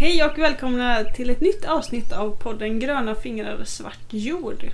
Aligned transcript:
Hej 0.00 0.24
och 0.24 0.38
välkomna 0.38 1.04
till 1.04 1.30
ett 1.30 1.40
nytt 1.40 1.64
avsnitt 1.64 2.12
av 2.12 2.30
podden 2.30 2.78
Gröna 2.80 3.14
fingrar 3.14 3.64
svart 3.64 4.06
jord. 4.10 4.64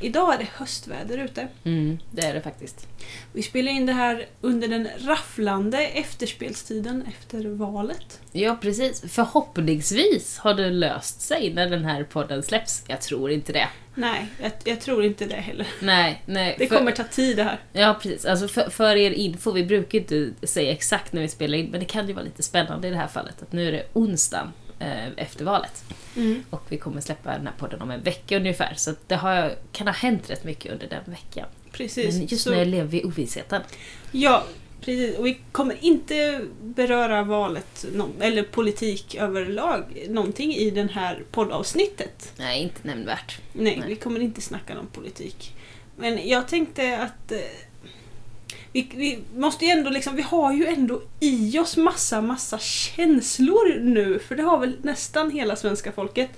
Idag 0.00 0.34
är 0.34 0.38
det 0.38 0.48
höstväder 0.54 1.18
ute. 1.18 1.48
Mm, 1.64 1.98
det 2.10 2.22
är 2.26 2.34
det 2.34 2.40
faktiskt. 2.40 2.86
Vi 3.32 3.42
spelar 3.42 3.72
in 3.72 3.86
det 3.86 3.92
här 3.92 4.26
under 4.40 4.68
den 4.68 4.88
rafflande 4.98 5.78
efterspelstiden 5.86 7.04
efter 7.08 7.48
valet. 7.48 8.20
Ja, 8.32 8.58
precis. 8.60 9.04
Förhoppningsvis 9.08 10.38
har 10.38 10.54
det 10.54 10.70
löst 10.70 11.20
sig 11.20 11.52
när 11.54 11.70
den 11.70 11.84
här 11.84 12.04
podden 12.04 12.42
släpps. 12.42 12.84
Jag 12.88 13.00
tror 13.00 13.30
inte 13.30 13.52
det. 13.52 13.68
Nej, 13.94 14.26
jag, 14.42 14.52
jag 14.64 14.80
tror 14.80 15.04
inte 15.04 15.24
det 15.26 15.34
heller. 15.34 15.66
Nej, 15.80 16.22
nej. 16.26 16.56
Det 16.58 16.66
för- 16.66 16.76
kommer 16.76 16.92
ta 16.92 17.04
tid 17.04 17.36
det 17.36 17.44
här. 17.44 17.58
Ja, 17.72 17.98
precis. 18.02 18.24
Alltså 18.24 18.48
för, 18.48 18.70
för 18.70 18.96
er 18.96 19.10
info, 19.10 19.52
vi 19.52 19.64
brukar 19.64 19.98
inte 19.98 20.30
säga 20.42 20.72
exakt 20.72 21.12
när 21.12 21.20
vi 21.22 21.28
spelar 21.28 21.58
in, 21.58 21.66
men 21.70 21.80
det 21.80 21.86
kan 21.86 22.06
ju 22.08 22.12
vara 22.12 22.24
lite 22.24 22.42
spännande 22.42 22.88
i 22.88 22.90
det 22.90 22.96
här 22.96 23.08
fallet. 23.08 23.42
Att 23.42 23.52
nu 23.52 23.68
är 23.68 23.72
det 23.72 23.86
onsdag 23.92 24.52
efter 25.16 25.44
valet. 25.44 25.84
Och 26.50 26.62
vi 26.68 26.78
kommer 26.78 27.00
släppa 27.00 27.30
den 27.30 27.46
här 27.46 27.54
podden 27.58 27.82
om 27.82 27.90
en 27.90 28.02
vecka 28.02 28.36
ungefär. 28.36 28.74
Så 28.76 28.94
det 29.06 29.14
har, 29.14 29.54
kan 29.72 29.86
ha 29.86 29.94
hänt 29.94 30.30
rätt 30.30 30.44
mycket 30.44 30.72
under 30.72 30.86
den 30.86 31.02
veckan. 31.06 31.46
Precis. 31.72 32.14
Men 32.14 32.26
just 32.26 32.44
Så- 32.44 32.50
nu 32.50 32.64
lever 32.64 32.88
vi 32.88 33.00
i 33.00 33.04
ovissheten. 33.04 33.62
Ja, 34.12 34.44
precis. 34.80 35.18
Och 35.18 35.26
vi 35.26 35.38
kommer 35.52 35.84
inte 35.84 36.40
beröra 36.62 37.22
valet, 37.22 37.86
eller 38.20 38.42
politik 38.42 39.14
överlag, 39.14 40.06
någonting 40.08 40.54
i 40.54 40.70
det 40.70 40.90
här 40.92 41.22
poddavsnittet. 41.30 42.32
Nej, 42.36 42.62
inte 42.62 42.78
nämnvärt. 42.82 43.38
Nej, 43.52 43.76
Nej. 43.76 43.88
vi 43.88 43.96
kommer 43.96 44.20
inte 44.20 44.40
snacka 44.40 44.78
om 44.78 44.86
politik. 44.86 45.54
Men 45.96 46.28
jag 46.28 46.48
tänkte 46.48 46.98
att 46.98 47.32
eh, 47.32 47.38
vi, 48.74 48.88
vi 48.94 49.18
måste 49.36 49.64
ju 49.64 49.70
ändå 49.70 49.90
liksom, 49.90 50.16
vi 50.16 50.22
har 50.22 50.52
ju 50.52 50.66
ändå 50.66 51.02
i 51.20 51.58
oss 51.58 51.76
massa, 51.76 52.20
massa 52.20 52.58
känslor 52.58 53.80
nu. 53.80 54.18
För 54.18 54.34
det 54.36 54.42
har 54.42 54.58
väl 54.58 54.76
nästan 54.82 55.30
hela 55.30 55.56
svenska 55.56 55.92
folket. 55.92 56.30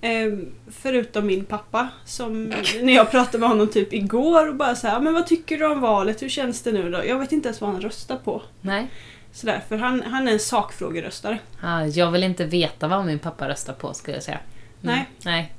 Eh, 0.00 0.38
förutom 0.70 1.26
min 1.26 1.44
pappa 1.44 1.88
som, 2.04 2.44
när 2.82 2.92
jag 2.94 3.10
pratade 3.10 3.38
med 3.38 3.48
honom 3.48 3.68
typ 3.68 3.92
igår 3.92 4.48
och 4.48 4.54
bara 4.54 4.74
så 4.74 4.88
här, 4.88 5.00
men 5.00 5.14
vad 5.14 5.26
tycker 5.26 5.58
du 5.58 5.66
om 5.66 5.80
valet? 5.80 6.22
Hur 6.22 6.28
känns 6.28 6.62
det 6.62 6.72
nu 6.72 6.90
då? 6.90 7.04
Jag 7.04 7.18
vet 7.18 7.32
inte 7.32 7.48
ens 7.48 7.60
vad 7.60 7.70
han 7.70 7.80
röstar 7.80 8.16
på. 8.16 8.42
Nej. 8.60 8.86
Sådär, 9.32 9.62
för 9.68 9.76
han, 9.76 10.02
han 10.02 10.28
är 10.28 10.32
en 10.32 10.38
sakfrågeröstare. 10.38 11.38
Ah, 11.62 11.84
jag 11.84 12.10
vill 12.10 12.22
inte 12.24 12.44
veta 12.44 12.88
vad 12.88 13.06
min 13.06 13.18
pappa 13.18 13.48
röstar 13.48 13.72
på, 13.72 13.94
skulle 13.94 14.16
jag 14.16 14.24
säga. 14.24 14.38
Mm. 14.82 14.94
Nej. 14.96 15.08
Nej. 15.24 15.52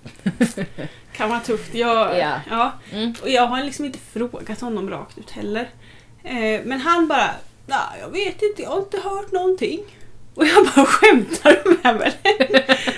Kan 1.14 1.30
vara 1.30 1.40
tufft. 1.40 1.76
Jag, 1.76 2.20
Ja. 2.20 2.42
ja. 2.50 2.72
Mm. 2.92 3.14
Och 3.22 3.30
jag 3.30 3.48
har 3.48 3.64
liksom 3.64 3.86
inte 3.86 4.00
frågat 4.00 4.62
honom 4.62 4.90
rakt 4.90 5.18
ut 5.18 5.30
heller. 5.30 5.70
Eh, 6.30 6.62
men 6.66 6.80
han 6.80 7.08
bara, 7.08 7.30
nej 7.66 8.00
jag 8.02 8.10
vet 8.10 8.42
inte, 8.42 8.62
jag 8.62 8.70
har 8.70 8.80
inte 8.80 9.00
hört 9.00 9.32
någonting. 9.32 9.80
Och 10.34 10.46
jag 10.46 10.66
bara 10.76 10.86
skämtar 10.86 11.84
med 11.84 11.96
mig? 11.98 12.14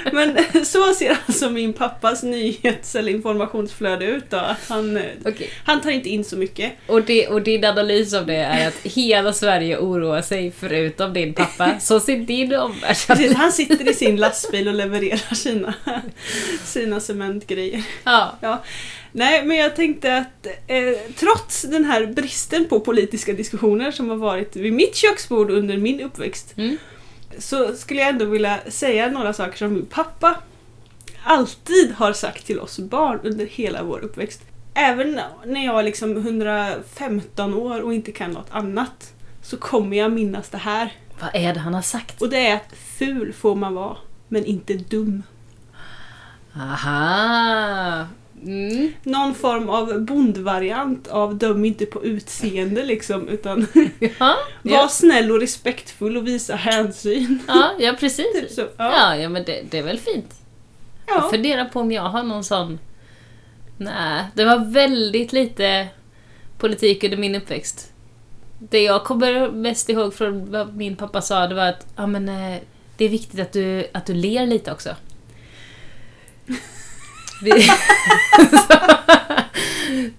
Men 0.11 0.65
så 0.65 0.93
ser 0.93 1.17
alltså 1.27 1.49
min 1.49 1.73
pappas 1.73 2.23
nyhets 2.23 2.95
eller 2.95 3.11
informationsflöde 3.11 4.05
ut 4.05 4.29
då. 4.29 4.37
Att 4.37 4.69
Han, 4.69 4.99
Okej. 5.25 5.49
han 5.65 5.81
tar 5.81 5.89
inte 5.89 6.09
in 6.09 6.23
så 6.23 6.37
mycket. 6.37 6.71
Och, 6.87 7.03
det, 7.03 7.27
och 7.27 7.41
din 7.41 7.65
analys 7.65 8.13
av 8.13 8.25
det 8.25 8.35
är 8.35 8.67
att 8.67 8.77
hela 8.83 9.33
Sverige 9.33 9.77
oroar 9.77 10.21
sig 10.21 10.51
förutom 10.59 11.13
din 11.13 11.33
pappa. 11.33 11.79
Så 11.79 11.99
ser 11.99 12.17
din 12.17 12.55
omvärld 12.55 12.97
Precis, 13.07 13.33
han 13.33 13.51
sitter 13.51 13.89
i 13.89 13.93
sin 13.93 14.15
lastbil 14.15 14.67
och 14.67 14.73
levererar 14.73 15.35
sina, 15.35 15.73
sina 16.65 16.99
cementgrejer. 16.99 17.83
Ja. 18.03 18.37
Ja. 18.41 18.63
Nej, 19.11 19.45
men 19.45 19.57
jag 19.57 19.75
tänkte 19.75 20.17
att 20.17 20.47
eh, 20.67 21.13
trots 21.19 21.61
den 21.61 21.85
här 21.85 22.05
bristen 22.05 22.65
på 22.67 22.79
politiska 22.79 23.33
diskussioner 23.33 23.91
som 23.91 24.09
har 24.09 24.17
varit 24.17 24.55
vid 24.55 24.73
mitt 24.73 24.95
köksbord 24.95 25.51
under 25.51 25.77
min 25.77 26.01
uppväxt 26.01 26.53
Mm. 26.57 26.77
Så 27.37 27.75
skulle 27.75 27.99
jag 27.99 28.09
ändå 28.09 28.25
vilja 28.25 28.59
säga 28.67 29.09
några 29.09 29.33
saker 29.33 29.57
som 29.57 29.73
min 29.73 29.85
pappa 29.85 30.35
alltid 31.23 31.91
har 31.91 32.13
sagt 32.13 32.45
till 32.45 32.59
oss 32.59 32.79
barn 32.79 33.19
under 33.23 33.45
hela 33.45 33.83
vår 33.83 33.99
uppväxt. 33.99 34.41
Även 34.73 35.21
när 35.45 35.65
jag 35.65 35.79
är 35.79 35.83
liksom 35.83 36.17
115 36.17 37.53
år 37.53 37.81
och 37.81 37.93
inte 37.93 38.11
kan 38.11 38.31
något 38.31 38.51
annat 38.51 39.13
så 39.41 39.57
kommer 39.57 39.97
jag 39.97 40.11
minnas 40.11 40.49
det 40.49 40.57
här. 40.57 40.93
Vad 41.19 41.29
är 41.33 41.53
det 41.53 41.59
han 41.59 41.73
har 41.73 41.81
sagt? 41.81 42.21
Och 42.21 42.29
det 42.29 42.47
är 42.47 42.55
att 42.55 42.73
ful 42.97 43.33
får 43.33 43.55
man 43.55 43.75
vara, 43.75 43.97
men 44.27 44.45
inte 44.45 44.73
dum. 44.73 45.23
Aha! 46.55 48.07
Mm. 48.45 48.93
någon 49.03 49.35
form 49.35 49.69
av 49.69 50.01
bondvariant 50.01 51.07
av 51.07 51.35
döm 51.35 51.65
inte 51.65 51.85
på 51.85 52.03
utseende 52.05 52.83
liksom 52.85 53.27
utan 53.27 53.67
Ja, 53.99 54.09
var 54.19 54.37
ja. 54.63 54.87
snäll 54.87 55.31
och 55.31 55.39
respektfull 55.39 56.17
och 56.17 56.27
visa 56.27 56.55
hänsyn. 56.55 57.39
ja, 57.47 57.71
ja 57.79 57.95
precis. 57.99 58.33
Typ 58.33 58.51
så. 58.51 58.61
Ja. 58.61 58.67
Ja, 58.77 59.15
ja 59.15 59.29
men 59.29 59.43
det, 59.43 59.61
det 59.71 59.77
är 59.77 59.83
väl 59.83 59.99
fint. 59.99 60.33
Jag 61.07 61.17
Ja. 61.17 61.29
funderar 61.31 61.65
på 61.65 61.79
om 61.79 61.91
jag 61.91 62.03
har 62.09 62.23
någon 62.23 62.43
sån... 62.43 62.79
Nej, 63.77 64.25
det 64.33 64.45
var 64.45 64.71
väldigt 64.71 65.33
lite 65.33 65.87
politik 66.57 67.03
under 67.03 67.17
min 67.17 67.35
uppväxt. 67.35 67.91
Det 68.59 68.83
jag 68.83 69.03
kommer 69.03 69.51
mest 69.51 69.89
ihåg 69.89 70.13
från 70.13 70.51
vad 70.51 70.75
min 70.75 70.95
pappa 70.95 71.21
sa, 71.21 71.47
det 71.47 71.55
var 71.55 71.65
att 71.67 71.87
ja, 71.95 72.07
men, 72.07 72.29
eh, 72.29 72.59
det 72.97 73.05
är 73.05 73.09
viktigt 73.09 73.39
att 73.39 73.53
du, 73.53 73.87
att 73.93 74.05
du 74.05 74.13
ler 74.13 74.45
lite 74.47 74.71
också. 74.71 74.95
Vi- 77.41 77.51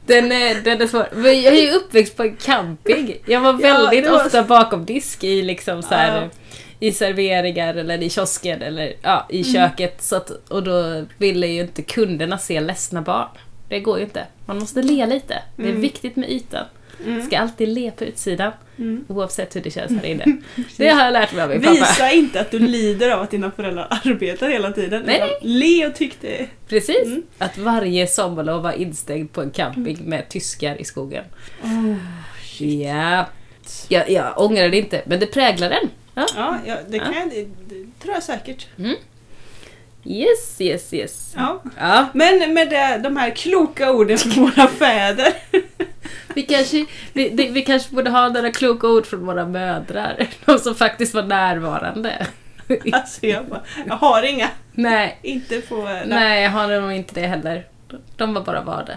den, 0.06 0.32
är, 0.32 0.60
den 0.64 0.80
är 0.80 0.86
svår. 0.86 1.06
Men 1.12 1.42
jag 1.42 1.54
är 1.56 1.62
ju 1.62 1.70
uppväxt 1.70 2.16
på 2.16 2.22
en 2.22 2.36
camping. 2.36 3.16
Jag 3.26 3.40
var 3.40 3.52
Ja, 3.52 3.56
väldigt 3.58 4.04
det 4.04 4.10
var- 4.10 4.26
ofta 4.26 4.42
bakom 4.42 4.84
disk 4.84 5.24
i 5.24 5.42
liksom 5.42 5.82
så 5.82 5.94
här, 5.94 6.22
Ja. 6.22 6.28
i 6.80 6.92
serveringar 6.92 7.74
eller 7.74 8.02
i 8.02 8.10
kiosken 8.10 8.62
eller 8.62 8.92
ja, 9.02 9.26
i 9.30 9.40
Mm. 9.42 9.52
köket. 9.54 10.02
Så 10.02 10.16
att, 10.16 10.30
och 10.48 10.62
då 10.62 11.04
ville 11.18 11.46
ju 11.46 11.60
inte 11.60 11.82
kunderna 11.82 12.38
se 12.38 12.60
ledsna 12.60 13.02
barn. 13.02 13.28
Det 13.68 13.80
går 13.80 13.98
ju 13.98 14.04
inte. 14.04 14.26
Man 14.46 14.58
måste 14.58 14.82
le 14.82 15.06
lite. 15.06 15.42
Det 15.56 15.62
är 15.62 15.68
Mm. 15.68 15.80
viktigt 15.80 16.16
med 16.16 16.30
ytan. 16.30 16.64
Mm. 17.06 17.26
Ska 17.26 17.38
alltid 17.38 17.68
le 17.68 17.90
på 17.90 18.04
utsidan. 18.04 18.52
Mm. 18.82 19.04
Oavsett 19.08 19.56
hur 19.56 19.60
det 19.60 19.70
känns 19.70 19.92
här 19.92 20.04
inne. 20.06 20.24
Det 20.76 20.88
har 20.88 21.04
jag 21.04 21.12
lärt 21.12 21.32
mig 21.32 21.42
av 21.44 21.50
min 21.50 21.60
pappa. 21.62 21.72
Visa 21.74 22.10
inte 22.12 22.40
att 22.40 22.50
du 22.50 22.58
lider 22.58 23.10
av 23.10 23.22
att 23.22 23.30
dina 23.30 23.50
föräldrar 23.50 23.86
arbetar 24.04 24.48
hela 24.48 24.72
tiden. 24.72 25.02
Nej, 25.06 25.38
Le 25.40 25.86
och 25.86 25.94
tyck 25.94 26.16
det. 26.20 26.46
Precis. 26.68 27.06
Mm. 27.06 27.22
Att 27.38 27.58
varje 27.58 28.06
sommarlov 28.06 28.62
var 28.62 28.72
instängd 28.72 29.32
på 29.32 29.42
en 29.42 29.50
camping 29.50 29.98
med 30.04 30.28
tyskar 30.28 30.80
i 30.80 30.84
skogen. 30.84 31.24
Ja. 32.58 33.26
Jag, 33.88 34.10
jag 34.10 34.32
ångrar 34.40 34.68
det 34.68 34.76
inte, 34.78 35.02
men 35.06 35.20
det 35.20 35.26
präglar 35.26 35.70
den. 35.70 35.88
Ja. 36.14 36.26
Ja, 36.36 36.58
ja 36.66 36.76
det, 36.88 36.98
kan 36.98 37.12
Ja. 37.12 37.20
jag, 37.20 37.30
det, 37.30 37.74
det 37.74 38.00
tror 38.02 38.14
jag 38.14 38.22
säkert. 38.22 38.66
Yes, 40.04 40.60
yes, 40.60 40.92
yes. 40.94 41.32
Ja. 41.36 41.62
Ja, 41.78 42.06
Men 42.14 42.54
med 42.54 42.70
det, 42.70 43.00
de 43.02 43.16
här 43.16 43.30
kloka 43.30 43.92
orden 43.92 44.18
från 44.18 44.44
våra 44.44 44.66
fäder. 44.68 45.32
vi 46.34 46.42
kanske, 46.42 46.86
vi, 47.12 47.28
det, 47.28 47.48
vi 47.50 47.62
kanske 47.64 47.94
borde 47.94 48.10
ha 48.10 48.28
några 48.28 48.50
kloka 48.50 48.88
ord 48.88 49.06
från 49.06 49.26
våra 49.26 49.46
mödrar. 49.46 50.26
De 50.44 50.58
som 50.58 50.74
faktiskt 50.74 51.14
var 51.14 51.22
närvarande. 51.22 52.26
Alltså 52.92 53.26
jag 53.26 53.46
bara, 53.46 53.62
jag 53.86 53.94
har 53.94 54.22
inga. 54.22 54.48
Nej, 54.72 55.18
Inte 55.22 55.60
på... 55.60 55.88
nej 56.06 56.42
jag 56.42 56.50
har 56.50 56.80
nog 56.80 56.92
inte 56.92 57.14
det 57.20 57.26
heller. 57.26 57.66
De 58.16 58.34
var 58.34 58.42
bara 58.42 58.60
vardag. 58.62 58.96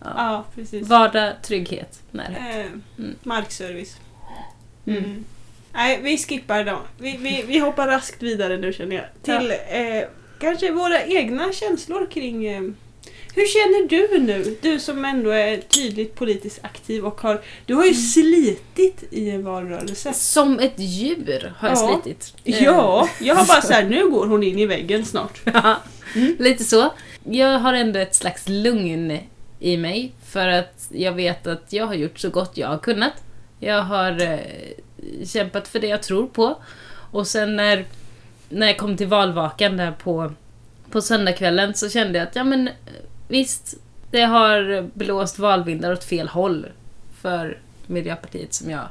Ja. 0.00 0.10
Ja, 0.16 0.44
precis. 0.54 0.88
Vardag, 0.88 1.32
trygghet, 1.42 2.00
närhet. 2.10 2.38
Eh, 2.66 2.72
Mm. 2.98 3.14
Markservice. 3.22 3.96
Mm. 4.86 5.04
Mm. 5.04 5.24
Nej, 5.72 6.00
vi 6.02 6.18
skippar 6.18 6.64
dem. 6.64 6.78
Vi, 6.98 7.16
vi, 7.16 7.44
vi 7.46 7.58
hoppar 7.58 7.86
raskt 7.86 8.22
vidare 8.22 8.56
nu 8.56 8.72
känner 8.72 8.96
jag. 8.96 9.04
Till 9.22 9.50
eh, 9.50 10.08
kanske 10.42 10.70
våra 10.72 11.04
egna 11.04 11.52
känslor 11.52 12.06
kring... 12.10 12.46
Eh, 12.46 12.62
hur 13.34 13.46
känner 13.46 13.88
du 13.88 14.18
nu? 14.18 14.56
Du 14.62 14.78
som 14.80 15.04
ändå 15.04 15.30
är 15.30 15.56
tydligt 15.56 16.14
politiskt 16.14 16.58
aktiv 16.64 17.04
och 17.06 17.20
har... 17.20 17.40
Du 17.66 17.74
har 17.74 17.84
ju 17.84 17.94
slitit 17.94 19.04
i 19.10 19.30
en 19.30 19.44
valrörelse. 19.44 20.12
Som 20.14 20.58
ett 20.58 20.78
djur 20.78 21.52
har 21.56 21.68
jag 21.68 21.78
Ja. 21.78 22.00
slitit. 22.02 22.34
Ja, 22.44 23.08
jag 23.20 23.34
har 23.34 23.46
bara 23.46 23.62
såhär, 23.62 23.84
nu 23.88 24.08
går 24.10 24.26
hon 24.26 24.42
in 24.42 24.58
i 24.58 24.66
väggen 24.66 25.04
snart. 25.04 25.40
Ja, 25.44 25.76
Mm. 26.16 26.36
lite 26.38 26.64
så. 26.64 26.90
Jag 27.24 27.58
har 27.58 27.74
ändå 27.74 27.98
ett 27.98 28.14
slags 28.14 28.48
lugn 28.48 29.18
i 29.60 29.76
mig 29.76 30.12
för 30.30 30.48
att 30.48 30.86
jag 30.88 31.12
vet 31.12 31.46
att 31.46 31.72
jag 31.72 31.86
har 31.86 31.94
gjort 31.94 32.18
så 32.18 32.30
gott 32.30 32.50
jag 32.54 32.68
har 32.68 32.78
kunnat. 32.78 33.12
Jag 33.60 33.82
har 33.82 34.20
eh, 34.22 34.38
kämpat 35.26 35.68
för 35.68 35.78
det 35.78 35.86
jag 35.86 36.02
tror 36.02 36.26
på. 36.26 36.56
Och 37.12 37.26
sen 37.26 37.56
när, 37.56 37.84
när 38.52 38.66
jag 38.66 38.78
kom 38.78 38.96
till 38.96 39.06
valvakan 39.06 39.76
där 39.76 39.92
på, 39.92 40.32
på 40.90 41.00
söndagskvällen 41.02 41.74
så 41.74 41.88
kände 41.88 42.18
jag 42.18 42.28
att 42.28 42.36
ja 42.36 42.44
men 42.44 42.68
visst, 43.28 43.74
det 44.10 44.22
har 44.22 44.82
blåst 44.94 45.38
valvindar 45.38 45.92
åt 45.92 46.04
fel 46.04 46.28
håll 46.28 46.66
för 47.20 47.58
Miljöpartiet 47.86 48.54
som 48.54 48.70
jag 48.70 48.88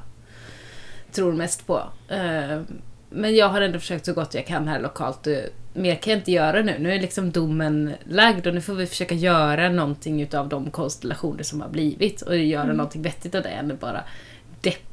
tror 1.12 1.34
mest 1.34 1.68
på. 1.68 1.84
Eh, 2.08 2.62
Men 3.10 3.36
jag 3.36 3.50
har 3.50 3.62
ändå 3.62 3.80
försökt 3.80 4.06
så 4.06 4.14
gott 4.14 4.34
jag 4.34 4.46
kan 4.48 4.68
här 4.68 4.80
lokalt. 4.82 5.28
och 5.28 5.34
Mer 5.74 5.96
kan 5.96 6.12
jag 6.12 6.20
inte 6.20 6.32
göra 6.32 6.62
nu. 6.62 6.76
Nu 6.80 6.94
är 6.94 7.00
liksom 7.00 7.32
domen 7.32 7.94
lagd 8.10 8.48
och 8.48 8.54
nu 8.54 8.62
får 8.62 8.74
vi 8.74 8.88
försöka 8.88 9.16
göra 9.16 9.70
någonting 9.70 10.22
utav 10.22 10.50
de 10.50 10.72
konstellationer 10.72 11.44
som 11.44 11.62
har 11.62 11.70
blivit 11.70 12.22
och 12.22 12.38
göra 12.38 12.64
Mm. 12.64 12.78
någonting 12.78 13.02
vettigt 13.02 13.36
av 13.36 13.42
det 13.44 13.50
än 13.50 13.78
bara 13.82 14.04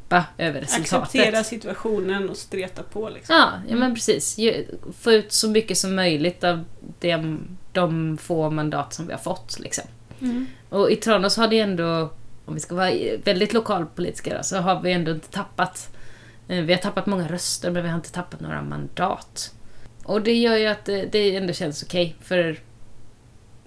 deppa 0.08 0.24
över 0.38 0.60
resultatet. 0.60 1.02
Acceptera 1.02 1.44
situationen 1.44 2.30
och 2.30 2.36
streta 2.36 2.82
på 2.82 3.08
liksom. 3.08 3.36
Ja, 3.36 3.52
ja 3.68 3.76
men 3.76 3.94
precis. 3.94 4.36
Få 5.00 5.12
ut 5.12 5.32
så 5.32 5.48
mycket 5.48 5.78
som 5.78 5.94
möjligt 5.94 6.44
av 6.44 6.64
de, 7.00 7.40
de 7.72 8.18
få 8.18 8.50
mandat 8.50 8.94
som 8.94 9.06
vi 9.06 9.12
har 9.12 9.20
fått. 9.20 9.58
Liksom. 9.58 9.84
Mm. 10.20 10.46
Och 10.68 10.90
i 10.90 10.96
Tranås 10.96 11.36
har 11.36 11.48
det 11.48 11.60
ändå, 11.60 12.10
om 12.44 12.54
vi 12.54 12.60
ska 12.60 12.74
vara 12.74 12.92
väldigt 13.24 13.52
lokalpolitiska 13.52 14.36
då, 14.36 14.42
så 14.42 14.56
har 14.56 14.80
vi 14.82 14.92
ändå 14.92 15.10
inte 15.10 15.28
tappat. 15.28 15.96
eh, 16.48 16.62
Vi 16.62 16.72
har 16.72 16.80
tappat 16.80 17.06
många 17.06 17.28
röster 17.28 17.70
men 17.70 17.82
vi 17.82 17.88
har 17.88 17.96
inte 17.96 18.12
tappat 18.12 18.40
några 18.40 18.62
mandat. 18.62 19.54
Och 20.04 20.22
det 20.22 20.34
gör 20.34 20.56
ju 20.56 20.66
att 20.66 20.84
det, 20.84 21.04
det 21.12 21.36
ändå 21.36 21.52
känns 21.52 21.82
okej 21.82 22.16
för 22.22 22.58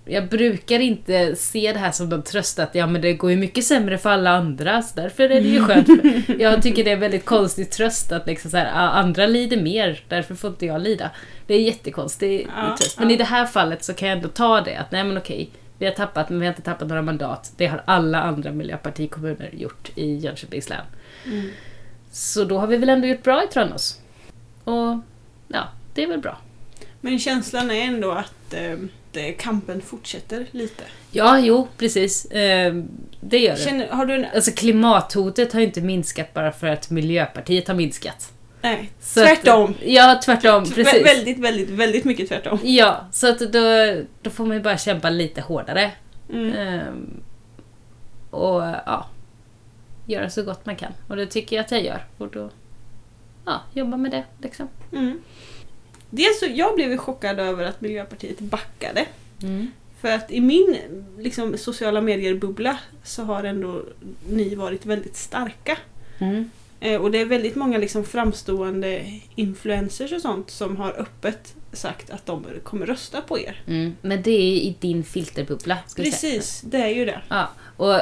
jag 0.06 0.30
brukar 0.30 0.80
inte 0.80 1.36
se 1.36 1.74
det 1.74 1.80
här 1.80 1.92
som 1.92 2.10
någon 2.10 2.24
tröst 2.24 2.60
att 2.60 2.76
ja 2.76 2.88
men 2.88 3.02
det 3.02 3.14
går 3.14 3.32
ju 3.32 3.38
mycket 3.38 3.66
sämre 3.66 3.98
för 3.98 4.10
alla 4.10 4.30
andra 4.30 4.82
så 4.82 4.96
därför 4.96 5.24
är 5.24 5.30
det 5.30 5.48
ju 5.48 5.64
skönt. 5.64 5.88
jag 6.40 6.62
tycker 6.62 6.84
det 6.84 6.90
är 6.90 6.94
en 6.94 7.00
väldigt 7.00 7.26
konstig 7.26 7.72
tröst 7.72 8.12
att 8.12 8.28
liksom 8.28 8.52
så 8.52 8.58
här, 8.58 8.66
andra 8.72 9.28
lider 9.28 9.62
mer, 9.62 10.04
därför 10.08 10.36
får 10.36 10.50
inte 10.50 10.66
jag 10.66 10.82
lida. 10.82 11.10
Det 11.48 11.54
är 11.54 11.60
jättekonstig 11.60 12.48
Ja, 12.56 12.78
tröst. 12.78 13.00
Men 13.00 13.10
ja. 13.10 13.14
i 13.16 13.18
det 13.18 13.24
här 13.24 13.46
fallet 13.46 13.84
så 13.84 13.94
kan 13.94 14.08
jag 14.08 14.18
ändå 14.18 14.30
ta 14.30 14.62
det 14.62 14.76
att 14.76 14.92
nej 14.92 15.04
men 15.04 15.18
okej, 15.18 15.50
vi 15.78 15.86
har 15.86 15.94
tappat 15.94 16.30
men 16.30 16.40
vi 16.40 16.46
har 16.46 16.54
inte 16.54 16.62
tappat 16.62 16.88
några 16.88 17.02
mandat. 17.02 17.54
Det 17.58 17.68
har 17.68 17.84
alla 17.86 18.22
andra 18.22 18.52
miljöpartikommuner 18.52 19.50
gjort 19.54 19.92
i 19.96 20.16
Jönköpings 20.16 20.70
län. 20.70 20.86
Mm. 21.26 21.50
Så 22.12 22.44
då 22.44 22.60
har 22.60 22.68
vi 22.68 22.78
väl 22.78 22.90
ändå 22.90 23.08
gjort 23.08 23.24
bra 23.24 23.44
i 23.44 23.48
Tranås. 23.48 24.00
Och 24.64 25.00
ja, 25.48 25.68
det 25.94 26.04
är 26.04 26.08
väl 26.08 26.20
bra. 26.20 26.38
Men 27.02 27.20
känslan 27.20 27.72
är 27.72 27.84
ändå 27.84 28.12
att 28.12 28.54
eh, 28.54 28.78
det, 29.12 29.32
kampen 29.34 29.82
fortsätter 29.82 30.46
lite. 30.52 30.84
Ja, 31.12 31.40
jo, 31.40 31.68
precis. 31.78 32.26
Eh, 32.26 32.74
det 33.22 33.38
gör 33.40 33.56
det. 33.56 33.62
Känner, 33.62 33.88
har 33.88 34.06
du 34.06 34.14
en... 34.16 34.26
Alltså 34.36 34.52
klimathotet 34.52 35.54
har 35.54 35.60
ju 35.60 35.66
inte 35.66 35.82
minskat 35.82 36.34
bara 36.34 36.52
för 36.52 36.68
att 36.68 36.90
Miljöpartiet 36.90 37.68
har 37.68 37.76
minskat. 37.76 38.32
Nej, 38.62 38.92
Så 39.02 39.20
att- 39.22 39.26
tvärtom. 39.28 39.76
ja, 39.86 40.22
tvärtom. 40.26 40.64
Vä- 40.64 40.74
Precis. 40.76 41.06
Väldigt, 41.06 41.40
väldigt, 41.40 41.70
väldigt 41.70 42.06
mycket 42.06 42.28
tvärtom. 42.30 42.60
Ja, 42.64 43.06
så 43.12 43.30
att 43.30 43.40
då, 43.40 43.96
då 44.22 44.30
får 44.30 44.46
man 44.46 44.58
ju 44.58 44.64
bara 44.64 44.78
kämpa 44.78 45.10
lite 45.10 45.42
hårdare. 45.42 45.92
Mm. 46.34 46.54
Ehm, 46.54 47.24
och 48.30 48.62
ja, 48.86 49.06
göra 50.06 50.30
så 50.30 50.44
gott 50.44 50.66
man 50.66 50.76
kan. 50.76 50.92
Och 51.08 51.16
det 51.16 51.26
tycker 51.26 51.56
jag 51.56 51.66
att 51.66 51.72
jag 51.72 51.84
gör. 51.84 52.06
Och 52.18 52.28
då, 52.32 52.50
ja, 53.46 53.62
jobba 53.74 53.98
med 53.98 54.12
det 54.12 54.24
liksom. 54.42 54.68
Mm. 54.94 55.22
Dels 56.12 56.40
så, 56.40 56.46
jag 56.46 56.76
blev 56.76 56.98
chockad 56.98 57.40
över 57.40 57.66
att 57.66 57.82
Miljöpartiet 57.82 58.40
backade. 58.40 59.06
För 60.02 60.12
att 60.12 60.32
i 60.32 60.42
min 60.42 60.78
liksom, 61.20 61.58
sociala 61.58 62.02
medier-bubbla 62.02 62.78
så 63.04 63.24
har 63.24 63.44
ändå 63.44 63.84
ni 64.30 64.56
varit 64.56 64.86
väldigt 64.86 65.16
starka. 65.16 65.78
Mm. 66.20 66.50
Eh, 66.80 67.02
och 67.02 67.12
det 67.12 67.18
är 67.18 67.26
väldigt 67.26 67.56
många 67.56 67.78
liksom, 67.78 68.06
framstående 68.06 69.06
influencers 69.36 70.12
och 70.12 70.22
sånt 70.22 70.50
som 70.50 70.78
har 70.78 70.92
öppet 70.92 71.56
sagt 71.74 72.10
att 72.10 72.26
de 72.26 72.46
kommer 72.64 72.86
rösta 72.86 73.22
på 73.22 73.40
er. 73.40 73.64
Mm. 73.68 73.96
Men 74.02 74.22
det 74.22 74.32
är 74.32 74.56
i 74.56 74.76
din 74.80 75.04
filterbubbla. 75.04 75.78
Precis, 75.96 76.62
det 76.66 76.78
är 76.78 76.96
ju 76.96 77.06
det. 77.06 77.22
Ja, 77.30 77.50
och 77.78 78.00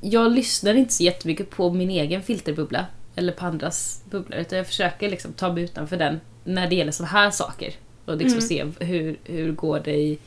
jag 0.00 0.32
lyssnar 0.32 0.74
inte 0.74 0.92
så 0.92 1.02
jättemycket 1.02 1.50
på 1.50 1.72
min 1.72 1.90
egen 1.90 2.22
filterbubbla. 2.22 2.86
Eller 3.16 3.32
på 3.32 3.46
andras 3.46 4.02
bubblor. 4.10 4.40
Utan 4.40 4.58
jag 4.58 4.66
försöker 4.66 5.10
liksom 5.10 5.32
ta 5.32 5.52
mig 5.52 5.64
utanför 5.64 5.96
den 5.96 6.20
när 6.48 6.68
det 6.68 6.74
gäller 6.74 6.92
sådana 6.92 7.10
här 7.10 7.30
saker. 7.30 7.74
Och 8.04 8.16
liksom 8.16 8.40
se 8.40 8.64
hur, 8.80 9.16
hur 9.24 9.52
går 9.52 9.80
det 9.80 9.96
i... 9.96 10.18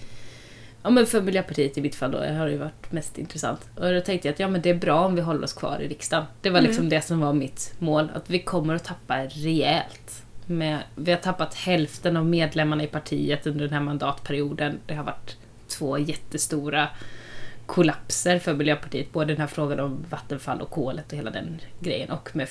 Ja 0.84 0.90
men 0.90 1.06
för 1.06 1.22
Miljöpartiet 1.22 1.78
i 1.78 1.82
mitt 1.82 1.96
fall 1.96 2.12
då, 2.12 2.20
det 2.20 2.34
har 2.34 2.48
ju 2.48 2.58
varit 2.58 2.92
mest 2.92 3.18
intressant. 3.18 3.70
Och 3.76 3.94
då 3.94 4.02
tänkte 4.02 4.28
jag 4.28 4.34
att 4.34 4.40
ja 4.40 4.48
men 4.48 4.62
det 4.62 4.70
är 4.70 4.76
bra 4.76 5.06
om 5.06 5.16
vi 5.16 5.22
håller 5.22 5.44
oss 5.44 5.54
kvar 5.54 5.80
i 5.82 5.88
riksdagen. 5.88 6.26
Det 6.42 6.50
var 6.50 6.62
liksom 6.62 6.90
det 6.90 7.02
som 7.02 7.20
var 7.20 7.34
mitt 7.34 7.74
mål. 7.80 8.10
Att 8.14 8.30
vi 8.30 8.40
kommer 8.40 8.76
att 8.76 8.84
tappa 8.84 9.26
rejält. 9.26 10.24
Med, 10.46 10.80
vi 10.96 11.12
har 11.12 11.20
tappat 11.20 11.54
hälften 11.54 12.18
av 12.18 12.26
medlemmarna 12.26 12.84
i 12.84 12.88
partiet 12.88 13.48
under 13.48 13.66
den 13.66 13.74
här 13.74 13.82
mandatperioden. 13.82 14.80
Det 14.86 14.94
har 14.94 15.04
varit 15.04 15.38
två 15.68 15.98
jättestora 15.98 16.88
kollapser 17.66 18.40
för 18.40 18.54
Miljöpartiet. 18.54 19.12
Både 19.12 19.34
den 19.34 19.42
här 19.42 19.48
frågan 19.48 19.80
om 19.80 20.06
Vattenfall 20.10 20.62
och 20.62 20.70
kolet 20.70 21.12
och 21.12 21.18
hela 21.18 21.32
den 21.32 21.62
grejen 21.80 22.12
och 22.12 22.36
med 22.36 22.50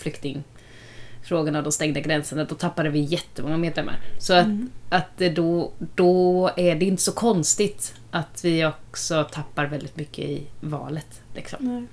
flyktingfrågorna 1.30 1.58
och 1.58 1.64
de 1.64 1.72
stängda 1.72 2.00
gränserna. 2.00 2.44
Då 2.44 2.54
tappade 2.54 2.90
vi 2.90 3.00
jättemånga 3.00 3.56
medlemmar. 3.56 3.98
Så 4.18 4.34
att, 4.34 4.46
att 4.90 5.18
det 5.18 5.28
då, 5.28 5.72
då 5.94 6.50
är 6.56 6.76
det 6.76 6.84
inte 6.84 7.02
så 7.02 7.12
konstigt 7.12 7.94
att 8.10 8.44
vi 8.44 8.66
också 8.66 9.24
tappar 9.32 9.66
väldigt 9.66 9.96
mycket 9.96 10.24
i 10.24 10.46
valet. 10.60 11.22
Liksom. 11.34 11.58
Nej. 11.60 11.84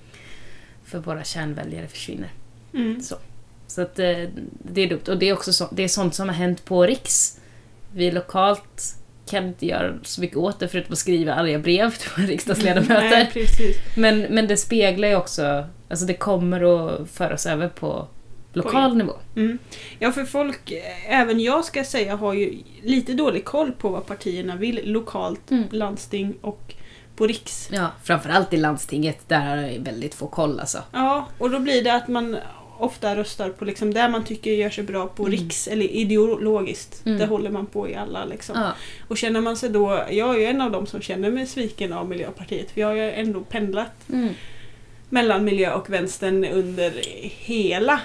För 0.84 1.00
våra 1.00 1.24
kärnväljare 1.24 1.88
försvinner. 1.88 2.30
Mm. 2.74 3.02
Så, 3.02 3.16
så 3.68 3.82
att, 3.82 4.00
eh, 4.00 4.30
det 4.74 4.82
är 4.82 4.90
dumt. 4.90 5.08
Och 5.08 5.18
det 5.18 5.30
är 5.30 5.34
också 5.34 5.54
så, 5.54 5.68
det 5.72 5.84
är 5.84 5.88
sånt 5.88 6.16
som 6.16 6.30
har 6.30 6.36
hänt 6.36 6.66
på 6.66 6.84
Riks. 6.84 7.40
Vi 7.94 8.12
lokalt 8.12 8.96
kan 9.30 9.48
inte 9.48 9.66
göra 9.66 9.94
så 10.04 10.22
mycket 10.22 10.38
åt 10.38 10.60
det 10.60 10.68
förutom 10.68 10.94
att 10.94 11.00
skriva 11.00 11.34
arga 11.34 11.60
brev 11.60 11.92
till 11.92 12.10
våra 12.18 12.28
riksdagsledamöter. 12.28 13.30
Nej. 13.34 13.48
Men, 13.98 14.20
men 14.20 14.48
det 14.48 14.58
speglar 14.58 15.08
ju 15.08 15.16
också, 15.16 15.68
alltså 15.90 16.06
det 16.06 16.14
kommer 16.14 16.62
att 16.64 17.10
föras 17.10 17.46
över 17.46 17.70
på 17.70 18.08
lokal 18.58 18.98
nivå. 18.98 19.14
Mm. 19.36 19.58
Ja, 20.00 20.12
för 20.12 20.24
folk, 20.24 20.74
även 21.08 21.40
jag 21.40 21.66
ska 21.66 21.84
säga, 21.84 22.16
har 22.16 22.34
ju 22.34 22.58
lite 22.84 23.14
dålig 23.14 23.46
koll 23.46 23.72
på 23.72 23.90
vad 23.90 24.06
partierna 24.06 24.56
vill 24.56 24.82
lokalt, 24.92 25.52
Mm. 25.52 25.64
landsting 25.72 26.34
och 26.42 26.74
på 27.16 27.28
riks. 27.28 27.70
Ja, 27.72 27.92
framförallt 28.04 28.54
i 28.54 28.58
landstinget, 28.58 29.20
där 29.30 29.40
har 29.40 29.56
jag 29.58 29.80
väldigt 29.80 30.16
få 30.16 30.28
koll 30.28 30.60
alltså. 30.60 30.78
Ja, 30.92 31.28
och 31.38 31.50
då 31.50 31.60
blir 31.60 31.84
det 31.84 31.94
att 31.94 32.08
man 32.08 32.38
ofta 32.80 33.16
röstar 33.16 33.50
på 33.50 33.66
liksom 33.66 33.94
där 33.94 34.10
man 34.10 34.24
tycker 34.24 34.52
gör 34.52 34.70
sig 34.70 34.84
bra 34.84 35.08
på 35.08 35.26
riks 35.26 35.68
eller 35.68 35.86
ideologiskt. 35.86 37.06
Mm. 37.06 37.18
Det 37.20 37.26
håller 37.26 37.50
man 37.50 37.66
på 37.66 37.90
i 37.90 37.96
alla 37.96 38.26
liksom. 38.26 38.56
Ja, 38.62 38.72
Och 39.08 39.18
känner 39.18 39.42
man 39.42 39.58
sig 39.58 39.70
då, 39.70 40.04
jag 40.12 40.36
är 40.36 40.40
ju 40.40 40.46
en 40.46 40.62
av 40.62 40.72
dem 40.72 40.86
som 40.88 41.02
känner 41.02 41.32
mig 41.32 41.48
sviken 41.48 41.94
av 41.94 42.10
Miljöpartiet 42.10 42.72
för 42.72 42.82
jag 42.82 42.88
har 42.88 42.96
ju 42.96 43.12
ändå 43.12 43.42
pendlat 43.42 44.10
mm, 44.14 44.30
mellan 45.10 45.44
miljö 45.44 45.74
och 45.74 45.90
vänstern 45.90 46.46
under 46.46 46.94
hela 47.24 47.94
det, 47.94 48.02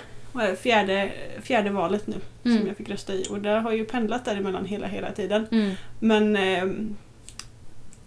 fjärde, 0.62 1.10
fjärde 1.42 1.70
valet 1.70 2.06
nu 2.06 2.14
Mm. 2.44 2.58
som 2.58 2.66
jag 2.68 2.76
fick 2.76 2.88
rösta 2.88 3.12
i 3.12 3.26
och 3.30 3.40
där 3.40 3.60
har 3.60 3.72
ju 3.72 3.84
pendlat 3.84 4.24
däremellan 4.24 4.64
hela, 4.64 4.86
hela 4.86 5.12
tiden. 5.12 5.46
mm. 5.52 5.72
Men 5.98 6.36
ehm, 6.36 6.96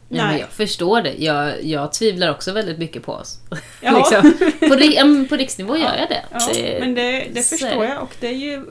Nej, 0.07 0.21
men 0.23 0.31
Nej. 0.31 0.39
jag 0.39 0.49
förstår 0.49 1.01
det. 1.01 1.13
Jag, 1.13 1.63
jag 1.63 1.93
tvivlar 1.93 2.31
också 2.31 2.51
väldigt 2.51 2.77
mycket 2.79 3.03
på 3.03 3.11
oss. 3.11 3.39
liksom. 3.81 4.33
på, 4.59 4.75
men 5.05 5.27
på 5.27 5.35
riksnivå 5.35 5.77
gör 5.77 5.95
jag 5.97 6.09
det. 6.09 6.23
ja, 6.31 6.39
det 6.53 6.77
men 6.79 6.95
det, 6.95 7.27
det 7.33 7.41
förstår 7.43 7.81
det. 7.81 7.87
jag 7.87 8.03
och 8.03 8.15
det 8.19 8.27
är 8.27 8.31
ju 8.31 8.65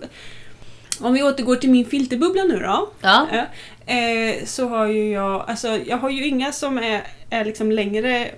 om 1.01 1.13
vi 1.13 1.23
återgår 1.23 1.57
till 1.57 1.71
min 1.71 1.85
filterbubbla 1.85 2.43
nu 2.45 2.59
då. 2.59 2.89
Ja. 3.01 3.27
Ja, 3.33 3.47
eh, 3.95 4.45
så 4.45 4.69
har 4.69 4.87
ju 4.87 5.11
jag, 5.13 5.45
alltså 5.49 5.69
jag 5.87 5.97
har 5.97 6.11
ju 6.11 6.27
inga 6.27 6.53
som 6.53 6.79
är, 6.79 7.03
är 7.31 7.45
liksom 7.45 7.73
längre 7.73 8.29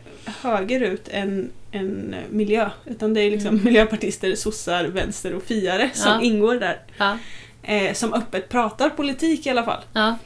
högerut 0.42 1.08
än, 1.08 1.50
än 1.76 2.14
miljö. 2.30 2.70
Utan 2.84 3.14
det 3.14 3.20
är 3.20 3.30
liksom 3.30 3.64
miljöpartister, 3.64 4.34
sossar, 4.34 4.84
vänster 4.84 5.34
och 5.34 5.42
fiare 5.42 5.90
som 5.94 6.12
Mm. 6.12 6.24
Ja. 6.24 6.26
ingår 6.30 6.54
där. 6.54 6.80
Ja. 6.98 7.18
Eh, 7.62 7.92
som 7.94 8.14
öppet 8.14 8.48
pratar 8.48 8.90
politik 8.90 9.46
i 9.46 9.50
alla 9.50 9.64
fall. 9.64 9.82
Ja. 9.92 10.18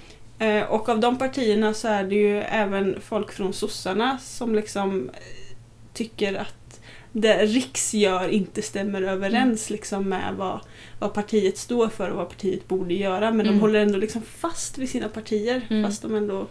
Eh, 0.46 0.62
och 0.64 0.88
av 0.88 1.00
de 1.00 1.18
partierna 1.18 1.74
så 1.74 1.88
är 1.88 2.04
det 2.04 2.14
ju 2.14 2.38
även 2.40 2.96
folk 3.00 3.32
från 3.32 3.52
sossarna 3.52 4.18
som 4.18 4.54
liksom 4.54 5.10
eh, 5.14 5.56
tycker 5.94 6.34
att 6.34 6.80
det 7.12 7.46
Riks 7.46 7.94
gör 7.94 8.28
inte 8.28 8.62
stämmer 8.62 9.02
överens 9.02 9.70
liksom 9.70 10.08
med 10.08 10.34
vad, 10.36 10.60
vad 10.98 11.14
partiet 11.14 11.58
står 11.58 11.88
för 11.88 12.10
och 12.10 12.16
vad 12.16 12.28
partiet 12.28 12.68
borde 12.68 12.94
göra. 12.94 13.30
Men 13.30 13.40
Mm. 13.46 13.54
de 13.54 13.60
håller 13.60 13.80
ändå 13.80 13.98
liksom 13.98 14.22
fast 14.22 14.78
vid 14.78 14.88
sina 14.90 15.08
partier 15.08 15.62
Mm. 15.70 15.84
fast 15.84 16.02
de 16.02 16.14
ändå 16.14 16.46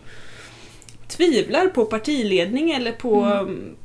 tvivlar 1.08 1.68
på 1.68 1.86
partiledning 1.86 2.72
eller 2.72 2.92
på, 2.92 3.24
Mm. 3.24 3.76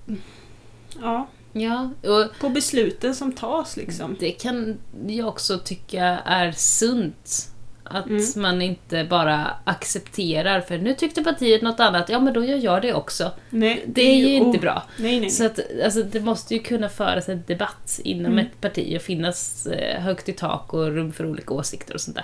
Ja, 1.03 1.27
ja. 1.53 1.91
Och 2.03 2.39
på 2.41 2.49
besluten 2.49 3.15
som 3.15 3.33
tas. 3.33 3.77
Liksom. 3.77 4.17
det 4.21 4.31
kan 4.31 4.79
jag 5.07 5.29
också 5.29 5.59
tycka 5.59 6.05
är 6.25 6.53
sunt. 6.53 7.51
Att 7.87 8.07
Mm. 8.07 8.23
man 8.37 8.63
inte 8.63 9.05
bara 9.11 9.47
accepterar, 9.65 10.61
för 10.61 10.79
nu 10.79 10.95
tyckte 10.95 11.23
partiet 11.25 11.63
något 11.63 11.81
annat, 11.81 12.09
ja 12.09 12.21
men 12.21 12.33
då 12.35 12.45
gör 12.45 12.57
jag 12.59 12.83
det 12.83 12.95
också. 12.95 13.31
Nej, 13.51 13.85
Det 13.87 14.03
är 14.03 14.17
ju 14.17 14.35
inte 14.35 14.59
oh, 14.59 14.61
bra. 14.61 14.83
Nej, 14.99 15.11
nej, 15.11 15.21
nej. 15.21 15.31
Så 15.31 15.47
att, 15.47 15.61
alltså, 15.85 16.03
det 16.03 16.21
måste 16.21 16.55
ju 16.55 16.61
kunna 16.61 16.89
föras 16.89 17.29
en 17.29 17.43
debatt 17.47 18.01
inom 18.05 18.33
Mm. 18.33 18.47
ett 18.47 18.61
parti 18.61 18.97
och 18.97 19.03
finnas 19.03 19.67
eh, 19.67 20.01
högt 20.01 20.29
i 20.29 20.33
tak 20.33 20.75
och 20.75 20.87
rum 20.87 21.13
för 21.13 21.27
olika 21.27 21.55
åsikter 21.55 21.95
och 21.95 22.01
sånt 22.01 22.19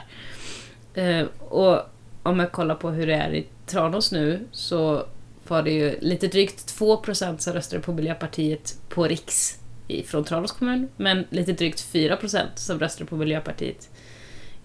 där. 0.95 1.21
Eh, 1.21 1.27
och 1.39 1.81
om 2.23 2.41
jag 2.41 2.53
kollar 2.53 2.75
på 2.75 2.91
hur 2.91 3.07
det 3.07 3.15
är 3.15 3.35
i 3.35 3.47
Tranås 3.67 4.12
nu 4.12 4.41
så 4.53 5.05
var 5.50 5.62
det 5.62 5.71
ju 5.71 5.99
lite 6.00 6.26
drygt 6.28 6.78
2% 6.80 7.38
som 7.38 7.52
röstade 7.52 7.83
på 7.83 7.92
Miljöpartiet 7.92 8.75
på 8.88 9.04
riks 9.04 9.59
från 10.07 10.25
Tranås 10.25 10.52
kommun, 10.52 10.88
men 10.97 11.25
lite 11.30 11.52
drygt 11.52 11.92
4% 11.92 12.45
som 12.54 12.78
röstade 12.78 13.11
på 13.11 13.16
Miljöpartiet 13.16 13.88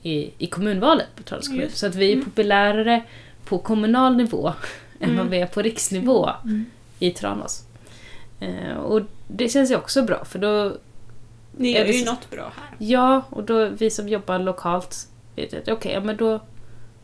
i, 0.04 0.32
i 0.38 0.48
kommunvalet 0.48 1.08
på 1.16 1.24
Tranås 1.24 1.48
kommun. 1.48 1.62
Just. 1.64 1.78
Så 1.78 1.88
att 1.88 1.96
vi 1.96 2.10
är 2.10 2.14
Mm. 2.14 2.26
populärare 2.26 3.04
på 3.46 3.58
kommunal 3.58 4.16
nivå 4.16 4.54
än 5.00 5.10
Mm. 5.10 5.18
vad 5.18 5.28
vi 5.30 5.38
är 5.40 5.48
på 5.48 5.62
riksnivå 5.62 6.30
Mm. 6.44 6.66
i 7.00 7.12
Tranås. 7.12 7.64
Eh, 8.40 8.78
och 8.78 9.02
det 9.28 9.50
känns 9.50 9.72
ju 9.72 9.76
också 9.76 10.04
bra 10.04 10.26
för 10.26 10.40
då 10.40 10.78
Ni 11.58 11.72
Är 11.74 11.80
gör 11.80 11.86
det 11.86 11.94
ju 11.94 12.06
så- 12.06 12.12
något 12.12 12.30
bra 12.32 12.44
här. 12.56 12.76
Ja, 12.78 13.22
och 13.30 13.44
då 13.44 13.70
vi 13.70 13.90
som 13.90 14.10
jobbar 14.10 14.40
lokalt 14.40 15.08
vet 15.36 15.54
att 15.54 15.68
okej, 15.68 15.92
ja, 15.94 16.00
men 16.02 16.18
då, 16.18 16.40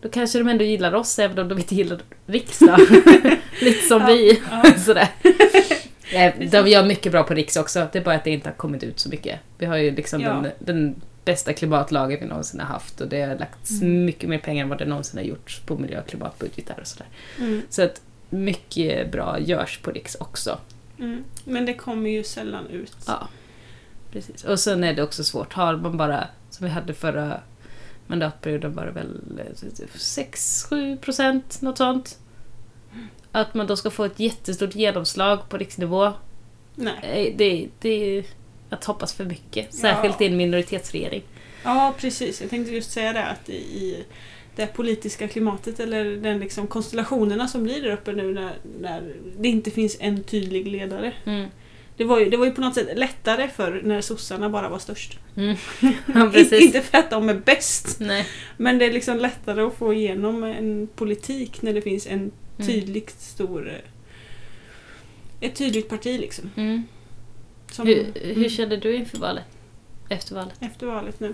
då 0.01 0.09
kanske 0.09 0.37
de 0.39 0.47
ändå 0.47 0.63
gillar 0.63 0.93
oss 0.93 1.19
även 1.19 1.39
om 1.39 1.47
de 1.47 1.57
inte 1.57 1.75
gillar 1.75 1.99
riksdag. 2.25 2.79
Lite 3.61 3.87
som 3.87 4.05
vi. 4.05 4.41
Sådär. 4.85 5.07
Nej, 6.13 6.49
de 6.51 6.67
gör 6.67 6.85
mycket 6.85 7.11
bra 7.11 7.23
på 7.23 7.33
Riks 7.33 7.57
också, 7.57 7.87
det 7.91 7.99
är 7.99 8.03
bara 8.03 8.15
att 8.15 8.23
det 8.23 8.31
inte 8.31 8.49
har 8.49 8.55
kommit 8.55 8.83
ut 8.83 8.99
så 8.99 9.09
mycket. 9.09 9.39
Vi 9.57 9.65
har 9.65 9.77
ju 9.77 9.91
liksom 9.95 10.21
Ja. 10.21 10.29
den, 10.33 10.51
den 10.59 10.95
bästa 11.25 11.53
klimatlagen 11.53 12.19
vi 12.21 12.25
någonsin 12.25 12.59
har 12.59 12.67
haft 12.67 13.01
och 13.01 13.07
det 13.07 13.21
har 13.21 13.35
lagts 13.35 13.81
Mm. 13.81 14.05
mycket 14.05 14.29
mer 14.29 14.37
pengar 14.37 14.63
än 14.63 14.69
vad 14.69 14.77
det 14.77 14.85
någonsin 14.85 15.17
har 15.17 15.25
gjorts 15.25 15.59
på 15.59 15.77
miljö 15.77 15.99
och 16.01 16.07
klimatbudgetar 16.07 16.79
och 16.81 16.87
sådär. 16.87 17.07
Mm. 17.39 17.61
Så 17.69 17.81
att 17.83 18.01
mycket 18.29 19.11
bra 19.11 19.39
görs 19.39 19.79
på 19.83 19.91
Riks 19.91 20.15
också. 20.15 20.59
Mm. 20.99 21.23
Men 21.45 21.65
det 21.65 21.73
kommer 21.73 22.09
ju 22.09 22.23
sällan 22.23 22.67
ut. 22.67 22.97
Ja, 23.07 23.27
precis. 24.11 24.43
Och 24.43 24.59
sen 24.59 24.83
är 24.83 24.93
det 24.93 25.03
också 25.03 25.23
svårt. 25.23 25.53
Har 25.53 25.77
man 25.77 25.97
bara, 25.97 26.27
som 26.49 26.65
vi 26.65 26.71
hade 26.71 26.93
förra 26.93 27.39
mandatperioden, 28.11 28.73
var 28.73 28.85
det 28.85 28.91
väl 28.91 29.21
6-7 29.93 30.97
procent, 30.97 31.61
något 31.61 31.77
sånt. 31.77 32.17
Att 33.31 33.53
man 33.53 33.67
då 33.67 33.75
ska 33.75 33.89
få 33.89 34.03
ett 34.03 34.19
jättestort 34.19 34.75
genomslag 34.75 35.49
på 35.49 35.57
riksnivå. 35.57 36.13
Nej. 36.75 37.27
eh, 37.27 37.37
Det, 37.37 37.67
det 37.79 37.89
är 38.17 38.23
att 38.69 38.85
hoppas 38.85 39.13
för 39.13 39.25
mycket. 39.25 39.73
Särskilt 39.73 40.15
Ja. 40.19 40.25
i 40.25 40.29
en 40.29 40.37
minoritetsregering. 40.37 41.23
Ja, 41.63 41.93
precis. 41.97 42.41
Jag 42.41 42.49
tänkte 42.49 42.73
just 42.73 42.91
säga 42.91 43.13
det 43.13 43.25
att 43.25 43.49
i, 43.49 43.53
i 43.55 44.03
det 44.55 44.67
politiska 44.67 45.27
klimatet 45.27 45.79
eller 45.79 46.05
den 46.05 46.39
liksom 46.39 46.67
konstellationerna 46.67 47.47
som 47.47 47.63
blir 47.63 47.81
där 47.81 47.91
uppe 47.91 48.11
nu 48.11 48.33
när, 48.33 48.53
när 48.81 49.13
det 49.39 49.47
inte 49.47 49.71
finns 49.71 49.97
en 49.99 50.23
tydlig 50.23 50.67
ledare. 50.67 51.13
Mm. 51.25 51.49
Det 51.97 52.03
var, 52.03 52.19
ju, 52.19 52.29
det 52.29 52.37
var 52.37 52.45
ju 52.45 52.51
på 52.51 52.61
något 52.61 52.75
sätt 52.75 52.97
lättare 52.99 53.47
för 53.47 53.81
när 53.83 54.01
sossarna 54.01 54.49
bara 54.49 54.69
var 54.69 54.79
störst. 54.79 55.19
Mm. 55.37 55.55
Ja, 56.15 56.31
inte 56.57 56.81
för 56.81 56.97
att 56.97 57.09
de 57.09 57.29
är 57.29 57.33
bäst, 57.33 57.97
Nej. 57.99 58.25
men 58.57 58.77
det 58.77 58.85
är 58.85 58.91
liksom 58.93 59.17
lättare 59.17 59.61
att 59.61 59.75
få 59.75 59.93
igenom 59.93 60.43
en 60.43 60.87
politik 60.95 61.61
när 61.61 61.73
det 61.73 61.81
finns 61.81 62.07
en 62.07 62.31
Mm. 62.57 62.73
tydligt 62.73 63.09
stor... 63.21 63.69
eh, 63.69 65.47
Ett 65.47 65.55
tydligt 65.55 65.89
parti 65.89 66.19
liksom. 66.19 66.49
Mm. 66.55 66.83
Som, 67.71 67.87
Hur, 67.87 68.05
hur 68.21 68.37
Mm. 68.37 68.49
kände 68.49 68.77
du 68.77 68.95
inför 68.95 69.17
valet? 69.17 69.43
Efter 70.09 70.35
valet? 70.35 70.53
Efter 70.59 70.85
valet 70.87 71.19
nu. 71.19 71.33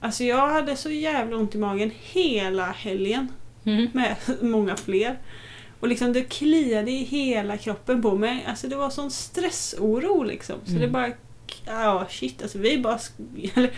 Alltså 0.00 0.24
jag 0.24 0.48
hade 0.48 0.76
så 0.76 0.90
jävla 0.90 1.36
ont 1.36 1.54
i 1.54 1.58
magen 1.58 1.90
hela 2.00 2.66
helgen. 2.66 3.28
Mm. 3.64 3.88
med 3.94 4.16
många 4.40 4.76
fler. 4.76 5.18
Och 5.80 5.88
liksom 5.88 6.12
det 6.12 6.22
kliade 6.22 6.90
i 6.90 7.04
hela 7.04 7.56
kroppen 7.56 8.02
på 8.02 8.14
mig. 8.14 8.44
Alltså 8.48 8.68
det 8.68 8.76
var 8.76 8.90
sån 8.90 9.10
stressoro 9.10 10.22
liksom. 10.22 10.56
Så 10.64 10.70
Mm. 10.70 10.82
det 10.82 10.88
bara... 10.88 11.10
Ja, 11.66 12.06
shit 12.10 12.42
alltså 12.42 12.58
vi 12.58 12.78
bara... 12.78 12.98
Eller, 13.54 13.70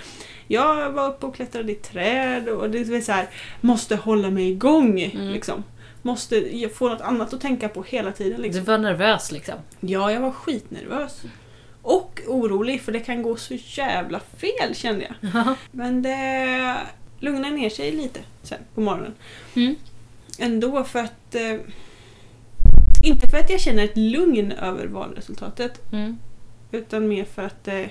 jag 0.48 0.90
var 0.92 1.08
uppe 1.08 1.26
och 1.26 1.34
klättrade 1.34 1.72
i 1.72 1.74
träd 1.74 2.48
och 2.48 2.70
det 2.70 2.78
är 2.80 3.00
så 3.00 3.12
här, 3.12 3.28
måste 3.60 3.96
hålla 3.96 4.30
mig 4.30 4.50
igång. 4.50 5.00
Mm. 5.00 5.28
Liksom. 5.32 5.64
Måste 6.02 6.68
få 6.74 6.88
något 6.88 7.00
annat 7.00 7.32
att 7.34 7.40
tänka 7.40 7.68
på 7.68 7.82
hela 7.82 8.12
tiden. 8.12 8.36
Du 8.36 8.42
Liksom. 8.42 8.64
var 8.64 8.78
nervös 8.78 9.32
liksom? 9.32 9.54
Ja, 9.80 10.12
jag 10.12 10.20
var 10.20 10.30
skitnervös. 10.32 11.22
Och 11.82 12.20
orolig 12.26 12.80
för 12.82 12.92
det 12.92 13.00
kan 13.00 13.22
gå 13.22 13.36
så 13.36 13.54
jävla 13.54 14.20
fel 14.20 14.74
kände 14.74 15.04
jag. 15.20 15.32
Ja. 15.34 15.54
Men 15.72 16.02
det 16.02 16.76
lugnade 17.20 17.54
ner 17.54 17.70
sig 17.70 17.92
lite 17.92 18.20
sen 18.42 18.58
på 18.74 18.80
morgonen. 18.80 19.14
Mm. 19.56 19.74
Ändå 20.38 20.84
för 20.84 20.98
att... 20.98 21.34
Inte 23.02 23.28
för 23.28 23.36
att 23.38 23.50
jag 23.50 23.60
känner 23.60 23.84
ett 23.84 23.96
lugn 23.96 24.52
över 24.52 24.86
valresultatet. 24.86 25.92
Mm. 25.92 26.18
Utan 26.72 27.08
mer 27.08 27.24
för 27.24 27.42
att 27.42 27.68
eh, 27.68 27.86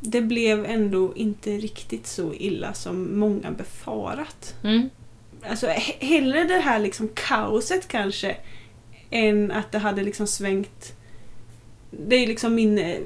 det 0.00 0.20
blev 0.22 0.64
ändå 0.64 1.12
inte 1.16 1.50
riktigt 1.50 2.06
så 2.06 2.34
illa 2.34 2.74
som 2.74 3.18
många 3.18 3.50
befarat. 3.50 4.54
Mm. 4.64 4.90
Alltså 5.50 5.66
he- 5.66 6.04
hellre 6.06 6.44
det 6.44 6.58
här 6.58 6.78
liksom 6.78 7.08
kaoset 7.14 7.88
kanske 7.88 8.36
än 9.10 9.50
att 9.50 9.72
det 9.72 9.78
hade 9.78 10.02
liksom 10.02 10.26
svängt 10.26 10.92
det 11.90 12.16
är 12.16 12.26
liksom 12.26 12.54
min 12.54 12.78
eh, 12.78 12.96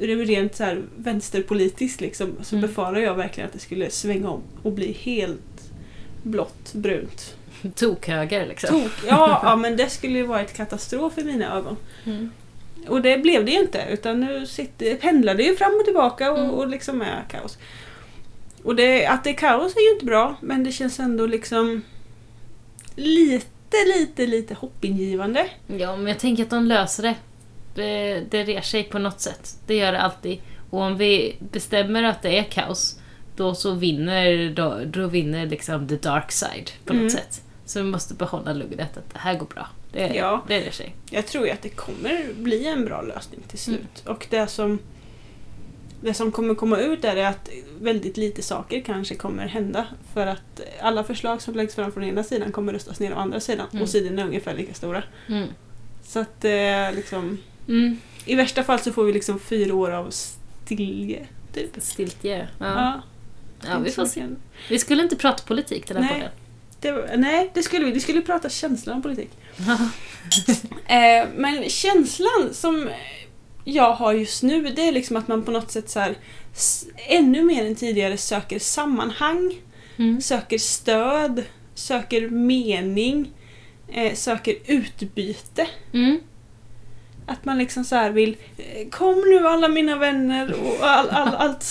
rent 0.00 0.56
så 0.56 0.64
här 0.64 0.82
vänsterpolitiskt 0.96 2.00
liksom 2.00 2.32
så 2.42 2.56
Mm. 2.56 2.68
befarar 2.68 2.98
jag 3.00 3.14
verkligen 3.14 3.46
att 3.46 3.52
det 3.52 3.58
skulle 3.58 3.90
svänga 3.90 4.30
om 4.30 4.42
och 4.62 4.72
bli 4.72 4.92
helt 4.92 5.70
blått, 6.22 6.72
brunt. 6.72 7.34
Tokhöger 7.74 8.46
liksom. 8.46 8.82
Tok. 8.82 8.92
Ja, 9.08 9.40
ja, 9.44 9.56
men 9.56 9.76
det 9.76 9.90
skulle 9.90 10.18
ju 10.18 10.26
vara 10.26 10.40
ett 10.40 10.56
katastrof 10.56 11.18
i 11.18 11.24
mina 11.24 11.56
ögon. 11.56 11.76
Mm. 12.06 12.30
Och 12.88 13.02
det 13.02 13.18
blev 13.18 13.44
det 13.44 13.50
ju 13.50 13.60
inte 13.60 13.84
utan 13.90 14.20
nu 14.20 14.46
sitter, 14.46 14.94
pendlar 14.96 15.34
det 15.34 15.42
ju 15.42 15.56
fram 15.56 15.72
och 15.78 15.84
tillbaka 15.84 16.32
och, 16.32 16.38
Mm. 16.38 16.50
och 16.50 16.68
liksom 16.68 17.02
är 17.02 17.24
kaos. 17.30 17.58
Och 18.62 18.76
det, 18.76 19.06
att 19.06 19.24
det 19.24 19.30
är 19.30 19.34
kaos 19.34 19.76
är 19.76 19.80
ju 19.88 19.92
inte 19.92 20.04
bra 20.06 20.36
men 20.40 20.64
det 20.64 20.72
känns 20.72 21.00
ändå 21.00 21.26
liksom 21.26 21.82
lite, 22.94 23.76
lite, 23.96 24.26
lite 24.26 24.54
hoppingivande. 24.54 25.46
Ja, 25.66 25.96
men 25.96 26.06
jag 26.06 26.18
tänker 26.18 26.42
att 26.42 26.50
de 26.50 26.64
löser 26.66 27.02
det. 27.02 27.14
Det, 27.74 28.20
det 28.30 28.44
rer 28.44 28.60
sig 28.60 28.84
på 28.84 28.98
något 28.98 29.20
sätt. 29.20 29.56
Det 29.66 29.76
gör 29.76 29.92
det 29.92 30.00
alltid. 30.00 30.40
Och 30.70 30.80
om 30.80 30.96
vi 30.96 31.36
bestämmer 31.52 32.02
att 32.02 32.22
det 32.22 32.38
är 32.38 32.42
kaos, 32.42 32.98
då 33.36 33.54
så 33.54 33.72
vinner, 33.74 34.50
då, 34.54 34.78
då 34.86 35.06
vinner 35.06 35.46
liksom 35.46 35.88
the 35.88 35.96
dark 35.96 36.32
side 36.32 36.70
på 36.84 36.92
något 36.92 37.00
Mm. 37.00 37.10
sätt. 37.10 37.42
Så 37.68 37.82
vi 37.82 37.90
måste 37.90 38.14
behålla 38.14 38.52
lugnet 38.52 38.96
att 38.96 39.12
det 39.12 39.18
här 39.18 39.34
går 39.38 39.46
bra. 39.46 39.66
Det, 39.92 40.06
Ja. 40.14 40.44
det 40.48 40.60
rer 40.60 40.70
sig. 40.70 40.94
Jag 41.10 41.26
tror 41.26 41.46
ju 41.46 41.50
att 41.52 41.62
det 41.62 41.68
kommer 41.68 42.32
bli 42.34 42.66
en 42.66 42.84
bra 42.84 43.02
lösning 43.02 43.40
till 43.48 43.58
slut. 43.58 44.02
Och 44.06 44.26
det 44.30 44.46
som, 44.46 44.78
det 46.00 46.14
som 46.14 46.32
kommer 46.32 46.54
komma 46.54 46.78
ut 46.78 47.04
är 47.04 47.16
att 47.16 47.48
väldigt 47.80 48.16
lite 48.16 48.42
saker 48.42 48.80
kanske 48.80 49.14
kommer 49.14 49.46
hända. 49.46 49.86
För 50.14 50.26
att 50.26 50.60
alla 50.80 51.04
förslag 51.04 51.42
som 51.42 51.54
läggs 51.54 51.74
fram 51.74 51.92
från 51.92 52.04
ena 52.04 52.22
sidan 52.22 52.52
kommer 52.52 52.72
röstas 52.72 53.00
ner 53.00 53.12
av 53.12 53.18
andra 53.18 53.40
sidan. 53.40 53.66
Mm. 53.72 53.82
Och 53.82 53.88
sidorna 53.88 54.22
är 54.22 54.26
ungefär 54.26 54.54
lika 54.54 54.74
stora. 54.74 55.02
Mm. 55.28 55.48
Så 56.04 56.18
att 56.20 56.44
eh, 56.44 56.92
liksom, 56.94 57.38
Mm. 57.68 57.96
i 58.24 58.34
värsta 58.34 58.62
fall 58.62 58.78
så 58.78 58.92
får 58.92 59.04
vi 59.04 59.12
liksom 59.12 59.40
fyra 59.40 59.74
år 59.74 59.90
av 59.90 60.10
stilje. 60.10 61.26
Typ. 61.52 61.70
Stiltje. 61.78 62.48
Ja. 62.58 62.66
Ja, 62.66 63.02
Ja. 63.68 63.78
vi 63.78 63.90
får 63.90 64.06
se. 64.06 64.26
Vi 64.68 64.78
skulle 64.78 65.02
inte 65.02 65.16
prata 65.16 65.42
politik 65.46 65.88
den 65.88 65.96
här 65.96 66.02
Nej. 66.02 66.12
podden. 66.20 66.30
Det, 66.80 67.16
nej, 67.16 67.50
det 67.54 67.62
skulle 67.62 67.84
vi. 67.84 67.92
Vi 67.92 68.00
skulle 68.00 68.20
prata 68.22 68.48
känslan 68.48 68.96
om 68.96 69.02
politik. 69.02 69.30
Eh, 70.86 71.28
men 71.36 71.68
känslan 71.68 72.48
som 72.52 72.88
jag 73.64 73.92
har 73.92 74.12
just 74.12 74.42
nu 74.42 74.62
det 74.62 74.88
är 74.88 74.92
liksom 74.92 75.16
att 75.16 75.28
man 75.28 75.42
på 75.42 75.50
något 75.50 75.70
sätt 75.70 75.90
så 75.90 76.00
här, 76.00 76.14
ännu 77.08 77.44
mer 77.44 77.66
än 77.66 77.74
tidigare 77.74 78.16
söker 78.16 78.58
sammanhang, 78.58 79.54
Mm. 79.98 80.20
söker 80.20 80.58
stöd, 80.58 81.44
söker 81.74 82.28
mening, 82.28 83.30
eh, 83.92 84.14
söker 84.14 84.56
utbyte. 84.66 85.66
Mm. 85.94 86.20
Att 87.26 87.44
man 87.44 87.58
liksom 87.58 87.84
så 87.84 87.96
här 87.96 88.10
vill 88.10 88.36
eh, 88.56 88.88
Kom 88.90 89.14
nu 89.30 89.48
alla 89.48 89.68
mina 89.68 89.96
vänner 89.96 90.54
och 90.54 90.86
all, 90.88 91.08
all, 91.10 91.34
allt 91.34 91.62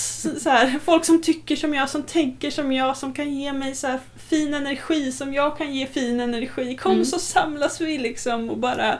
så 0.41 0.49
här, 0.49 0.79
folk 0.85 1.05
som 1.05 1.21
tycker 1.21 1.55
som 1.55 1.73
jag, 1.73 1.89
som 1.89 2.03
tänker 2.03 2.51
som 2.51 2.71
jag, 2.71 2.97
som 2.97 3.13
kan 3.13 3.33
ge 3.35 3.53
mig 3.53 3.75
så 3.75 3.87
här 3.87 3.99
fin 4.29 4.53
energi 4.53 5.11
som 5.11 5.33
jag 5.33 5.57
kan 5.57 5.73
ge 5.75 5.87
fin 5.87 6.19
energi. 6.19 6.75
Kom 6.77 6.91
Mm. 6.91 7.05
så 7.05 7.19
samlas 7.19 7.81
vi 7.81 7.97
liksom 7.97 8.49
och 8.49 8.57
bara 8.57 8.99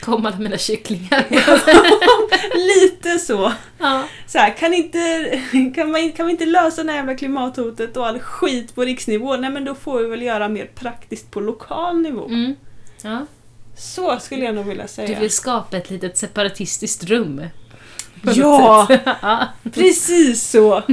Kom 0.00 0.26
alla 0.26 0.36
mina 0.38 0.58
kycklingar. 0.58 1.24
lite 2.56 3.18
så. 3.18 3.52
ja. 3.78 4.04
så 4.26 4.38
här, 4.38 4.50
kan, 4.56 4.74
inte, 4.74 5.30
kan, 5.74 5.90
man, 5.90 6.12
kan 6.12 6.26
vi 6.26 6.32
inte 6.32 6.46
lösa 6.46 6.82
det 6.84 6.90
här 6.90 6.98
jävla 6.98 7.14
klimathotet 7.14 7.96
och 7.96 8.06
all 8.06 8.18
skit 8.18 8.74
på 8.74 8.82
riksnivå? 8.82 9.36
Nej 9.36 9.50
men 9.50 9.64
då 9.64 9.74
får 9.74 9.98
vi 10.02 10.08
väl 10.08 10.22
göra 10.22 10.48
mer 10.48 10.66
praktiskt 10.74 11.30
på 11.30 11.40
lokal 11.40 12.00
nivå. 12.02 12.26
Mm. 12.26 12.54
ja. 13.02 13.26
Så 13.76 14.18
skulle 14.20 14.44
jag 14.44 14.54
nog 14.54 14.64
vilja 14.66 14.82
Du 14.82 14.88
säga. 14.88 15.20
vill 15.20 15.30
skapa 15.30 15.76
ett 15.76 15.90
litet 15.90 16.18
separatistiskt 16.18 17.04
rum. 17.04 17.42
ja. 18.22 18.88
precis 19.74 20.50
så! 20.50 20.82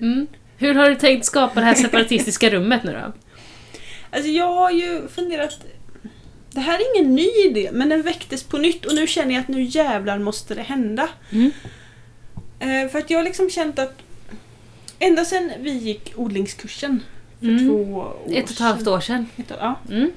Mm. 0.00 0.26
Hur 0.58 0.74
har 0.74 0.88
du 0.90 0.94
tänkt 0.94 1.24
skapa 1.26 1.60
det 1.60 1.66
här 1.66 1.74
separatistiska 1.74 2.50
rummet 2.50 2.84
nu 2.84 2.92
då? 2.92 3.12
Alltså 4.10 4.30
jag 4.30 4.52
har 4.52 4.70
ju 4.70 5.08
funderat... 5.08 5.58
Det 6.50 6.60
här 6.60 6.78
är 6.78 6.96
ingen 6.98 7.14
ny 7.14 7.28
idé, 7.46 7.70
men 7.72 7.88
den 7.88 8.02
väcktes 8.02 8.42
på 8.42 8.58
nytt 8.58 8.84
och 8.86 8.94
nu 8.94 9.06
känner 9.06 9.34
jag 9.34 9.40
att 9.40 9.48
nu 9.48 9.62
jävlar 9.62 10.18
måste 10.18 10.54
det 10.54 10.62
hända. 10.62 11.08
Mm. 11.30 11.50
Eh, 12.58 12.90
för 12.90 12.98
att 12.98 13.10
jag 13.10 13.18
har 13.18 13.24
liksom 13.24 13.50
känt 13.50 13.78
att 13.78 13.92
ända 14.98 15.24
sedan 15.24 15.52
vi 15.60 15.70
gick 15.70 16.12
odlingskursen 16.16 17.02
för 17.40 17.46
Mm. 17.46 17.68
två 17.68 17.74
år 17.94 18.16
Ett 18.30 18.44
och 18.44 18.50
ett 18.50 18.58
halvt 18.58 18.86
år 18.86 19.00
sedan. 19.00 19.26
Ett 19.36 19.52
ja. 19.60 19.74
Mm. 19.90 20.10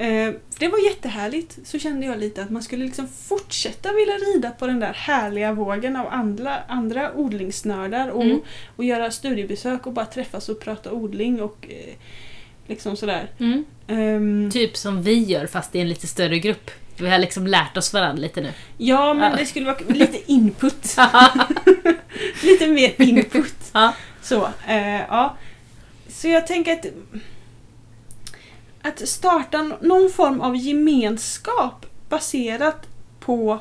Eh, 0.00 0.32
det 0.58 0.68
var 0.68 0.88
jättehärligt. 0.88 1.58
Så 1.64 1.78
kände 1.78 2.06
jag 2.06 2.18
lite 2.18 2.42
att 2.42 2.50
man 2.50 2.62
skulle 2.62 2.84
liksom 2.84 3.08
fortsätta 3.08 3.92
vilja 3.92 4.14
rida 4.14 4.50
på 4.50 4.66
den 4.66 4.80
där 4.80 4.92
härliga 4.92 5.52
vågen 5.52 5.96
av 5.96 6.06
andra, 6.10 6.56
andra 6.68 7.12
odlingsnördar 7.12 8.08
och, 8.08 8.22
Mm. 8.24 8.40
och 8.76 8.84
göra 8.84 9.10
studiebesök 9.10 9.86
och 9.86 9.92
bara 9.92 10.06
träffas 10.06 10.48
och 10.48 10.60
prata 10.60 10.92
odling 10.92 11.42
och 11.42 11.66
eh, 11.68 11.94
liksom 12.66 12.96
sådär. 12.96 13.30
Mm. 13.40 13.64
Ehm, 13.88 14.50
Typ 14.52 14.76
som 14.76 15.02
vi 15.02 15.14
gör 15.24 15.46
fast 15.46 15.74
i 15.74 15.80
en 15.80 15.88
lite 15.88 16.06
större 16.06 16.38
grupp. 16.38 16.70
Vi 16.98 17.08
har 17.10 17.18
liksom 17.18 17.46
lärt 17.46 17.76
oss 17.76 17.92
varandra 17.92 18.22
lite 18.22 18.40
nu. 18.40 18.50
Ja, 18.78 19.14
men 19.14 19.30
Ja. 19.30 19.36
det 19.38 19.46
skulle 19.46 19.66
vara 19.66 19.78
lite 19.88 20.32
input. 20.32 20.96
lite 22.42 22.66
mer 22.66 23.02
input. 23.02 23.54
Ja. 23.72 23.92
Så, 24.22 24.48
eh, 24.68 25.00
ja. 25.00 25.36
Så 26.08 26.28
jag 26.28 26.46
tänker 26.46 26.72
att 26.72 26.86
att 28.82 29.08
starta 29.08 29.62
någon 29.80 30.10
form 30.10 30.40
av 30.40 30.56
gemenskap 30.56 31.86
baserat 32.08 32.86
på 33.20 33.58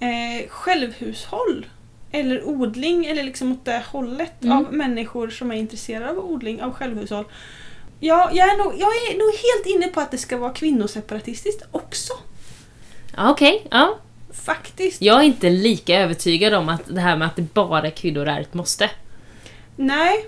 eh, 0.00 0.48
självhushåll 0.48 1.66
eller 2.12 2.48
odling 2.48 3.06
eller 3.06 3.22
liksom 3.22 3.52
åt 3.52 3.64
det 3.64 3.82
hållet 3.86 4.32
Mm. 4.44 4.56
av 4.58 4.72
människor 4.72 5.30
som 5.30 5.50
är 5.50 5.54
intresserade 5.56 6.10
av 6.10 6.18
odling 6.18 6.62
av 6.62 6.72
självhushåll. 6.72 7.24
Ja, 8.00 8.30
jag, 8.32 8.48
är 8.48 8.58
nog, 8.58 8.72
jag 8.78 8.88
är 8.88 9.18
nog 9.18 9.28
helt 9.34 9.76
inne 9.76 9.92
på 9.94 10.00
att 10.00 10.10
det 10.10 10.18
ska 10.18 10.36
vara 10.38 10.52
kvinnoseparatistiskt 10.52 11.62
också. 11.70 12.12
Okej, 13.18 13.66
ja. 13.70 13.98
Faktiskt. 14.32 15.02
Jag 15.02 15.18
är 15.20 15.22
inte 15.22 15.50
lika 15.50 15.98
övertygad 16.00 16.54
om 16.54 16.68
att 16.68 16.80
det 16.86 17.00
här 17.00 17.16
med 17.16 17.26
att 17.28 17.36
det 17.36 17.54
bara 17.54 17.90
kvinnor 17.90 18.28
är 18.28 18.40
ett 18.40 18.54
måste. 18.54 18.90
Nej. 19.76 20.26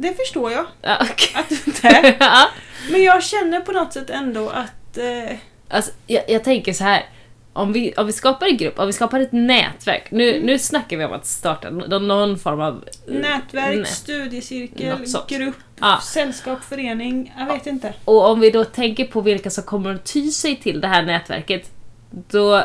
Det 0.00 0.14
förstår 0.14 0.52
jag. 0.52 0.66
Ja. 0.82 0.96
Att 1.34 1.48
det 1.82 1.88
är. 1.88 2.16
ja. 2.20 2.48
Men 2.90 3.02
jag 3.02 3.22
känner 3.22 3.60
på 3.60 3.72
något 3.72 3.92
sätt 3.92 4.10
ändå 4.10 4.48
att... 4.48 4.98
Eh, 4.98 5.36
Alltså, 5.68 5.90
jag, 6.06 6.22
jag 6.28 6.44
tänker 6.44 6.72
så 6.72 6.84
här. 6.84 7.06
Om 7.52 7.72
vi, 7.72 7.92
om 7.96 8.06
vi 8.06 8.12
skapar 8.12 8.46
en 8.46 8.56
grupp, 8.56 8.78
om 8.78 8.86
vi 8.86 8.92
skapar 8.92 9.20
ett 9.20 9.32
nätverk. 9.32 10.10
Nu, 10.10 10.30
Mm. 10.34 10.46
nu 10.46 10.58
snackar 10.58 10.96
vi 10.96 11.04
om 11.04 11.12
att 11.12 11.26
starta 11.26 11.70
någon, 11.70 12.08
någon 12.08 12.38
form 12.38 12.60
av... 12.60 12.84
nätverk, 13.06 13.74
nät- 13.78 13.84
studiecirkel, 13.84 14.96
grupp, 15.28 15.54
Ja. 15.80 16.00
sällskap, 16.02 16.64
förening. 16.64 17.34
Jag 17.38 17.46
vet 17.54 17.66
inte. 17.66 17.92
Och 18.04 18.30
om 18.30 18.40
vi 18.40 18.50
då 18.50 18.64
tänker 18.64 19.04
på 19.04 19.20
vilka 19.20 19.50
som 19.50 19.64
kommer 19.64 19.94
att 19.94 20.04
ty 20.12 20.30
sig 20.30 20.56
till 20.56 20.80
det 20.80 20.88
här 20.88 21.02
nätverket. 21.02 21.70
Då, 22.10 22.62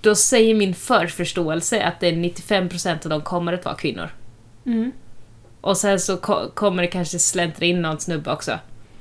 då 0.00 0.14
säger 0.14 0.54
min 0.54 0.74
förförståelse 0.74 1.82
att 1.82 2.00
det 2.00 2.06
är 2.08 2.12
95% 2.12 3.04
av 3.04 3.10
dem 3.10 3.20
kommer 3.22 3.52
att 3.52 3.64
vara 3.64 3.74
kvinnor. 3.74 4.08
Mm. 4.66 4.92
Och 5.64 5.76
sen 5.76 6.00
så 6.00 6.16
ko- 6.16 6.50
kommer 6.54 6.82
det 6.82 6.88
kanske 6.88 7.18
släntra 7.18 7.66
in 7.66 7.82
någon 7.82 8.00
snubbe 8.00 8.32
också. 8.32 8.58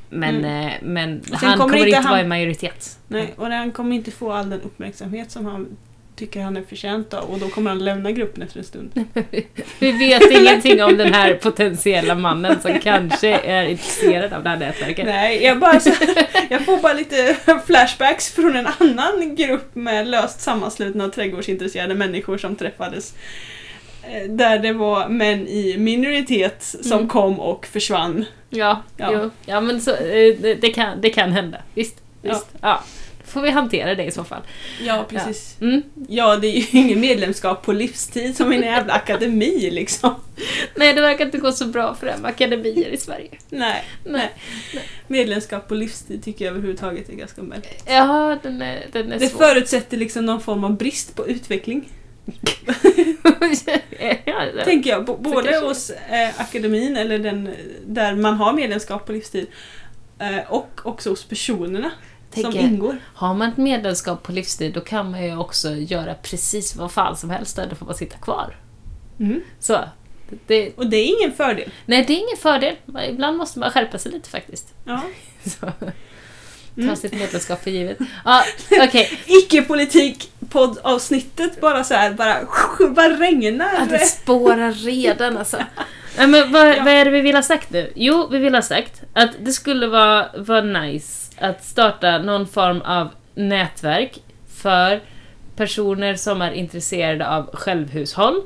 Men, 0.10 0.46
eh, 0.46 0.72
men 0.82 1.22
han 1.34 1.58
kommer 1.60 1.86
inte 1.86 1.98
han- 2.00 2.12
vara 2.12 2.22
i 2.22 2.28
majoritet. 2.28 2.98
Nej, 3.08 3.34
och 3.38 3.48
han 3.48 3.72
kommer 3.72 3.96
inte 3.96 4.12
få 4.12 4.32
all 4.32 4.50
den 4.50 4.62
uppmärksamhet 4.62 5.32
som 5.32 5.46
han 5.46 5.68
tycker 6.16 6.42
han 6.42 6.58
är 6.58 6.62
förtjänt 6.62 7.14
av 7.14 7.24
och 7.30 7.40
då 7.40 7.48
kommer 7.50 7.70
han 7.70 7.86
lämna 7.86 8.12
gruppen 8.12 8.44
efter 8.44 8.60
en 8.60 8.66
stund. 8.66 9.06
Vi 9.80 9.92
vet 9.92 10.32
ingenting 10.32 10.84
om 10.84 10.98
den 10.98 11.14
här 11.14 11.34
potentiella 11.34 12.16
mannen 12.16 12.62
som 12.62 12.80
kanske 12.80 13.30
är 13.40 13.64
intresserad 13.66 14.34
av 14.34 14.44
det 14.44 14.50
här 14.50 14.58
nätverket. 14.58 15.06
Nej, 15.06 15.44
jag, 15.44 15.60
bara 15.60 15.80
så, 15.80 15.92
jag 16.50 16.66
får 16.66 16.78
bara 16.78 16.94
lite 16.94 17.36
flashbacks 17.66 18.30
från 18.34 18.56
en 18.56 18.68
annan 18.80 19.36
grupp 19.36 19.76
med 19.76 20.08
löst 20.08 20.42
sammanslutna 20.42 21.10
trädgårdsintresserade 21.10 21.96
människor 21.96 22.38
som 22.38 22.56
träffades. 22.56 23.14
Eh, 24.12 24.30
Där 24.30 24.60
det 24.60 24.74
var 24.74 25.10
män 25.10 25.48
i 25.48 25.78
minoritet 25.78 26.76
som 26.82 26.92
Mm. 26.98 27.08
kom 27.08 27.40
och 27.40 27.66
försvann. 27.68 28.26
Ja, 28.50 28.82
Ja. 28.98 29.10
Jo. 29.14 29.30
ja 29.46 29.62
men 29.62 29.82
så, 29.82 29.92
eh, 29.92 30.36
det, 30.42 30.56
det, 30.62 30.70
kan, 30.70 31.02
det 31.02 31.10
kan 31.10 31.32
hända. 31.32 31.58
Visst. 31.74 31.96
Ja. 32.22 32.34
visst. 32.34 32.48
Ja. 32.62 32.84
Då 33.26 33.32
får 33.32 33.42
vi 33.42 33.50
hantera 33.50 33.96
det 33.96 34.04
i 34.04 34.12
så 34.12 34.24
fall. 34.24 34.42
Ja, 34.86 35.06
precis. 35.10 35.58
Mm. 35.62 35.82
Ja, 36.08 36.36
det 36.36 36.48
är 36.48 36.60
ju 36.60 36.66
ingen 36.80 37.00
medlemskap 37.00 37.66
på 37.66 37.74
livstid 37.74 38.38
som 38.38 38.52
en 38.52 38.62
jävla 38.62 38.94
akademi 38.94 39.70
liksom. 39.72 40.16
Nej, 40.76 40.94
det 40.94 41.02
verkar 41.02 41.26
inte 41.26 41.38
gå 41.38 41.52
så 41.52 41.66
bra 41.66 41.96
för 41.96 42.08
de 42.08 42.26
akademier 42.26 42.90
i 42.90 42.98
Sverige. 42.98 43.30
Nej, 43.50 43.84
Nej. 44.06 44.30
medlemskap 45.08 45.68
på 45.68 45.76
livstid 45.76 46.24
tycker 46.24 46.46
jag 46.46 46.52
överhuvudtaget 46.52 47.10
är 47.10 47.14
ganska 47.14 47.42
märkligt. 47.42 47.84
Ja, 47.88 48.38
den 48.44 48.62
är, 48.62 48.86
den 48.92 49.12
är 49.12 49.20
Det 49.20 49.28
svår. 49.30 49.40
förutsätter 49.40 49.98
liksom 49.98 50.26
någon 50.26 50.42
form 50.42 50.64
av 50.64 50.78
brist 50.78 51.16
på 51.16 51.28
utveckling. 51.28 51.90
Tänker 54.64 54.90
jag, 54.90 55.06
både 55.06 55.60
hos 55.60 55.90
eh, 55.90 56.42
akademin 56.42 56.98
eller 56.98 57.20
den 57.20 57.50
där 57.88 58.16
man 58.16 58.34
har 58.34 58.54
medlemskap 58.54 59.06
på 59.06 59.12
livstid 59.12 59.48
eh, 60.20 60.52
och 60.52 60.70
också 60.84 61.10
hos 61.10 61.24
personerna 61.26 61.92
som 62.34 62.44
Tänker- 62.44 62.60
ingår. 62.60 62.98
Har 63.14 63.34
man 63.34 63.50
ett 63.50 63.58
medlemskap 63.58 64.24
på 64.24 64.32
livstid 64.32 64.74
då 64.74 64.82
kan 64.82 65.12
man 65.12 65.24
ju 65.26 65.38
också 65.38 65.72
göra 65.76 66.14
precis 66.14 66.76
vad 66.76 66.92
fan 66.92 67.18
som 67.18 67.30
helst 67.30 67.56
där, 67.56 67.68
då 67.70 67.76
får 67.76 67.86
man 67.86 67.96
sitta 67.96 68.18
kvar. 68.18 68.56
Mm. 69.20 69.42
Så. 69.60 69.80
Det, 70.48 70.74
Och 70.78 70.88
det 70.88 70.98
är 70.98 71.20
ingen 71.20 71.32
fördel. 71.38 71.72
nej, 71.86 72.04
det 72.08 72.14
är 72.14 72.18
ingen 72.18 72.38
fördel. 72.38 72.76
Ibland 73.10 73.38
måste 73.38 73.60
man 73.60 73.72
skärpa 73.72 73.98
sig 73.98 74.12
lite 74.12 74.30
faktiskt. 74.30 74.74
Ja. 74.86 75.02
Så. 76.76 76.82
Ta 76.82 76.84
Mm. 76.84 76.96
sitt 76.96 77.14
medlemskap 77.14 77.64
för 77.64 77.72
givet. 77.72 77.98
Ja, 78.26 78.44
okej. 78.72 79.20
Icke-politik 79.26 80.32
poddavsnittet 80.50 81.62
bara 81.62 81.84
så 81.84 81.94
här, 81.94 82.12
bara, 82.12 82.36
bara 82.90 83.10
regnar. 83.10 83.70
Ja, 83.80 83.86
det 83.90 84.00
spårar 84.00 84.72
redan 84.72 85.38
alltså. 85.38 85.58
Men 86.18 86.32
vad, 86.52 86.68
Ja. 86.70 86.84
vad 86.84 86.94
är 86.94 87.06
det 87.06 87.12
vi 87.12 87.22
vill 87.22 87.36
ha 87.36 87.42
sagt 87.44 87.70
nu? 87.72 87.92
Jo, 87.96 88.28
vi 88.32 88.38
vill 88.38 88.56
ha 88.56 88.62
sagt 88.62 89.02
att 89.14 89.30
det 89.40 89.52
skulle 89.52 89.88
vara, 89.88 90.28
vara 90.38 90.62
nice 90.62 91.32
att 91.40 91.66
starta 91.66 92.18
någon 92.18 92.48
form 92.48 92.82
av 92.82 93.08
nätverk 93.36 94.20
för 94.62 95.02
personer 95.56 96.16
som 96.16 96.42
är 96.42 96.52
intresserade 96.52 97.28
av 97.30 97.56
självhushåll 97.56 98.42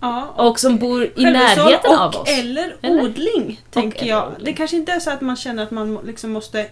Ja, 0.00 0.34
och 0.36 0.60
som 0.60 0.78
bor 0.78 1.04
i 1.16 1.24
närheten 1.24 1.90
och 1.90 2.00
av 2.00 2.16
oss. 2.16 2.28
eller, 2.38 2.76
Eller? 2.82 3.00
odling, 3.02 3.60
tänker 3.70 3.98
eller 4.02 4.10
jag. 4.10 4.28
odling. 4.28 4.44
Det 4.44 4.52
kanske 4.52 4.76
inte 4.76 4.92
är 4.92 5.00
så 5.00 5.10
att 5.10 5.20
man 5.20 5.36
känner 5.36 5.62
att 5.62 5.70
man 5.70 5.98
liksom 6.06 6.32
måste 6.32 6.66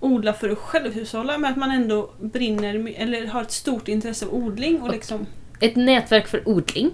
odla 0.00 0.32
för 0.32 0.48
att 0.50 0.58
självhushålla, 0.58 1.38
men 1.38 1.50
att 1.52 1.56
man 1.58 1.70
ändå 1.70 2.10
brinner 2.20 2.94
eller 2.96 3.26
har 3.26 3.42
ett 3.42 3.50
stort 3.52 3.88
intresse 3.88 4.26
av 4.26 4.34
odling 4.34 4.80
och 4.82 4.90
liksom... 4.92 5.26
Ett 5.60 5.76
nätverk 5.76 6.28
för 6.28 6.48
odling. 6.48 6.90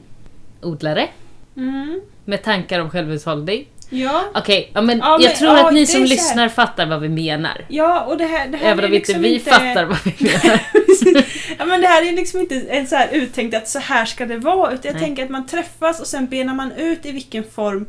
Odlare. 0.63 1.09
Mm, 1.57 2.01
Med 2.25 2.43
tankar 2.43 2.81
om 2.81 2.91
självhushållning. 2.91 3.67
ja. 3.91 4.25
Okej, 4.35 4.71
ja, 4.75 4.81
men 4.81 4.99
Ja, 4.99 5.05
jag 5.21 5.29
men- 5.29 5.37
tror 5.37 5.57
ja, 5.57 5.67
att 5.69 5.75
ni 5.75 5.87
som 5.87 6.03
lyssnar 6.03 6.49
fattar 6.49 6.87
vad 6.87 7.01
vi 7.01 7.09
menar. 7.09 7.65
Ja, 7.69 8.05
och 8.05 8.17
det 8.19 8.25
här, 8.25 8.49
det 8.49 8.57
här 8.57 8.67
Även 8.73 8.85
om 8.85 8.95
inte 8.95 8.99
liksom 8.99 9.23
vi 9.23 9.35
inte... 9.35 9.51
fattar 9.51 9.85
vad 9.85 9.99
vi 10.05 10.15
menar. 10.21 10.61
ja, 11.59 11.65
men 11.65 11.81
det 11.81 11.87
här 11.87 12.09
är 12.09 12.13
liksom 12.13 12.41
inte 12.41 12.61
en 12.61 12.87
så 12.87 12.97
här 12.97 13.09
uttänkt 13.13 13.57
att 13.57 13.69
så 13.69 13.79
här 13.79 14.05
ska 14.05 14.27
det 14.27 14.37
vara, 14.39 14.73
utan 14.73 14.81
jag 14.83 14.95
Nej. 14.95 15.03
tänker 15.03 15.25
att 15.25 15.31
man 15.31 15.47
träffas 15.47 16.01
och 16.01 16.07
sen 16.07 16.27
benar 16.27 16.55
man 16.55 16.73
ut 16.73 17.07
i 17.07 17.13
vilken 17.13 17.45
form 17.45 17.87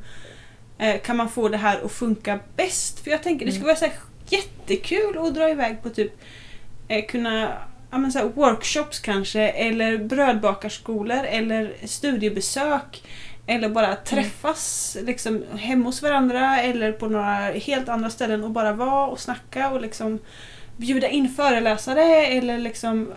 eh, 0.80 1.02
kan 1.02 1.18
man 1.18 1.30
få 1.30 1.50
det 1.50 1.58
här 1.58 1.80
att 1.86 1.92
funka 1.92 2.40
bäst. 2.56 3.04
För 3.04 3.12
jag 3.12 3.24
tänker 3.24 3.46
det 3.46 3.52
skulle 3.52 3.64
Mm. 3.72 3.76
vara 3.76 3.78
så 3.80 3.86
här 3.86 3.94
jättekul 4.32 5.18
att 5.18 5.36
dra 5.36 5.50
iväg 5.50 5.84
på 5.84 5.90
typ 5.90 6.12
eh, 6.88 7.06
kunna 7.06 7.54
ja, 7.92 7.98
men 7.98 8.12
så 8.12 8.20
här 8.20 8.26
workshops 8.26 9.00
kanske, 9.00 9.50
eller 9.50 9.98
brödbakarskolor, 9.98 11.24
eller 11.26 11.74
studiebesök. 11.84 13.04
Eller 13.50 13.70
bara 13.70 13.96
träffas 13.96 14.98
liksom, 15.04 15.44
hemma 15.58 15.86
hos 15.86 16.02
varandra 16.02 16.62
eller 16.62 16.92
på 16.92 17.08
några 17.08 17.36
helt 17.52 17.90
andra 17.90 18.10
ställen 18.10 18.44
och 18.44 18.52
bara 18.52 18.74
vara 18.74 19.08
och 19.08 19.20
snacka 19.20 19.70
och 19.70 19.82
liksom 19.82 20.20
bjuda 20.78 21.08
in 21.08 21.30
föreläsare 21.30 22.26
eller 22.26 22.58
liksom 22.58 23.14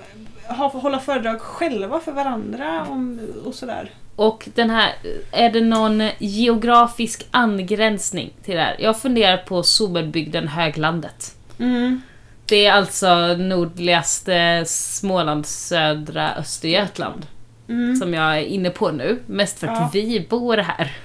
ha, 0.48 0.68
hålla 0.68 0.98
föredrag 0.98 1.40
själva 1.40 2.00
för 2.00 2.12
varandra 2.12 2.86
om, 2.88 3.20
och 3.44 3.54
sådär. 3.54 3.90
Och 4.20 4.48
den 4.54 4.70
här, 4.70 4.92
är 5.33 5.50
det 5.50 5.61
någon 5.61 6.09
geografisk 6.18 7.26
angränsning 7.30 8.33
till 8.44 8.54
det 8.54 8.61
här? 8.62 8.76
Jag 8.78 9.00
funderar 9.00 9.37
på 9.37 9.62
Somerbygden 9.62 10.48
Höglandet. 10.48 11.35
Mm. 11.59 12.02
Det 12.46 12.66
är 12.66 12.72
alltså 12.72 13.14
nordligaste 13.38 14.64
Småland, 14.66 15.46
södra 15.46 16.35
Östergötland. 16.35 17.26
Mm. 17.68 17.96
Som 17.96 18.14
jag 18.14 18.38
är 18.38 18.42
inne 18.42 18.70
på 18.70 18.90
nu. 18.90 19.18
Mest 19.26 19.59
för 19.59 19.66
att 19.66 19.78
Ja. 19.78 19.90
vi 19.92 20.26
bor 20.30 20.56
här. 20.56 20.96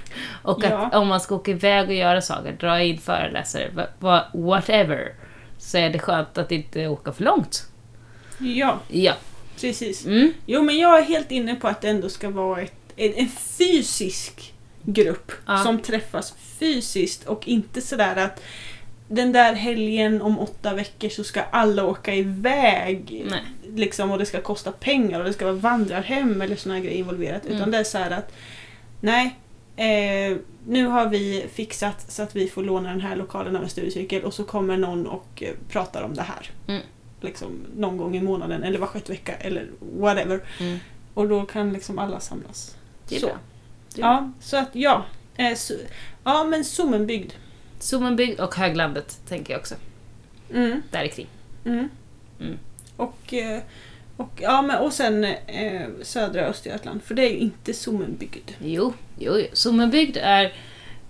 Och 0.42 0.64
att 0.64 0.70
Ja. 0.70 0.98
om 0.98 1.08
man 1.08 1.20
ska 1.20 1.34
åka 1.34 1.50
iväg 1.50 1.88
och 1.88 1.94
göra 1.94 2.20
saker, 2.22 2.52
dra 2.60 2.82
in 2.82 2.98
föreläsare, 2.98 3.70
whatever. 4.32 5.12
Så 5.58 5.78
är 5.78 5.90
det 5.90 5.98
skönt 5.98 6.38
att 6.38 6.52
inte 6.52 6.86
åka 6.88 7.12
för 7.12 7.24
långt. 7.24 7.66
Ja, 8.38 8.78
Ja. 8.88 9.12
precis. 9.60 10.06
Mm. 10.06 10.32
Jo 10.46 10.62
men 10.62 10.78
jag 10.78 10.98
är 10.98 11.02
helt 11.02 11.30
inne 11.30 11.54
på 11.54 11.68
att 11.68 11.80
det 11.80 11.88
ändå 11.88 12.08
ska 12.08 12.30
vara 12.30 12.60
ett, 12.60 12.85
en, 12.96 13.14
en 13.14 13.28
fysisk 13.28 14.54
grupp 14.82 15.32
Ja. 15.46 15.58
som 15.58 15.82
träffas 15.82 16.34
fysiskt 16.38 17.24
och 17.24 17.48
inte 17.48 17.80
sådär 17.80 18.16
att 18.16 18.42
den 19.08 19.32
där 19.32 19.52
helgen 19.54 20.22
om 20.22 20.38
åtta 20.38 20.74
veckor 20.74 21.08
så 21.08 21.24
ska 21.24 21.42
alla 21.42 21.84
åka 21.84 22.14
iväg 22.14 23.24
Nej. 23.30 23.42
liksom, 23.74 24.10
och 24.10 24.18
det 24.18 24.26
ska 24.26 24.40
kosta 24.40 24.72
pengar 24.72 25.18
och 25.18 25.26
det 25.26 25.32
ska 25.32 25.44
vara 25.44 25.54
vandrarhem 25.54 26.42
eller 26.42 26.70
här 26.72 26.80
grejer 26.80 26.98
involverat. 26.98 27.44
Mm. 27.44 27.56
Utan 27.56 27.70
det 27.70 27.78
är 27.78 27.84
så 27.84 27.98
här 27.98 28.10
att 28.10 28.32
nej, 29.00 29.36
eh, 29.76 30.36
nu 30.66 30.86
har 30.86 31.08
vi 31.08 31.46
fixat 31.52 32.12
så 32.12 32.22
att 32.22 32.36
vi 32.36 32.48
får 32.48 32.62
låna 32.62 32.88
den 32.88 33.00
här 33.00 33.16
lokalen 33.16 33.56
av 33.56 33.62
en 33.62 33.68
studiecirkel 33.68 34.22
och 34.24 34.34
så 34.34 34.44
kommer 34.44 34.76
någon 34.76 35.06
och 35.06 35.42
eh, 35.42 35.54
pratar 35.68 36.02
om 36.02 36.14
det 36.14 36.22
här. 36.22 36.50
Mm. 36.66 36.82
Liksom 37.20 37.48
någon 37.76 37.96
gång 37.96 38.16
i 38.16 38.20
månaden 38.20 38.62
eller 38.62 38.78
var 38.78 38.86
sjätte 38.86 39.12
vecka 39.12 39.32
eller 39.32 39.66
whatever. 39.98 40.40
Mm. 40.60 40.78
Och 41.14 41.28
då 41.28 41.44
kan 41.44 41.72
liksom 41.72 41.98
alla 41.98 42.20
samlas. 42.20 42.76
Det 43.08 43.16
är 43.16 43.20
så. 43.20 43.26
bra. 43.26 43.38
Det 43.94 44.00
är 44.00 44.02
bra. 44.02 44.10
Ja, 44.10 44.32
så 44.40 44.56
att 44.56 44.70
ja. 44.72 45.04
Eh, 45.36 45.54
så, 45.54 45.74
ja 46.24 46.44
men 46.44 46.64
Sommenbygd. 46.64 47.32
Sommenbygd 47.78 48.40
och 48.40 48.54
Höglandet 48.54 49.20
tänker 49.28 49.52
jag 49.52 49.60
också. 49.60 49.74
Mm. 50.52 50.82
Där 50.90 51.06
kring. 51.06 51.26
Mm. 51.64 51.88
Mm. 52.40 52.58
Och, 52.96 53.34
eh, 53.34 53.62
och, 54.16 54.30
ja, 54.40 54.62
men, 54.62 54.78
och 54.78 54.92
sen 54.92 55.24
eh, 55.24 55.86
södra 56.02 56.40
Östergötland, 56.40 57.02
för 57.02 57.14
det 57.14 57.22
är 57.22 57.30
ju 57.30 57.38
inte 57.38 57.74
Sommenbygd. 57.74 58.50
Jo, 58.58 58.92
jo, 59.18 59.38
jo. 59.38 59.46
Sommenbygd 59.52 60.16
är, 60.16 60.52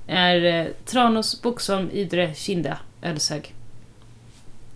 är 0.06 0.44
eh, 0.44 0.66
Tranås, 0.85 1.42
Boxholm, 1.42 1.90
Idre, 1.92 2.35
Kinda, 2.35 2.78
Ödeshög. 3.02 3.54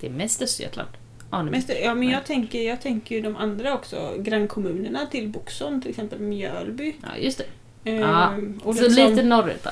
Det 0.00 0.06
är 0.06 0.10
mest 0.10 0.42
Östergötland. 0.42 0.88
Men, 1.30 1.62
ja, 1.82 1.94
men 1.94 2.08
jag, 2.08 2.24
tänker, 2.24 2.58
jag 2.68 2.80
tänker 2.80 3.14
ju 3.14 3.20
de 3.20 3.36
andra 3.36 3.74
också, 3.74 4.12
grannkommunerna 4.18 5.06
till 5.06 5.28
Boxholm, 5.28 5.80
till 5.82 5.90
exempel 5.90 6.18
Mjölby. 6.20 6.94
Ja, 7.02 7.08
just 7.18 7.38
det. 7.38 7.44
Eh, 7.84 8.00
Ja, 8.00 8.34
Så 8.64 8.72
liksom- 8.72 9.10
lite 9.10 9.22
norrut 9.22 9.64
då. 9.64 9.70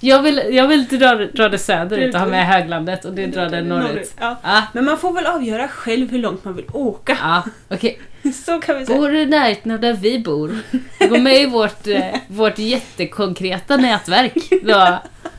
jag, 0.00 0.22
vill, 0.22 0.42
jag 0.50 0.68
vill 0.68 0.86
dra, 0.86 1.14
dra 1.14 1.48
det 1.48 1.58
söderut 1.58 2.14
och 2.14 2.20
ha 2.20 2.26
med 2.26 2.46
höglandet 2.46 3.04
och 3.04 3.12
du 3.14 3.26
drar 3.26 3.48
det 3.48 3.62
norrut. 3.62 4.14
Ja. 4.20 4.36
Ja, 4.42 4.62
Men 4.74 4.84
man 4.84 4.98
får 4.98 5.12
väl 5.12 5.26
avgöra 5.26 5.68
själv 5.68 6.10
hur 6.10 6.18
långt 6.18 6.44
man 6.44 6.56
vill 6.56 6.64
åka. 6.72 7.18
ja 7.22 7.42
okej. 7.68 8.00
Så 8.46 8.60
kan 8.60 8.78
vi 8.78 8.86
säga. 8.86 8.98
Bor 8.98 9.08
du 9.08 9.20
i 9.20 9.26
närheten 9.26 9.72
av 9.72 9.80
där 9.80 9.92
vi 9.94 10.18
bor? 10.18 10.56
Gå 11.08 11.18
med 11.18 11.36
i 11.42 11.46
vårt, 11.46 11.86
eh, 11.86 12.14
vårt 12.28 12.58
jättekonkreta 12.58 13.76
nätverk 13.76 14.34
då, 14.62 14.98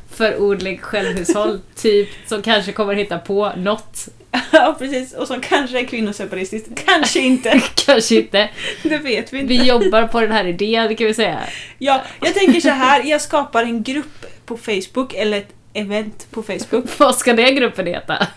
för 0.10 0.42
odling 0.42 0.78
självhushåll, 0.78 1.60
typ, 1.76 2.10
som 2.28 2.42
kanske 2.42 2.72
kommer 2.72 2.94
hitta 2.96 3.18
på 3.18 3.52
något. 3.58 4.08
Ja, 4.52 4.76
precis. 4.80 5.13
Och 5.13 5.28
som 5.28 5.42
kanske 5.42 5.80
är 5.80 5.84
kvinnoseparistiskt. 5.86 6.70
Kanske 6.86 7.20
inte. 7.20 7.62
Kanske 7.86 8.15
inte. 8.15 8.50
Det 8.84 8.98
vet 8.98 9.34
vi 9.34 9.39
inte. 9.39 9.48
Vi 9.48 9.68
jobbar 9.68 10.08
på 10.08 10.22
den 10.22 10.32
här 10.32 10.48
idén 10.48 10.96
kan 10.96 11.08
vi 11.08 11.13
säga. 11.13 11.39
Ja, 11.78 12.02
jag 12.22 12.34
tänker 12.34 12.62
så 12.62 12.70
här. 12.70 13.04
Jag 13.04 13.22
skapar 13.22 13.63
en 13.63 13.84
grupp 13.84 14.26
på 14.46 14.58
Facebook, 14.58 15.13
eller 15.13 15.38
ett 15.38 15.54
event 15.74 16.28
på 16.32 16.44
Facebook. 16.44 16.86
Vad 16.98 17.15
ska 17.15 17.34
den 17.34 17.56
gruppen 17.56 17.88
heta? 17.88 18.28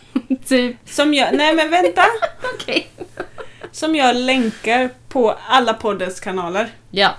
typ, 0.48 0.76
Som 0.84 1.14
jag... 1.14 1.34
Nej 1.34 1.54
men 1.54 1.70
vänta! 1.70 2.04
okej. 2.54 2.86
Som 3.72 3.96
jag 3.96 4.16
länkar 4.16 4.90
på 5.08 5.36
alla 5.48 5.74
poddens 5.74 6.20
kanaler. 6.20 6.68
Ja, 6.90 7.10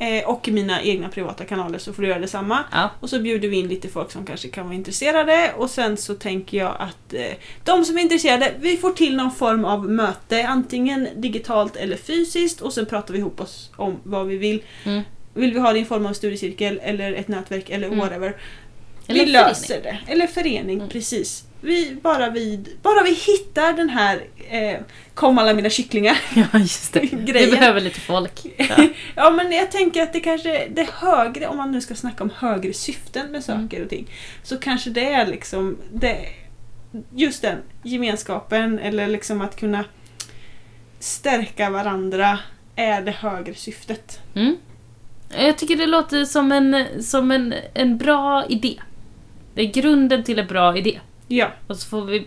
Eh, 0.00 0.28
och 0.28 0.48
mina 0.48 0.82
egna 0.82 1.08
privata 1.08 1.44
kanaler 1.44 1.78
så 1.78 1.92
får 1.92 2.02
du 2.02 2.08
göra 2.08 2.18
detsamma. 2.18 2.64
ja. 2.72 2.90
Och 3.00 3.10
så 3.10 3.18
bjuder 3.20 3.48
vi 3.48 3.56
in 3.58 3.68
lite 3.68 3.88
folk 3.88 4.12
som 4.12 4.26
kanske 4.26 4.48
kan 4.48 4.64
vara 4.64 4.74
intresserade 4.74 5.52
och 5.56 5.70
sen 5.70 5.96
så 5.96 6.14
tänker 6.14 6.58
jag 6.58 6.76
att 6.78 7.14
eh, 7.14 7.32
de 7.64 7.84
som 7.84 7.98
är 7.98 8.02
intresserade, 8.02 8.52
vi 8.60 8.76
får 8.76 8.90
till 8.90 9.16
någon 9.16 9.30
form 9.32 9.64
av 9.64 9.90
möte, 9.90 10.46
antingen 10.48 11.08
digitalt 11.16 11.76
eller 11.76 11.96
fysiskt 11.96 12.60
och 12.60 12.72
sen 12.72 12.86
pratar 12.86 13.12
vi 13.12 13.18
ihop 13.18 13.40
oss 13.40 13.70
om 13.76 13.96
vad 14.02 14.26
vi 14.26 14.36
vill. 14.36 14.62
Mm. 14.84 15.02
Vill 15.34 15.52
vi 15.54 15.60
ha 15.60 15.72
det 15.72 15.78
i 15.78 15.84
form 15.84 16.06
av 16.06 16.12
studiecirkel 16.12 16.80
eller 16.82 17.12
ett 17.12 17.28
nätverk 17.28 17.70
eller 17.70 17.86
Mm. 17.86 17.98
whatever. 17.98 18.36
Eller 19.06 19.24
vi 19.24 19.30
löser 19.30 19.82
det. 19.82 19.98
Eller 20.06 20.26
förening, 20.26 20.76
Mm. 20.76 20.88
precis. 20.88 21.44
Vi, 21.60 21.96
bara, 22.02 22.30
vi, 22.30 22.64
bara 22.82 23.02
vi 23.02 23.14
hittar 23.14 23.72
den 23.72 23.88
här 23.88 24.24
eh, 24.50 24.80
kom 25.14 25.38
alla 25.38 25.54
mina 25.54 25.70
kycklingar. 25.70 26.16
Ja, 26.34 26.58
just 26.58 26.92
det. 26.92 27.00
Vi 27.00 27.08
Grejen. 27.32 27.50
behöver 27.50 27.80
lite 27.80 28.00
folk. 28.00 28.32
Ja. 28.56 28.86
Ja 29.16 29.30
men 29.30 29.52
jag 29.52 29.70
tänker 29.70 30.02
att 30.02 30.12
det 30.12 30.20
kanske 30.20 30.68
det 30.68 30.88
högre, 30.94 31.46
om 31.46 31.56
man 31.56 31.72
nu 31.72 31.80
ska 31.80 31.94
snacka 31.94 32.24
om 32.24 32.30
högre 32.36 32.72
syften 32.72 33.30
med 33.32 33.48
Mm. 33.48 33.68
saker 33.68 33.82
och 33.82 33.88
ting. 33.90 34.06
Så 34.42 34.56
kanske 34.58 34.90
det 34.90 35.12
är 35.12 35.26
liksom 35.26 35.76
det, 35.92 36.18
just 37.14 37.42
den 37.42 37.58
gemenskapen 37.82 38.78
eller 38.78 39.06
liksom 39.06 39.40
att 39.40 39.56
kunna 39.60 39.84
stärka 40.98 41.70
varandra 41.70 42.38
är 42.76 43.02
det 43.02 43.10
högre 43.10 43.54
syftet. 43.54 44.20
Mm. 44.34 44.56
Jag 45.38 45.58
tycker 45.58 45.76
det 45.76 45.86
låter 45.86 46.24
som 46.24 46.52
en, 46.52 46.84
som 47.02 47.30
en, 47.30 47.54
en 47.74 47.98
bra 47.98 48.44
idé. 48.48 48.74
Det 49.54 49.62
är 49.62 49.66
grunden 49.72 50.24
till 50.24 50.38
en 50.38 50.46
bra 50.46 50.76
idé. 50.78 51.00
Ja, 51.32 51.52
Och 51.66 51.76
så 51.76 51.88
får 51.88 52.04
vi 52.04 52.26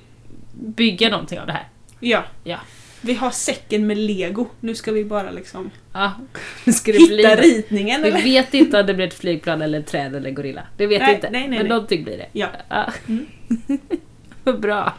bygga 0.54 1.10
någonting 1.10 1.39
av 1.39 1.48
det 1.48 1.54
här. 1.54 1.68
ja. 2.00 2.24
Ja. 2.44 2.60
Vi 3.02 3.13
har 3.13 3.32
säcken 3.32 3.88
med 3.88 3.98
lego. 3.98 4.48
Nu 4.60 4.76
ska 4.76 4.92
vi 4.92 5.06
bara 5.06 5.32
liksom 5.32 5.72
Ja, 5.94 6.12
ska 6.74 6.92
det 6.92 6.98
bli 6.98 7.18
hitta 7.18 7.36
det. 7.36 7.42
ritningen 7.42 8.02
Vi 8.02 8.08
eller? 8.10 8.22
vet 8.24 8.54
inte 8.54 8.80
om 8.80 8.86
det 8.88 8.94
blir 8.94 9.08
ett 9.08 9.13
flygplan 9.13 9.62
eller 9.62 9.80
ett 9.80 9.88
träd 9.88 10.16
eller 10.16 10.30
en 10.30 10.36
gorilla. 10.36 10.62
Det 10.78 10.88
vet 10.88 11.02
Nej, 11.02 11.10
vi 11.10 11.16
inte. 11.16 11.30
nej, 11.30 11.42
nej, 11.42 11.50
men 11.50 11.60
nej. 11.60 11.68
någonting 11.70 12.04
blir 12.04 12.18
det. 12.18 12.28
Ja. 12.32 12.48
Ja. 12.70 12.94
Mm. 13.08 13.26
Vad 14.44 14.60
bra. 14.60 14.94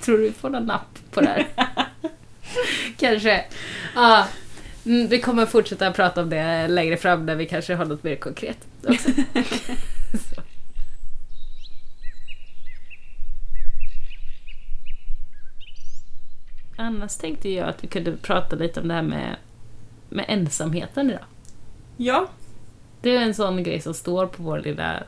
Tror 0.00 0.18
du 0.18 0.22
vi 0.24 0.32
får 0.32 0.50
någon 0.50 0.66
napp 0.66 0.98
på 1.10 1.20
det 1.20 1.26
här? 1.28 1.46
kanske. 2.98 3.44
Ja. 3.94 4.26
Mm, 4.86 5.06
vi 5.08 5.20
kommer 5.20 5.46
fortsätta 5.46 5.92
prata 5.92 6.22
om 6.22 6.30
det 6.30 6.68
längre 6.68 6.96
fram 6.96 7.26
när 7.26 7.34
vi 7.36 7.46
kanske 7.46 7.74
har 7.74 7.84
något 7.84 8.02
mer 8.04 8.16
konkret. 8.16 8.58
Också. 8.88 9.08
Så. 10.34 10.42
Annars 16.84 17.16
tänkte 17.16 17.48
jag 17.48 17.68
att 17.68 17.84
vi 17.84 17.88
kunde 17.88 18.16
prata 18.16 18.56
lite 18.56 18.80
om 18.80 18.88
det 18.88 18.94
här 18.94 19.02
med, 19.02 19.36
med 20.08 20.24
ensamheten 20.28 21.10
idag. 21.10 21.24
Ja, 21.96 22.26
Det 23.00 23.16
är 23.16 23.20
en 23.20 23.34
sån 23.34 23.62
grej 23.62 23.80
som 23.80 23.94
står 23.94 24.26
på 24.26 24.42
vår 24.42 24.58
lilla 24.58 25.02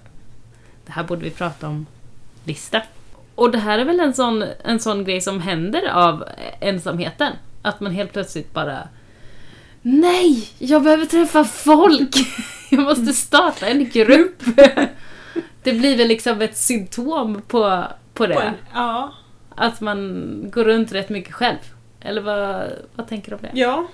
det 0.86 0.92
här 0.92 1.02
borde 1.02 1.24
vi 1.24 1.30
prata 1.30 1.68
om 1.68 1.86
lista. 2.44 2.82
Och 3.34 3.50
det 3.50 3.58
här 3.58 3.78
är 3.78 3.84
väl 3.84 4.00
en 4.00 4.14
sån, 4.14 4.44
en 4.64 4.80
sån 4.80 5.04
grej 5.04 5.20
som 5.20 5.40
händer 5.40 5.88
av 5.92 6.24
ensamheten. 6.60 7.32
Att 7.62 7.80
man 7.80 7.92
helt 7.92 8.12
plötsligt 8.12 8.52
bara 8.52 8.88
Nej! 9.82 10.48
Jag 10.58 10.82
behöver 10.82 11.06
träffa 11.06 11.44
folk! 11.44 12.14
Jag 12.70 12.80
måste 12.80 13.12
starta 13.12 13.66
en 13.66 13.88
grupp! 13.88 14.42
Det 15.62 15.72
blir 15.72 15.96
väl 15.96 16.08
liksom 16.08 16.42
ett 16.42 16.56
symptom 16.56 17.42
på, 17.46 17.84
på 18.14 18.26
det. 18.26 18.34
på 18.34 18.40
en, 18.40 18.54
ja. 18.74 19.12
Att 19.56 19.80
man 19.80 20.50
går 20.52 20.64
runt 20.64 20.92
rätt 20.92 21.08
mycket 21.08 21.34
själv. 21.34 21.58
Eller 22.00 22.20
vad, 22.22 22.70
vad 22.94 23.08
tänker 23.08 23.30
du 23.30 23.36
om 23.36 23.42
det? 23.42 23.50
Ja, 23.60 23.86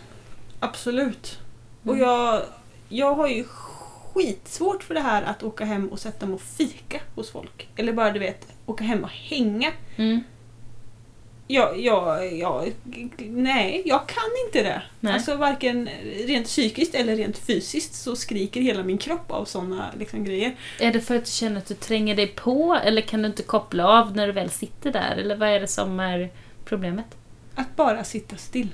absolut. 0.61 1.39
Och 1.83 1.95
Mm. 1.95 2.01
jag, 2.09 2.43
jag 2.89 3.15
har 3.15 3.29
ju 3.29 3.45
skitsvårt 3.45 4.83
för 4.83 4.95
det 4.95 5.01
här 5.01 5.23
att 5.23 5.43
åka 5.43 5.65
hem 5.65 5.89
och 5.89 5.99
sätta 5.99 6.27
mig 6.27 6.35
och 6.35 6.41
fika 6.41 7.01
hos 7.15 7.31
folk. 7.31 7.69
Eller 7.77 7.93
bara 7.93 8.11
du 8.11 8.19
vet, 8.19 8.47
åka 8.67 8.85
hem 8.85 9.05
och 9.05 9.11
hänga. 9.11 9.73
Mm. 9.97 10.21
Jag, 11.53 11.81
jag, 11.81 12.39
jag, 12.39 12.73
nej, 13.19 13.83
jag 13.85 14.07
kan 14.09 14.31
inte 14.47 14.63
det. 14.63 14.83
Nej. 15.01 15.13
Alltså 15.13 15.37
varken 15.37 15.89
rent 16.27 16.47
psykiskt 16.47 16.95
eller 16.95 17.17
rent 17.17 17.39
fysiskt 17.39 17.95
så 17.95 18.17
skriker 18.17 18.61
hela 18.61 18.83
min 18.83 18.99
kropp 18.99 19.31
av 19.31 19.45
sådana 19.45 19.91
liksom, 19.99 20.25
grejer. 20.25 20.57
Är 20.81 20.93
det 20.93 21.01
för 21.01 21.17
att 21.17 21.25
du 21.25 21.31
känner 21.31 21.59
att 21.59 21.67
du 21.67 21.75
tränger 21.75 22.17
dig 22.17 22.27
på 22.27 22.81
eller 22.85 23.03
kan 23.03 23.23
du 23.23 23.29
inte 23.29 23.43
koppla 23.43 23.87
av 23.87 24.17
när 24.17 24.27
du 24.27 24.33
väl 24.33 24.51
sitter 24.51 24.93
där? 24.93 25.17
Eller 25.17 25.37
vad 25.37 25.49
är 25.49 25.61
det 25.61 25.69
som 25.69 26.01
är 26.01 26.31
problemet? 26.65 27.07
Att 27.55 27.77
bara 27.77 28.05
sitta 28.05 28.37
still. 28.37 28.69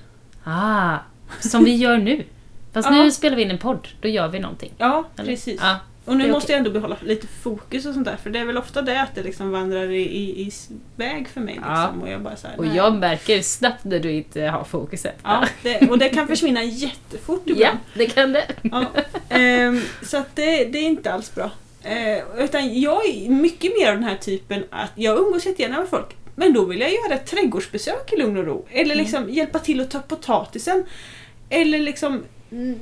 Ah, 0.45 0.97
som 1.41 1.65
vi 1.65 1.77
gör 1.77 1.99
nu. 1.99 2.25
Fast 2.73 2.91
nu 2.91 3.11
spelar 3.11 3.37
vi 3.37 3.43
in 3.43 3.51
en 3.51 3.59
podd, 3.59 3.89
då 4.01 4.09
gör 4.09 4.29
vi 4.29 4.39
någonting. 4.39 4.73
Ja, 4.79 5.05
Eller? 5.17 5.31
precis. 5.31 5.61
Ja, 5.63 5.77
Och 6.09 6.17
nu 6.17 6.31
måste 6.33 6.53
jag 6.53 6.59
ändå 6.59 6.71
behålla 6.71 6.97
lite 7.03 7.27
fokus 7.27 7.87
och 7.87 7.95
sånt 7.95 8.05
där. 8.07 8.17
För 8.17 8.31
det 8.31 8.39
är 8.39 8.45
väl 8.45 8.59
ofta 8.59 8.83
det 8.83 9.01
att 9.03 9.15
det 9.15 9.23
liksom 9.23 9.51
vandrar 9.51 9.91
i, 9.91 10.03
i, 10.03 10.43
i 10.43 10.53
väg 10.97 11.29
för 11.29 11.41
mig. 11.41 11.55
Liksom. 11.55 11.73
Ja. 11.75 11.93
Och 12.03 12.09
jag 12.11 12.21
bara 12.23 12.37
så 12.37 12.47
här, 12.49 12.59
och 12.59 12.67
jag 12.67 12.95
märker 12.95 13.43
snabbt 13.43 13.85
när 13.85 13.99
du 13.99 14.11
inte 14.13 14.43
har 14.43 14.65
fokuset. 14.65 15.15
Ja, 15.23 15.45
det, 15.63 15.91
och 15.91 15.99
det 15.99 16.09
kan 16.09 16.29
försvinna 16.29 16.63
jättefort 16.63 17.43
ja 17.45 17.53
ibland. 17.55 17.79
det 17.95 18.07
kan 18.07 18.33
det. 18.33 18.45
Ja. 18.63 18.85
Ehm, 19.29 19.83
så 20.03 20.17
att 20.17 20.37
det, 20.37 20.65
det 20.65 20.79
är 20.79 20.83
inte 20.87 21.13
alls 21.13 21.35
bra. 21.35 21.51
Eh, 21.83 22.45
utan 22.45 22.81
jag 22.81 23.07
är 23.09 23.31
mycket 23.31 23.73
mer 23.79 23.89
av 23.89 23.95
den 23.95 24.05
här 24.05 24.17
typen 24.17 24.65
att 24.71 24.93
jag 24.95 25.19
umgås 25.19 25.47
jättegärna 25.47 25.79
med 25.79 25.89
folk. 25.89 26.17
Men 26.35 26.53
då 26.53 26.65
vill 26.65 26.81
jag 26.81 26.91
göra 26.93 27.15
ett 27.15 27.27
trädgårdsbesök 27.27 28.13
i 28.13 28.17
lugn 28.17 28.37
och 28.37 28.45
ro. 28.45 28.67
Eller 28.71 28.85
Mm. 28.95 28.99
liksom 28.99 29.31
hjälpa 29.31 29.59
till 29.59 29.81
att 29.81 29.91
ta 29.91 29.99
potatisen. 29.99 30.85
Eller 31.51 31.79
liksom 31.79 32.25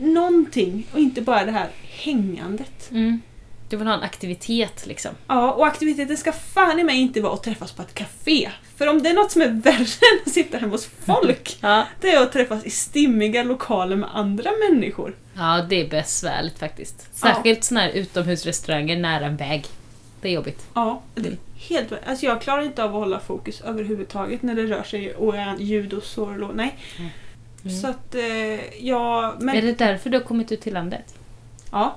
någonting. 0.00 0.86
Och 0.92 0.98
inte 0.98 1.20
bara 1.22 1.44
det 1.44 1.52
här 1.52 1.68
hängandet. 1.82 2.90
Mm. 2.90 3.20
Du 3.68 3.76
vill 3.76 3.86
ha 3.86 3.94
en 3.94 4.02
aktivitet 4.02 4.86
liksom. 4.86 5.10
Ja, 5.26 5.52
och 5.52 5.66
aktiviteten 5.66 6.16
ska 6.16 6.32
fan 6.32 6.78
i 6.80 6.84
mig 6.84 6.96
inte 7.00 7.20
vara 7.20 7.32
att 7.34 7.42
träffas 7.42 7.72
på 7.72 7.82
ett 7.82 7.94
café. 7.94 8.50
För 8.76 8.86
om 8.86 9.02
det 9.02 9.08
är 9.08 9.14
något 9.14 9.32
som 9.32 9.42
är 9.42 9.48
värre 9.48 9.76
än 10.12 10.20
att 10.26 10.32
sitta 10.32 10.58
hemma 10.58 10.72
hos 10.72 10.86
folk, 11.06 11.58
Ja. 11.60 11.86
det 12.00 12.10
är 12.12 12.22
att 12.22 12.32
träffas 12.32 12.64
i 12.64 12.70
stimmiga 12.70 13.42
lokaler 13.42 13.96
med 13.96 14.08
andra 14.16 14.50
människor. 14.70 15.14
ja, 15.36 15.66
det 15.68 15.80
är 15.80 15.88
besvärligt 15.88 16.58
faktiskt. 16.58 17.16
Särskilt 17.16 17.64
såna 17.64 17.80
här 17.80 17.90
utomhusrestauranger 17.90 18.96
nära 18.96 19.26
en 19.26 19.36
väg. 19.36 19.64
Det 20.20 20.28
är 20.28 20.32
jobbigt. 20.32 20.66
Ja, 20.74 21.02
det 21.14 21.28
är 21.28 21.36
helt 21.54 21.92
Alltså 22.06 22.26
jag 22.26 22.40
klarar 22.42 22.62
inte 22.62 22.84
av 22.84 22.88
att 22.90 23.02
hålla 23.02 23.20
fokus 23.20 23.60
överhuvudtaget 23.60 24.42
när 24.42 24.54
det 24.54 24.62
rör 24.66 24.82
sig 24.82 25.14
och 25.14 25.34
ljud 25.58 25.92
och 25.92 26.02
sorl 26.02 26.42
och 26.44 26.56
nej. 26.56 26.78
Mm. 26.98 27.10
Så 27.70 27.86
att 27.88 28.14
eh, 28.14 28.84
jag... 28.86 29.42
Men, 29.42 29.56
Är 29.56 29.62
det 29.62 29.78
därför 29.78 30.10
du 30.10 30.16
har 30.18 30.24
kommit 30.24 30.52
ut 30.52 30.60
till 30.60 30.74
landet? 30.74 31.14
Ja, 31.72 31.96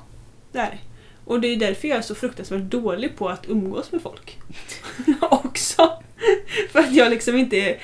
det 0.51 0.59
är 0.59 0.65
det. 0.71 0.77
Och 1.25 1.41
det 1.41 1.47
är 1.47 1.55
därför 1.57 1.87
jag 1.87 1.97
är 1.97 2.01
så 2.01 2.15
fruktansvärt 2.15 2.61
dålig 2.61 3.17
på 3.17 3.29
att 3.29 3.49
umgås 3.49 3.91
med 3.91 4.01
folk. 4.01 4.37
Också. 5.21 5.91
För 6.71 6.79
att 6.79 6.91
jag 6.93 7.09
liksom 7.09 7.37
inte... 7.37 7.77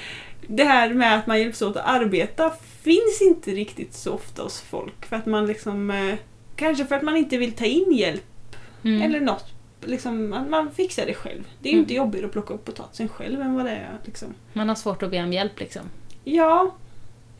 Det 0.47 0.63
här 0.63 0.93
med 0.93 1.15
att 1.19 1.27
man 1.27 1.39
hjälps 1.39 1.61
åt 1.61 1.77
att 1.77 1.85
arbeta 1.85 2.53
finns 2.81 3.21
inte 3.21 3.51
riktigt 3.51 3.93
så 3.93 4.13
ofta 4.13 4.43
hos 4.43 4.61
folk. 4.61 5.05
För 5.05 5.15
att 5.15 5.25
man 5.25 5.47
liksom... 5.47 5.91
Eh, 5.91 6.15
kanske 6.55 6.85
för 6.85 6.95
att 6.95 7.01
man 7.03 7.17
inte 7.17 7.37
vill 7.37 7.51
ta 7.53 7.65
in 7.65 7.91
hjälp 7.93 8.23
Mm. 8.83 9.01
eller 9.01 9.19
något. 9.19 9.45
Liksom, 9.81 10.33
att 10.33 10.49
man 10.49 10.71
fixar 10.71 11.05
det 11.05 11.13
själv. 11.13 11.43
Det 11.61 11.69
är 11.69 11.73
ju 11.73 11.77
Mm. 11.77 11.83
inte 11.83 11.93
jobbigare 11.93 12.25
att 12.25 12.31
plocka 12.31 12.53
upp 12.53 12.65
potatisen 12.65 13.07
själv 13.09 13.41
än 13.41 13.53
vad 13.55 13.65
det 13.65 13.71
är. 13.71 13.97
Liksom. 14.05 14.27
Man 14.53 14.69
har 14.69 14.75
svårt 14.75 15.03
att 15.03 15.11
be 15.11 15.23
om 15.23 15.33
hjälp 15.33 15.59
liksom. 15.59 15.81
Ja. 16.23 16.75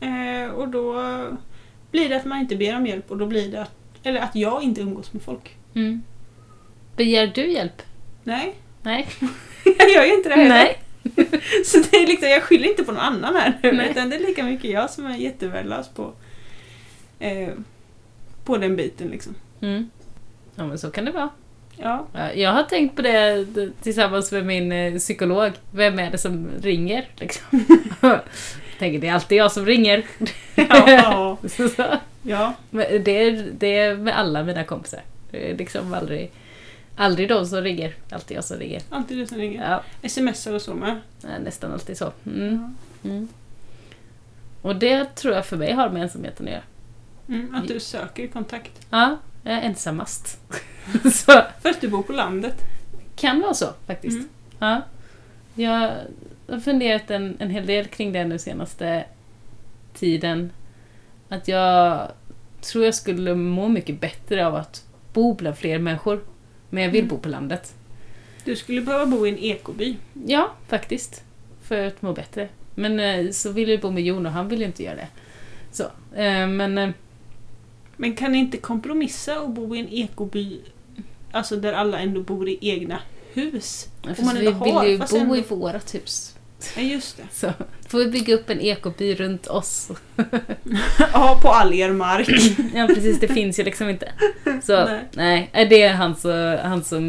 Eh, 0.00 0.50
och 0.50 0.68
då 0.68 1.02
blir 1.90 2.08
det 2.08 2.16
att 2.16 2.24
man 2.24 2.38
inte 2.38 2.56
ber 2.56 2.76
om 2.76 2.86
hjälp 2.86 3.10
och 3.10 3.18
då 3.18 3.26
blir 3.26 3.52
det 3.52 3.62
att, 3.62 3.72
eller 4.02 4.20
att 4.20 4.34
jag 4.36 4.62
inte 4.62 4.80
umgås 4.80 5.12
med 5.12 5.22
folk. 5.22 5.56
Mm. 5.74 6.02
Begär 6.96 7.26
du 7.26 7.46
hjälp? 7.52 7.82
Nej, 8.24 8.54
Nej. 8.82 9.06
jag 9.78 9.90
gör 9.90 10.04
ju 10.04 10.14
inte 10.14 10.28
det 10.28 10.34
heller. 10.34 10.48
Nej. 10.48 10.78
Så 11.64 11.78
det 11.90 11.96
är 11.96 12.06
liksom, 12.06 12.28
jag 12.28 12.42
skyller 12.42 12.68
inte 12.68 12.84
på 12.84 12.92
någon 12.92 13.00
annan 13.00 13.36
här 13.36 13.58
nu, 13.62 13.72
Nej. 13.72 13.90
utan 13.90 14.10
det 14.10 14.16
är 14.16 14.20
lika 14.20 14.42
mycket 14.44 14.70
jag 14.70 14.90
som 14.90 15.06
är 15.06 15.16
jättevärdelös 15.16 15.88
på, 15.88 16.12
eh, 17.18 17.48
på 18.44 18.56
den 18.58 18.76
biten 18.76 19.08
liksom. 19.08 19.34
Mm. 19.60 19.90
Ja, 20.54 20.66
men 20.66 20.78
så 20.78 20.90
kan 20.90 21.04
det 21.04 21.10
vara. 21.10 21.28
Ja, 21.76 22.06
Ja, 22.12 22.32
Jag 22.32 22.52
har 22.52 22.62
tänkt 22.62 22.96
på 22.96 23.02
det 23.02 23.46
tillsammans 23.82 24.32
med 24.32 24.46
min 24.46 24.72
eh, 24.72 24.98
psykolog. 24.98 25.52
Vem 25.70 25.98
är 25.98 26.10
det 26.10 26.18
som 26.18 26.48
ringer? 26.62 27.08
Liksom. 27.16 27.64
tänker, 28.78 28.98
det 28.98 29.08
är 29.08 29.14
alltid 29.14 29.38
jag 29.38 29.52
som 29.52 29.66
ringer. 29.66 30.04
ja, 30.54 31.38
ja. 32.22 32.54
Men 32.70 33.04
det, 33.04 33.10
är, 33.22 33.50
det 33.58 33.78
är 33.78 33.96
med 33.96 34.18
alla 34.18 34.42
mina 34.42 34.64
kompisar. 34.64 35.00
Det 35.30 35.50
är 35.50 35.56
liksom 35.56 35.94
aldrig, 35.94 36.30
aldrig 36.96 37.28
de 37.28 37.46
som 37.46 37.60
ringer. 37.60 37.94
Alltid 38.10 38.36
jag 38.36 38.44
som 38.44 38.56
ringer. 38.58 38.82
alltid 38.90 39.18
du 39.18 39.26
som 39.26 39.38
ringer. 39.38 39.82
Ja, 40.02 40.08
Smsar 40.08 40.52
och 40.52 40.62
så 40.62 40.74
med. 40.74 41.00
nästan 41.44 41.72
alltid 41.72 41.98
så. 41.98 42.12
Mm. 42.26 42.76
Mm. 43.04 43.28
Och 44.62 44.76
det 44.76 45.14
tror 45.14 45.34
jag 45.34 45.46
för 45.46 45.56
mig 45.56 45.72
har 45.72 45.90
med 45.90 46.02
ensamheten 46.02 46.46
att 46.46 46.52
göra. 46.52 46.62
Mm, 47.28 47.54
att 47.54 47.68
du 47.68 47.80
söker 47.80 48.26
kontakt. 48.26 48.86
Ja, 48.90 49.16
jag 49.42 49.54
är 49.54 49.62
ensammast. 49.62 50.40
så 51.12 51.42
För 51.62 51.68
att 51.68 51.80
du 51.80 51.88
bor 51.88 52.02
på 52.02 52.12
landet. 52.12 52.54
kan 53.16 53.40
vara 53.40 53.54
så 53.54 53.66
faktiskt. 53.86 54.16
Mm. 54.16 54.28
Ja. 54.58 54.82
Jag 55.54 55.92
har 56.48 56.60
funderat 56.60 57.10
en, 57.10 57.36
en 57.40 57.50
hel 57.50 57.66
del 57.66 57.86
kring 57.86 58.12
det 58.12 58.24
nu 58.24 58.38
senaste 58.38 59.04
tiden. 59.94 60.52
Att 61.28 61.48
jag 61.48 62.08
tror 62.60 62.84
jag 62.84 62.94
skulle 62.94 63.34
må 63.34 63.68
mycket 63.68 64.00
bättre 64.00 64.46
av 64.46 64.54
att 64.54 64.84
bo 65.12 65.34
bland 65.34 65.58
fler 65.58 65.78
människor. 65.78 66.20
Men 66.70 66.82
jag 66.82 66.90
vill 66.90 67.00
Mm. 67.04 67.08
bo 67.16 67.18
på 67.18 67.28
landet. 67.28 67.74
Du 68.44 68.56
skulle 68.56 68.80
behöva 68.80 69.06
bo 69.06 69.26
i 69.26 69.30
en 69.30 69.38
ekoby. 69.38 69.96
Ja, 70.26 70.52
faktiskt. 70.68 71.24
För 71.62 71.86
att 71.86 72.02
må 72.02 72.12
bättre. 72.12 72.48
Men 72.74 73.00
eh, 73.00 73.30
så 73.30 73.50
vill 73.52 73.68
jag 73.68 73.80
bo 73.80 73.90
med 73.90 74.02
Jon 74.02 74.26
och 74.26 74.32
han 74.32 74.48
vill 74.48 74.60
ju 74.60 74.66
inte 74.66 74.82
göra 74.82 74.96
det. 74.96 75.08
Så, 75.72 75.82
eh, 76.14 76.46
men... 76.48 76.78
eh, 76.78 76.90
Men 77.96 78.14
kan 78.16 78.32
ni 78.32 78.38
inte 78.38 78.56
kompromissa 78.58 79.40
och 79.40 79.50
bo 79.50 79.76
i 79.76 79.78
en 79.80 79.88
ekoby, 79.88 80.60
alltså 81.32 81.56
där 81.56 81.72
alla 81.72 81.98
ändå 81.98 82.20
bor 82.22 82.48
i 82.48 82.58
egna 82.60 82.98
hus? 83.32 83.88
Man 84.04 84.14
vi 84.18 84.38
vill 84.38 84.44
ju 84.46 84.54
bo 84.54 84.80
ändå- 85.20 85.36
i 85.36 85.40
vårat 85.42 85.94
hus. 85.94 86.35
Ja, 86.76 86.82
just 86.82 87.16
det. 87.16 87.22
Så 87.32 87.52
får 87.88 87.98
vi 87.98 88.06
bygga 88.06 88.34
upp 88.34 88.50
en 88.50 88.60
ekoby 88.60 89.14
runt 89.14 89.46
oss. 89.46 89.90
Ja, 91.12 91.38
på 91.42 91.48
all 91.48 91.74
er 91.74 91.90
mark. 91.92 92.28
Ja 92.74 92.86
precis, 92.86 93.20
det 93.20 93.28
finns 93.28 93.58
ju 93.60 93.64
liksom 93.64 93.88
inte. 93.88 94.12
Så 94.62 94.84
Nej. 94.84 95.50
nej, 95.52 95.66
det 95.70 95.82
är 95.82 95.94
hans 95.94 96.24
och, 96.24 96.68
hans 96.68 96.92
och 96.92 97.02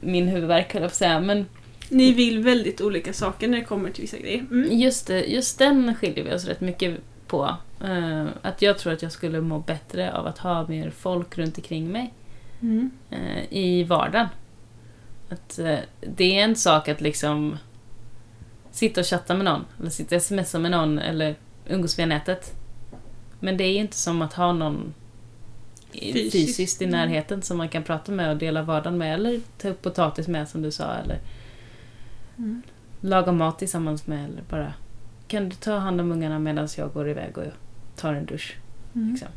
min 0.00 0.28
huvudvärk 0.28 0.72
höll 0.72 0.82
jag 0.82 0.90
på 0.90 0.92
att 0.92 0.96
säga. 0.96 1.20
Men 1.20 1.46
Ni 1.88 2.12
vill 2.12 2.38
väldigt 2.42 2.80
olika 2.80 3.12
saker 3.12 3.48
när 3.48 3.58
det 3.58 3.64
kommer 3.64 3.90
till 3.90 4.02
vissa 4.02 4.18
grejer. 4.18 4.38
Mm. 4.50 4.78
just, 4.78 5.06
det, 5.06 5.20
just 5.24 5.58
den 5.58 5.94
skiljer 5.94 6.24
vi 6.24 6.34
oss 6.34 6.44
rätt 6.44 6.60
mycket 6.60 6.96
på. 7.26 7.56
Eh, 7.84 8.26
att 8.42 8.62
jag 8.62 8.78
tror 8.78 8.92
att 8.92 9.02
jag 9.02 9.12
skulle 9.12 9.40
må 9.40 9.58
bättre 9.58 10.12
av 10.12 10.26
att 10.26 10.38
ha 10.38 10.66
mer 10.68 10.90
folk 10.90 11.38
runt 11.38 11.56
omkring 11.58 11.92
mig 11.92 12.12
Mm. 12.62 12.90
eh, 13.10 13.44
i 13.58 13.84
vardagen. 13.84 14.26
Att 15.28 15.58
eh, 15.58 15.78
det 16.00 16.38
är 16.38 16.44
en 16.44 16.56
sak 16.56 16.88
att 16.88 17.00
liksom 17.00 17.58
sitta 18.70 19.00
och 19.00 19.06
chatta 19.06 19.34
med 19.34 19.44
någon, 19.44 19.64
eller 19.80 19.90
sitta 19.90 20.16
och 20.16 20.22
smsa 20.22 20.58
med 20.58 20.70
någon, 20.70 20.98
eller 20.98 21.34
umgås 21.66 21.98
via 21.98 22.06
nätet. 22.06 22.54
Men 23.40 23.56
det 23.56 23.64
är 23.64 23.78
inte 23.78 23.96
som 23.96 24.22
att 24.22 24.32
ha 24.32 24.52
någon 24.52 24.94
Fysiskt. 25.92 26.32
fysiskt 26.32 26.82
i 26.82 26.86
närheten 26.86 27.42
som 27.42 27.56
man 27.58 27.68
kan 27.68 27.82
prata 27.82 28.12
med 28.12 28.30
och 28.30 28.36
dela 28.36 28.62
vardagen 28.62 28.98
med, 28.98 29.14
eller 29.14 29.40
ta 29.58 29.68
upp 29.68 29.82
potatis 29.82 30.28
med 30.28 30.48
som 30.48 30.62
du 30.62 30.70
sa, 30.70 30.94
eller 30.94 31.18
Mm. 32.36 32.62
laga 33.00 33.32
mat 33.32 33.58
tillsammans 33.58 34.06
med, 34.06 34.24
eller 34.24 34.42
bara 34.50 34.72
kan 35.28 35.48
du 35.48 35.56
ta 35.56 35.76
hand 35.76 36.00
om 36.00 36.12
ungarna 36.12 36.38
medan 36.38 36.68
jag 36.76 36.92
går 36.92 37.08
iväg 37.08 37.38
och 37.38 37.44
tar 37.96 38.14
en 38.14 38.26
dusch? 38.26 38.56
Mm. 38.94 39.10
Liksom. 39.10 39.28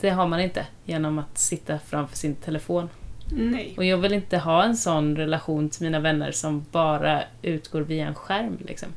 Det 0.00 0.10
har 0.10 0.26
man 0.28 0.40
inte 0.40 0.66
genom 0.84 1.18
att 1.18 1.38
sitta 1.38 1.78
framför 1.78 2.16
sin 2.16 2.34
telefon. 2.34 2.88
Nej. 3.32 3.74
Och 3.76 3.84
jag 3.84 3.98
vill 3.98 4.12
inte 4.12 4.38
ha 4.38 4.64
en 4.64 4.76
sån 4.76 5.16
relation 5.16 5.68
till 5.70 5.82
mina 5.82 6.00
vänner 6.00 6.32
som 6.32 6.64
bara 6.72 7.22
utgår 7.42 7.80
via 7.80 8.06
en 8.06 8.14
skärm. 8.14 8.58
Liksom. 8.66 8.88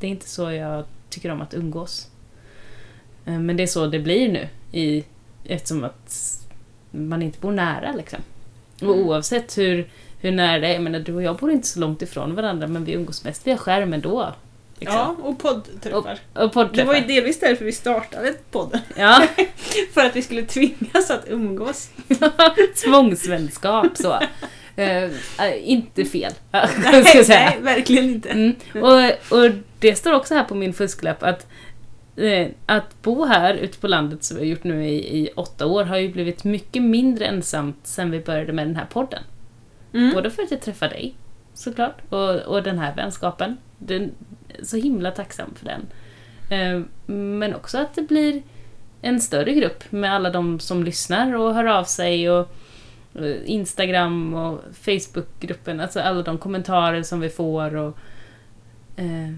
Det 0.00 0.06
är 0.06 0.10
inte 0.10 0.28
så 0.28 0.50
jag 0.52 0.84
tycker 1.08 1.30
om 1.30 1.40
att 1.40 1.54
umgås. 1.54 2.08
Eh, 3.24 3.38
Men 3.38 3.56
det 3.56 3.62
är 3.62 3.66
så 3.66 3.86
det 3.86 3.98
blir 3.98 4.28
nu, 4.32 4.48
i, 4.72 5.04
eftersom 5.44 5.84
att 5.84 6.36
man 6.90 7.22
inte 7.22 7.40
bor 7.40 7.52
nära. 7.52 7.92
Liksom. 7.92 8.18
Och 8.76 8.94
Mm. 8.94 9.06
oavsett 9.06 9.58
hur, 9.58 9.88
hur 10.20 10.32
nära 10.32 10.58
det 10.58 10.66
är, 10.68 10.72
jag 10.72 10.82
menar, 10.82 11.00
du 11.00 11.14
och 11.14 11.22
jag 11.22 11.36
bor 11.36 11.50
inte 11.50 11.68
så 11.68 11.80
långt 11.80 12.02
ifrån 12.02 12.34
varandra, 12.34 12.66
men 12.66 12.84
vi 12.84 12.92
umgås 12.92 13.24
mest 13.24 13.46
via 13.46 13.56
skärmen 13.56 14.00
då. 14.00 14.32
Liksom. 14.80 14.98
Ja, 14.98 15.16
och 15.22 15.38
poddträffar. 15.38 16.18
Och 16.34 16.42
Det 16.42 16.48
poddträffar. 16.48 16.84
var 16.86 16.94
ju 16.94 17.00
delvis 17.06 17.40
därför 17.40 17.64
vi 17.64 17.72
startade 17.72 18.34
podden. 18.50 18.80
Ja, 18.96 19.22
För 19.94 20.00
att 20.00 20.16
vi 20.16 20.22
skulle 20.22 20.42
tvingas 20.42 21.10
att 21.10 21.24
umgås. 21.28 21.90
tvångsvänskap 22.84 23.86
så. 23.96 24.18
Eh, 24.76 25.10
inte 25.62 26.04
fel, 26.04 26.32
ska 26.50 26.90
Nej, 26.90 27.04
jag 27.14 27.26
säga. 27.26 27.50
nej, 27.50 27.58
verkligen 27.60 28.04
inte. 28.04 28.28
Mm. 28.28 28.54
Och, 28.74 29.38
och 29.38 29.50
det 29.78 29.94
står 29.96 30.12
också 30.12 30.34
här 30.34 30.44
på 30.44 30.54
min 30.54 30.72
fusklapp 30.74 31.22
att 31.22 31.46
eh, 32.16 32.46
att 32.66 33.02
bo 33.02 33.24
här 33.24 33.54
ute 33.54 33.78
på 33.78 33.88
landet 33.88 34.24
som 34.24 34.36
vi 34.36 34.42
har 34.42 34.46
gjort 34.50 34.64
nu 34.64 34.86
i, 34.88 35.18
i 35.18 35.28
åtta 35.36 35.66
år 35.66 35.84
har 35.84 35.96
ju 35.96 36.08
blivit 36.12 36.44
mycket 36.44 36.82
mindre 36.82 37.26
ensamt 37.26 37.76
sen 37.82 38.10
vi 38.10 38.20
började 38.20 38.52
med 38.52 38.66
den 38.66 38.76
här 38.76 38.86
podden. 38.92 39.22
Mm. 39.94 40.14
Både 40.14 40.30
för 40.30 40.42
att 40.42 40.50
jag 40.50 40.60
träffar 40.60 40.88
dig, 40.88 41.14
såklart, 41.54 41.98
och, 42.08 42.36
och 42.36 42.62
den 42.62 42.78
här 42.78 42.94
vänskapen. 42.96 43.56
Den, 43.78 44.12
så 44.62 44.76
himla 44.76 45.10
tacksam 45.10 45.54
för 45.54 45.64
den. 45.66 45.86
Eh, 46.50 46.82
men 47.14 47.54
också 47.54 47.78
att 47.78 47.94
det 47.94 48.02
blir 48.02 48.42
en 49.02 49.20
större 49.20 49.54
grupp 49.54 49.92
med 49.92 50.14
alla 50.14 50.30
de 50.30 50.60
som 50.60 50.84
lyssnar 50.84 51.34
och 51.34 51.54
hör 51.54 51.64
av 51.64 51.84
sig 51.84 52.30
och 52.30 52.48
eh, 53.14 53.36
Instagram 53.44 54.34
och 54.34 54.60
Facebookgruppen, 54.72 55.80
alltså 55.80 56.00
alla 56.00 56.22
de 56.22 56.38
kommentarer 56.38 57.02
som 57.02 57.20
vi 57.20 57.28
får 57.28 57.76
och 57.76 57.98
eh, 58.96 59.34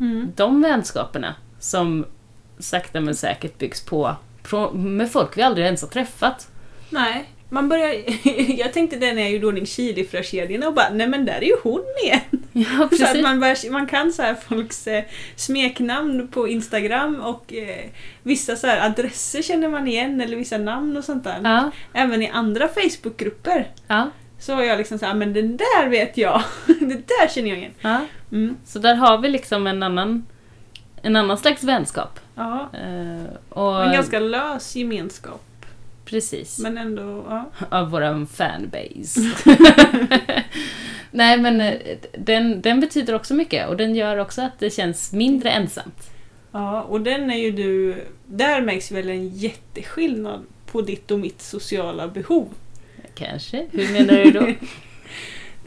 Mm. 0.00 0.32
de 0.36 0.62
vänskaperna 0.62 1.34
som 1.58 2.06
sakta 2.58 3.00
men 3.00 3.14
säkert 3.14 3.58
byggs 3.58 3.84
på 3.84 4.16
med 4.72 5.12
folk 5.12 5.38
vi 5.38 5.42
aldrig 5.42 5.66
ens 5.66 5.82
har 5.82 5.88
träffat. 5.88 6.48
Nej. 6.90 7.30
Man 7.54 7.68
börjar, 7.68 7.94
jag 8.58 8.72
tänkte 8.72 8.96
det 8.96 9.12
när 9.12 9.22
jag 9.22 9.30
gjorde 9.30 9.46
ordning 9.46 9.66
chilifrökedjorna 9.66 10.68
och 10.68 10.74
bara, 10.74 10.88
nej 10.92 11.08
men 11.08 11.24
där 11.24 11.34
är 11.34 11.44
ju 11.46 11.56
hon 11.62 11.84
igen. 12.04 12.20
Ja, 12.52 12.88
Så 12.98 13.04
att 13.04 13.22
man, 13.22 13.40
börjar, 13.40 13.70
man 13.70 13.86
kan 13.86 14.12
så 14.12 14.22
här 14.22 14.34
folks 14.34 14.86
eh, 14.86 15.04
smeknamn 15.36 16.28
på 16.28 16.48
Instagram 16.48 17.20
och 17.20 17.52
eh, 17.52 17.84
vissa 18.22 18.56
så 18.56 18.66
här 18.66 18.86
adresser 18.90 19.42
känner 19.42 19.68
man 19.68 19.88
igen 19.88 20.20
eller 20.20 20.36
vissa 20.36 20.58
namn 20.58 20.96
och 20.96 21.04
sånt 21.04 21.24
där. 21.24 21.40
Ja, 21.44 21.70
Även 21.92 22.22
i 22.22 22.28
andra 22.28 22.68
Facebookgrupper 22.68 23.70
ja, 23.86 24.10
så 24.38 24.54
var 24.54 24.62
jag 24.62 24.78
liksom 24.78 24.98
så 24.98 25.06
här, 25.06 25.14
men 25.14 25.32
den 25.32 25.56
där 25.56 25.88
vet 25.88 26.16
jag. 26.16 26.42
det 26.66 27.08
där 27.08 27.28
känner 27.28 27.48
jag 27.48 27.58
igen. 27.58 27.72
ja. 27.80 28.00
Mm. 28.32 28.56
Så 28.64 28.78
där 28.78 28.94
har 28.94 29.18
vi 29.18 29.28
liksom 29.28 29.66
en 29.66 29.82
annan, 29.82 30.26
en 31.02 31.16
annan 31.16 31.38
slags 31.38 31.62
vänskap. 31.62 32.20
Ja. 32.34 32.70
Eh, 32.72 33.52
och 33.58 33.84
En 33.84 33.92
ganska 33.92 34.18
lös 34.18 34.76
gemenskap. 34.76 35.42
Precis. 36.04 36.58
Men 36.58 36.78
ändå, 36.78 37.24
ja. 37.28 37.50
Av 37.68 37.90
våran 37.90 38.26
fanbase. 38.26 39.20
Nej 41.10 41.38
men 41.38 41.60
eh, 41.60 41.74
den, 42.18 42.60
den 42.60 42.80
betyder 42.80 43.14
också 43.14 43.34
mycket 43.34 43.68
och 43.68 43.76
den 43.76 43.94
gör 43.94 44.16
också 44.16 44.42
att 44.42 44.58
det 44.58 44.70
känns 44.70 45.12
mindre 45.12 45.50
ensamt. 45.50 46.10
Ja, 46.52 46.82
och 46.82 47.00
den 47.00 47.30
är 47.30 47.38
ju 47.38 47.50
du... 47.50 47.94
Där 48.26 48.60
märks 48.60 48.92
väl 48.92 49.10
en 49.10 49.28
jätteskillnad 49.28 50.44
på 50.66 50.82
ditt 50.82 51.10
och 51.10 51.18
mitt 51.18 51.42
sociala 51.42 52.08
behov. 52.08 52.48
Kanske? 53.14 53.66
Hur 53.70 53.92
menar 53.92 54.24
du 54.24 54.30
då? 54.30 54.46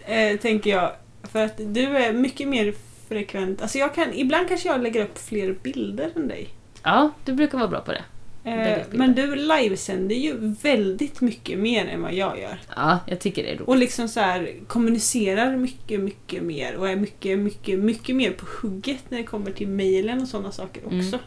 Eh, 0.09 0.39
tänker 0.39 0.69
jag. 0.69 0.91
För 1.23 1.45
att 1.45 1.57
du 1.57 1.97
är 1.97 2.13
mycket 2.13 2.47
mer 2.47 2.73
frekvent. 3.07 3.61
Alltså 3.61 3.77
jag 3.77 3.95
kan, 3.95 4.13
ibland 4.13 4.47
kanske 4.47 4.69
jag 4.69 4.81
lägger 4.81 5.03
upp 5.03 5.17
fler 5.17 5.55
bilder 5.63 6.11
än 6.15 6.27
dig. 6.27 6.49
Ja, 6.83 7.11
du 7.25 7.33
brukar 7.33 7.57
vara 7.57 7.67
bra 7.67 7.79
på 7.79 7.91
det. 7.91 8.03
Eh, 8.47 8.79
men 8.91 9.15
du 9.15 9.35
livesänder 9.35 10.15
ju 10.15 10.55
väldigt 10.61 11.21
mycket 11.21 11.59
mer 11.59 11.85
än 11.85 12.01
vad 12.01 12.13
jag 12.13 12.39
gör. 12.39 12.59
Ja, 12.75 12.99
jag 13.07 13.19
tycker 13.19 13.43
det 13.43 13.49
är 13.49 13.55
roligt. 13.55 13.67
Och 13.67 13.77
liksom 13.77 14.07
så 14.07 14.19
här 14.19 14.53
kommunicerar 14.67 15.57
mycket, 15.57 15.99
mycket 15.99 16.43
mer 16.43 16.75
och 16.75 16.89
är 16.89 16.95
mycket, 16.95 17.39
mycket, 17.39 17.79
mycket 17.79 18.15
mer 18.15 18.31
på 18.31 18.45
hugget 18.61 19.03
när 19.09 19.17
det 19.17 19.23
kommer 19.23 19.51
till 19.51 19.67
mejlen 19.67 20.21
och 20.21 20.27
sådana 20.27 20.51
saker 20.51 20.85
också. 20.85 20.95
Mm. 20.95 21.19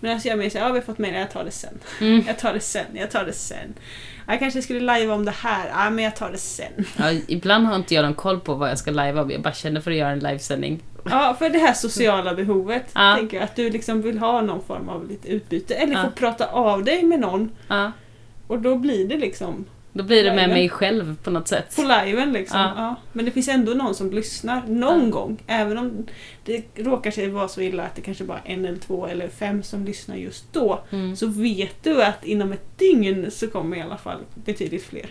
Men 0.00 0.12
alltså 0.12 0.28
jag 0.28 0.38
är 0.38 0.42
mer 0.42 0.50
såhär, 0.50 0.66
ja 0.66 0.72
vi 0.72 0.78
har 0.78 0.86
fått 0.86 0.98
mejl, 0.98 1.14
jag 1.14 1.30
tar 1.30 1.44
det 1.44 1.50
sen. 1.50 1.78
Mm. 2.00 2.24
Jag 2.26 2.38
tar 2.38 2.54
det 2.54 2.60
sen, 2.60 2.86
jag 2.94 3.10
tar 3.10 3.24
det 3.24 3.32
sen. 3.32 3.74
Jag 4.26 4.38
kanske 4.38 4.62
skulle 4.62 4.98
live 4.98 5.12
om 5.12 5.24
det 5.24 5.30
här, 5.30 5.68
ja 5.68 5.90
men 5.90 6.04
jag 6.04 6.16
tar 6.16 6.30
det 6.30 6.38
sen. 6.38 6.84
Ja, 6.96 7.12
ibland 7.28 7.66
har 7.66 7.76
inte 7.76 7.94
jag 7.94 8.02
någon 8.02 8.14
koll 8.14 8.40
på 8.40 8.54
vad 8.54 8.70
jag 8.70 8.78
ska 8.78 8.90
live 8.90 9.20
om. 9.20 9.30
Jag 9.30 9.42
bara 9.42 9.54
känner 9.54 9.80
för 9.80 9.90
att 9.90 9.96
göra 9.96 10.10
en 10.10 10.18
livesändning. 10.18 10.82
Ja, 11.04 11.36
för 11.38 11.48
det 11.50 11.58
här 11.58 11.72
sociala 11.74 12.34
behovet. 12.34 12.84
Ja. 12.94 13.14
Tänker 13.18 13.36
jag, 13.36 13.44
att 13.44 13.56
du 13.56 13.70
liksom 13.70 14.02
vill 14.02 14.18
ha 14.18 14.40
någon 14.40 14.62
form 14.64 14.88
av 14.88 15.08
lite 15.08 15.28
utbyte. 15.28 15.74
Eller 15.74 15.94
Ja. 15.94 16.04
få 16.04 16.10
prata 16.10 16.46
av 16.46 16.84
dig 16.84 17.02
med 17.02 17.20
någon. 17.20 17.50
Ja. 17.68 17.92
Och 18.46 18.58
då 18.58 18.76
blir 18.76 19.08
det 19.08 19.16
liksom 19.16 19.64
Då 19.92 20.04
blir 20.04 20.24
det 20.24 20.30
med 20.30 20.36
Liven. 20.36 20.50
mig 20.50 20.68
själv 20.68 21.16
på 21.22 21.30
något 21.30 21.48
sätt. 21.48 21.76
på 21.76 21.82
liven 21.82 22.32
liksom. 22.32 22.60
Ja. 22.60 22.94
Men 23.12 23.24
det 23.24 23.30
finns 23.30 23.48
ändå 23.48 23.72
någon 23.72 23.94
som 23.94 24.10
lyssnar 24.10 24.62
någon 24.66 25.10
gång. 25.10 25.42
Även 25.46 25.78
om 25.78 26.06
det 26.44 26.62
råkar 26.76 27.10
sig 27.10 27.28
vara 27.28 27.48
så 27.48 27.60
illa 27.60 27.82
att 27.82 27.94
det 27.94 28.02
kanske 28.02 28.24
bara 28.24 28.38
är 28.44 28.54
en 28.54 28.64
eller 28.64 28.78
två 28.78 29.06
eller 29.06 29.28
fem 29.28 29.62
som 29.62 29.84
lyssnar 29.84 30.16
just 30.16 30.52
då. 30.52 30.80
Mm. 30.90 31.16
Så 31.16 31.26
vet 31.26 31.84
du 31.84 32.02
att 32.02 32.24
inom 32.24 32.52
ett 32.52 32.78
dygn 32.78 33.30
så 33.30 33.46
kommer 33.48 33.76
i 33.76 33.80
alla 33.82 33.98
fall 33.98 34.18
betydligt 34.34 34.84
fler 34.84 35.10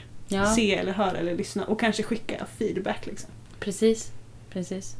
se 0.55 0.75
eller 0.75 0.91
höra 0.91 1.17
eller 1.17 1.35
lyssna 1.35 1.65
och 1.65 1.79
kanske 1.79 2.03
skicka 2.03 2.45
feedback. 2.57 3.05
Liksom. 3.05 3.29
precis. 3.59 4.11
Precis. 4.49 4.95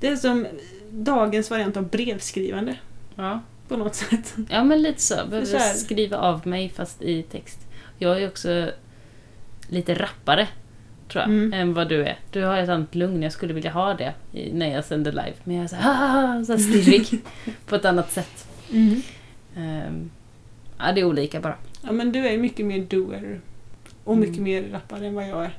Det 0.00 0.08
är 0.08 0.16
som 0.16 0.46
dagens 0.90 1.50
variant 1.50 1.76
av 1.76 1.88
brevskrivande 1.88 2.76
Ja. 3.16 3.40
på 3.68 3.76
något 3.76 3.94
sätt. 3.94 4.34
ja, 4.50 4.64
men 4.64 4.82
lite 4.82 5.00
så. 5.02 5.14
Behöver 5.14 5.46
Så 5.46 5.56
här. 5.56 5.74
skriva 5.74 6.16
av 6.16 6.46
mig 6.46 6.68
fast 6.68 7.02
i 7.02 7.22
text. 7.22 7.58
Jag 7.98 8.22
är 8.22 8.28
också 8.28 8.70
lite 9.68 9.94
rappare, 9.94 10.48
tror 11.08 11.22
jag, 11.22 11.30
Mm. 11.30 11.52
än 11.52 11.74
vad 11.74 11.88
du 11.88 12.04
är. 12.04 12.18
Du 12.30 12.42
har 12.44 12.58
ett 12.58 12.68
annat 12.68 12.94
lugn, 12.94 13.22
jag 13.22 13.32
skulle 13.32 13.54
vilja 13.54 13.70
ha 13.70 13.94
det 13.94 14.14
när 14.52 14.74
jag 14.74 14.84
sänder 14.84 15.10
live. 15.12 15.32
Men 15.44 15.56
jag 15.56 15.64
är 15.64 15.68
så 15.68 15.76
här, 15.76 16.44
så 16.44 16.52
här 16.52 16.58
stirrig 16.58 17.20
på 17.66 17.76
ett 17.76 17.84
annat 17.84 18.12
sätt. 18.12 18.46
Ehm, 19.56 20.10
ja, 20.78 20.92
det 20.92 21.00
är 21.00 21.04
olika 21.04 21.40
bara. 21.40 21.54
Ja 21.82 21.92
men 21.92 22.12
du 22.12 22.26
är 22.28 22.38
mycket 22.38 22.66
mer 22.66 22.78
doer 22.84 23.40
och 24.04 24.16
mycket 24.16 24.38
Mm. 24.38 24.44
mer 24.44 24.62
rappare 24.72 25.06
än 25.06 25.14
vad 25.14 25.28
jag 25.28 25.44
är. 25.44 25.58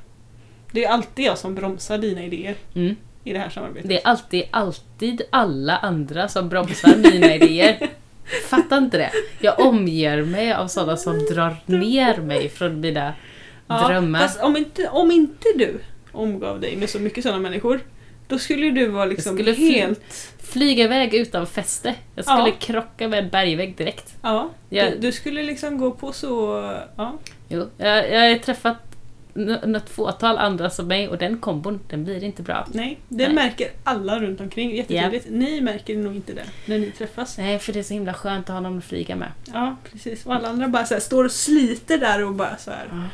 Det 0.72 0.84
är 0.84 0.88
alltid 0.90 1.24
jag 1.24 1.38
som 1.38 1.54
bromsar 1.54 1.98
dina 1.98 2.24
idéer 2.24 2.54
Mm. 2.74 2.96
I 3.24 3.32
det 3.32 3.38
här 3.38 3.50
samarbetet. 3.50 3.88
Det 3.88 3.96
är 4.02 4.06
alltid, 4.08 4.42
alltid 4.50 5.22
alla 5.30 5.76
andra 5.76 6.28
som 6.28 6.48
bromsar 6.48 6.96
mina 6.96 7.34
idéer. 7.34 7.88
Fattar 8.48 8.78
inte 8.78 8.98
det. 8.98 9.10
Jag 9.40 9.60
omger 9.60 10.22
mig 10.22 10.52
av 10.52 10.66
sådana 10.68 10.96
som 10.96 11.18
drar 11.18 11.56
ner 11.66 12.16
mig 12.16 12.48
från 12.48 12.80
mina 12.80 13.12
drömmar. 13.66 14.18
Fast 14.20 14.40
om 14.42 14.56
inte, 14.56 14.88
om 14.88 15.10
inte 15.10 15.48
du 15.56 15.80
omgav 16.12 16.60
dig 16.60 16.76
med 16.76 16.90
så 16.90 16.98
mycket 16.98 17.22
sådana 17.24 17.40
människor 17.40 17.80
då 18.28 18.38
skulle 18.38 18.70
du 18.70 18.86
vara 18.86 19.04
liksom 19.04 19.36
skulle 19.36 19.54
fly- 19.54 19.70
helt... 19.80 20.34
Flyga 20.42 20.84
iväg 20.84 21.14
utan 21.14 21.46
fäste. 21.46 21.94
Jag 22.14 22.24
skulle 22.24 22.48
Ja. 22.48 22.54
krocka 22.58 23.08
med 23.08 23.18
en 23.24 23.28
bergvägg 23.30 23.76
direkt. 23.76 24.14
Ja, 24.22 24.50
Jag- 24.68 24.92
du, 24.92 24.98
du 24.98 25.12
skulle 25.12 25.42
liksom 25.42 25.78
gå 25.78 25.90
på 25.90 26.12
så... 26.12 26.62
Ja. 26.96 27.18
Jo, 27.48 27.66
jag, 27.76 28.10
jag 28.10 28.30
har 28.30 28.38
träffat 28.38 28.91
något 29.34 29.90
fåtal 29.90 30.38
andra 30.38 30.70
som 30.70 30.86
mig 30.88 31.08
och 31.08 31.18
den 31.18 31.38
kombon, 31.38 31.80
den 31.88 32.04
blir 32.04 32.24
inte 32.24 32.42
bra. 32.42 32.66
Nej, 32.72 32.98
det 33.08 33.26
Nej. 33.26 33.34
märker 33.34 33.68
alla 33.84 34.20
runt 34.20 34.40
omkring 34.40 34.76
jättetydligt. 34.76 35.26
Ni 35.30 35.60
märker 35.60 35.96
nog 35.96 36.16
inte 36.16 36.32
det 36.32 36.44
när 36.66 36.78
ni 36.78 36.90
träffas. 36.90 37.38
Nej, 37.38 37.58
för 37.58 37.72
det 37.72 37.78
är 37.78 37.82
så 37.82 37.94
himla 37.94 38.14
skönt 38.14 38.50
att 38.50 38.54
ha 38.54 38.60
någon 38.60 38.78
att 38.78 38.84
flyga 38.84 39.16
med. 39.16 39.28
Ja, 39.52 39.76
precis. 39.92 40.26
Och 40.26 40.34
alla 40.34 40.48
andra 40.48 40.68
bara 40.68 40.84
så 40.84 40.94
här, 40.94 41.00
står 41.00 41.24
och 41.24 41.30
sliter 41.32 41.98
där 41.98 42.24
och 42.24 42.34
bara 42.34 42.56
så 42.56 42.70
här. 42.70 43.08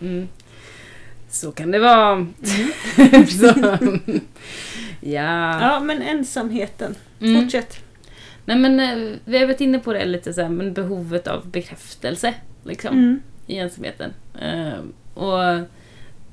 Mm. 0.00 0.28
Så 1.28 1.52
kan 1.52 1.70
det 1.70 1.78
vara. 1.78 2.26
så. 3.28 3.54
Ja. 5.00 5.60
Ja, 5.60 5.80
men 5.80 6.02
ensamheten. 6.02 6.94
Mm. 7.20 7.42
Fortsätt. 7.42 7.76
Nej 8.44 8.58
men 8.58 8.80
eh, 8.80 9.16
vi 9.24 9.38
har 9.38 9.46
varit 9.46 9.60
inne 9.60 9.78
på 9.78 9.92
det 9.92 10.04
lite 10.04 10.32
så 10.34 10.42
här, 10.42 10.48
men 10.48 10.72
behovet 10.72 11.26
av 11.26 11.48
bekräftelse 11.48 12.34
liksom, 12.64 12.94
Mm. 12.98 13.20
i 13.46 13.56
ensamheten. 13.56 14.12
Ehm, 14.40 14.92
och 15.20 15.66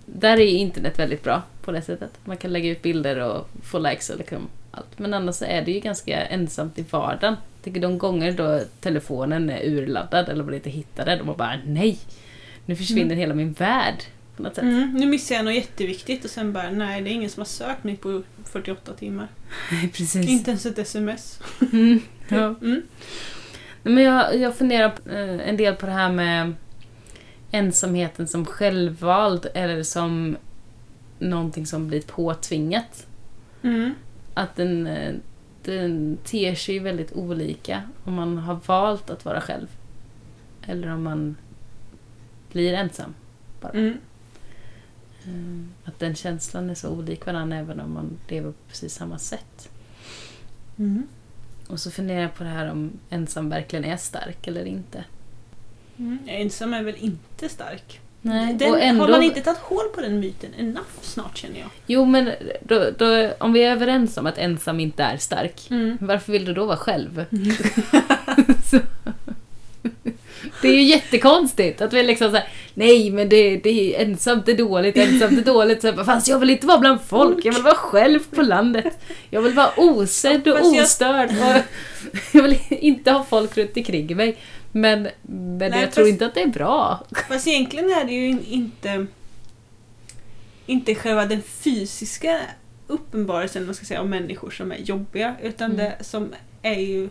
där 0.06 0.38
är 0.38 0.46
ju 0.46 0.58
internet 0.58 1.00
väldigt 1.00 1.24
bra 1.24 1.42
på 1.62 1.72
det 1.72 1.82
sättet. 1.82 2.12
Man 2.26 2.38
kan 2.38 2.54
lägga 2.54 2.70
ut 2.70 2.82
bilder 2.82 3.20
och 3.20 3.50
få 3.64 3.80
likes 3.80 4.10
och 4.10 4.18
liksom 4.18 4.48
allt. 4.72 5.00
Men 5.00 5.14
annars 5.14 5.42
är 5.42 5.62
det 5.62 5.72
ju 5.72 5.80
ganska 5.80 6.26
ensamt 6.26 6.80
i 6.80 6.86
vardagen. 6.90 7.36
Jag 7.56 7.64
tycker 7.64 7.82
de 7.82 7.98
gånger 7.98 8.32
då 8.32 8.62
telefonen 8.80 9.50
är 9.50 9.66
urladdad 9.66 10.30
eller 10.30 10.44
man 10.44 10.54
inte 10.54 10.70
hittar 10.70 11.06
den 11.06 11.20
och 11.20 11.26
man 11.26 11.38
bara 11.38 11.60
nej, 11.66 12.00
nu 12.66 12.76
försvinner 12.76 13.16
hela 13.16 13.34
min 13.34 13.54
värld 13.54 14.04
på 14.36 14.44
något 14.44 14.56
sätt. 14.56 14.64
Mm. 14.64 14.94
Nu 14.94 15.06
missar 15.06 15.36
jag 15.36 15.46
något 15.46 15.54
jätteviktigt 15.54 16.26
och 16.26 16.30
sen 16.30 16.54
bara, 16.54 16.72
nej 16.72 17.02
det 17.02 17.10
är 17.10 17.14
ingen 17.14 17.30
som 17.30 17.42
har 17.42 17.46
sökt 17.46 17.84
mig 17.84 17.96
på 17.96 18.22
48 18.44 18.94
timmar. 18.94 19.28
Precis. 19.94 20.30
Inte 20.30 20.52
ens 20.52 20.66
ett 20.66 20.78
sms. 20.78 21.40
Mm, 21.74 22.02
ja. 22.28 22.56
Mm. 22.62 22.82
Men 23.84 24.04
jag, 24.04 24.36
jag 24.36 24.56
funderar 24.56 24.94
eh, 25.10 25.50
en 25.50 25.58
del 25.58 25.76
på 25.76 25.86
det 25.86 25.92
här 25.92 26.12
med 26.12 26.54
ensamheten 27.58 28.28
som 28.28 28.46
självvald 28.46 29.48
eller 29.54 29.84
som 29.84 30.38
någonting 31.20 31.66
som 31.66 31.88
blir 31.88 32.02
påtvingat. 32.02 33.08
Mm. 33.62 33.94
Att 34.34 34.56
den, 34.56 34.88
eh, 34.88 35.16
den 35.64 36.18
ter 36.24 36.56
sig 36.56 36.80
väldigt 36.80 37.14
olika 37.14 37.84
om 38.04 38.14
man 38.14 38.38
har 38.38 38.60
valt 38.66 39.10
att 39.10 39.26
vara 39.26 39.42
själv. 39.42 39.68
Eller 40.68 40.94
om 40.94 41.04
man 41.04 41.36
blir 42.52 42.74
ensam. 42.74 43.14
Mm. 43.74 43.98
Eh, 45.26 45.90
Att 45.90 46.00
den 46.00 46.16
känslan 46.16 46.70
är 46.70 46.76
så 46.76 46.90
olik 46.90 47.26
varandra 47.26 47.58
även 47.58 47.80
om 47.80 47.94
man 47.94 48.18
lever 48.28 48.52
på 48.52 48.58
precis 48.68 48.94
samma 48.94 49.20
sätt. 49.20 49.70
Mm. 50.78 51.08
Och 51.68 51.80
så 51.80 51.92
funderar 51.92 52.22
jag 52.22 52.36
på 52.36 52.44
det 52.44 52.50
här 52.50 52.72
om 52.72 52.92
ensam 53.10 53.50
verkligen 53.50 53.86
är 53.86 53.98
stark 53.98 54.48
eller 54.48 54.66
inte. 54.66 55.04
Mm. 56.00 56.20
Ensam 56.28 56.74
är 56.74 56.84
väl 56.84 56.96
inte 57.00 57.50
stark? 57.50 58.00
Nej, 58.22 58.54
Den, 58.54 58.76
ändå... 58.76 59.04
Har 59.04 59.10
man 59.10 59.24
inte 59.24 59.42
tagit 59.42 59.60
hål 59.60 59.90
på 59.96 60.02
den 60.02 60.20
myten 60.20 60.54
enough 60.60 60.88
snart 61.02 61.38
känner 61.38 61.60
jag? 61.60 61.70
Jo, 61.88 62.06
men 62.06 62.32
då, 62.62 62.90
då, 62.98 63.32
om 63.40 63.54
vi 63.54 63.64
är 63.64 63.72
överens 63.72 64.18
om 64.18 64.26
att 64.26 64.38
ensam 64.38 64.80
inte 64.80 65.04
är 65.04 65.18
stark, 65.18 65.68
Mm. 65.72 65.98
varför 66.02 66.32
vill 66.32 66.46
du 66.46 66.54
då 66.54 66.66
vara 66.66 66.78
själv? 66.78 67.26
Så. 68.72 68.80
Det 70.62 70.68
är 70.68 70.74
ju 70.74 70.82
jättekonstigt 70.84 71.82
att 71.82 71.94
vi 71.94 72.04
liksom 72.04 72.32
såhär, 72.32 72.48
nej 72.74 73.12
men 73.12 73.30
det, 73.30 73.58
det 73.58 73.96
är 73.96 74.06
ensamt 74.06 74.48
är 74.48 74.54
dåligt, 74.58 74.98
ensamt 74.98 75.38
är 75.40 75.44
dåligt. 75.44 75.82
Så 75.82 75.92
bara, 75.94 76.06
Fast 76.06 76.28
jag 76.28 76.40
vill 76.40 76.50
inte 76.50 76.68
vara 76.68 76.78
bland 76.78 77.02
folk, 77.02 77.46
jag 77.46 77.54
vill 77.54 77.64
vara 77.64 77.76
själv 77.76 78.20
på 78.36 78.42
landet. 78.42 79.00
Jag 79.30 79.42
vill 79.42 79.54
vara 79.54 79.70
osedd 79.78 80.48
och 80.48 80.66
ostörd. 80.66 81.30
Och 81.30 81.64
jag 82.32 82.44
vill 82.44 82.58
inte 82.70 83.12
ha 83.12 83.24
folk 83.24 83.58
runt 83.58 83.78
omkring 83.78 84.16
mig. 84.18 84.38
Men, 84.72 85.08
men 85.22 85.72
Nej, 85.72 85.82
jag 85.82 85.92
tror 85.92 86.04
fast- 86.04 86.10
inte 86.12 86.26
att 86.26 86.34
det 86.36 86.42
är 86.42 86.48
bra. 86.48 87.04
Fast 87.30 87.48
egentligen 87.48 87.90
är 87.90 88.06
det 88.06 88.12
ju 88.14 88.28
in- 88.28 88.46
inte 88.48 89.06
inte 90.66 90.96
själva 90.96 91.26
den 91.26 91.42
fysiska 91.42 92.40
uppenbarelsen 92.88 93.66
man 93.66 93.76
ska 93.76 93.86
säga, 93.86 94.00
av 94.00 94.10
människor 94.10 94.50
som 94.52 94.72
är 94.72 94.78
jobbiga 94.78 95.36
utan 95.44 95.72
Mm. 95.72 95.78
det 95.86 96.04
som 96.04 96.34
är 96.62 96.80
ju 96.80 97.10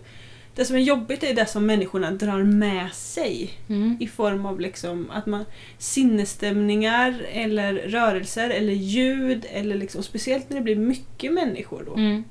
det 0.56 0.64
som 0.64 0.76
är 0.76 0.80
jobbigt 0.80 1.22
är 1.22 1.34
det 1.34 1.46
som 1.46 1.66
människorna 1.66 2.10
drar 2.10 2.42
med 2.42 2.92
sig 2.92 3.50
Mm. 3.68 3.96
i 4.00 4.06
form 4.06 4.46
av 4.46 4.60
liksom 4.60 5.10
att 5.10 5.26
man 5.26 5.44
sinnesstämningar 5.78 7.22
eller 7.32 7.74
rörelser 7.74 8.50
eller 8.50 8.72
ljud 8.72 9.46
eller 9.52 9.74
liksom, 9.76 10.02
speciellt 10.02 10.50
när 10.50 10.56
det 10.56 10.62
blir 10.62 10.76
mycket 10.76 11.32
människor 11.32 11.82
då. 11.86 11.94
Mm. 11.94 12.24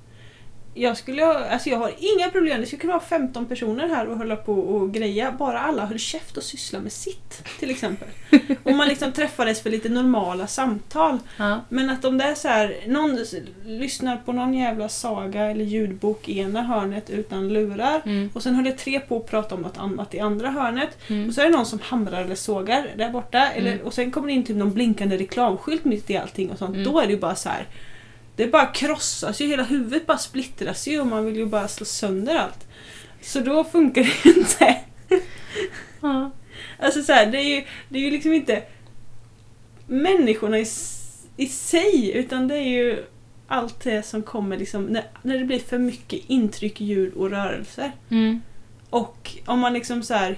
Jag 0.77 0.97
skulle 0.97 1.25
alltså 1.25 1.69
jag 1.69 1.77
har 1.77 1.91
inga 1.97 2.29
problem, 2.29 2.61
det 2.61 2.67
skulle 2.67 2.79
kunna 2.81 2.93
vara 2.93 3.03
15 3.03 3.45
personer 3.45 3.88
här 3.88 4.07
och 4.07 4.17
hålla 4.17 4.35
på 4.35 4.53
och 4.53 4.93
greja, 4.93 5.31
bara 5.31 5.59
alla 5.59 5.85
höll 5.85 5.99
käft 5.99 6.38
och 6.38 6.43
syssla 6.43 6.79
med 6.79 6.91
sitt 6.91 7.43
till 7.59 7.69
exempel. 7.71 8.07
och 8.63 8.71
man 8.73 8.88
liksom 8.88 9.11
träffades 9.11 9.61
för 9.61 9.69
lite 9.69 9.89
normala 9.89 10.47
samtal. 10.47 11.17
Ja. 11.38 11.59
Men 11.69 11.89
att 11.89 12.01
de 12.01 12.17
där 12.17 12.35
så 12.35 12.47
här, 12.47 12.75
någon 12.88 13.17
lyssnar 13.65 14.17
på 14.17 14.31
någon 14.33 14.53
jävla 14.53 14.89
saga 14.89 15.43
eller 15.45 15.65
ljudbok 15.65 16.29
i 16.29 16.39
ena 16.39 16.61
hörnet 16.61 17.09
utan 17.09 17.47
lurar 17.53 18.01
Mm. 18.05 18.29
och 18.33 18.43
sen 18.43 18.55
håller 18.55 18.71
tre 18.71 18.99
på 18.99 19.17
att 19.17 19.27
prata 19.27 19.55
om 19.55 19.61
något 19.61 19.77
annat 19.77 20.13
i 20.13 20.19
andra 20.19 20.49
hörnet 20.49 20.97
Mm. 21.09 21.27
och 21.27 21.33
så 21.35 21.41
är 21.41 21.45
det 21.45 21.51
någon 21.51 21.65
som 21.65 21.79
hamrar 21.79 22.21
eller 22.21 22.35
sågar 22.35 22.88
där 22.97 23.09
borta 23.09 23.47
eller, 23.49 23.71
Mm. 23.73 23.85
och 23.85 23.93
sen 23.93 24.11
kommer 24.11 24.27
det 24.27 24.33
in 24.33 24.43
typ 24.43 24.55
någon 24.57 24.73
blinkande 24.73 25.17
reklamskylt 25.17 25.85
mitt 25.85 26.09
i 26.09 26.17
allting 26.17 26.51
och 26.51 26.57
sånt. 26.57 26.75
Mm. 26.75 26.91
Då 26.91 26.99
är 26.99 27.05
det 27.07 27.13
ju 27.13 27.19
bara 27.19 27.35
så 27.35 27.49
här. 27.49 27.65
Det 28.36 28.48
bara 28.48 28.65
krossas 28.65 29.42
ju, 29.42 29.48
hela 29.48 29.63
huvudet 29.63 30.06
bara 30.06 30.17
splittras 30.17 30.88
ju 30.88 31.00
och 31.00 31.08
man 31.08 31.25
vill 31.25 31.36
ju 31.36 31.46
bara 31.46 31.67
slå 31.67 31.86
sönder 31.86 32.36
allt. 32.36 32.67
Så 33.21 33.40
då 33.40 33.63
funkar 33.63 34.04
det 34.04 34.29
ju 34.29 34.40
inte. 34.40 34.77
Ja. 36.02 36.31
Alltså 36.79 37.04
så 37.04 37.13
här, 37.13 37.25
det 37.25 37.38
är 37.38 37.56
ju, 37.56 37.65
det 37.90 38.00
är 38.00 38.02
ju 38.02 38.12
liksom 38.12 38.33
inte 38.33 38.63
människorna 39.88 40.60
i, 40.60 40.65
i 41.38 41.48
sig 41.48 42.12
utan 42.15 42.48
det 42.48 42.56
är 42.56 42.69
ju 42.69 43.04
allt 43.48 43.83
det 43.83 44.04
som 44.04 44.23
kommer 44.23 44.58
liksom 44.58 44.86
när, 44.86 45.04
när 45.21 45.40
det 45.40 45.46
blir 45.46 45.60
för 45.60 45.77
mycket 45.77 46.23
intryck, 46.27 46.81
ljud 46.81 47.13
och 47.13 47.29
rörelser. 47.29 47.92
Mm. 48.10 48.42
Och 48.90 49.31
om 49.46 49.60
man 49.60 49.73
liksom 49.73 50.04
så 50.04 50.13
här 50.13 50.38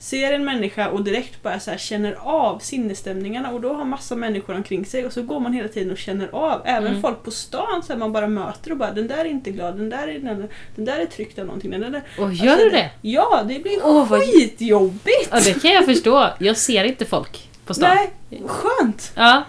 ser 0.00 0.32
en 0.32 0.44
människa 0.44 0.88
och 0.88 1.04
direkt 1.04 1.42
bara 1.42 1.60
så 1.60 1.70
här 1.70 1.78
känner 1.78 2.12
av 2.20 2.58
sinnesstämningarna 2.58 3.50
och 3.50 3.60
då 3.60 3.72
har 3.72 3.84
massa 3.84 4.16
människor 4.16 4.54
omkring 4.56 4.84
sig 4.86 5.06
och 5.06 5.12
så 5.12 5.22
går 5.22 5.40
man 5.40 5.52
hela 5.52 5.68
tiden 5.68 5.90
och 5.92 5.98
känner 5.98 6.28
av. 6.32 6.62
Även 6.64 6.86
Mm. 6.88 7.02
folk 7.02 7.22
på 7.22 7.30
stan 7.30 7.82
så 7.82 7.92
här, 7.92 7.98
man 8.00 8.12
bara 8.12 8.28
möter 8.28 8.70
och 8.70 8.76
bara 8.76 8.90
den 8.92 9.08
där 9.08 9.18
är 9.18 9.24
inte 9.24 9.50
glad, 9.50 9.76
den 9.76 9.90
där 9.90 10.08
är, 10.08 10.18
den, 10.18 10.48
den 10.76 10.84
där 10.84 10.98
är 10.98 11.06
tryckt 11.06 11.38
av 11.38 11.46
någonting. 11.46 11.70
Den 11.70 11.92
där, 11.92 12.02
Och 12.18 12.32
gör 12.32 12.52
Alltså, 12.52 12.64
du 12.64 12.70
det? 12.70 12.90
Ja, 13.02 13.42
det 13.48 13.58
blir 13.58 13.80
vad- 14.08 14.20
skitjobbigt! 14.20 15.28
Ja, 15.30 15.40
det 15.44 15.62
kan 15.62 15.70
jag 15.70 15.84
förstå. 15.84 16.28
Jag 16.38 16.56
ser 16.56 16.84
inte 16.84 17.04
folk 17.04 17.48
på 17.66 17.74
stan. 17.74 17.96
Nej, 17.96 18.10
skönt! 18.46 19.12
Ja, 19.16 19.42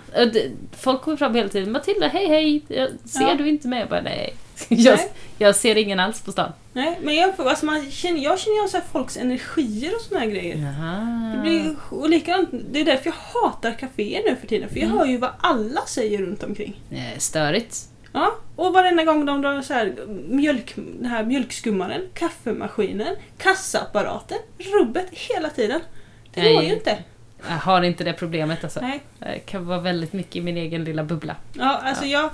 folk 0.79 1.01
kommer 1.01 1.17
fram 1.17 1.35
hela 1.35 1.49
tiden. 1.49 1.71
Matilda, 1.71 2.07
hej 2.07 2.27
hej! 2.27 2.61
Jag, 2.67 2.89
ser 3.05 3.21
Ja. 3.21 3.35
du 3.37 3.49
inte 3.49 3.67
mig? 3.67 3.79
Jag 3.79 3.89
bara, 3.89 4.01
nej. 4.01 4.35
Jag, 4.69 4.99
jag 5.37 5.55
ser 5.55 5.75
ingen 5.75 5.99
alls 5.99 6.21
på 6.21 6.31
stan. 6.31 6.51
Nej, 6.73 6.99
men 7.01 7.15
jag, 7.15 7.33
alltså 7.41 7.65
man 7.65 7.91
känner, 7.91 8.19
jag 8.23 8.39
känner 8.39 8.67
så 8.67 8.77
här 8.77 8.83
folks 8.91 9.17
energier 9.17 9.95
och 9.95 10.01
såna 10.01 10.19
här 10.19 10.27
grejer. 10.27 10.57
Jaha. 10.57 11.33
Det, 11.35 11.41
blir, 11.41 11.75
och 11.89 12.09
likadant, 12.09 12.49
det 12.71 12.81
är 12.81 12.85
därför 12.85 13.05
jag 13.05 13.41
hatar 13.41 13.71
kaféer 13.71 14.21
nu 14.29 14.35
för 14.35 14.47
tiden, 14.47 14.69
för 14.69 14.75
jag 14.75 14.85
Mm. 14.85 14.97
hör 14.97 15.05
ju 15.05 15.17
vad 15.17 15.29
alla 15.39 15.81
säger 15.85 16.17
runt 16.17 16.43
omkring. 16.43 16.81
Eh, 16.91 17.17
Störigt. 17.17 17.77
Ja, 18.13 18.35
och 18.55 18.73
varenda 18.73 19.03
gång 19.03 19.25
de 19.25 19.41
drar 19.41 19.61
så 19.61 19.73
här 19.73 19.93
mjölk, 20.29 20.73
den 20.75 21.05
här 21.05 21.23
mjölkskummaren, 21.25 22.01
kaffemaskinen, 22.13 23.15
kassaapparaten, 23.37 24.37
rubbet 24.57 25.07
hela 25.11 25.49
tiden. 25.49 25.81
Det 26.33 26.41
Nej. 26.41 26.53
går 26.53 26.63
ju 26.63 26.73
inte. 26.73 26.97
Jag 27.47 27.55
har 27.55 27.81
inte 27.81 28.03
det 28.03 28.13
problemet 28.13 28.63
alltså. 28.63 28.79
Nej. 28.81 28.99
Det 29.19 29.39
kan 29.39 29.65
vara 29.65 29.79
väldigt 29.79 30.13
mycket 30.13 30.35
i 30.35 30.41
min 30.41 30.57
egen 30.57 30.83
lilla 30.83 31.03
bubbla. 31.03 31.35
Ja, 31.53 31.81
alltså 31.83 32.05
jag... 32.05 32.29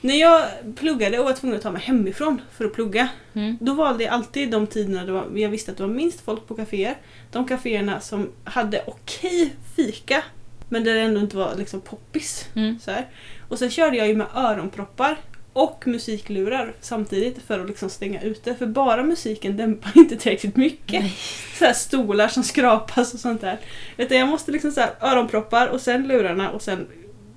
När 0.00 0.14
jag 0.14 0.42
pluggade 0.76 1.18
och 1.18 1.24
var 1.24 1.32
tvungen 1.32 1.56
att 1.56 1.62
ta 1.62 1.70
mig 1.70 1.82
hemifrån 1.82 2.40
för 2.52 2.64
att 2.64 2.72
plugga, 2.74 3.08
Mm. 3.34 3.56
då 3.60 3.72
valde 3.74 4.04
jag 4.04 4.12
alltid 4.14 4.50
de 4.50 4.66
tiderna 4.66 5.04
då 5.04 5.24
jag 5.34 5.48
visste 5.48 5.70
att 5.70 5.76
det 5.76 5.82
var 5.86 5.90
minst 5.94 6.20
folk 6.20 6.46
på 6.48 6.54
kaféer. 6.54 6.94
De 7.32 7.48
kaféerna 7.48 8.00
som 8.00 8.28
hade 8.44 8.82
okej 8.86 9.54
fika, 9.76 10.22
men 10.68 10.84
där 10.84 10.94
det 10.94 11.00
ändå 11.00 11.20
inte 11.20 11.36
var 11.36 11.54
liksom 11.56 11.80
poppis. 11.80 12.48
Mm. 12.54 12.78
Så 12.80 12.90
här. 12.90 13.06
Och 13.48 13.58
sen 13.58 13.70
körde 13.70 13.96
jag 13.96 14.08
ju 14.08 14.16
med 14.16 14.26
öronproppar 14.34 15.16
och 15.52 15.82
musiklurar 15.86 16.72
samtidigt 16.80 17.42
för 17.46 17.60
att 17.60 17.66
liksom 17.68 17.90
stänga 17.90 18.20
ute. 18.22 18.54
För 18.54 18.66
bara 18.66 19.02
musiken 19.02 19.56
dämpar 19.56 19.92
inte 19.94 20.16
tillräckligt 20.16 20.56
mycket. 20.56 21.02
Nej. 21.02 21.16
Så 21.58 21.64
här 21.64 21.72
stolar 21.72 22.28
som 22.28 22.42
skrapas 22.42 23.14
och 23.14 23.20
sånt 23.20 23.40
där. 23.40 23.58
Utan 23.96 24.16
jag 24.18 24.28
måste 24.28 24.52
liksom 24.52 24.72
så 24.72 24.80
här 24.80 24.90
öronproppar 25.00 25.66
och 25.68 25.80
sen 25.80 26.08
lurarna 26.08 26.50
och 26.50 26.62
sen 26.62 26.86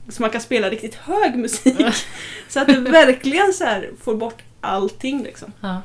så 0.09 0.21
man 0.21 0.29
kan 0.31 0.41
spela 0.41 0.69
riktigt 0.69 0.95
hög 0.95 1.35
musik. 1.35 1.85
så 2.49 2.59
att 2.59 2.67
du 2.67 2.79
verkligen 2.91 3.53
så 3.53 3.63
här 3.63 3.89
får 4.01 4.15
bort 4.15 4.41
allting 4.61 5.23
liksom. 5.23 5.53
Ja. 5.61 5.81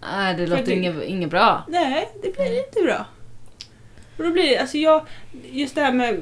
Nej, 0.00 0.34
det 0.34 0.46
låter 0.46 0.64
det- 0.64 0.72
inget, 0.74 1.02
inget 1.02 1.30
bra. 1.30 1.64
Nej, 1.68 2.08
det 2.22 2.36
blir 2.36 2.66
inte 2.66 2.80
bra. 2.82 3.06
Och 4.18 4.24
då 4.24 4.30
blir 4.30 4.42
det, 4.42 4.58
alltså 4.58 4.78
jag, 4.78 5.06
just 5.50 5.74
det 5.74 5.80
här 5.80 5.92
med 5.92 6.20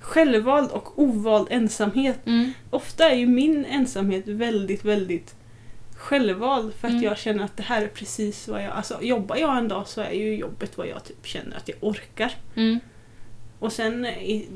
självvald 0.00 0.70
och 0.70 0.98
ovald 0.98 1.48
ensamhet 1.50 2.18
Mm. 2.26 2.52
Ofta 2.70 3.10
är 3.10 3.14
ju 3.16 3.26
min 3.26 3.64
ensamhet 3.64 4.28
väldigt, 4.28 4.84
väldigt 4.84 5.34
självvald 5.96 6.74
för 6.74 6.88
att 6.88 6.92
Mm. 6.92 7.04
jag 7.04 7.18
känner 7.18 7.44
att 7.44 7.56
det 7.56 7.62
här 7.62 7.82
är 7.82 7.88
precis 7.88 8.48
vad 8.48 8.62
jag... 8.64 8.72
Alltså 8.72 8.98
jobbar 9.02 9.36
jag 9.36 9.58
en 9.58 9.68
dag 9.68 9.88
så 9.88 10.00
är 10.00 10.10
ju 10.12 10.36
jobbet 10.36 10.78
vad 10.78 10.86
jag 10.86 11.04
typ 11.04 11.26
känner 11.26 11.56
att 11.56 11.68
jag 11.68 11.76
orkar. 11.80 12.32
Mm. 12.56 12.80
Och 13.64 13.72
sen 13.72 14.06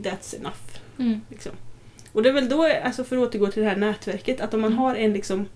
that's 0.03 0.37
enough. 0.37 0.79
Mm. 0.99 1.21
Liksom. 1.31 1.53
Och 2.13 2.23
det 2.23 2.29
är 2.29 2.33
väl 2.33 2.49
då, 2.49 2.63
alltså 2.85 3.05
för 3.05 3.17
att 3.17 3.23
återgå 3.29 3.47
till 3.51 3.63
det 3.63 3.69
här 3.69 3.77
nätverket, 3.77 4.41
att 4.41 4.55
om 4.55 4.61
man 4.61 4.73
Mm. 4.73 4.79
har 4.79 4.95
en 4.95 5.13
liksom... 5.13 5.47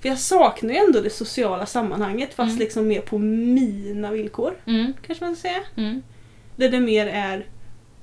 För 0.00 0.08
jag 0.08 0.18
saknar 0.18 0.70
ju 0.74 0.76
ändå 0.76 1.00
det 1.00 1.10
sociala 1.10 1.66
sammanhanget 1.66 2.34
fast 2.34 2.48
Mm. 2.50 2.58
liksom 2.58 2.88
mer 2.88 3.00
på 3.00 3.18
mina 3.18 4.10
villkor. 4.10 4.54
Mm. 4.66 4.92
Kanske 5.06 5.24
man 5.24 5.36
ska 5.36 5.48
säga. 5.48 5.62
Mm. 5.76 6.02
Där 6.56 6.68
det 6.68 6.80
mer 6.80 7.06
är 7.06 7.46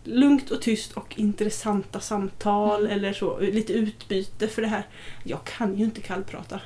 lugnt 0.03 0.51
och 0.51 0.61
tyst 0.61 0.91
och 0.93 1.13
intressanta 1.19 1.99
samtal 1.99 2.85
Mm. 2.85 2.97
eller 2.97 3.13
så, 3.13 3.39
lite 3.39 3.73
utbyte 3.73 4.47
för 4.47 4.61
det 4.61 4.67
här. 4.67 4.83
Jag 5.23 5.43
kan 5.43 5.77
ju 5.77 5.83
inte 5.85 6.01
kallprata. 6.01 6.59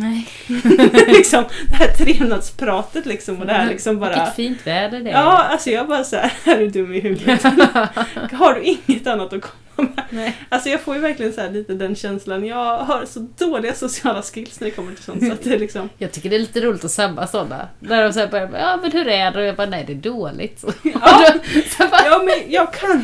Nej. 0.00 0.28
liksom, 1.06 1.44
det 1.68 1.74
här 1.74 1.88
trevnadspratet 1.88 3.06
liksom 3.06 3.40
och 3.40 3.46
det 3.46 3.52
här 3.52 3.68
liksom 3.68 3.98
bara... 3.98 4.10
Vilket 4.10 4.34
fint 4.34 4.66
väder 4.66 5.00
det 5.00 5.10
är. 5.10 5.14
Ja, 5.14 5.42
alltså 5.42 5.70
jag 5.70 5.88
bara 5.88 6.04
såhär, 6.04 6.32
är 6.44 6.58
du 6.58 6.68
dum 6.68 6.94
i 6.94 7.00
huvudet? 7.00 7.42
Har 8.32 8.54
du 8.54 8.62
inget 8.86 9.06
annat 9.06 9.32
att 9.32 9.42
komma? 9.42 9.54
Nej. 10.10 10.36
Alltså 10.48 10.68
jag 10.68 10.80
får 10.80 10.94
ju 10.94 11.00
verkligen 11.00 11.32
så 11.32 11.50
lite 11.50 11.74
den 11.74 11.96
känslan. 11.96 12.46
Jag 12.46 12.78
har 12.78 13.04
så 13.04 13.26
dåliga 13.38 13.74
sociala 13.74 14.22
skills 14.22 14.60
när 14.60 14.66
det 14.66 14.70
kommer 14.70 14.94
till 14.94 15.04
sånt 15.04 15.26
så 15.26 15.32
att 15.32 15.44
det 15.44 15.58
liksom... 15.58 15.88
Jag 15.98 16.12
tycker 16.12 16.30
det 16.30 16.36
är 16.36 16.40
lite 16.40 16.60
roligt 16.60 16.84
att 16.84 16.90
sabba 16.90 17.26
sådana. 17.26 17.68
Där 17.80 18.02
de 18.04 18.12
så 18.12 18.20
här 18.20 18.26
börjar 18.26 18.50
ja 18.58 18.78
men 18.82 18.92
hur 18.92 19.08
är 19.08 19.30
det? 19.30 19.38
Och 19.38 19.44
jag 19.44 19.56
bara, 19.56 19.66
nej 19.66 19.84
det 19.86 19.92
är 19.92 19.96
dåligt. 19.96 20.64
Ja. 20.82 21.34
så 21.76 21.88
bara, 21.88 22.04
Ja 22.04 22.22
men 22.24 22.52
jag 22.52 22.72
kan 22.72 23.02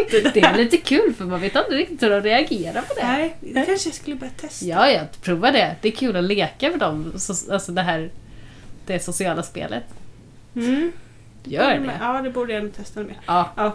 inte 0.00 0.20
det 0.20 0.30
det 0.34 0.40
är 0.40 0.56
lite 0.56 0.76
kul 0.76 1.14
för 1.14 1.24
man 1.24 1.40
vet 1.40 1.56
aldrig 1.56 1.80
riktigt 1.80 2.02
hur 2.02 2.10
de 2.10 2.20
reagerar 2.20 2.82
på 2.82 2.94
det. 2.94 3.06
Nej, 3.06 3.36
det 3.40 3.66
kanske 3.66 3.88
jag 3.88 3.94
skulle 3.94 4.16
börja 4.16 4.32
testa. 4.32 4.66
Ja, 4.66 4.90
ja, 4.90 5.00
prova 5.22 5.50
det. 5.50 5.76
Det 5.80 5.88
är 5.88 5.92
kul 5.92 6.16
att 6.16 6.24
leka 6.24 6.70
med 6.70 6.78
dem. 6.78 7.12
Så, 7.16 7.52
alltså 7.52 7.72
det 7.72 7.82
här 7.82 8.10
det 8.86 9.00
sociala 9.00 9.42
spelet. 9.42 9.84
Mm. 10.56 10.92
Gör 11.44 11.78
det. 11.78 11.98
Ja, 12.00 12.22
det 12.22 12.30
borde 12.30 12.52
jag 12.52 12.62
nog 12.62 12.76
testa 12.76 13.00
med. 13.00 13.14
Ja. 13.26 13.74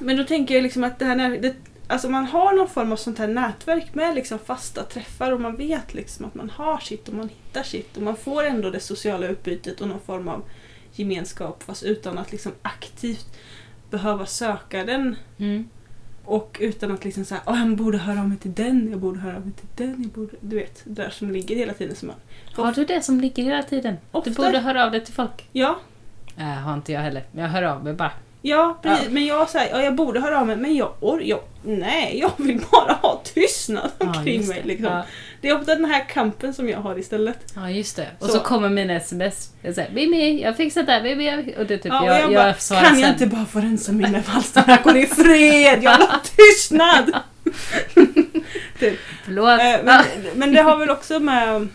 Men 0.00 0.16
då 0.16 0.24
tänker 0.24 0.54
jag 0.54 0.62
liksom 0.62 0.84
att 0.84 0.98
det 0.98 1.04
här 1.04 1.16
när, 1.16 1.38
det, 1.38 1.54
alltså 1.88 2.08
man 2.08 2.24
har 2.26 2.52
någon 2.52 2.68
form 2.68 2.92
av 2.92 2.96
sånt 2.96 3.18
här 3.18 3.28
nätverk 3.28 3.94
med 3.94 4.14
liksom 4.14 4.38
fasta 4.38 4.82
träffar 4.82 5.32
och 5.32 5.40
man 5.40 5.56
vet 5.56 5.94
liksom 5.94 6.24
att 6.26 6.34
man 6.34 6.50
har 6.50 6.78
sitt 6.78 7.08
och 7.08 7.14
man 7.14 7.28
hittar 7.28 7.62
sitt 7.62 7.96
och 7.96 8.02
man 8.02 8.16
får 8.16 8.44
ändå 8.44 8.70
det 8.70 8.80
sociala 8.80 9.26
utbytet 9.26 9.80
och 9.80 9.88
någon 9.88 10.00
form 10.00 10.28
av 10.28 10.42
gemenskap 10.92 11.62
fast 11.62 11.82
utan 11.82 12.18
att 12.18 12.32
liksom 12.32 12.52
aktivt 12.62 13.26
behöva 13.90 14.26
söka 14.26 14.84
den 14.84 15.16
Mm. 15.38 15.68
och 16.24 16.56
utan 16.60 16.92
att 16.92 17.04
liksom 17.04 17.24
säga 17.24 17.40
att 17.44 17.58
jag 17.58 17.76
borde 17.76 17.98
höra 17.98 18.20
av 18.20 18.28
mig 18.28 18.38
till 18.38 18.54
den, 18.54 18.90
jag 18.90 18.98
borde 19.00 19.20
höra 19.20 19.36
av 19.36 19.42
mig 19.46 19.52
till 19.52 19.86
den, 19.86 20.02
jag 20.02 20.10
borde... 20.12 20.36
Du 20.40 20.56
vet, 20.56 20.82
det 20.84 21.02
där 21.02 21.10
som 21.10 21.30
ligger 21.30 21.56
hela 21.56 21.72
tiden 21.74 21.96
som 21.96 22.08
man... 22.08 22.16
Har 22.64 22.72
du 22.72 22.84
det 22.84 23.02
som 23.02 23.20
ligger 23.20 23.42
hela 23.42 23.62
tiden? 23.62 23.96
Ofta. 24.10 24.30
Du 24.30 24.36
borde 24.36 24.58
höra 24.58 24.84
av 24.84 24.90
dig 24.90 25.04
till 25.04 25.14
folk. 25.14 25.48
Ja, 25.52 25.78
Nej, 26.36 26.56
har 26.56 26.74
inte 26.74 26.92
jag 26.92 27.00
heller. 27.00 27.24
Men 27.32 27.42
jag 27.44 27.50
hör 27.50 27.62
av 27.62 27.84
mig 27.84 27.92
bara. 27.94 28.12
Ja, 28.46 28.78
precis. 28.82 29.04
Ja. 29.04 29.10
Men 29.10 29.26
jag 29.26 29.50
säger, 29.50 29.76
ja, 29.76 29.82
jag 29.82 29.94
borde 29.94 30.20
höra 30.20 30.40
av 30.40 30.46
mig, 30.46 30.56
men 30.56 30.76
jag 30.76 30.92
or, 31.00 31.22
jag, 31.22 31.40
Nej, 31.62 32.18
jag 32.18 32.30
vill 32.36 32.60
bara 32.70 32.92
ha 32.92 33.22
tystnad 33.34 33.90
omkring 33.98 34.46
mig. 34.46 34.60
det. 34.62 34.68
Liksom. 34.68 34.86
Ja. 34.92 35.04
Det 35.40 35.48
är 35.48 35.58
ofta 35.60 35.74
den 35.74 35.84
här 35.84 36.08
kampen 36.08 36.54
som 36.54 36.68
jag 36.68 36.78
har 36.78 36.98
istället. 36.98 37.52
ja, 37.54 37.70
just 37.70 37.96
det. 37.96 38.08
Och 38.18 38.26
Så. 38.26 38.32
så, 38.32 38.40
kommer 38.40 38.68
mina 38.68 38.94
sms. 38.94 39.50
Jag 39.62 39.74
säger 39.74 39.90
Mimmi, 39.92 40.42
jag 40.42 40.48
har 40.48 40.54
fixat 40.54 40.86
det 40.86 40.92
här. 40.92 41.04
Jag... 41.04 41.54
Och 41.58 41.66
det 41.66 41.78
typ 41.78 41.86
Ja, 41.92 42.06
jag, 42.06 42.16
jag, 42.16 42.22
jag, 42.22 42.32
bara, 42.34 42.54
svarar 42.54 42.82
kan 42.82 42.98
jag 43.00 43.00
sen. 43.00 43.12
inte 43.12 43.36
bara 43.36 43.46
få 43.46 43.60
rensa 43.60 43.92
mina 43.92 44.20
valstarkor 44.34 44.96
i 44.96 45.06
fred? 45.06 45.82
Jag 45.82 45.98
vill 45.98 46.08
ha 46.08 46.20
tystnad! 46.36 47.12
typ. 48.78 48.98
Förlåt. 49.24 49.60
Eh, 49.60 49.84
men, 49.84 50.04
men 50.34 50.52
det 50.52 50.62
har 50.62 50.76
väl 50.76 50.90
också 50.90 51.20
med... 51.20 51.68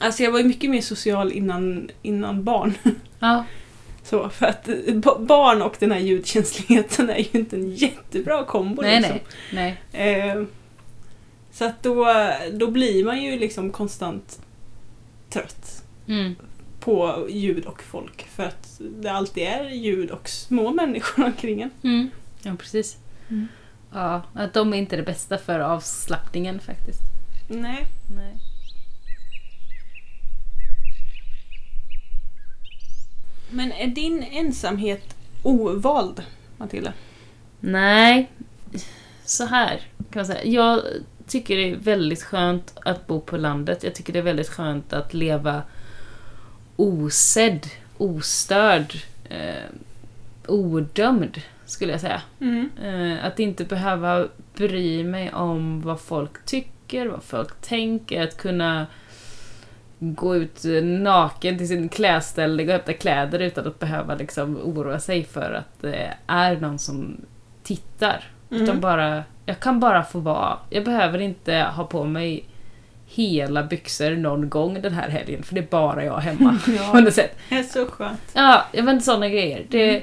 Alltså 0.00 0.22
jag 0.22 0.30
var 0.30 0.38
ju 0.38 0.44
mycket 0.44 0.70
mer 0.70 0.80
social 0.80 1.32
innan, 1.32 1.90
innan 2.02 2.44
barn. 2.44 2.74
Ja. 3.18 3.44
Så, 4.10 4.28
för 4.28 4.46
att 4.46 4.68
ba- 4.94 5.18
barn 5.18 5.62
och 5.62 5.76
den 5.78 5.92
här 5.92 5.98
ljudkänsligheten 5.98 7.10
är 7.10 7.16
ju 7.18 7.40
inte 7.40 7.56
en 7.56 7.74
jättebra 7.74 8.44
kombo. 8.44 8.82
Nej, 8.82 9.00
liksom. 9.00 9.18
nej. 9.52 9.80
nej. 9.92 10.28
Eh, 10.30 10.42
så 11.52 11.64
att 11.64 11.82
då, 11.82 12.06
då 12.52 12.70
blir 12.70 13.04
man 13.04 13.22
ju 13.22 13.38
liksom 13.38 13.70
konstant 13.72 14.40
trött 15.30 15.82
Mm. 16.08 16.34
på 16.80 17.26
ljud 17.30 17.64
och 17.66 17.82
folk. 17.82 18.22
För 18.28 18.42
att 18.42 18.80
det 19.00 19.08
alltid 19.08 19.42
är 19.42 19.70
ljud 19.70 20.10
och 20.10 20.28
små 20.28 20.70
människor 20.72 21.24
omkring 21.26 21.62
en. 21.62 21.70
Mm. 21.82 22.10
Ja, 22.42 22.52
precis. 22.58 22.96
Mm. 23.28 23.48
Ja, 23.92 24.22
att 24.34 24.54
de 24.54 24.72
är 24.74 24.78
inte 24.78 24.96
det 24.96 25.02
bästa 25.02 25.38
för 25.38 25.60
avslappningen 25.60 26.60
faktiskt. 26.60 27.00
Nej. 27.48 27.86
Nej. 28.16 28.34
Men 33.50 33.72
är 33.72 33.86
din 33.86 34.22
ensamhet 34.22 35.16
ovald, 35.42 36.22
Matilda? 36.56 36.92
Nej, 37.60 38.30
så 39.24 39.44
här 39.44 39.80
kan 39.96 40.20
man 40.20 40.26
säga. 40.26 40.44
Jag 40.44 40.82
tycker 41.26 41.56
det 41.56 41.70
är 41.70 41.76
väldigt 41.76 42.22
skönt 42.22 42.72
att 42.84 43.06
bo 43.06 43.20
på 43.20 43.36
landet. 43.36 43.82
Jag 43.82 43.94
tycker 43.94 44.12
det 44.12 44.18
är 44.18 44.22
väldigt 44.22 44.48
skönt 44.48 44.92
att 44.92 45.14
leva 45.14 45.62
osedd, 46.76 47.66
ostörd, 47.98 48.94
eh, 49.28 49.64
odömd, 50.46 51.40
skulle 51.66 51.92
jag 51.92 52.00
säga. 52.00 52.22
Mm. 52.40 52.70
Eh, 52.82 53.24
att 53.24 53.38
inte 53.38 53.64
behöva 53.64 54.28
bry 54.54 55.04
mig 55.04 55.32
om 55.32 55.82
vad 55.82 56.00
folk 56.00 56.44
tycker, 56.44 57.06
vad 57.06 57.22
folk 57.22 57.60
tänker, 57.60 58.22
att 58.22 58.36
kunna 58.36 58.86
gå 60.02 60.36
ut 60.36 60.64
naken 60.82 61.58
till 61.58 61.68
sin 61.68 61.88
klädställning 61.88 62.66
och 62.68 62.72
hämta 62.72 62.92
kläder 62.92 63.38
utan 63.38 63.66
att 63.66 63.78
behöva 63.78 64.14
liksom 64.14 64.56
oroa 64.56 65.00
sig 65.00 65.24
för 65.24 65.52
att 65.52 65.80
det 65.80 66.14
är 66.26 66.56
någon 66.56 66.78
som 66.78 67.16
tittar. 67.62 68.24
Mm. 68.50 68.62
Utan 68.62 68.80
bara, 68.80 69.24
jag 69.46 69.60
kan 69.60 69.80
bara 69.80 70.02
få 70.04 70.18
vara. 70.18 70.58
Jag 70.70 70.84
behöver 70.84 71.18
inte 71.18 71.54
ha 71.54 71.84
på 71.84 72.04
mig 72.04 72.44
hela 73.06 73.62
byxor 73.62 74.10
någon 74.10 74.48
gång 74.48 74.82
den 74.82 74.94
här 74.94 75.08
helgen, 75.08 75.42
för 75.42 75.54
det 75.54 75.60
är 75.60 75.66
bara 75.70 76.04
jag 76.04 76.18
hemma. 76.18 76.58
på 76.64 76.70
Ja, 76.70 77.00
något 77.00 77.14
sätt. 77.14 77.36
det 77.48 77.58
är 77.58 77.62
så 77.62 77.86
skönt. 77.86 78.20
Ja, 78.34 78.64
inte 78.74 79.00
sådana 79.00 79.28
grejer. 79.28 79.66
Det, 79.68 79.90
Mm. 79.90 80.02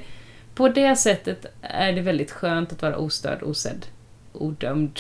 På 0.56 0.70
det 0.70 0.95
sättet 0.95 1.45
är 1.62 1.91
det 1.93 2.02
väldigt 2.02 2.32
skönt 2.32 2.72
att 2.72 2.82
vara 2.82 2.98
ostörd, 2.98 3.43
osedd, 3.43 3.86
odömd. 4.34 5.00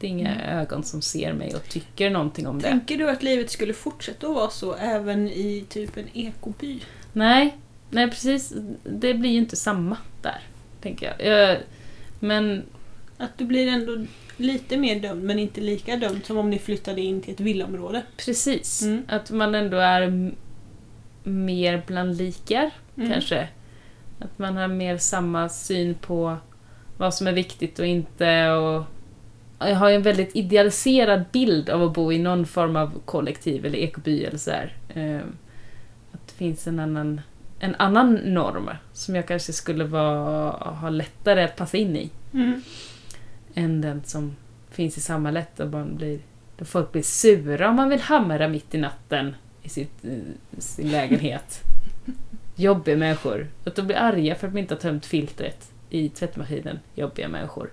Det 0.00 0.06
är 0.06 0.10
inga 0.10 0.34
Mm. 0.34 0.58
ögon 0.58 0.82
som 0.84 1.02
ser 1.02 1.32
mig 1.32 1.54
och 1.54 1.64
tycker 1.68 2.10
någonting 2.10 2.46
om 2.46 2.58
det. 2.58 2.68
Tänker 2.68 2.96
du 2.98 3.10
att 3.10 3.22
livet 3.22 3.50
skulle 3.50 3.72
fortsätta 3.74 4.26
att 4.26 4.34
vara 4.34 4.50
så 4.50 4.74
även 4.74 5.28
i 5.28 5.64
typ 5.68 5.96
en 5.96 6.08
ekoby? 6.14 6.80
Nej, 7.12 7.56
nej 7.90 8.10
precis. 8.10 8.52
Det 8.84 9.14
blir 9.14 9.30
ju 9.30 9.38
inte 9.38 9.56
samma 9.56 9.96
där, 10.22 10.38
tänker 10.82 11.14
jag. 11.18 11.58
men 12.20 12.62
Att 13.18 13.38
du 13.38 13.44
blir 13.44 13.68
ändå 13.68 14.04
lite 14.36 14.76
mer 14.76 15.00
dömd 15.00 15.22
men 15.24 15.38
inte 15.38 15.60
lika 15.60 15.96
dömd 15.96 16.24
som 16.24 16.36
om 16.38 16.50
ni 16.50 16.58
flyttade 16.58 17.00
in 17.00 17.20
till 17.20 17.34
ett 17.34 17.40
villaområde. 17.40 18.02
precis, 18.16 18.82
Mm. 18.82 19.02
att 19.08 19.30
man 19.30 19.54
ändå 19.54 19.76
är 19.76 20.32
mer 21.22 21.82
bland 21.86 22.16
likar, 22.16 22.70
Mm. 22.96 23.10
kanske. 23.10 23.48
Att 24.18 24.38
man 24.38 24.56
har 24.56 24.68
mer 24.68 24.98
samma 24.98 25.48
syn 25.48 25.94
på 25.94 26.36
vad 26.96 27.14
som 27.14 27.26
är 27.26 27.32
viktigt 27.32 27.78
och 27.78 27.86
inte. 27.86 28.50
Och 28.50 28.84
jag 29.68 29.76
har 29.76 29.90
en 29.90 30.02
väldigt 30.02 30.36
idealiserad 30.36 31.24
bild 31.32 31.70
av 31.70 31.82
att 31.82 31.92
bo 31.92 32.12
i 32.12 32.18
någon 32.18 32.46
form 32.46 32.76
av 32.76 33.00
kollektiv 33.04 33.66
eller 33.66 33.78
ekoby 33.78 34.24
eller 34.24 34.38
så 34.38 34.50
här. 34.50 34.76
Ehm, 34.94 35.36
Att 36.12 36.26
det 36.28 36.34
finns 36.34 36.66
en 36.66 36.80
annan, 36.80 37.20
en 37.58 37.74
annan 37.78 38.14
norm 38.14 38.70
som 38.92 39.14
jag 39.14 39.26
kanske 39.28 39.52
skulle 39.52 39.84
vara, 39.84 40.50
ha 40.50 40.88
lättare 40.90 41.42
att 41.44 41.56
passa 41.56 41.76
in 41.76 41.96
i. 41.96 42.10
Mm. 42.34 42.62
än 43.54 43.80
den 43.80 44.02
som 44.04 44.36
finns 44.70 44.96
i 44.96 45.00
samhället 45.00 45.56
där, 45.56 45.66
man 45.66 45.96
blir, 45.96 46.18
folk 46.58 46.92
blir 46.92 47.02
sura 47.02 47.68
om 47.68 47.76
man 47.76 47.88
vill 47.88 48.00
hamra 48.00 48.48
mitt 48.48 48.74
i 48.74 48.78
natten 48.78 49.34
i 49.62 49.68
sitt, 49.68 50.04
eh, 50.04 50.10
sin 50.58 50.90
lägenhet. 50.90 51.60
Jobbiga 52.56 52.96
människor. 52.96 53.46
Att 53.64 53.74
de 53.74 53.86
blir 53.86 53.96
arga 53.96 54.34
för 54.34 54.46
att 54.46 54.52
de 54.52 54.58
inte 54.60 54.74
har 54.74 54.80
tömt 54.80 55.06
filtret 55.06 55.70
i 55.90 56.08
tvättmaskinen. 56.08 56.78
Jobbiga 56.94 57.28
människor. 57.28 57.70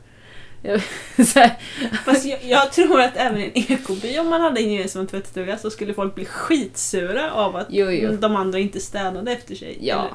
Fast 2.05 2.25
jag, 2.25 2.39
jag 2.43 2.71
tror 2.71 3.01
att 3.01 3.17
även 3.17 3.41
i 3.41 3.43
en 3.43 3.51
ekoby 3.73 4.19
om 4.19 4.29
man 4.29 4.41
hade 4.41 4.61
en 4.61 4.71
gemensam 4.71 5.07
tvättstuga 5.07 5.57
så 5.57 5.69
skulle 5.69 5.93
folk 5.93 6.15
bli 6.15 6.25
skitsura 6.25 7.31
av 7.31 7.55
att 7.55 7.67
Jo, 7.69 7.91
jo. 7.91 8.11
de 8.17 8.35
andra 8.35 8.59
inte 8.59 8.79
städade 8.79 9.31
efter 9.31 9.55
sig 9.55 9.77
Ja. 9.81 10.09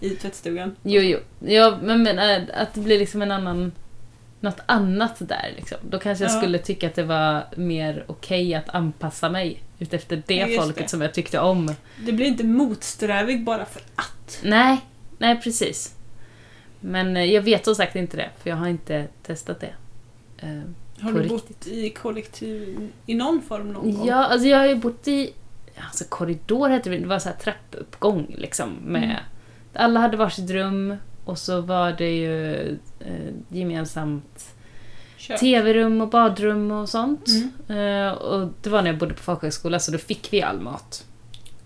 eller, 0.00 0.12
i 0.12 0.16
tvättstugan. 0.16 0.76
jo, 0.82 1.00
jo. 1.00 1.18
Ja, 1.40 1.78
men, 1.82 2.02
men 2.02 2.18
att 2.54 2.74
det 2.74 2.80
blir 2.80 2.98
liksom 2.98 3.22
en 3.22 3.30
annan... 3.30 3.72
Något 4.42 4.60
annat 4.66 5.16
där 5.18 5.52
liksom. 5.56 5.78
Då 5.90 5.98
kanske 5.98 6.24
jag 6.24 6.32
Ja. 6.32 6.38
skulle 6.38 6.58
tycka 6.58 6.86
att 6.86 6.94
det 6.94 7.02
var 7.02 7.44
mer 7.56 8.04
okej 8.06 8.54
att 8.54 8.68
anpassa 8.68 9.28
mig 9.30 9.62
utefter 9.78 10.22
det 10.26 10.34
Ja, 10.34 10.62
folket 10.62 10.82
det. 10.82 10.88
som 10.88 11.00
jag 11.00 11.14
tyckte 11.14 11.38
om. 11.40 11.74
Det 12.06 12.12
blir 12.12 12.26
inte 12.26 12.44
motsträvig 12.44 13.44
bara 13.44 13.64
för 13.64 13.82
att. 13.94 14.40
Nej, 14.42 14.80
nej 15.18 15.40
precis. 15.40 15.94
Men 16.80 17.16
eh, 17.16 17.24
jag 17.24 17.42
vet 17.42 17.64
som 17.64 17.74
sagt 17.74 17.96
inte 17.96 18.16
det, 18.16 18.30
för 18.42 18.50
jag 18.50 18.56
har 18.56 18.68
inte 18.68 19.06
testat 19.22 19.60
det. 19.60 19.74
Eh, 20.40 21.04
Har 21.04 21.12
du 21.12 21.28
bott 21.28 21.66
i 21.66 21.90
kollektiv 21.90 22.88
i 23.06 23.14
någon 23.14 23.42
form 23.42 23.72
någon 23.72 23.94
gång? 23.94 24.06
Ja, 24.06 24.14
alltså 24.24 24.48
jag 24.48 24.58
har 24.58 24.66
ju 24.66 24.74
bott 24.74 25.08
i... 25.08 25.32
Alltså 25.86 26.04
korridor 26.08 26.68
hette 26.68 26.90
det, 26.90 26.98
det 26.98 27.06
var 27.06 27.18
så 27.18 27.28
här 27.28 27.36
trappuppgång 27.36 28.34
liksom. 28.38 28.70
Med, 28.84 29.02
Mm. 29.04 29.16
Alla 29.74 30.00
hade 30.00 30.16
varsitt 30.16 30.50
rum 30.50 30.96
och 31.24 31.38
så 31.38 31.60
var 31.60 31.92
det 31.92 32.16
ju 32.16 32.60
eh, 33.00 33.32
gemensamt 33.48 34.54
tv-rum 35.40 36.00
och 36.00 36.08
badrum 36.08 36.70
och 36.70 36.88
sånt. 36.88 37.26
Mm. 37.68 38.06
Eh, 38.06 38.12
och 38.12 38.48
det 38.62 38.70
var 38.70 38.82
när 38.82 38.90
jag 38.90 38.98
bodde 38.98 39.14
på 39.14 39.22
folkhögskola 39.22 39.78
så 39.78 39.92
då 39.92 39.98
fick 39.98 40.32
vi 40.32 40.42
all 40.42 40.60
mat. 40.60 41.04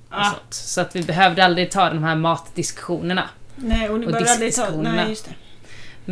Ah. 0.08 0.32
Så 0.50 0.80
att 0.80 0.96
vi 0.96 1.02
behövde 1.02 1.44
aldrig 1.44 1.70
ta 1.70 1.88
de 1.88 2.02
här 2.04 2.16
matdiskussionerna. 2.16 3.28
nej, 3.56 3.88
och 3.88 4.00
ni 4.00 4.06
Och 4.06 4.12
behöver 4.12 4.30
aldrig 4.32 4.54
ta... 4.54 4.70
Nej, 4.70 5.08
just 5.08 5.24
det. 5.24 5.34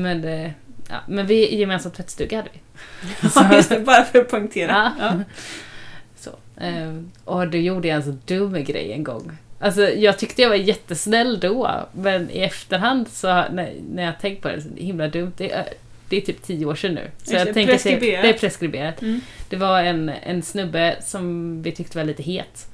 Men, 0.00 0.24
eh, 0.24 0.50
ja, 0.88 0.96
men 1.08 1.26
vi 1.26 1.56
gemensam 1.56 1.92
tvättstuga 1.92 2.36
hade 2.36 2.50
vi. 2.52 2.60
Ja, 3.34 3.54
just 3.54 3.68
det. 3.68 3.80
Bara 3.80 4.04
för 4.04 4.18
att 4.18 4.28
poängtera. 4.28 4.92
Ja. 5.00 5.20
Så. 6.16 6.30
Eh, 6.60 7.02
och 7.24 7.48
då 7.48 7.58
gjorde 7.58 7.88
jag 7.88 7.96
en 7.96 8.02
så 8.02 8.16
dum 8.24 8.64
grej 8.64 8.92
en 8.92 9.04
gång. 9.04 9.32
Alltså 9.62 9.82
jag 9.82 10.18
tyckte 10.18 10.42
jag 10.42 10.48
var 10.48 10.56
jättesnäll 10.56 11.40
då, 11.40 11.88
men 11.92 12.30
i 12.30 12.40
efterhand 12.40 13.08
så 13.08 13.26
när, 13.26 13.74
när 13.90 14.02
jag 14.02 14.20
tänkt 14.20 14.42
på 14.42 14.48
det, 14.48 14.62
så 14.62 14.68
är 14.68 14.72
det 14.72 14.82
himla 14.82 15.08
dumt. 15.08 15.32
Det 15.36 15.52
är, 15.52 15.68
det 16.08 16.16
är 16.16 16.20
typ 16.20 16.42
tio 16.42 16.66
år 16.66 16.74
sedan 16.74 16.94
nu. 16.94 17.10
Så 17.22 17.34
jag 17.34 17.46
det, 17.46 17.54
tänker 17.54 17.74
att 17.74 17.82
det 17.82 18.16
är 18.16 18.32
preskriberat. 18.32 19.02
Mm. 19.02 19.20
Det 19.48 19.56
var 19.56 19.82
en, 19.82 20.08
en 20.08 20.42
snubbe 20.42 20.96
som 21.00 21.62
vi 21.62 21.72
tyckte 21.72 21.98
var 21.98 22.04
lite 22.04 22.22
het. 22.22 22.66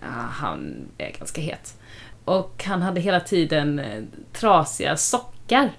Ja, 0.00 0.06
han 0.30 0.88
är 0.98 1.10
ganska 1.18 1.40
het. 1.40 1.74
Och 2.24 2.64
han 2.66 2.82
hade 2.82 3.00
hela 3.00 3.20
tiden 3.20 3.78
eh, 3.78 4.02
trasiga 4.32 4.96
sockar. 4.96 5.70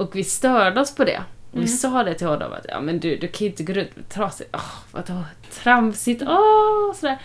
Och 0.00 0.16
vi 0.16 0.24
störde 0.24 0.80
oss 0.80 0.94
på 0.94 1.04
det. 1.04 1.18
Och 1.50 1.56
vi 1.56 1.58
Mm. 1.58 1.68
sa 1.68 2.04
det 2.04 2.14
till 2.14 2.26
honom 2.26 2.52
att 2.52 2.66
ja, 2.68 2.80
men 2.80 3.00
du, 3.00 3.16
du 3.16 3.28
kan 3.28 3.46
inte 3.46 3.62
gå 3.62 3.72
runt 3.72 3.96
med 3.96 4.08
trasigt. 4.08 4.50
Åh, 4.52 4.74
vadå? 4.92 5.22
Tramsigt? 5.62 6.22
Åh, 6.26 6.94
sådär. 6.94 7.18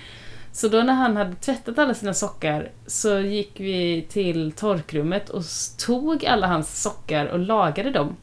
Så 0.51 0.67
då 0.67 0.77
när 0.83 0.93
han 0.93 1.17
hade 1.17 1.35
tvättat 1.35 1.79
alla 1.79 1.93
sina 1.93 2.13
sockar 2.13 2.71
så 2.87 3.19
gick 3.19 3.51
vi 3.59 4.05
till 4.09 4.51
torkrummet 4.51 5.29
och 5.29 5.43
tog 5.85 6.25
alla 6.25 6.47
hans 6.47 6.81
sockar 6.81 7.25
och 7.25 7.39
lagade 7.39 7.91
dem. 7.91 8.15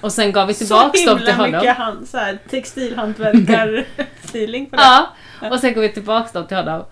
Och 0.00 0.12
sen 0.12 0.32
gav 0.32 0.46
vi 0.48 0.54
tillbaks 0.54 1.00
så 1.04 1.10
dem 1.10 1.18
till 1.18 1.26
himla 1.28 1.42
honom. 1.44 1.60
mycket 1.60 1.76
han, 1.76 2.06
så 2.06 2.18
här, 2.18 2.38
textilhantverkar-feeling 2.50 4.66
på 4.70 4.76
det. 4.76 4.82
Ja, 4.82 5.06
och 5.50 5.60
sen 5.60 5.74
gav 5.74 5.82
vi 5.82 5.92
tillbaks 5.92 6.32
dem 6.32 6.46
till 6.46 6.56
honom. 6.56 6.84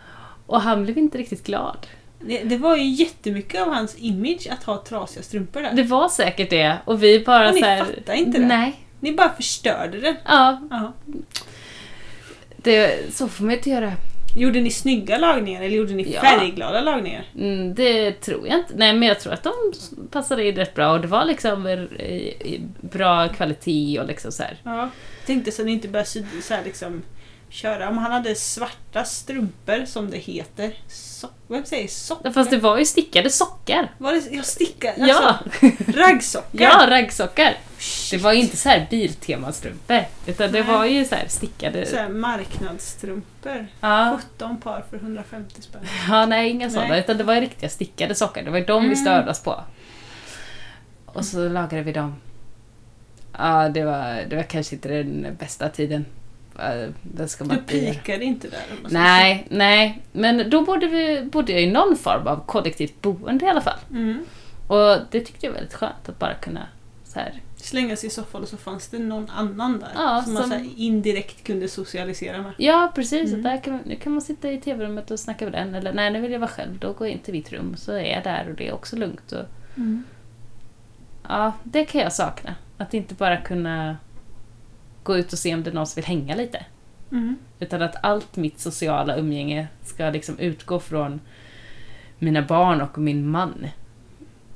Och 0.46 0.60
han 0.60 0.84
blev 0.84 0.98
inte 0.98 1.18
riktigt 1.18 1.46
glad. 1.46 1.86
Det. 2.24 2.42
Det 2.44 2.56
var 2.56 2.76
ju 2.76 2.84
jättemycket 2.84 3.62
av 3.62 3.72
hans 3.74 3.96
image 3.98 4.46
att 4.50 4.64
ha 4.64 4.84
trasiga 4.88 5.22
strumpor 5.22 5.60
där. 5.62 5.72
Det 5.72 5.82
var 5.82 6.08
säkert 6.08 6.50
det. 6.50 6.76
Och 6.84 7.02
vi 7.02 7.20
bara 7.24 7.48
Och 7.48 7.54
ni 7.54 7.60
så 7.60 7.66
här, 7.66 7.84
fattar 7.84 8.14
inte 8.14 8.38
det? 8.38 8.46
Nej. 8.46 8.74
Ni 9.00 9.12
bara 9.12 9.32
förstörde 9.36 10.00
det. 10.00 10.16
Ja, 10.24 10.60
Ja. 10.70 10.92
det, 12.56 12.98
så 13.14 13.28
får 13.28 13.44
man 13.44 13.54
inte 13.54 13.70
göra. 13.70 13.92
Gjorde 14.36 14.60
ni 14.60 14.70
snygga 14.70 15.18
lagningar 15.18 15.62
eller 15.62 15.76
gjorde 15.76 15.92
ni 15.92 16.12
Ja. 16.14 16.20
färgglada 16.20 16.80
lagningar? 16.80 17.24
Mm, 17.38 17.74
det 17.74 18.12
tror 18.12 18.48
jag 18.48 18.58
inte. 18.58 18.72
Nej, 18.76 18.92
men 18.94 19.08
jag 19.08 19.20
tror 19.20 19.32
att 19.32 19.42
de 19.42 19.52
passade 20.10 20.48
in 20.48 20.56
rätt 20.56 20.74
bra 20.74 20.92
och 20.92 21.00
det 21.00 21.06
var 21.06 21.24
liksom 21.24 21.86
bra 22.80 23.28
kvalitet 23.28 24.00
och 24.00 24.06
liksom 24.06 24.32
så 24.32 24.42
här. 24.42 24.56
Ja. 24.64 24.88
Tänkte 25.26 25.52
så 25.52 25.62
att 25.62 25.66
ni 25.66 25.72
inte 25.72 25.88
började 25.88 26.08
sy- 26.08 26.24
så 26.42 26.54
här 26.54 26.64
liksom 26.64 27.02
köra. 27.52 27.88
Om 27.88 27.98
han 27.98 28.12
hade 28.12 28.34
svarta 28.34 29.04
strumpor 29.04 29.84
som 29.84 30.10
det 30.10 30.18
heter. 30.18 30.74
So 30.88 31.28
vem 31.48 31.64
säger 31.64 31.88
sockar? 31.88 32.30
Fast 32.32 32.50
det 32.50 32.56
var 32.58 32.78
ju 32.78 32.84
stickade 32.84 33.30
sockar. 33.30 33.92
Var 33.98 34.12
det, 34.12 34.96
Ja, 35.08 35.38
alltså 35.38 35.66
raggsockar. 36.00 36.48
ja 36.64 36.86
raggsockar. 36.90 37.56
Det 38.10 38.16
var 38.18 38.32
ju 38.32 38.40
inte 38.40 38.56
så 38.56 38.68
här 38.68 38.86
biltemastrumpor. 38.90 40.00
Utan 40.26 40.52
det 40.52 40.62
Nej. 40.64 40.72
var 40.76 40.84
ju 40.84 41.04
så 41.04 41.14
här 41.14 41.28
stickade. 41.28 41.86
Så 41.86 41.96
här 41.96 42.08
marknadsstrumpor. 42.08 43.66
Ja. 43.80 44.18
17 44.36 44.60
par 44.60 44.84
för 44.90 44.96
150 44.96 45.62
spänn. 45.62 45.82
Ja, 46.08 46.26
nej, 46.26 46.50
inga 46.50 46.66
Nej. 46.66 46.74
sådana. 46.74 46.98
Utan 46.98 47.18
det 47.18 47.24
var 47.24 47.40
riktiga 47.40 47.68
stickade 47.70 48.14
sockar. 48.14 48.42
Det 48.42 48.50
var 48.50 48.58
ju 48.58 48.64
de 48.64 48.82
vi 48.82 48.86
Mm. 48.86 48.96
störde 48.96 49.30
oss 49.30 49.42
på. 49.42 49.64
Och 51.06 51.24
så 51.24 51.48
lagade 51.48 51.82
vi 51.82 51.92
dem. 51.92 52.16
Ja, 53.38 53.68
det 53.68 53.84
var, 53.84 54.24
det 54.30 54.36
var 54.36 54.42
kanske 54.42 54.74
inte 54.74 54.88
den 54.88 55.36
bästa 55.40 55.68
tiden. 55.68 56.04
Eh, 56.58 56.88
Det 57.02 57.28
ska 57.28 57.44
man 57.44 57.56
Du 57.56 57.62
pikade 57.62 58.24
inte 58.24 58.48
där. 58.48 58.60
Nej, 58.90 59.46
nej. 59.50 60.02
Men 60.12 60.50
då 60.50 60.62
bodde, 60.64 60.86
vi, 60.86 61.22
bodde 61.32 61.52
jag 61.52 61.62
i 61.62 61.70
någon 61.70 61.96
form 61.96 62.26
av 62.26 62.46
kollektivt 62.46 63.02
boende 63.02 63.44
i 63.44 63.48
alla 63.48 63.60
fall. 63.60 63.78
Mm. 63.90 64.24
Och 64.66 64.98
det 65.10 65.20
tyckte 65.20 65.46
jag 65.46 65.50
var 65.52 65.58
väldigt 65.58 65.74
skönt 65.74 66.08
att 66.08 66.18
bara 66.18 66.34
kunna 66.34 66.66
så 67.04 67.18
här. 67.18 67.40
Slänga 67.56 67.96
sig 67.96 68.06
i 68.06 68.10
soffan 68.10 68.42
och 68.42 68.48
så 68.48 68.56
fanns 68.56 68.88
det 68.88 68.98
någon 68.98 69.30
annan 69.30 69.78
där. 69.80 69.88
Ja, 69.94 70.22
som 70.24 70.34
man 70.34 70.48
som- 70.50 70.74
indirekt 70.76 71.44
kunde 71.44 71.68
socialisera 71.68 72.42
med. 72.42 72.52
Ja, 72.56 72.92
precis. 72.94 73.30
Mm. 73.30 73.42
Där 73.42 73.62
kan, 73.62 73.78
nu 73.84 73.96
kan 73.96 74.12
man 74.12 74.22
sitta 74.22 74.50
i 74.52 74.60
tv-rummet 74.60 75.10
och 75.10 75.20
snacka 75.20 75.44
med 75.44 75.52
den. 75.52 75.74
Eller 75.74 75.92
nej, 75.92 76.10
nu 76.10 76.20
vill 76.20 76.32
jag 76.32 76.38
vara 76.40 76.50
själv. 76.50 76.78
Då 76.78 76.92
går 76.92 77.06
jag 77.06 77.12
in 77.12 77.18
till 77.22 77.34
mitt 77.34 77.52
rum. 77.52 77.74
Så 77.76 77.92
är 77.92 78.14
jag 78.14 78.24
där 78.24 78.46
och 78.50 78.54
det 78.54 78.68
är 78.68 78.72
också 78.74 78.96
lugnt. 78.96 79.32
Och, 79.32 79.44
Ja, 81.28 81.52
det 81.62 81.84
kan 81.84 82.00
jag 82.00 82.12
sakna. 82.12 82.54
Att 82.78 82.94
inte 82.94 83.14
bara 83.14 83.36
kunna 83.36 83.96
gå 85.02 85.16
ut 85.16 85.32
och 85.32 85.38
se 85.38 85.54
om 85.54 85.62
det 85.62 85.70
är 85.70 85.74
någon 85.74 85.86
som 85.86 85.94
vill 86.00 86.04
hänga 86.04 86.34
lite. 86.34 86.64
Mm. 87.12 87.36
Utan 87.60 87.82
att 87.82 87.96
allt 88.02 88.36
mitt 88.36 88.60
sociala 88.60 89.16
umgänge 89.16 89.66
ska 89.84 90.10
liksom 90.10 90.38
utgå 90.38 90.80
från 90.80 91.20
mina 92.18 92.42
barn 92.42 92.80
och 92.80 92.98
min 92.98 93.26
man. 93.28 93.66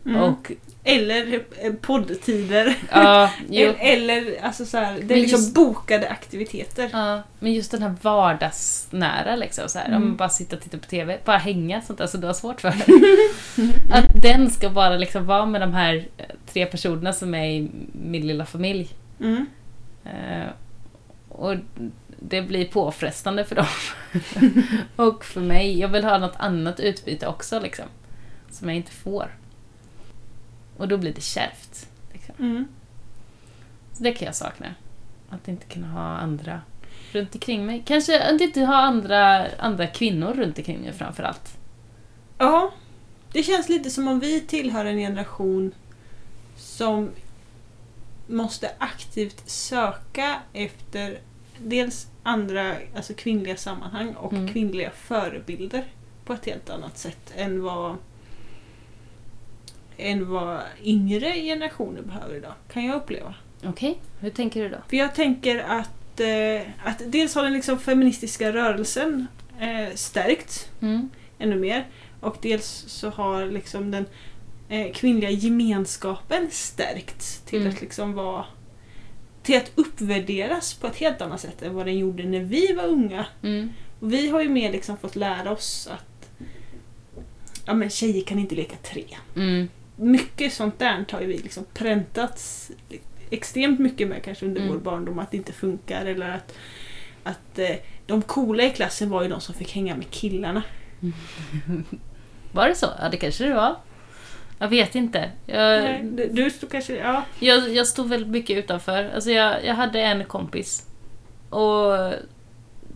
Mm. 0.06 0.22
Och 0.22 0.52
Eller 0.84 1.42
eh, 1.62 1.72
poddtider. 1.72 2.74
ja, 2.92 3.30
jo, 3.50 3.72
Eller 3.78 4.42
alltså 4.42 4.64
så 4.64 4.78
här, 4.78 5.00
det 5.02 5.14
är 5.14 5.18
liksom 5.18 5.40
just- 5.40 5.54
bokade 5.54 6.08
aktiviteter. 6.08 6.90
ja, 6.92 7.22
men 7.38 7.52
just 7.52 7.70
den 7.70 7.82
här 7.82 7.94
vardagsnära 8.02 9.36
liksom. 9.36 9.68
Så 9.68 9.78
här, 9.78 9.86
Mm. 9.86 10.02
Om 10.02 10.08
man 10.08 10.16
bara 10.16 10.28
sitter 10.28 10.56
och 10.56 10.62
tittar 10.62 10.78
på 10.78 10.86
TV, 10.86 11.18
bara 11.24 11.36
hänga 11.38 11.82
sånt 11.82 11.98
där 11.98 12.06
som 12.06 12.20
du 12.20 12.26
har 12.26 12.34
svårt 12.34 12.60
för. 12.60 12.68
att 13.92 14.22
den 14.22 14.50
ska 14.50 14.70
bara 14.70 14.96
liksom 14.96 15.26
vara 15.26 15.46
med 15.46 15.60
de 15.60 15.74
här 15.74 16.08
eh, 16.16 16.24
tre 16.52 16.66
personerna 16.66 17.12
som 17.12 17.34
är 17.34 17.46
i 17.46 17.70
min 17.92 18.26
lilla 18.26 18.46
familj. 18.46 18.88
Mm. 19.20 19.46
Eh, 20.06 20.48
och 21.28 21.56
det 22.20 22.42
blir 22.42 22.64
påfrestande 22.64 23.44
för 23.44 23.56
dem. 23.56 23.66
och 24.96 25.24
för 25.24 25.40
mig. 25.40 25.78
Jag 25.78 25.88
vill 25.88 26.04
ha 26.04 26.18
något 26.18 26.36
annat 26.36 26.80
utbyte 26.80 27.26
också 27.26 27.60
liksom. 27.60 27.84
Som 28.50 28.68
jag 28.68 28.76
inte 28.76 28.92
får. 28.92 29.30
Och 30.76 30.88
då 30.88 30.96
blir 30.96 31.12
det 31.12 31.20
kärvt. 31.20 31.88
Liksom. 32.12 32.34
Mm. 32.38 32.68
Så 33.92 34.02
det 34.02 34.12
kan 34.12 34.26
jag 34.26 34.34
sakna. 34.34 34.74
Att 35.30 35.48
inte 35.48 35.66
kunna 35.66 35.86
ha 35.86 36.00
andra 36.00 36.60
runt 37.12 37.34
omkring 37.34 37.66
mig. 37.66 37.82
Kanske 37.86 38.34
att 38.34 38.40
inte 38.40 38.60
ha 38.60 38.76
andra, 38.76 39.46
andra 39.58 39.86
kvinnor 39.86 40.32
runt 40.34 40.58
omkring 40.58 40.80
mig 40.80 40.92
framför 40.92 41.22
allt. 41.22 41.58
Ja, 42.38 42.72
Det 43.32 43.42
känns 43.42 43.68
lite 43.68 43.90
som 43.90 44.08
om 44.08 44.20
vi 44.20 44.40
tillhör 44.40 44.84
en 44.84 44.98
generation 44.98 45.74
som 46.56 47.10
måste 48.26 48.70
aktivt 48.78 49.42
söka 49.50 50.40
efter 50.52 51.18
dels 51.58 52.06
andra 52.22 52.74
alltså 52.96 53.14
kvinnliga 53.14 53.56
sammanhang 53.56 54.14
och 54.14 54.32
Mm. 54.32 54.48
kvinnliga 54.52 54.90
förebilder 54.90 55.84
på 56.24 56.32
ett 56.32 56.46
helt 56.46 56.70
annat 56.70 56.98
sätt 56.98 57.32
än 57.36 57.62
vad 57.62 57.96
än 59.98 60.28
vad 60.30 60.60
yngre 60.82 61.32
generationer 61.32 62.02
behöver 62.02 62.34
idag, 62.34 62.52
kan 62.72 62.84
jag 62.84 62.96
uppleva. 62.96 63.34
Okej, 63.64 63.98
hur 64.20 64.30
tänker 64.30 64.62
du 64.62 64.68
då? 64.68 64.76
För 64.88 64.96
jag 64.96 65.14
tänker 65.14 65.58
att, 65.58 66.20
eh, 66.20 66.68
att 66.84 67.02
dels 67.06 67.34
har 67.34 67.42
den 67.42 67.52
liksom 67.52 67.78
feministiska 67.78 68.52
rörelsen 68.52 69.26
eh, 69.60 69.94
stärkts 69.94 70.68
Mm. 70.80 71.10
ännu 71.38 71.56
mer 71.56 71.86
och 72.20 72.36
dels 72.42 72.84
så 72.88 73.10
har 73.10 73.46
liksom 73.46 73.90
den 73.90 74.06
eh, 74.68 74.92
kvinnliga 74.92 75.30
gemenskapen 75.30 76.48
stärkts 76.50 77.40
till 77.40 77.60
Mm. 77.60 77.72
att 77.72 77.80
liksom 77.80 78.12
vara 78.12 78.44
till 79.42 79.56
att 79.56 79.72
uppvärderas 79.74 80.74
på 80.74 80.86
ett 80.86 80.96
helt 80.96 81.20
annat 81.22 81.40
sätt 81.40 81.62
än 81.62 81.74
vad 81.74 81.86
den 81.86 81.98
gjorde 81.98 82.24
när 82.24 82.40
vi 82.40 82.72
var 82.72 82.84
unga. 82.84 83.26
Mm. 83.42 83.72
Och 84.00 84.12
vi 84.12 84.28
har 84.28 84.42
ju 84.42 84.48
mer 84.48 84.72
liksom 84.72 84.96
fått 84.96 85.16
lära 85.16 85.50
oss 85.50 85.88
att 85.92 86.28
ja, 87.66 87.74
men 87.74 87.90
tjejer 87.90 88.24
kan 88.24 88.38
inte 88.38 88.54
leka 88.54 88.76
tre. 88.76 89.04
Mm. 89.36 89.68
Mycket 89.96 90.52
sånt 90.52 90.78
där 90.78 91.04
har 91.12 91.20
ju 91.20 91.26
vi 91.26 91.38
liksom 91.38 91.64
präntats 91.74 92.70
extremt 93.30 93.80
mycket 93.80 94.08
med 94.08 94.22
kanske 94.22 94.46
under 94.46 94.60
Mm. 94.60 94.72
vår 94.72 94.80
barndom, 94.80 95.18
att 95.18 95.30
det 95.30 95.36
inte 95.36 95.52
funkar 95.52 96.06
eller 96.06 96.28
att, 96.30 96.54
att 97.22 97.58
eh, 97.58 97.76
de 98.06 98.22
coola 98.22 98.62
i 98.62 98.70
klassen 98.70 99.10
var 99.10 99.22
ju 99.22 99.28
de 99.28 99.40
som 99.40 99.54
fick 99.54 99.72
hänga 99.74 99.96
med 99.96 100.10
killarna. 100.10 100.62
Var 102.52 102.68
det 102.68 102.74
så? 102.74 102.86
Ja, 102.98 103.08
det 103.08 103.16
kanske 103.16 103.44
det 103.44 103.54
var. 103.54 103.76
Jag 104.58 104.68
vet 104.68 104.94
inte. 104.94 105.30
Jag, 105.46 105.82
Nej, 105.82 106.28
du, 106.32 106.50
stod 106.50 106.70
kanske, 106.70 106.96
ja. 106.96 107.22
jag, 107.40 107.68
jag 107.74 107.86
stod 107.86 108.08
väldigt 108.08 108.28
mycket 108.30 108.56
utanför. 108.56 109.10
Alltså 109.14 109.30
jag, 109.30 109.64
jag 109.64 109.74
hade 109.74 110.00
en 110.00 110.24
kompis. 110.24 110.86
Och 111.50 112.12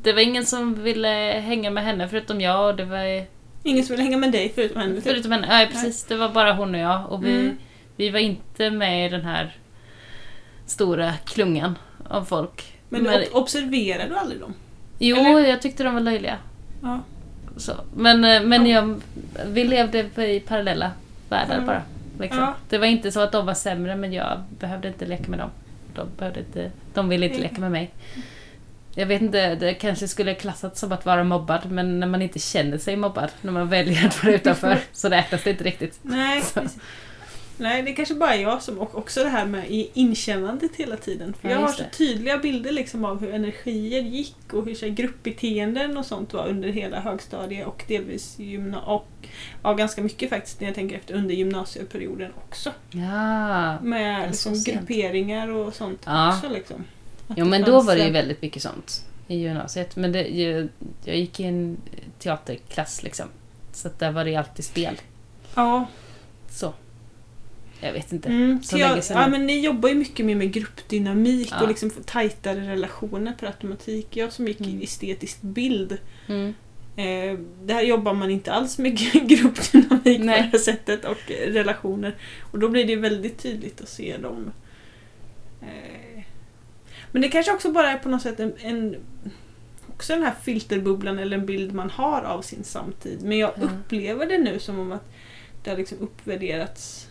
det 0.02 0.12
var 0.12 0.20
ingen 0.20 0.46
som 0.46 0.82
ville 0.82 1.08
hänga 1.44 1.70
med 1.70 1.84
henne 1.84 2.08
förutom 2.08 2.40
jag. 2.40 2.68
Och 2.70 2.76
det 2.76 2.84
var 2.84 3.26
Ingen 3.62 3.84
som 3.84 3.96
vill 3.96 4.04
hänga 4.04 4.16
med 4.16 4.32
dig 4.32 4.52
förutom 4.54 4.80
henne. 4.80 4.94
typ. 4.94 5.04
förutom 5.04 5.32
henne. 5.32 5.46
Nej, 5.48 5.66
precis. 5.66 6.04
Det 6.04 6.16
var 6.16 6.28
bara 6.28 6.52
hon 6.52 6.74
och 6.74 6.80
jag. 6.80 7.12
Och 7.12 7.24
vi, 7.24 7.32
Mm. 7.40 7.56
vi 7.96 8.10
var 8.10 8.18
inte 8.18 8.70
med 8.70 9.06
i 9.06 9.08
den 9.08 9.24
här 9.24 9.56
stora 10.66 11.12
klungan 11.24 11.78
av 12.08 12.24
folk. 12.24 12.72
Men, 12.88 13.04
du, 13.04 13.10
ob- 13.10 13.32
observerar 13.32 14.08
du 14.08 14.16
aldrig 14.16 14.40
dem? 14.40 14.54
jo, 14.98 15.16
eller? 15.16 15.48
jag 15.48 15.62
tyckte 15.62 15.84
de 15.84 15.94
var 15.94 16.00
löjliga. 16.00 16.38
Ja. 16.82 17.00
Så. 17.56 17.72
Men, 17.96 18.24
eh, 18.24 18.42
men 18.42 18.66
jag, 18.66 19.00
vi 19.46 19.64
levde 19.64 19.98
i 20.26 20.40
parallella 20.40 20.90
världar 21.30 21.54
Mm. 21.54 21.66
bara. 21.66 21.82
Liksom. 22.18 22.40
Ja. 22.40 22.54
Det 22.68 22.78
var 22.78 22.86
inte 22.86 23.12
så 23.12 23.20
att 23.20 23.32
de 23.32 23.46
var 23.46 23.54
sämre 23.54 23.96
men 23.96 24.12
jag 24.12 24.42
behövde 24.58 24.88
inte 24.88 25.06
leka 25.06 25.30
med 25.30 25.38
dem. 25.38 25.50
De, 25.94 26.08
behövde 26.18 26.40
inte, 26.40 26.70
de 26.94 27.08
ville 27.08 27.26
inte 27.26 27.38
leka 27.40 27.60
med 27.60 27.70
mig. 27.70 27.90
Jag 28.94 29.06
vet 29.06 29.22
inte, 29.22 29.54
det 29.54 29.74
kanske 29.74 30.08
skulle 30.08 30.34
klassats 30.34 30.80
som 30.80 30.92
att 30.92 31.06
vara 31.06 31.24
mobbad 31.24 31.70
men 31.70 32.00
när 32.00 32.06
man 32.06 32.22
inte 32.22 32.38
känner 32.38 32.78
sig 32.78 32.96
mobbad, 32.96 33.30
när 33.42 33.52
man 33.52 33.68
väljer 33.68 34.06
att 34.06 34.24
vara 34.24 34.34
utanför, 34.36 34.78
så 34.92 35.08
räknas 35.08 35.42
det 35.44 35.50
inte 35.50 35.64
riktigt. 35.64 35.98
Nej, 36.02 36.42
Så. 36.42 36.60
Nej, 37.60 37.82
det 37.82 37.90
är 37.90 37.94
kanske 37.94 38.14
bara 38.14 38.36
jag 38.36 38.62
som, 38.62 38.78
och 38.78 38.98
också 38.98 39.24
det 39.24 39.28
här 39.30 39.46
med 39.46 39.70
i- 39.70 39.90
inkännandet 39.94 40.70
hela 40.76 40.96
tiden. 40.96 41.34
För 41.40 41.48
Ja, 41.48 41.54
jag 41.54 41.60
har 41.60 41.68
så 41.72 41.82
det. 41.82 41.88
tydliga 41.90 42.38
bilder 42.38 42.72
liksom 42.72 43.04
av 43.04 43.20
hur 43.20 43.34
energier 43.34 44.02
gick 44.02 44.52
och 44.52 44.64
hur 44.64 44.74
så 44.74 44.86
här, 44.86 44.92
gruppbeteenden 44.92 45.96
och 45.96 46.06
sånt 46.06 46.32
var 46.32 46.48
under 46.48 46.68
hela 46.68 47.00
högstadiet 47.00 47.66
och 47.66 47.84
delvis 47.88 48.38
gymna 48.38 48.80
och 48.80 49.08
ja, 49.62 49.72
ganska 49.74 50.02
mycket 50.02 50.30
faktiskt 50.30 50.60
när 50.60 50.68
jag 50.68 50.74
tänker 50.74 50.96
efter 50.96 51.14
under 51.14 51.34
gymnasieperioden 51.34 52.32
också. 52.48 52.70
Ja. 52.90 53.80
Med 53.80 54.22
Ja, 54.22 54.26
liksom, 54.26 54.54
grupperingar 54.66 55.48
och 55.48 55.74
sånt 55.74 56.00
Ja. 56.04 56.28
också. 56.36 56.48
Liksom. 56.48 56.84
Att 57.28 57.36
det 57.36 57.44
men 57.44 57.62
då 57.62 57.80
var 57.82 57.96
det 57.96 58.04
ju 58.06 58.10
väldigt 58.12 58.42
mycket 58.42 58.62
sånt 58.62 59.04
i 59.28 59.36
gymnasiet. 59.36 59.96
Men 59.96 60.12
det, 60.12 60.28
jag, 60.28 60.68
jag 61.04 61.16
gick 61.16 61.40
i 61.40 61.44
en 61.44 61.76
teaterklass 62.18 63.02
liksom. 63.02 63.26
Så 63.72 63.88
där 63.98 64.10
var 64.12 64.24
det 64.24 64.36
alltid 64.36 64.64
spel. 64.64 64.94
Ja, 65.54 65.86
Så. 66.50 66.72
Jag 67.80 67.92
vet 67.92 68.12
inte. 68.12 68.28
Mm, 68.28 68.62
Så 68.62 68.78
jag, 68.78 68.98
ja, 69.10 69.28
men 69.28 69.46
ni 69.46 69.60
jobbar 69.60 69.88
ju 69.88 69.94
mycket 69.94 70.26
mer 70.26 70.34
med 70.34 70.52
gruppdynamik 70.52 71.48
Ja. 71.50 71.62
och 71.62 71.68
liksom 71.68 71.90
tajtare 71.90 72.60
relationer 72.70 73.32
per 73.40 73.46
automatik. 73.46 74.16
Jag 74.16 74.32
som 74.32 74.48
gick 74.48 74.60
Mm. 74.60 74.80
i 74.80 74.84
estetisk 74.84 75.42
bild, 75.42 75.98
Mm. 76.28 76.54
eh, 76.96 77.38
där 77.64 77.80
jobbar 77.82 78.14
man 78.14 78.30
inte 78.30 78.52
alls 78.52 78.78
med 78.78 78.96
gruppdynamik 79.28 80.04
Nej. 80.04 80.18
på 80.18 80.24
det 80.24 80.32
här 80.52 80.58
sättet 80.58 81.04
och 81.04 81.30
eh, 81.30 81.52
relationer. 81.52 82.14
Och 82.52 82.58
då 82.58 82.68
blir 82.68 82.84
det 82.84 82.96
väldigt 82.96 83.38
tydligt 83.38 83.80
att 83.80 83.88
se 83.88 84.16
dem. 84.16 84.52
Eh, 85.62 86.22
men 87.12 87.22
det 87.22 87.28
kanske 87.28 87.52
också 87.52 87.72
bara 87.72 87.90
är 87.90 87.98
på 87.98 88.08
något 88.08 88.22
sätt 88.22 88.40
en, 88.40 88.52
en 88.60 88.96
också 89.88 90.12
den 90.14 90.22
här 90.22 90.34
filterbubblan 90.42 91.18
eller 91.18 91.36
en 91.38 91.46
bild 91.46 91.74
man 91.74 91.90
har 91.90 92.22
av 92.22 92.42
sin 92.42 92.64
samtid. 92.64 93.18
Men 93.22 93.38
jag 93.38 93.52
Ja. 93.56 93.62
upplever 93.62 94.26
det 94.26 94.38
nu 94.38 94.58
som 94.58 94.78
om 94.78 94.92
att 94.92 95.12
det 95.64 95.70
har 95.70 95.76
liksom 95.76 95.98
uppvärderats 95.98 97.06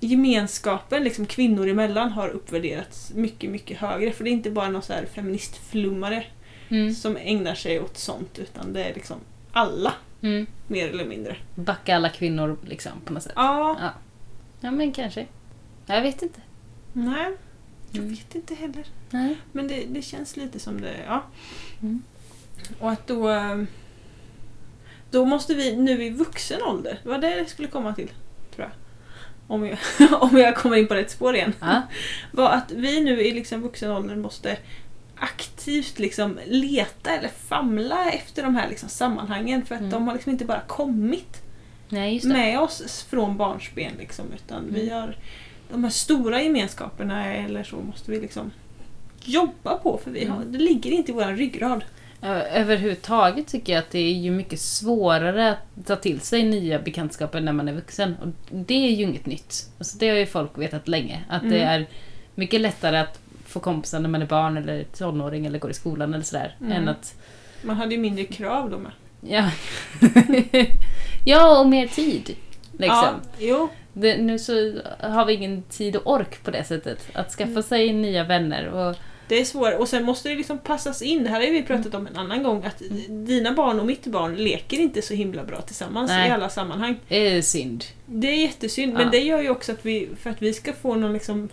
gemenskapen 0.00 1.04
liksom 1.04 1.26
kvinnor 1.26 1.68
emellan 1.68 2.10
har 2.12 2.28
uppvärderats 2.28 3.12
mycket, 3.14 3.50
mycket 3.50 3.78
högre. 3.78 4.12
För 4.12 4.24
det 4.24 4.30
är 4.30 4.32
inte 4.32 4.50
bara 4.50 4.68
någon 4.68 4.82
så 4.82 4.92
här 4.92 5.06
feministflummare 5.06 6.24
Mm. 6.70 6.94
som 6.94 7.16
ägnar 7.16 7.54
sig 7.54 7.80
åt 7.80 7.98
sånt 7.98 8.38
utan 8.38 8.72
det 8.72 8.84
är 8.84 8.94
liksom 8.94 9.16
alla, 9.52 9.94
Mm. 10.20 10.46
mer 10.66 10.88
eller 10.88 11.04
mindre. 11.04 11.36
Backa 11.54 11.96
alla 11.96 12.08
kvinnor 12.08 12.56
liksom 12.66 12.92
på 13.04 13.12
något 13.12 13.22
sätt. 13.22 13.32
Ja, 13.36 13.76
Ja. 13.80 13.90
Ja 14.60 14.70
men 14.70 14.92
kanske. 14.92 15.26
Jag 15.86 16.02
vet 16.02 16.22
inte. 16.22 16.40
nej, 16.92 17.32
jag 17.90 17.98
Mm. 18.02 18.10
vet 18.14 18.34
inte 18.34 18.54
heller. 18.54 18.84
Nej. 19.10 19.36
Men 19.52 19.68
det, 19.68 19.84
det 19.88 20.02
känns 20.02 20.36
lite 20.36 20.58
som 20.58 20.80
det, 20.80 20.94
ja. 21.06 21.22
Mm. 21.82 22.02
Och 22.80 22.90
att 22.90 23.06
då... 23.06 23.30
eh, 23.30 23.62
Då 25.10 25.24
måste 25.24 25.54
vi 25.54 25.76
nu 25.76 26.04
i 26.04 26.10
vuxen 26.10 26.62
ålder, 26.62 26.98
det 27.02 27.08
var 27.08 27.18
det 27.18 27.36
jag 27.38 27.48
skulle 27.48 27.68
komma 27.68 27.94
till. 27.94 28.10
Om 29.48 29.66
jag, 29.66 29.78
om 30.22 30.36
jag 30.38 30.56
kommer 30.56 30.76
in 30.76 30.86
på 30.88 30.94
rätt 30.94 31.10
spår 31.10 31.34
igen. 31.36 31.52
Ja. 31.60 31.82
var 32.32 32.50
att 32.50 32.70
vi 32.72 33.00
nu 33.00 33.20
i 33.22 33.32
liksom 33.34 33.60
vuxen 33.62 33.90
ålder 33.90 34.16
måste 34.16 34.56
aktivt 35.16 35.98
liksom 35.98 36.38
leta 36.46 37.10
eller 37.10 37.28
famla 37.28 38.10
efter 38.10 38.42
de 38.42 38.54
här 38.54 38.68
liksom 38.68 38.88
sammanhangen 38.88 39.64
för 39.66 39.74
att 39.74 39.80
Mm. 39.80 39.90
de 39.92 40.06
har 40.06 40.14
liksom 40.14 40.32
inte 40.32 40.44
bara 40.44 40.60
kommit 40.60 41.42
Nej 41.88 42.20
med 42.24 42.60
oss 42.60 43.06
från 43.10 43.36
barnsben. 43.36 43.92
Liksom, 43.98 44.24
utan 44.34 44.64
vi 44.74 44.82
Mm. 44.90 44.94
har 44.94 45.16
de 45.70 45.84
här 45.84 45.90
stora 45.90 46.42
gemenskaperna 46.42 47.34
eller 47.34 47.64
så 47.64 47.76
måste 47.76 48.10
vi 48.10 48.20
liksom 48.20 48.50
jobba 49.24 49.76
på 49.78 50.00
för 50.04 50.10
vi 50.10 50.24
har, 50.24 50.36
Mm. 50.36 50.52
det 50.52 50.58
ligger 50.58 50.90
inte 50.90 51.10
i 51.12 51.14
vår 51.14 51.24
ryggrad. 51.36 51.84
Överhuvudtaget 52.52 53.46
tycker 53.46 53.72
jag 53.72 53.80
att 53.80 53.90
det 53.90 53.98
är 53.98 54.12
ju 54.12 54.30
mycket 54.30 54.60
svårare 54.60 55.50
att 55.50 55.86
ta 55.86 55.96
till 55.96 56.20
sig 56.20 56.42
nya 56.42 56.78
bekantskaper 56.78 57.40
när 57.40 57.52
man 57.52 57.68
är 57.68 57.72
vuxen. 57.72 58.16
Och 58.22 58.28
det 58.50 58.74
är 58.74 58.90
ju 58.90 59.02
inget 59.04 59.26
nytt. 59.26 59.68
Alltså 59.78 59.98
det 59.98 60.08
har 60.08 60.16
ju 60.16 60.26
folk 60.26 60.58
vetat 60.58 60.88
länge. 60.88 61.24
Att 61.28 61.42
det 61.42 61.62
Mm. 61.62 61.68
är 61.82 61.86
mycket 62.34 62.60
lättare 62.60 62.98
att 62.98 63.18
få 63.46 63.60
kompisar 63.60 64.00
när 64.00 64.08
man 64.08 64.22
är 64.22 64.26
barn 64.26 64.56
eller 64.56 64.84
tonåring 64.84 65.46
eller 65.46 65.58
går 65.58 65.70
i 65.70 65.74
skolan 65.74 66.14
eller 66.14 66.24
sådär. 66.24 66.56
Mm. 66.60 66.72
Än 66.72 66.88
att... 66.88 67.14
Man 67.62 67.76
hade 67.76 67.94
ju 67.94 68.00
mindre 68.00 68.24
krav 68.24 68.70
då 68.70 68.78
med. 68.78 68.92
Ja. 69.20 69.50
ja, 71.24 71.60
och 71.60 71.66
mer 71.68 71.86
tid. 71.86 72.36
Liksom. 72.72 72.88
Ja, 73.04 73.14
jo. 73.38 73.68
Det, 73.92 74.16
nu 74.22 74.38
så 74.38 74.52
har 75.00 75.24
vi 75.24 75.32
ingen 75.34 75.62
tid 75.62 75.96
och 75.96 76.12
ork 76.12 76.42
på 76.44 76.50
det 76.50 76.64
sättet. 76.64 77.08
Att 77.14 77.30
skaffa 77.30 77.50
Mm. 77.50 77.62
sig 77.62 77.92
nya 77.92 78.24
vänner 78.24 78.66
och... 78.68 78.96
Det 79.28 79.40
är 79.40 79.44
svårt 79.44 79.74
och 79.78 79.88
sen 79.88 80.04
måste 80.04 80.28
det 80.28 80.34
liksom 80.34 80.58
passas 80.58 81.02
in. 81.02 81.24
Det 81.24 81.30
här 81.30 81.40
har 81.40 81.52
vi 81.52 81.62
pratat 81.62 81.94
om 81.94 82.06
en 82.06 82.16
annan 82.16 82.42
gång. 82.42 82.64
Att 82.64 82.82
dina 83.08 83.52
barn 83.52 83.80
och 83.80 83.86
mitt 83.86 84.06
barn 84.06 84.36
leker 84.36 84.78
inte 84.80 85.02
så 85.02 85.14
himla 85.14 85.44
bra 85.44 85.60
tillsammans 85.60 86.10
Nej. 86.10 86.28
i 86.28 86.32
alla 86.32 86.48
sammanhang. 86.48 87.00
Det 87.08 87.16
är 87.28 87.42
synd. 87.42 87.84
Det 88.06 88.28
är 88.28 88.36
jättesynd, 88.36 88.92
Ja. 88.92 88.98
men 88.98 89.10
det 89.10 89.18
gör 89.18 89.40
ju 89.42 89.50
också 89.50 89.72
att 89.72 89.86
vi, 89.86 90.08
för 90.20 90.30
att 90.30 90.42
vi 90.42 90.52
ska 90.52 90.72
få 90.72 90.94
någon 90.94 91.12
liksom 91.12 91.48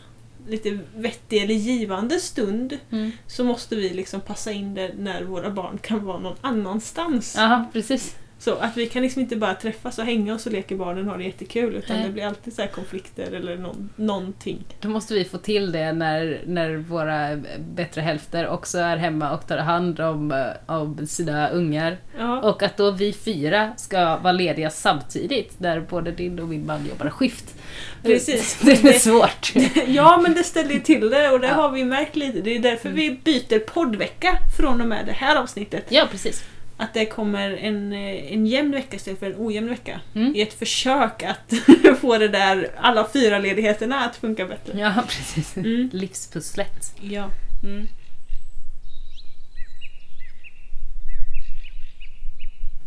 lite 0.48 0.80
vettig 0.96 1.44
eller 1.44 1.54
givande 1.54 2.20
stund 2.20 2.78
Mm. 2.92 3.12
så 3.28 3.44
måste 3.44 3.76
vi 3.76 3.90
liksom 3.90 4.22
passa 4.22 4.52
in 4.52 4.74
det 4.76 4.92
när 4.98 5.24
våra 5.24 5.50
barn 5.50 5.78
kan 5.82 6.06
vara 6.06 6.20
någon 6.20 6.36
annanstans. 6.42 7.36
Ja, 7.38 7.66
precis. 7.74 8.16
Så 8.46 8.56
att 8.56 8.78
vi 8.78 8.86
kan 8.88 9.02
liksom 9.02 9.22
inte 9.22 9.36
bara 9.36 9.54
träffas 9.54 10.00
och 10.00 10.06
hänga 10.06 10.34
och 10.34 10.42
så 10.42 10.50
leker 10.50 10.76
barnen 10.76 11.06
och 11.06 11.12
har 11.12 11.18
det 11.18 11.24
jättekul 11.24 11.76
utan 11.76 11.96
Nej. 11.96 12.06
det 12.06 12.12
blir 12.12 12.26
alltid 12.26 12.54
så 12.54 12.62
här 12.62 12.70
konflikter 12.70 13.32
eller 13.32 13.58
någon, 13.58 13.90
någonting. 13.96 14.64
Då 14.82 14.90
måste 14.90 15.14
vi 15.14 15.26
få 15.26 15.38
till 15.38 15.72
det 15.72 15.94
när, 15.94 16.42
när 16.46 16.76
våra 16.76 17.42
bättre 17.60 18.02
hälfter 18.02 18.48
också 18.48 18.78
är 18.78 18.98
hemma 18.98 19.34
och 19.34 19.48
tar 19.48 19.58
hand 19.58 20.00
om, 20.00 20.52
om 20.66 21.08
sina 21.08 21.50
ungar. 21.50 21.98
Ja. 22.18 22.42
Och 22.42 22.64
att 22.64 22.78
då 22.78 22.92
vi 22.92 23.14
fyra 23.14 23.74
ska 23.78 24.18
vara 24.18 24.32
lediga 24.32 24.70
samtidigt, 24.70 25.56
där 25.58 25.80
både 25.80 26.12
din 26.12 26.40
och 26.40 26.48
min 26.48 26.66
man 26.66 26.86
jobbar 26.86 27.10
skift. 27.10 27.56
Precis. 28.04 28.60
Det 28.66 28.72
är 28.84 29.00
svårt. 29.00 29.54
ja 29.88 30.20
men 30.24 30.34
det 30.34 30.44
ställer 30.44 30.72
ju 30.72 30.80
till 30.80 31.10
det 31.10 31.30
och 31.30 31.40
det 31.40 31.48
Ja. 31.48 31.54
har 31.54 31.72
vi 31.72 31.84
märkt 31.84 32.16
lite. 32.16 32.42
Det 32.42 32.56
är 32.56 32.60
därför 32.60 32.90
vi 32.90 33.20
byter 33.24 33.60
poddvecka 33.60 34.38
från 34.58 34.82
och 34.82 34.88
med 34.88 35.06
det 35.06 35.12
här 35.12 35.36
avsnittet. 35.36 35.86
Ja, 35.90 36.08
precis. 36.12 36.44
Att 36.78 36.94
det 36.94 37.06
kommer 37.06 37.52
en, 37.52 37.94
eh, 37.94 38.34
en 38.34 38.46
jämn 38.46 38.72
vecka 38.72 38.96
istället 38.96 39.20
för 39.20 39.26
en 39.32 39.36
ojämn 39.38 39.70
vecka. 39.70 40.02
Mm. 40.16 40.36
I 40.36 40.42
ett 40.42 40.54
försök 40.54 41.24
att 41.24 41.54
få 42.02 42.18
det 42.18 42.28
där, 42.28 42.72
alla 42.78 43.10
fyra 43.14 43.40
ledigheterna 43.40 44.00
att 44.06 44.16
funka 44.16 44.46
bättre. 44.46 44.80
Ja, 44.80 44.94
precis. 45.08 45.58
Mm. 45.58 45.90
Livspusslet. 45.94 46.94
Ja. 47.02 47.30
Mm. 47.64 47.88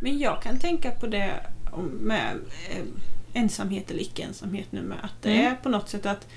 Men 0.01 0.19
jag 0.19 0.43
kan 0.43 0.59
tänka 0.59 0.91
på 0.91 1.07
det 1.07 1.35
med 2.01 2.37
eh, 2.71 2.83
ensamhet 3.33 3.91
eller 3.91 4.01
icke-ensamhet 4.03 4.67
nu 4.73 4.83
med. 4.83 4.99
Att 5.03 5.23
det 5.23 5.31
Mm. 5.33 5.47
är 5.53 5.55
på 5.57 5.69
något 5.69 5.89
sätt 5.89 6.07
att 6.07 6.29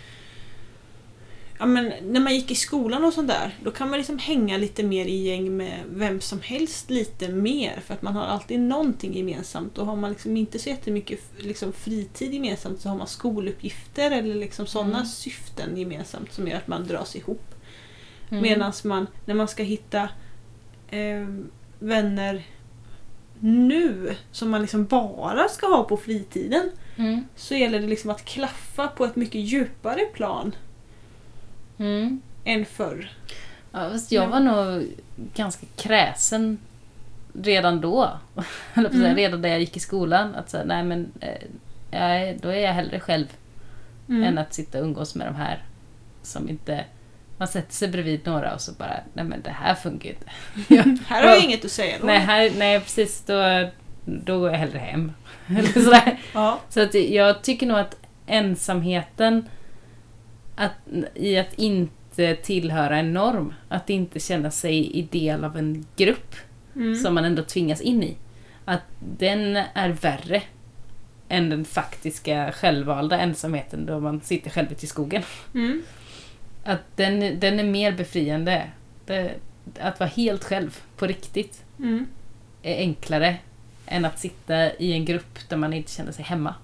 Ja, 1.61 1.67
men 1.67 1.93
när 2.01 2.19
man 2.19 2.35
gick 2.35 2.51
i 2.51 2.55
skolan 2.55 3.03
och 3.05 3.13
sånt 3.13 3.27
där, 3.27 3.57
då 3.63 3.71
kan 3.71 3.89
man 3.89 3.97
liksom 3.99 4.17
hänga 4.19 4.57
lite 4.57 4.83
mer 4.83 5.05
i 5.05 5.15
gäng 5.27 5.57
med 5.57 5.79
vem 5.89 6.21
som 6.21 6.41
helst 6.41 6.89
lite 6.89 7.27
mer. 7.29 7.79
För 7.85 7.93
att 7.93 8.01
man 8.01 8.15
har 8.15 8.25
alltid 8.25 8.59
någonting 8.59 9.17
gemensamt. 9.17 9.77
Och 9.77 9.85
har 9.85 9.95
man 9.95 10.09
liksom 10.09 10.37
inte 10.37 10.59
så 10.59 10.69
jättemycket 10.69 11.19
liksom, 11.37 11.73
fritid 11.73 12.33
gemensamt 12.33 12.81
så 12.81 12.89
har 12.89 12.95
man 12.97 13.07
skoluppgifter 13.07 14.11
eller 14.11 14.35
liksom 14.35 14.65
sådana 14.67 14.95
Mm. 14.95 15.05
syften 15.05 15.77
gemensamt 15.77 16.33
som 16.33 16.47
gör 16.47 16.57
att 16.57 16.67
man 16.67 16.87
dras 16.87 17.15
ihop. 17.15 17.55
Mm. 18.29 18.43
Medan 18.43 18.73
man, 18.83 19.07
när 19.25 19.35
man 19.35 19.47
ska 19.47 19.63
hitta 19.63 20.09
eh, 20.89 21.27
vänner 21.79 22.43
nu, 23.39 24.15
som 24.31 24.49
man 24.49 24.61
liksom 24.61 24.85
bara 24.85 25.47
ska 25.49 25.67
ha 25.67 25.83
på 25.83 25.97
fritiden, 25.97 26.71
Mm. 26.95 27.25
så 27.35 27.55
gäller 27.55 27.79
det 27.79 27.87
liksom 27.87 28.09
att 28.09 28.25
klaffa 28.25 28.87
på 28.87 29.05
ett 29.05 29.15
mycket 29.15 29.41
djupare 29.41 30.05
plan 30.13 30.55
Mm. 31.81 32.21
än 32.45 32.65
förr. 32.65 33.11
Ja, 33.71 33.89
fast 33.91 34.11
jag 34.11 34.27
var 34.27 34.39
nog 34.39 34.87
ganska 35.35 35.65
kräsen 35.75 36.57
redan 37.33 37.81
då. 37.81 38.09
Mm. 38.75 39.15
Redan 39.15 39.41
när 39.41 39.49
jag 39.49 39.59
gick 39.59 39.77
i 39.77 39.79
skolan. 39.79 40.35
Att 40.35 40.49
säga, 40.49 40.63
nej 40.63 40.83
men, 40.83 41.11
eh, 41.91 42.35
då 42.41 42.49
är 42.49 42.59
jag 42.59 42.73
hellre 42.73 42.99
själv 42.99 43.25
Mm. 44.09 44.23
än 44.23 44.37
att 44.37 44.53
sitta 44.53 44.77
och 44.79 44.83
umgås 44.83 45.15
med 45.15 45.27
de 45.27 45.35
här 45.35 45.63
som 46.23 46.49
inte... 46.49 46.85
Man 47.37 47.47
sätter 47.47 47.73
sig 47.73 47.87
bredvid 47.87 48.25
några 48.25 48.53
och 48.53 48.61
så 48.61 48.71
bara, 48.71 48.99
nej 49.13 49.25
men 49.25 49.41
det 49.41 49.49
här 49.51 49.75
funkar 49.75 50.09
inte. 50.09 50.25
Här 51.07 51.21
har 51.23 51.29
jag 51.29 51.37
Ja. 51.37 51.43
inget 51.43 51.65
att 51.65 51.71
säga 51.71 51.97
då. 52.01 52.05
nej, 52.07 52.19
här, 52.19 52.51
nej, 52.57 52.79
precis. 52.79 53.23
Då, 53.25 53.69
då 54.05 54.39
går 54.39 54.49
jag 54.51 54.57
hellre 54.57 54.77
hem. 54.79 55.11
Eller 55.47 55.83
sådär. 55.83 56.19
Ja. 56.33 56.59
Så 56.69 56.81
att 56.81 56.93
jag 56.93 57.41
tycker 57.41 57.65
nog 57.67 57.79
att 57.79 57.95
ensamheten 58.27 59.45
att, 60.61 60.71
i 61.15 61.37
att 61.37 61.53
inte 61.53 62.35
tillhöra 62.35 62.97
en 62.97 63.13
norm, 63.13 63.53
att 63.69 63.89
inte 63.89 64.19
känna 64.19 64.51
sig 64.51 64.91
i 64.91 65.01
del 65.01 65.43
av 65.43 65.57
en 65.57 65.85
grupp 65.95 66.35
Mm. 66.75 66.95
som 66.95 67.13
man 67.15 67.25
ändå 67.25 67.43
tvingas 67.43 67.81
in 67.81 68.03
i, 68.03 68.15
att 68.65 68.81
den 69.17 69.55
är 69.73 69.89
värre 69.89 70.43
än 71.29 71.49
den 71.49 71.65
faktiska 71.65 72.51
självvalda 72.51 73.19
ensamheten 73.19 73.85
då 73.85 73.99
man 73.99 74.21
sitter 74.21 74.49
själv 74.49 74.71
ute 74.71 74.85
i 74.85 74.87
skogen. 74.87 75.23
Mm. 75.53 75.81
Att 76.63 76.81
den, 76.97 77.39
den 77.39 77.59
är 77.59 77.63
mer 77.63 77.91
befriande. 77.91 78.67
Det, 79.05 79.31
att 79.79 79.99
vara 79.99 80.09
helt 80.09 80.43
själv, 80.43 80.79
på 80.97 81.07
riktigt, 81.07 81.63
Mm. 81.79 82.07
är 82.63 82.75
enklare 82.77 83.37
än 83.85 84.05
att 84.05 84.19
sitta 84.19 84.73
i 84.73 84.93
en 84.93 85.05
grupp 85.05 85.39
där 85.49 85.57
man 85.57 85.73
inte 85.73 85.91
känner 85.91 86.11
sig 86.11 86.25
hemma. 86.25 86.55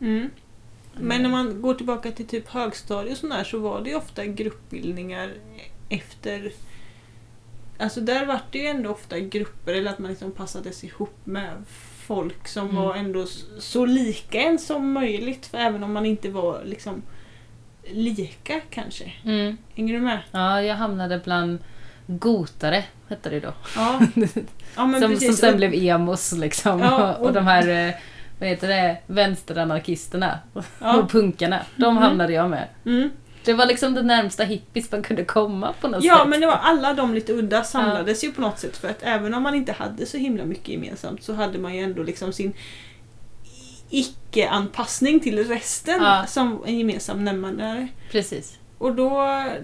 Mm. 0.00 0.30
Men 1.00 1.22
när 1.22 1.28
man 1.30 1.62
går 1.62 1.74
tillbaka 1.74 2.10
till 2.12 2.26
typ 2.26 2.48
högstadiet 2.48 3.12
och 3.12 3.18
sådär 3.18 3.44
så 3.44 3.58
var 3.58 3.80
det 3.80 3.90
ju 3.90 3.96
ofta 3.96 4.24
gruppbildningar 4.26 5.32
efter 5.88 6.52
Alltså 7.78 8.00
där 8.00 8.26
var 8.26 8.40
det 8.50 8.58
ju 8.58 8.66
ändå 8.66 8.90
ofta 8.90 9.18
grupper 9.18 9.74
eller 9.74 9.90
att 9.90 9.98
man 9.98 10.10
liksom 10.10 10.32
passades 10.32 10.84
ihop 10.84 11.16
med 11.24 11.50
folk 12.06 12.48
som 12.48 12.64
Mm. 12.70 12.76
var 12.82 12.94
ändå 12.94 13.26
så 13.58 13.86
lika 13.86 14.40
en 14.40 14.58
som 14.58 14.92
möjligt. 14.92 15.46
För 15.46 15.58
även 15.58 15.82
om 15.84 15.92
man 15.92 16.06
inte 16.06 16.28
var 16.30 16.62
liksom 16.64 17.02
lika 17.84 18.60
kanske. 18.70 19.12
Mm. 19.24 19.56
Hänger 19.74 19.94
du 19.94 20.00
med? 20.00 20.20
Ja, 20.32 20.62
jag 20.62 20.74
hamnade 20.76 21.20
bland 21.24 21.58
gotare, 22.06 22.84
hette 23.08 23.30
det 23.30 23.40
då. 23.40 23.52
Ja, 23.76 24.00
ja 24.16 24.30
som, 24.76 24.92
precis. 24.92 25.26
som 25.26 25.36
sen 25.36 25.56
blev 25.56 25.74
emos 25.74 26.32
liksom. 26.32 26.80
Ja, 26.80 27.14
och, 27.14 27.26
och- 27.26 27.32
de 27.32 27.46
här, 27.46 27.88
eh, 27.88 27.94
vad 28.38 28.48
heter 28.48 28.68
det, 28.68 28.96
vänsteranarkisterna 29.06 30.38
ja. 30.80 30.96
och 30.96 31.10
punkarna. 31.10 31.60
De 31.76 31.94
Mhm. 31.94 32.02
hamnade 32.02 32.32
jag 32.32 32.50
med. 32.50 32.68
Mm. 32.86 33.10
Det 33.44 33.52
var 33.54 33.66
liksom 33.66 33.94
det 33.94 34.02
närmsta 34.02 34.44
hippies 34.44 34.92
man 34.92 35.02
kunde 35.02 35.24
komma 35.24 35.72
på 35.80 35.88
något 35.88 36.04
Ja 36.04 36.18
sätt. 36.18 36.28
men 36.28 36.40
det 36.40 36.46
var 36.46 36.54
alla 36.62 36.94
de 36.94 37.14
lite 37.14 37.32
udda 37.32 37.64
samlades 37.64 38.24
ju 38.24 38.32
på 38.32 38.40
något 38.40 38.58
sätt 38.58 38.76
för 38.76 38.88
att 38.88 39.02
även 39.02 39.34
om 39.34 39.42
man 39.42 39.54
inte 39.54 39.72
hade 39.72 40.06
så 40.06 40.16
himla 40.16 40.44
mycket 40.44 40.68
gemensamt 40.68 41.22
så 41.22 41.34
hade 41.34 41.58
man 41.58 41.74
ju 41.74 41.82
ändå 41.82 42.02
liksom 42.02 42.32
sin 42.32 42.52
icke-anpassning 43.90 45.20
till 45.20 45.44
resten 45.48 46.02
Ja. 46.02 46.24
som 46.28 46.62
en 46.66 46.78
gemensam 46.78 47.24
nämnare. 47.24 47.88
Precis. 48.10 48.58
Och 48.78 48.94
då, 48.94 49.10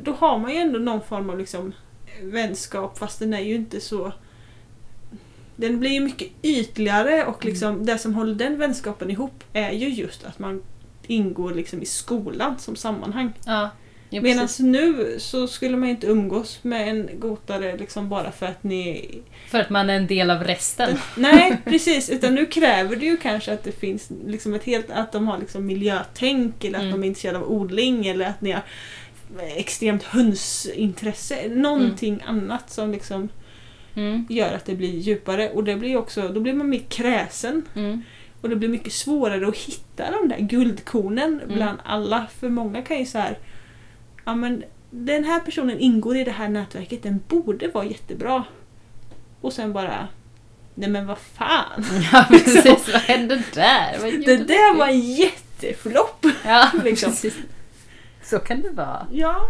då 0.02 0.12
har 0.12 0.38
man 0.38 0.50
ju 0.50 0.56
ändå 0.56 0.78
någon 0.78 1.02
form 1.02 1.30
av 1.30 1.38
liksom 1.38 1.72
vänskap 2.22 2.98
fast 2.98 3.18
den 3.18 3.34
är 3.34 3.40
ju 3.40 3.54
inte 3.54 3.80
så... 3.80 4.12
Den 5.62 5.80
blir 5.80 5.90
ju 5.90 6.00
mycket 6.00 6.28
ytligare 6.42 7.24
och 7.24 7.44
liksom 7.44 7.86
det 7.86 7.98
som 7.98 8.14
håller 8.14 8.34
den 8.34 8.58
vänskapen 8.58 9.10
ihop 9.10 9.44
är 9.52 9.70
ju 9.70 9.88
just 9.88 10.24
att 10.24 10.38
man 10.38 10.62
ingår 11.06 11.54
liksom 11.54 11.82
i 11.82 11.86
skolan 11.86 12.58
som 12.58 12.76
sammanhang. 12.76 13.32
Ja, 13.46 13.70
ja 14.10 14.22
Medan 14.22 14.48
nu 14.58 15.16
så 15.18 15.46
skulle 15.46 15.76
man 15.76 15.88
inte 15.88 16.06
umgås 16.06 16.58
med 16.62 16.88
en 16.88 17.10
gotare 17.18 17.76
liksom 17.76 18.08
bara 18.08 18.32
för 18.32 18.46
att 18.46 18.62
ni... 18.62 19.08
För 19.48 19.60
att 19.60 19.70
man 19.70 19.90
är 19.90 19.96
en 19.96 20.06
del 20.06 20.30
av 20.30 20.44
resten. 20.44 20.98
Nej 21.16 21.58
precis, 21.64 22.10
utan 22.10 22.34
nu 22.34 22.46
kräver 22.46 22.96
det 22.96 23.06
ju 23.06 23.16
kanske 23.16 23.52
att 23.52 23.64
det 23.64 23.72
finns 23.72 24.10
liksom 24.26 24.54
ett 24.54 24.64
helt... 24.64 24.90
Att 24.90 25.12
de 25.12 25.28
har 25.28 25.38
liksom 25.38 25.66
miljötänk 25.66 26.64
eller 26.64 26.78
att 26.78 26.84
Mm. 26.84 26.92
de 26.92 27.02
är 27.02 27.08
intresserade 27.08 27.38
av 27.38 27.50
odling 27.52 28.06
eller 28.06 28.26
att 28.26 28.40
ni 28.40 28.50
har 28.50 28.62
extremt 29.56 30.02
hönsintresse. 30.02 31.48
Någonting 31.48 32.20
annat 32.26 32.70
som 32.70 32.92
liksom 32.92 33.28
Mm. 33.94 34.26
gör 34.28 34.54
att 34.54 34.64
det 34.64 34.74
blir 34.74 34.90
djupare 34.98 35.50
och 35.50 35.64
det 35.64 35.76
blir 35.76 35.96
också, 35.96 36.28
då 36.28 36.40
blir 36.40 36.52
man 36.54 36.68
mer 36.68 36.82
kräsen. 36.88 37.62
Mm. 37.74 38.02
Och 38.40 38.48
det 38.48 38.56
blir 38.56 38.68
mycket 38.68 38.92
svårare 38.92 39.48
att 39.48 39.56
hitta 39.56 40.10
de 40.10 40.28
där 40.28 40.38
guldkornen 40.38 41.40
Mm. 41.44 41.54
bland 41.56 41.78
alla. 41.84 42.26
För 42.40 42.48
många 42.48 42.82
kan 42.82 42.98
ju 42.98 43.06
så 43.06 43.18
här, 43.18 43.38
ja 44.24 44.34
men 44.34 44.64
den 44.90 45.24
här 45.24 45.40
personen 45.40 45.78
ingår 45.78 46.16
i 46.16 46.24
det 46.24 46.30
här 46.30 46.48
nätverket, 46.48 47.02
den 47.02 47.20
borde 47.28 47.68
vara 47.68 47.84
jättebra. 47.84 48.44
Och 49.40 49.52
sen 49.52 49.72
bara, 49.72 50.08
nej 50.74 50.90
men 50.90 51.06
vad 51.06 51.18
fan. 51.18 51.84
Ja, 52.12 52.24
precis. 52.28 52.88
Vad 52.92 53.02
hände 53.02 53.42
där? 53.54 53.98
Vad 54.00 54.12
Det 54.12 54.36
där 54.36 54.74
var 54.78 54.86
en 54.88 55.00
jätteflopp. 55.00 56.26
Ja, 56.44 56.70
liksom. 56.84 57.10
precis. 57.10 57.34
Så 58.22 58.38
kan 58.38 58.60
det 58.62 58.70
vara. 58.70 59.06
Ja. 59.12 59.40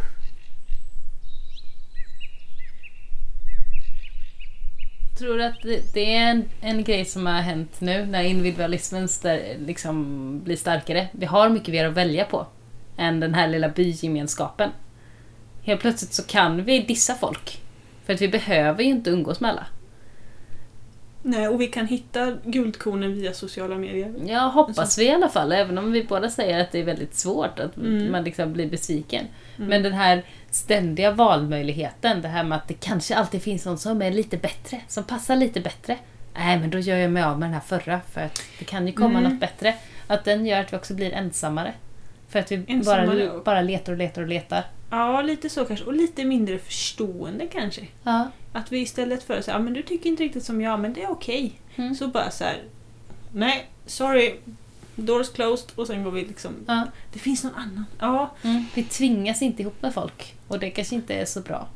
Tror 5.22 5.40
att 5.40 5.62
det, 5.62 5.94
det 5.94 6.16
är 6.16 6.30
en, 6.30 6.48
en 6.60 6.84
grej 6.84 7.04
som 7.04 7.26
har 7.26 7.40
hänt 7.40 7.80
nu 7.80 8.06
när 8.06 8.22
individualismen 8.22 9.08
stär, 9.08 9.56
liksom 9.58 10.40
blir 10.44 10.56
starkare? 10.56 11.08
Vi 11.12 11.26
har 11.26 11.48
mycket 11.48 11.68
mer 11.68 11.88
att 11.88 11.94
välja 11.94 12.24
på 12.24 12.46
än 12.96 13.20
den 13.20 13.34
här 13.34 13.48
lilla 13.48 13.68
bygemenskapen. 13.68 14.70
Helt 15.62 15.80
plötsligt 15.80 16.12
så 16.12 16.22
kan 16.22 16.64
vi 16.64 16.78
dissa 16.78 17.14
folk. 17.14 17.62
För 18.04 18.14
att 18.14 18.20
vi 18.20 18.28
behöver 18.28 18.82
ju 18.82 18.90
inte 18.90 19.10
umgås 19.10 19.40
med 19.40 19.50
alla. 19.50 19.66
Nej, 21.22 21.48
och 21.48 21.60
vi 21.60 21.66
kan 21.66 21.86
hitta 21.86 22.36
guldkornen 22.44 23.14
via 23.14 23.32
sociala 23.32 23.76
medier. 23.76 24.14
Ja, 24.26 24.38
hoppas 24.40 24.98
vi 24.98 25.04
i 25.06 25.10
alla 25.10 25.28
fall. 25.28 25.52
Även 25.52 25.78
om 25.78 25.92
vi 25.92 26.04
båda 26.04 26.30
säger 26.30 26.60
att 26.60 26.72
det 26.72 26.78
är 26.80 26.84
väldigt 26.84 27.14
svårt, 27.14 27.58
att 27.58 27.76
Mm. 27.76 28.12
man 28.12 28.24
liksom 28.24 28.52
blir 28.52 28.70
besviken. 28.70 29.26
Mm. 29.56 29.68
Men 29.68 29.82
den 29.82 29.92
här 29.92 30.22
ständiga 30.50 31.10
valmöjligheten, 31.10 32.22
det 32.22 32.28
här 32.28 32.44
med 32.44 32.58
att 32.58 32.68
det 32.68 32.74
kanske 32.74 33.16
alltid 33.16 33.42
finns 33.42 33.66
någon 33.66 33.78
som 33.78 34.02
är 34.02 34.10
lite 34.10 34.36
bättre, 34.36 34.80
som 34.88 35.04
passar 35.04 35.36
lite 35.36 35.60
bättre. 35.60 35.98
Nej, 36.34 36.58
men 36.58 36.70
då 36.70 36.78
gör 36.78 36.96
jag 36.96 37.10
mig 37.10 37.22
av 37.22 37.38
med 37.38 37.46
den 37.48 37.54
här 37.54 37.60
förra, 37.60 38.00
för 38.12 38.20
att 38.20 38.42
det 38.58 38.64
kan 38.64 38.86
ju 38.86 38.92
komma 38.92 39.18
Mm. 39.18 39.30
något 39.32 39.40
bättre. 39.40 39.74
Att 40.06 40.24
den 40.24 40.46
gör 40.46 40.60
att 40.60 40.72
vi 40.72 40.76
också 40.76 40.94
blir 40.94 41.12
ensammare. 41.12 41.72
För 42.28 42.38
att 42.38 42.52
vi 42.52 42.64
Ensammare 42.68 43.28
bara, 43.28 43.40
bara 43.44 43.60
letar 43.62 43.92
och 43.92 43.98
letar 43.98 44.22
och 44.22 44.28
letar. 44.28 44.64
Ja, 44.92 45.22
lite 45.22 45.48
så 45.48 45.64
kanske. 45.64 45.86
Och 45.86 45.92
lite 45.94 46.24
mindre 46.24 46.58
förstående 46.58 47.46
kanske. 47.46 47.86
Ja. 48.02 48.30
Att 48.52 48.72
vi 48.72 48.78
istället 48.80 49.22
för 49.22 49.34
att 49.38 49.44
säga, 49.44 49.56
ja 49.56 49.62
men 49.62 49.72
du 49.72 49.82
tycker 49.82 50.10
inte 50.10 50.22
riktigt 50.22 50.44
som 50.44 50.60
jag, 50.60 50.80
men 50.80 50.92
det 50.92 51.02
är 51.02 51.10
okej. 51.10 51.52
Mm. 51.76 51.94
Så 51.94 52.08
bara 52.08 52.30
så 52.30 52.44
här. 52.44 52.62
nej, 53.32 53.66
sorry, 53.86 54.34
doors 54.94 55.28
closed 55.30 55.70
och 55.74 55.86
sen 55.86 56.04
går 56.04 56.10
vi 56.10 56.24
liksom, 56.24 56.52
Ja. 56.66 56.86
det 57.12 57.18
finns 57.18 57.44
någon 57.44 57.54
annan. 57.54 57.84
Ja, 57.98 58.34
Mm. 58.42 58.64
Vi 58.74 58.84
tvingas 58.84 59.42
inte 59.42 59.62
ihop 59.62 59.82
med 59.82 59.94
folk. 59.94 60.34
Och 60.48 60.58
det 60.58 60.70
kanske 60.70 60.94
inte 60.94 61.14
är 61.14 61.24
så 61.24 61.40
bra. 61.40 61.68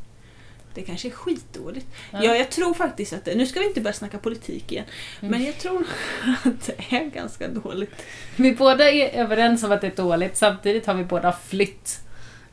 det 0.75 0.83
kanske 0.83 1.09
är 1.09 1.13
skitdåligt. 1.13 1.87
Ja. 2.13 2.25
Ja, 2.25 2.35
jag 2.37 2.51
tror 2.51 2.75
faktiskt 2.75 3.13
att 3.13 3.25
det, 3.25 3.35
nu 3.35 3.47
ska 3.47 3.61
vi 3.61 3.67
inte 3.67 3.81
börja 3.81 3.95
snacka 3.95 4.19
politik 4.19 4.73
igen, 4.73 4.85
Mm. 5.21 5.31
men 5.31 5.45
jag 5.45 5.59
tror 5.59 5.87
att 6.45 6.67
det 6.67 6.97
är 6.97 7.05
ganska 7.05 7.49
dåligt. 7.49 8.03
Vi 8.37 8.53
båda 8.55 8.91
är 8.91 9.09
överens 9.09 9.63
om 9.63 9.73
att 9.73 9.81
det 9.81 9.87
är 9.87 9.97
dåligt, 9.97 10.37
samtidigt 10.37 10.87
har 10.87 10.95
vi 10.95 11.05
båda 11.05 11.33
flytt 11.33 12.01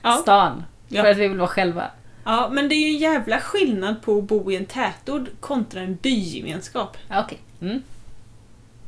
Ja. 0.03 0.11
stan. 0.21 0.63
Ja. 0.87 1.01
För 1.03 1.11
att 1.11 1.17
vi 1.17 1.27
vill 1.27 1.37
vara 1.37 1.47
själva. 1.47 1.91
Ja, 2.25 2.49
men 2.51 2.69
det 2.69 2.75
är 2.75 2.87
ju 2.87 2.87
en 2.87 2.97
jävla 3.13 3.39
skillnad 3.39 4.01
på 4.01 4.17
att 4.17 4.23
bo 4.23 4.51
i 4.51 4.55
en 4.55 4.65
tätort 4.65 5.27
kontra 5.39 5.81
en 5.81 5.95
bygemenskap. 5.95 6.97
Ja, 7.09 7.23
Okej. 7.25 7.37
Mm. 7.61 7.81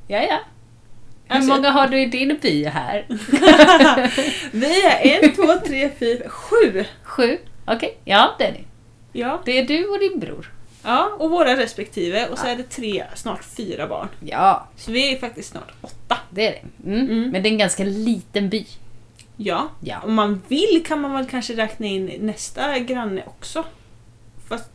Ja, 0.07 0.17
ja. 0.21 0.39
Hur 1.27 1.35
Alltså- 1.35 1.49
många 1.55 1.69
har 1.71 1.87
du 1.87 2.01
i 2.01 2.05
din 2.05 2.37
by 2.41 2.65
här? 2.65 3.05
Vi 4.51 4.81
är 4.85 5.23
en, 5.23 5.31
två, 5.35 5.53
tre, 5.67 5.89
fyra, 5.99 6.29
sju! 6.29 6.85
Sju? 7.03 7.37
Okej, 7.65 7.97
ja 8.05 8.35
det 8.37 8.43
är 8.45 8.51
ni. 8.51 8.63
Ja. 9.13 9.41
Det 9.45 9.59
är 9.59 9.65
du 9.65 9.87
och 9.87 9.99
din 9.99 10.19
bror. 10.19 10.51
ja, 10.83 11.09
och 11.19 11.29
våra 11.29 11.57
respektive. 11.57 12.27
Och 12.27 12.39
så 12.39 12.47
är 12.47 12.55
det 12.55 12.63
tre, 12.63 13.03
snart 13.15 13.43
fyra 13.43 13.87
barn. 13.87 14.07
Ja, 14.19 14.67
Så 14.77 14.91
vi 14.91 15.13
är 15.15 15.19
faktiskt 15.19 15.49
snart 15.51 15.71
åtta. 15.81 16.17
det 16.29 16.47
är 16.47 16.51
det. 16.51 16.89
Mm. 16.91 17.09
Mm. 17.09 17.29
Men 17.29 17.43
det 17.43 17.49
är 17.49 17.51
en 17.51 17.57
ganska 17.57 17.83
liten 17.83 18.49
by. 18.49 18.65
Ja. 19.37 19.69
Ja. 19.79 20.01
Om 20.03 20.13
man 20.13 20.41
vill 20.47 20.83
kan 20.87 21.01
man 21.01 21.13
väl 21.13 21.25
kanske 21.25 21.53
räkna 21.53 21.85
in 21.85 22.11
nästa 22.19 22.79
granne 22.79 23.23
också. 23.25 23.65
Fast, 24.49 24.69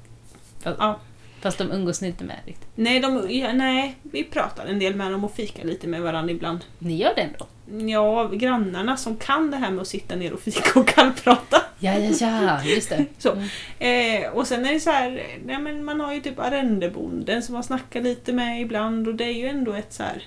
Fast, 0.63 0.77
ja. 0.79 1.01
fast 1.41 1.59
de 1.59 1.73
umgås 1.73 2.01
ni 2.01 2.09
inte 2.09 2.25
med 2.25 2.37
riktigt. 2.47 2.69
Nej, 2.75 3.01
de, 3.01 3.27
ja, 3.31 3.53
nej, 3.53 3.97
vi 4.03 4.25
pratar 4.25 4.67
en 4.67 4.79
del 4.79 4.95
med 4.95 5.13
dem 5.13 5.25
och 5.25 5.35
fikar 5.35 5.65
lite 5.65 5.87
med 5.87 6.03
varandra 6.03 6.33
ibland. 6.33 6.65
Ni 6.79 6.97
gör 6.97 7.13
det 7.17 7.23
ändå? 7.23 7.47
Ja, 7.91 8.29
grannarna 8.33 8.97
som 8.97 9.17
kan 9.17 9.51
det 9.51 9.57
här 9.57 9.71
med 9.71 9.83
att 9.83 9.89
sitta 9.89 10.17
ner 10.17 10.33
och 10.33 10.41
fika 10.41 10.81
och 10.81 10.89
kallprata. 10.89 11.63
Ja, 11.79 11.99
ja, 11.99 12.43
ja, 12.43 12.65
just 12.65 12.89
det. 12.89 13.07
Så. 13.19 13.33
Mm. 13.33 14.25
Eh, 14.25 14.31
och 14.31 14.47
sen 14.47 14.67
är 14.67 14.73
det 14.73 14.81
så 14.81 14.91
här, 14.91 15.23
nej, 15.45 15.59
men 15.59 15.85
man 15.85 16.01
har 16.01 16.15
ju 16.15 16.21
typ 16.21 16.39
arrendebonden 16.39 17.43
som 17.43 17.53
man 17.53 17.65
snackar 17.65 18.01
lite 18.01 18.33
med 18.33 18.61
ibland 18.61 19.09
och 19.09 19.15
det 19.15 19.25
är 19.25 19.33
ju 19.33 19.47
ändå 19.47 19.73
ett 19.73 19.93
så 19.93 20.03
här 20.03 20.23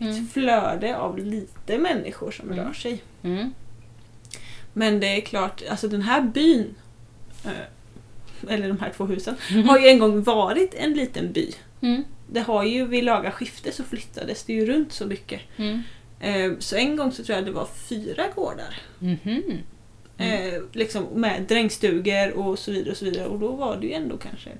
Mm. 0.00 0.28
flöde 0.28 0.96
av 0.96 1.18
lite 1.18 1.78
människor 1.78 2.30
som 2.30 2.50
Mm. 2.50 2.64
rör 2.64 2.72
sig. 2.72 3.02
Mm. 3.22 3.54
Men 4.72 5.00
det 5.00 5.06
är 5.16 5.20
klart, 5.20 5.62
alltså 5.70 5.88
den 5.88 6.02
här 6.02 6.20
byn, 6.22 6.74
eh, 7.44 8.52
eller 8.54 8.68
de 8.68 8.78
här 8.80 8.92
två 8.96 9.04
husen, 9.06 9.36
Mm. 9.50 9.68
har 9.68 9.78
ju 9.78 9.88
en 9.88 9.98
gång 9.98 10.22
varit 10.22 10.74
en 10.74 10.94
liten 10.94 11.32
by. 11.32 11.52
Mm. 11.80 12.04
Det 12.32 12.40
har 12.40 12.64
ju 12.64 12.86
vid 12.86 13.04
laga 13.04 13.30
skifte 13.30 13.72
så 13.72 13.84
flyttades 13.84 14.44
det 14.44 14.52
ju 14.52 14.66
runt 14.66 14.92
så 14.92 15.06
mycket. 15.06 15.40
Mm. 15.56 15.82
Eh, 16.20 16.52
så 16.58 16.76
en 16.76 16.96
gång 16.96 17.12
så 17.12 17.24
tror 17.24 17.36
jag 17.36 17.44
det 17.46 17.52
var 17.52 17.66
fyra 17.88 18.24
gårdar. 18.34 18.76
Mhm. 18.98 19.42
Eh, 20.18 20.62
liksom 20.72 21.04
med 21.04 21.42
drängstugor 21.48 22.30
och 22.30 22.58
så 22.58 22.72
vidare 22.72 22.90
och 22.90 22.96
så 22.96 23.04
vidare. 23.04 23.26
Och 23.26 23.38
då 23.38 23.48
var 23.48 23.76
det 23.76 23.86
ju 23.86 23.92
ändå 23.92 24.16
kanske... 24.16 24.50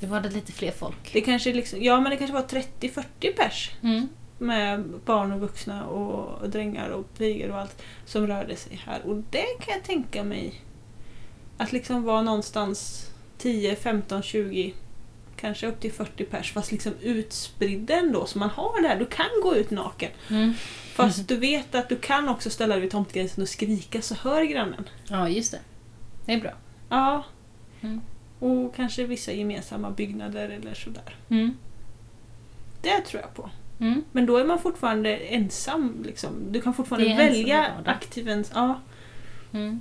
Det 0.00 0.06
var 0.06 0.20
det 0.20 0.30
lite 0.30 0.52
fler 0.52 0.70
folk. 0.70 1.12
Det 1.12 1.20
kanske 1.20 1.52
liksom, 1.52 1.82
ja 1.82 2.00
men 2.00 2.10
det 2.10 2.16
kanske 2.16 2.34
var 2.34 2.42
30-40 2.42 3.32
pers. 3.36 3.70
Mm. 3.82 4.08
Med 4.38 4.84
barn 5.04 5.32
och 5.32 5.40
vuxna 5.40 5.86
och 5.86 6.50
drängar 6.50 6.90
och 6.90 7.14
pigor 7.18 7.50
och 7.50 7.58
allt 7.58 7.82
som 8.04 8.26
rörde 8.26 8.56
sig 8.56 8.80
här. 8.84 9.06
Och 9.06 9.16
det 9.30 9.46
kan 9.60 9.74
jag 9.74 9.84
tänka 9.84 10.24
mig 10.24 10.62
att 11.58 11.72
liksom 11.72 12.02
vara 12.02 12.22
någonstans 12.22 13.10
10, 13.38 13.76
15, 13.76 14.22
20 14.22 14.74
Kanske 15.40 15.66
upp 15.66 15.80
till 15.80 15.92
40 15.92 16.24
pers 16.24 16.52
fast 16.52 16.72
liksom 16.72 16.92
utspridda 17.00 17.94
ändå 17.94 18.26
så 18.26 18.38
man 18.38 18.50
har 18.50 18.82
det 18.82 18.88
här. 18.88 18.98
Du 18.98 19.06
kan 19.06 19.26
gå 19.42 19.56
ut 19.56 19.70
naken. 19.70 20.10
Mm. 20.30 20.54
Fast 20.94 21.28
du 21.28 21.36
vet 21.36 21.74
att 21.74 21.88
du 21.88 21.96
kan 21.96 22.28
också 22.28 22.50
ställa 22.50 22.74
dig 22.74 22.82
vid 22.82 22.90
tomtgränsen 22.90 23.42
och 23.42 23.48
skrika 23.48 24.02
så 24.02 24.14
hör 24.14 24.42
grannen. 24.42 24.88
Ja, 25.08 25.28
just 25.28 25.52
det. 25.52 25.60
Det 26.26 26.32
är 26.32 26.40
bra. 26.40 26.52
Ja. 26.88 27.24
Mm. 27.80 28.00
Och 28.38 28.74
kanske 28.74 29.04
vissa 29.04 29.32
gemensamma 29.32 29.90
byggnader 29.90 30.48
eller 30.48 30.74
sådär. 30.74 31.16
Mm. 31.28 31.56
Det 32.82 33.00
tror 33.00 33.22
jag 33.22 33.34
på. 33.34 33.50
Mm. 33.80 34.04
Men 34.12 34.26
då 34.26 34.36
är 34.36 34.44
man 34.44 34.58
fortfarande 34.58 35.16
ensam. 35.16 36.02
Liksom. 36.06 36.30
Du 36.52 36.60
kan 36.60 36.74
fortfarande 36.74 37.14
välja 37.16 37.66
aktiv 37.84 38.28
ens... 38.28 38.50
Ja. 38.54 38.80
Mm. 39.52 39.80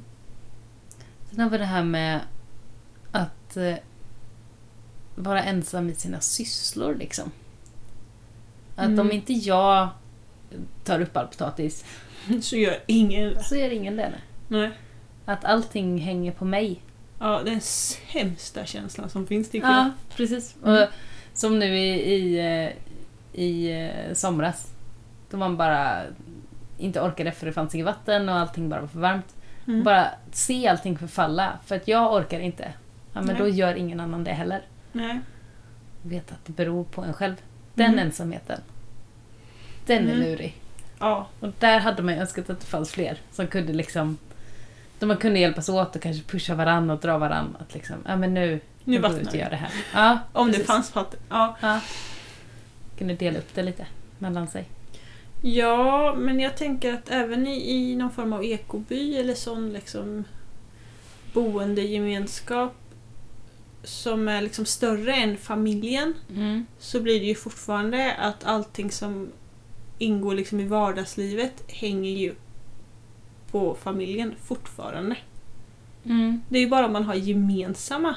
Sen 1.30 1.40
har 1.40 1.50
vi 1.50 1.58
det 1.58 1.66
här 1.66 1.84
med 1.84 2.20
att 3.12 3.58
eh, 3.58 3.76
vara 5.16 5.44
ensam 5.44 5.90
i 5.90 5.96
sina 5.96 6.20
sysslor 6.22 6.96
liksom. 6.96 7.32
Att 8.76 8.86
Mm. 8.88 9.00
om 9.00 9.12
inte 9.12 9.34
jag 9.34 9.88
tar 10.84 11.02
upp 11.02 11.18
all 11.18 11.28
potatis 11.28 11.86
Så 12.42 12.56
gör 12.56 12.80
ingen 12.86 13.34
det. 13.34 13.44
så 13.44 13.56
gör 13.56 13.70
ingen 13.70 13.96
det. 13.98 14.14
nej. 14.48 14.72
Att 15.26 15.46
allting 15.46 15.98
hänger 15.98 16.32
på 16.32 16.46
mig. 16.46 16.82
Ja, 17.20 17.42
den 17.46 17.62
sämsta 17.62 18.66
känslan 18.66 19.10
som 19.10 19.28
finns 19.28 19.50
tycker 19.50 19.68
Ja, 19.68 19.92
precis. 20.16 20.56
Mm. 20.64 20.84
Och 20.84 20.90
som 21.34 21.60
nu 21.60 21.78
i, 21.78 22.14
i, 22.14 22.38
eh, 22.66 22.72
i 23.38 23.72
eh, 23.72 24.14
somras. 24.14 24.72
Då 25.30 25.38
man 25.38 25.58
bara 25.58 26.02
inte 26.78 27.02
orkade 27.02 27.32
för 27.32 27.46
det 27.46 27.54
fanns 27.54 27.76
inget 27.76 27.86
vatten 27.86 28.30
och 28.30 28.36
allting 28.36 28.70
bara 28.70 28.82
var 28.82 28.88
för 28.88 29.00
varmt. 29.00 29.36
Mm. 29.68 29.84
Bara 29.84 30.08
se 30.32 30.68
allting 30.68 30.98
förfalla. 30.98 31.60
För 31.66 31.76
att 31.76 31.88
jag 31.88 32.14
orkar 32.14 32.40
inte. 32.40 32.64
Ja, 33.14 33.22
men 33.22 33.26
Nej. 33.26 33.36
då 33.38 33.48
gör 33.48 33.76
ingen 33.76 34.00
annan 34.00 34.24
det 34.24 34.32
heller. 34.32 34.62
Nej. 34.92 35.20
Vet 36.02 36.32
att 36.32 36.46
det 36.46 36.52
beror 36.54 36.84
på 36.84 37.02
en 37.04 37.14
själv. 37.14 37.36
Den 37.74 37.86
Mm. 37.94 38.00
ensamheten. 38.06 38.62
Den 39.86 39.98
är 40.08 40.14
Mm. 40.14 40.20
lurig. 40.28 40.56
Ja. 41.00 41.28
Och 41.40 41.50
där 41.60 41.80
hade 41.80 42.04
man 42.04 42.14
ju 42.14 42.20
önskat 42.20 42.50
att 42.50 42.60
det 42.60 42.66
fanns 42.66 42.92
fler 42.92 43.18
som 43.32 43.48
kunde 43.48 43.74
liksom... 43.74 44.18
Då 45.00 45.06
man 45.06 45.18
kunde 45.18 45.40
hjälpas 45.40 45.70
åt 45.70 45.96
och 45.96 46.02
kanske 46.02 46.24
pusha 46.24 46.56
varandra 46.56 46.94
och 46.96 47.00
dra 47.02 47.18
varandra. 47.18 47.60
Att 47.60 47.74
liksom, 47.74 47.96
ja 48.06 48.16
men 48.16 48.34
nu, 48.34 48.50
Nu 48.52 48.60
nu 48.84 49.02
går 49.02 49.10
vi 49.10 49.22
ut 49.22 49.28
och 49.28 49.36
gör 49.36 49.50
det 49.50 49.56
här. 49.56 49.70
Ja, 49.94 50.20
Om 50.34 50.48
det 50.48 50.52
precis. 50.54 50.68
fanns 50.68 50.96
vatten. 50.96 51.20
Ja. 51.30 51.58
Ja. 51.62 51.80
Kunde 52.98 53.14
dela 53.14 53.40
upp 53.40 53.54
det 53.56 53.64
lite 53.64 53.88
mellan 54.20 54.48
sig. 54.48 54.66
ja, 55.42 56.16
men 56.18 56.40
jag 56.40 56.58
tänker 56.58 56.94
att 56.94 57.10
även 57.10 57.48
i, 57.48 57.72
i 57.72 57.96
någon 57.96 58.12
form 58.12 58.34
av 58.34 58.44
ekoby 58.46 59.16
eller 59.18 59.34
sån 59.34 59.74
liksom 59.74 60.24
boendegemenskap 61.34 62.74
som 63.84 64.28
är 64.28 64.42
liksom 64.42 64.66
större 64.66 65.16
än 65.16 65.38
familjen 65.38 66.14
Mm. 66.30 66.66
så 66.80 67.00
blir 67.02 67.20
det 67.20 67.26
ju 67.26 67.36
fortfarande 67.36 68.14
att 68.14 68.44
allting 68.44 68.92
som 68.92 69.30
ingår 69.98 70.36
liksom 70.36 70.60
i 70.60 70.66
vardagslivet 70.66 71.64
hänger 71.68 72.12
ju 72.12 72.36
på 73.52 73.76
familjen 73.84 74.36
fortfarande. 74.44 75.16
Mm. 76.06 76.42
Det 76.50 76.58
är 76.58 76.62
ju 76.62 76.70
bara 76.70 76.86
om 76.86 76.94
man 76.94 77.04
har 77.04 77.16
gemensamma 77.16 78.16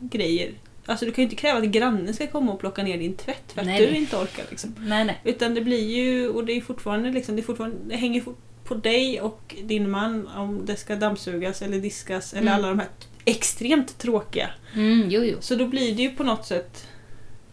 grejer. 0.00 0.52
Alltså 0.86 1.04
du 1.04 1.12
kan 1.12 1.22
ju 1.22 1.24
inte 1.24 1.36
kräva 1.36 1.58
att 1.58 1.64
grannen 1.64 2.14
ska 2.14 2.26
komma 2.26 2.52
och 2.52 2.60
plocka 2.60 2.82
ner 2.82 2.98
din 2.98 3.16
tvätt 3.16 3.52
för 3.52 3.60
att 3.60 3.66
Nej, 3.66 3.80
du 3.80 3.86
nej. 3.86 3.96
inte 4.00 4.16
orkar. 4.16 4.44
Liksom. 4.50 4.74
Nej, 4.78 5.04
nej. 5.04 5.20
Utan 5.24 5.54
det 5.54 5.60
blir 5.60 5.96
ju, 5.96 6.28
och 6.28 6.44
det 6.44 6.52
är 6.52 6.60
fortfarande 6.60 7.10
liksom, 7.10 7.36
det, 7.36 7.42
är 7.42 7.44
fortfarande, 7.44 7.76
det 7.88 7.96
hänger 7.96 8.22
på 8.64 8.74
dig 8.74 9.20
och 9.20 9.54
din 9.64 9.90
man 9.90 10.26
om 10.28 10.66
det 10.66 10.76
ska 10.76 10.96
dammsugas 10.96 11.62
eller 11.62 11.78
diskas 11.78 12.32
eller 12.32 12.42
Mm. 12.42 12.54
alla 12.54 12.68
de 12.68 12.78
här 12.78 12.88
extremt 13.24 13.98
tråkiga. 13.98 14.50
Mm, 14.74 15.10
jo, 15.10 15.22
jo. 15.24 15.36
Så 15.40 15.54
då 15.54 15.66
blir 15.66 15.94
det 15.96 16.02
ju 16.02 16.10
på 16.10 16.24
något 16.24 16.46
sätt 16.46 16.88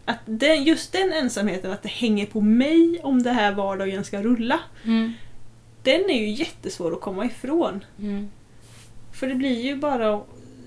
att 0.04 0.18
den, 0.26 0.64
just 0.64 0.92
den 0.92 1.12
ensamheten, 1.12 1.72
att 1.72 1.82
det 1.82 1.88
hänger 1.88 2.26
på 2.26 2.40
mig 2.40 3.00
om 3.02 3.22
det 3.22 3.30
här 3.30 3.52
vardagen 3.54 4.04
ska 4.04 4.22
rulla. 4.22 4.60
Mm. 4.84 5.12
Den 5.82 6.10
är 6.10 6.18
ju 6.20 6.30
jättesvår 6.30 6.92
att 6.92 7.00
komma 7.00 7.24
ifrån. 7.24 7.84
Mm. 7.98 8.30
För 9.12 9.26
det 9.26 9.34
blir 9.34 9.60
ju 9.64 9.76
bara 9.76 10.20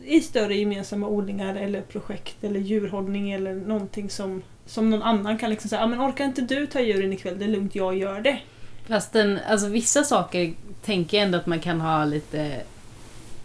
i 0.08 0.22
större 0.22 0.56
gemensamma 0.56 1.08
odlingar 1.08 1.56
eller 1.56 1.82
projekt 1.82 2.44
eller 2.44 2.60
djurhållning 2.60 3.32
eller 3.32 3.54
någonting 3.54 4.10
som, 4.10 4.42
som 4.66 4.90
någon 4.90 5.02
annan 5.04 5.38
kan 5.38 5.50
liksom 5.50 5.70
säga 5.70 5.84
ah, 5.84 5.88
men 5.88 6.00
orkar 6.02 6.26
inte 6.26 6.42
du 6.42 6.68
ta 6.68 6.80
djuren 6.80 7.14
ikväll, 7.14 7.40
det 7.40 7.46
är 7.46 7.50
lugnt, 7.50 7.76
jag 7.76 7.98
gör 7.98 8.22
det. 8.22 8.40
Fast 8.88 9.14
den, 9.14 9.40
alltså 9.48 9.68
vissa 9.68 10.04
saker 10.04 10.54
tänker 10.86 11.18
jag 11.18 11.26
ändå 11.26 11.38
att 11.38 11.46
man 11.46 11.60
kan 11.60 11.82
ha 11.82 12.06
lite 12.06 12.56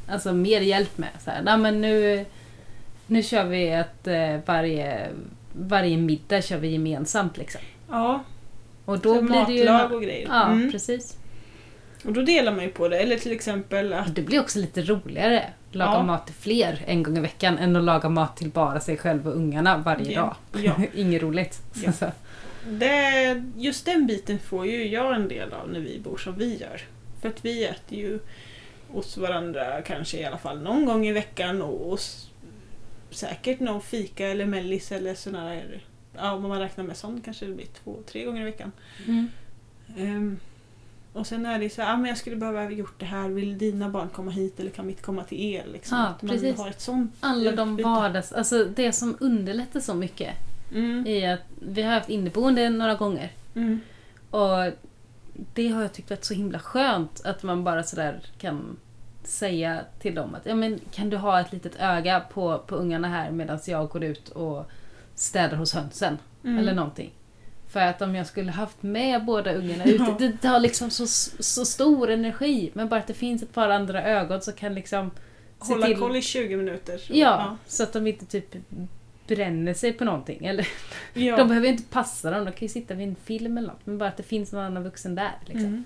alltså 0.08 0.32
mer 0.32 0.60
hjälp 0.60 0.98
med. 0.98 1.08
Så 1.24 1.30
här, 1.30 1.42
"Nej, 1.42 1.58
men 1.58 1.80
nu, 1.80 2.24
nu 3.06 3.22
kör 3.22 3.44
vi 3.44 3.68
ett 3.68 4.06
eh, 4.06 4.36
varje, 4.46 5.08
varje 5.52 5.96
middag 5.96 6.42
kör 6.42 6.56
vi 6.58 6.68
gemensamt 6.68 7.36
liksom. 7.36 7.60
Ja, 7.90 8.24
Och 8.84 8.98
då 8.98 9.14
så 9.14 9.22
blir 9.22 9.44
det 9.46 9.52
ju... 9.52 9.64
matlag 9.72 9.92
och 9.92 10.02
grejer. 10.02 10.28
Ja, 10.28 10.46
Mm. 10.46 10.72
precis. 10.72 11.16
Och 12.04 12.12
då 12.12 12.22
delar 12.22 12.52
man 12.52 12.64
ju 12.64 12.70
på 12.70 12.88
det. 12.88 12.98
Eller 12.98 13.16
till 13.16 13.32
exempel 13.32 13.92
att 13.92 14.14
Det 14.14 14.22
blir 14.22 14.40
också 14.40 14.58
lite 14.58 14.82
roligare 14.82 15.44
laga 15.74 15.92
Ja. 15.92 16.02
mat 16.02 16.26
till 16.26 16.34
fler 16.34 16.82
en 16.86 17.02
gång 17.02 17.16
i 17.18 17.20
veckan 17.20 17.58
än 17.58 17.76
att 17.76 17.84
laga 17.84 18.08
mat 18.08 18.36
till 18.36 18.50
bara 18.50 18.80
sig 18.80 18.96
själv 18.96 19.28
och 19.28 19.36
ungarna 19.36 19.78
varje 19.78 20.12
Ja. 20.12 20.36
dag. 20.52 20.62
Ja. 20.64 20.74
Inget 20.94 21.22
roligt. 21.22 21.62
Ja. 21.84 21.92
Det, 22.68 23.44
just 23.56 23.86
den 23.86 24.06
biten 24.06 24.38
får 24.38 24.66
ju 24.66 24.88
jag 24.88 25.14
en 25.14 25.28
del 25.28 25.52
av 25.52 25.68
när 25.70 25.80
vi 25.80 26.00
bor 26.00 26.16
som 26.16 26.38
vi 26.38 26.56
gör. 26.56 26.80
För 27.20 27.28
att 27.28 27.44
vi 27.44 27.64
äter 27.64 27.98
ju 27.98 28.18
hos 28.92 29.16
varandra 29.16 29.82
kanske 29.82 30.18
i 30.18 30.24
alla 30.24 30.38
fall 30.38 30.60
någon 30.62 30.84
gång 30.84 31.06
i 31.06 31.12
veckan 31.12 31.62
och, 31.62 31.92
och 31.92 31.98
säkert 33.10 33.60
någon 33.60 33.82
fika 33.82 34.26
eller 34.26 34.46
mellis 34.46 34.92
eller 34.92 35.14
sådana 35.14 35.48
där. 35.48 35.84
Ja, 36.16 36.32
om 36.32 36.42
man 36.48 36.58
räknar 36.60 36.84
med 36.84 36.96
sånt 36.96 37.24
kanske 37.24 37.46
det 37.46 37.54
blir 37.54 37.66
två, 37.84 37.96
tre 38.06 38.24
gånger 38.24 38.40
i 38.40 38.44
veckan. 38.44 38.72
Mm. 39.06 39.28
Ehm, 39.98 40.38
och 41.12 41.26
sen 41.26 41.46
är 41.46 41.58
det 41.58 41.70
så 41.70 41.82
här, 41.82 41.92
ah, 41.92 41.96
men 41.96 42.08
jag 42.08 42.18
skulle 42.18 42.36
behöva 42.36 42.62
ha 42.62 42.70
gjort 42.70 43.00
det 43.00 43.06
här, 43.06 43.28
vill 43.28 43.58
dina 43.58 43.88
barn 43.88 44.08
komma 44.08 44.30
hit 44.30 44.60
eller 44.60 44.70
kan 44.70 44.86
mitt 44.86 45.02
komma 45.02 45.24
till 45.24 45.40
er? 45.40 45.64
Liksom. 45.72 45.98
Ja, 45.98 46.06
att 46.06 46.22
man 46.22 46.30
precis. 46.30 46.58
har 46.58 46.68
ett 46.68 46.80
sånt 46.80 47.14
Alla 47.20 47.52
de 47.52 47.76
vardags... 47.76 48.32
Alltså 48.32 48.64
det 48.64 48.92
som 48.92 49.16
underlättar 49.20 49.80
så 49.80 49.94
mycket 49.94 50.36
Mm, 50.74 51.06
i 51.06 51.26
att 51.26 51.40
vi 51.58 51.82
har 51.82 51.92
haft 51.94 52.08
inneboende 52.08 52.70
några 52.70 52.94
gånger 52.94 53.30
mm, 53.54 53.80
och 54.30 54.72
det 55.54 55.68
har 55.68 55.82
jag 55.82 55.92
tyckt 55.92 56.10
varit 56.10 56.24
så 56.24 56.34
himla 56.34 56.58
skönt 56.58 57.20
att 57.24 57.42
man 57.42 57.64
bara 57.64 57.82
sådär 57.82 58.20
kan 58.38 58.76
säga 59.24 59.80
till 60.00 60.14
dem 60.14 60.34
att 60.34 60.46
ja, 60.46 60.54
men, 60.54 60.80
kan 60.90 61.10
du 61.10 61.16
ha 61.16 61.40
ett 61.40 61.52
litet 61.52 61.76
öga 61.80 62.20
på, 62.20 62.58
på 62.58 62.74
ungarna 62.76 63.08
här 63.08 63.30
medan 63.30 63.58
jag 63.66 63.88
går 63.88 64.04
ut 64.04 64.28
och 64.28 64.70
städar 65.14 65.56
hos 65.56 65.74
hönsen. 65.74 66.18
Mm. 66.44 66.58
Eller 66.58 66.74
någonting. 66.74 67.12
För 67.72 67.80
att 67.80 68.02
om 68.02 68.14
jag 68.14 68.26
skulle 68.26 68.50
haft 68.52 68.82
med 68.82 69.24
båda 69.24 69.54
ungarna 69.54 69.84
ute, 69.86 70.04
Ja. 70.04 70.16
det 70.18 70.32
tar 70.42 70.60
liksom 70.60 70.90
så, 70.90 71.06
så 71.42 71.64
stor 71.64 72.10
energi. 72.10 72.70
Men 72.74 72.88
bara 72.88 73.00
att 73.00 73.06
det 73.06 73.14
finns 73.14 73.42
ett 73.42 73.52
par 73.54 73.68
andra 73.68 74.02
ögon 74.04 74.42
så 74.42 74.52
kan 74.52 74.74
liksom 74.74 75.10
Hålla 75.58 75.86
till- 75.86 75.96
koll 75.98 76.16
i 76.16 76.22
20 76.22 76.56
minuter. 76.56 76.98
Så, 76.98 77.12
Ja, 77.16 77.56
så 77.66 77.82
att 77.82 77.92
de 77.92 78.06
inte 78.06 78.26
typ 78.26 78.56
bränner 79.26 79.74
sig 79.74 79.92
på 79.92 80.04
någonting. 80.04 80.46
Eller, 80.46 80.68
ja. 81.14 81.36
De 81.36 81.48
behöver 81.48 81.68
inte 81.68 81.82
passa 81.82 82.30
dem, 82.30 82.44
de 82.44 82.50
kan 82.50 82.60
ju 82.60 82.68
sitta 82.68 82.94
vid 82.94 83.08
en 83.08 83.16
film 83.16 83.58
eller 83.58 83.68
något. 83.68 83.86
Men 83.86 83.98
bara 83.98 84.08
att 84.08 84.16
det 84.16 84.22
finns 84.22 84.52
någon 84.52 84.64
annan 84.64 84.82
vuxen 84.84 85.14
där. 85.14 85.32
Liksom. 85.46 85.66
Mm. 85.66 85.84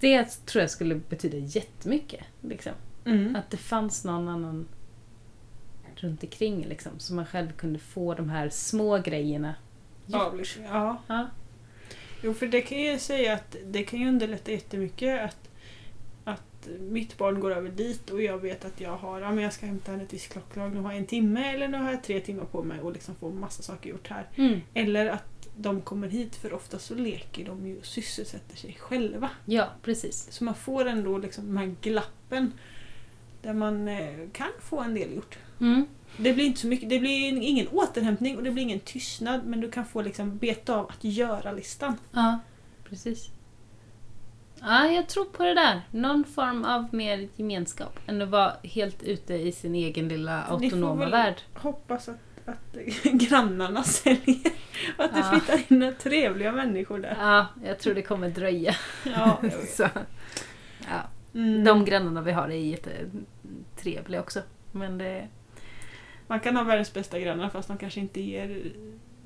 Det 0.00 0.24
tror 0.46 0.60
jag 0.60 0.70
skulle 0.70 0.94
betyda 0.94 1.36
jättemycket. 1.36 2.24
Liksom. 2.40 2.72
Mm. 3.04 3.36
Att 3.36 3.50
det 3.50 3.56
fanns 3.56 4.04
någon 4.04 4.28
annan 4.28 4.68
runt 5.96 6.22
omkring 6.22 6.66
liksom, 6.68 6.92
så 6.98 7.14
man 7.14 7.26
själv 7.26 7.52
kunde 7.52 7.78
få 7.78 8.14
de 8.14 8.30
här 8.30 8.48
små 8.48 8.98
grejerna. 8.98 9.54
Avlyssning. 10.12 10.66
Ja. 10.66 11.02
Ja. 11.06 11.26
Jo, 12.22 12.34
för 12.34 12.46
det 12.46 12.60
kan 12.60 12.82
jag 12.82 13.00
säga 13.00 13.34
att 13.34 13.56
det 13.64 13.84
kan 13.84 14.00
ju 14.00 14.08
underlätta 14.08 14.50
jättemycket 14.50 15.24
att, 15.24 15.50
att 16.24 16.68
mitt 16.80 17.18
barn 17.18 17.40
går 17.40 17.50
över 17.50 17.68
dit 17.68 18.10
och 18.10 18.22
jag 18.22 18.38
vet 18.38 18.64
att 18.64 18.80
jag 18.80 18.96
har, 18.96 19.20
ja 19.20 19.30
men 19.30 19.44
jag 19.44 19.52
ska 19.52 19.66
hämta 19.66 19.94
ett 19.94 20.12
visst 20.12 20.32
klockslag, 20.32 20.74
nu 20.74 20.80
har 20.80 20.92
jag 20.92 20.98
en 20.98 21.06
timme 21.06 21.54
eller 21.54 21.68
nu 21.68 21.78
har 21.78 21.90
jag 21.90 22.04
tre 22.04 22.20
timmar 22.20 22.44
på 22.44 22.62
mig 22.62 22.80
och 22.80 22.92
liksom 22.92 23.14
få 23.14 23.30
massa 23.30 23.62
saker 23.62 23.90
gjort 23.90 24.08
här. 24.08 24.28
Mm. 24.36 24.60
Eller 24.74 25.06
att 25.06 25.48
de 25.56 25.80
kommer 25.80 26.08
hit 26.08 26.36
för 26.36 26.52
ofta 26.52 26.78
så 26.78 26.94
leker 26.94 27.44
de 27.44 27.66
ju 27.66 27.78
och 27.78 27.86
sysselsätter 27.86 28.56
sig 28.56 28.76
själva. 28.80 29.30
ja, 29.44 29.68
precis. 29.82 30.28
Så 30.30 30.44
man 30.44 30.54
får 30.54 30.84
ändå 30.84 31.18
liksom 31.18 31.46
de 31.46 31.56
här 31.56 31.74
glappen 31.82 32.52
där 33.42 33.52
man 33.52 33.88
eh, 33.88 34.30
kan 34.32 34.50
få 34.60 34.80
en 34.80 34.94
del 34.94 35.14
gjort. 35.14 35.38
Mm. 35.60 35.86
Det 36.16 36.32
blir 36.32 36.44
inte 36.44 36.60
så 36.60 36.66
mycket, 36.66 36.88
det 36.88 36.98
blir 36.98 37.42
ingen 37.42 37.68
återhämtning 37.68 38.36
och 38.36 38.42
det 38.42 38.50
blir 38.50 38.62
ingen 38.62 38.80
tystnad 38.80 39.44
men 39.46 39.60
du 39.60 39.70
kan 39.70 39.84
få 39.86 40.02
liksom 40.02 40.38
beta 40.38 40.74
av 40.76 40.86
att 40.90 41.04
göra-listan. 41.04 41.96
Ja, 42.12 42.38
precis. 42.88 43.30
Ja, 44.60 44.86
jag 44.86 45.08
tror 45.08 45.24
på 45.24 45.42
det 45.44 45.54
där. 45.54 45.80
Någon 45.90 46.24
form 46.24 46.64
av 46.64 46.94
mer 46.94 47.28
gemenskap 47.36 47.98
än 48.06 48.22
att 48.22 48.28
vara 48.28 48.52
helt 48.62 49.02
ute 49.02 49.34
i 49.34 49.52
sin 49.52 49.74
egen 49.74 50.08
lilla 50.08 50.36
Ni 50.40 50.46
får 50.46 50.54
autonoma 50.54 50.94
väl- 50.94 51.10
värld. 51.10 51.42
Hoppas 51.54 52.08
att, 52.08 52.18
att 52.46 52.76
grannarna 53.12 53.82
säljer 53.82 54.52
och 54.98 55.04
att 55.04 55.12
det 55.14 55.18
Ja. 55.18 55.30
flyttar 55.40 55.72
in 55.72 55.94
trevliga 56.02 56.52
människor 56.52 56.98
där. 56.98 57.16
Ja, 57.20 57.46
jag 57.64 57.78
tror 57.78 57.94
det 57.94 58.02
kommer 58.02 58.28
dröja. 58.30 58.74
Ja. 59.04 59.40
Så. 59.76 59.88
Ja. 60.90 61.00
Mm. 61.34 61.64
De 61.64 61.84
grannarna 61.84 62.20
vi 62.22 62.32
har 62.32 62.48
är 62.48 62.54
jättetrevliga 62.54 64.20
också. 64.20 64.40
Men 64.72 64.98
det... 64.98 65.28
Man 66.32 66.40
kan 66.40 66.56
ha 66.56 66.64
världens 66.64 66.92
bästa 66.92 67.18
grannar 67.18 67.48
fast 67.48 67.68
de 67.68 67.78
kanske 67.78 68.00
inte 68.00 68.20
ger 68.20 68.72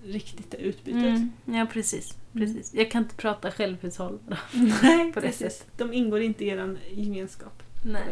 riktigt 0.05 0.51
det 0.51 0.57
utbytet. 0.57 1.03
Mm, 1.03 1.33
ja, 1.45 1.67
precis, 1.73 2.17
precis. 2.33 2.75
Jag 2.75 2.91
kan 2.91 3.03
inte 3.03 3.15
prata 3.15 3.51
självhushåll. 3.51 4.19
Nej, 4.83 5.13
På 5.15 5.21
det 5.21 5.27
precis. 5.27 5.39
sättet. 5.39 5.79
De 5.79 5.93
ingår 5.93 6.21
inte 6.21 6.45
i 6.45 6.49
er 6.49 6.79
gemenskap. 6.95 7.63
Nej. 7.85 8.03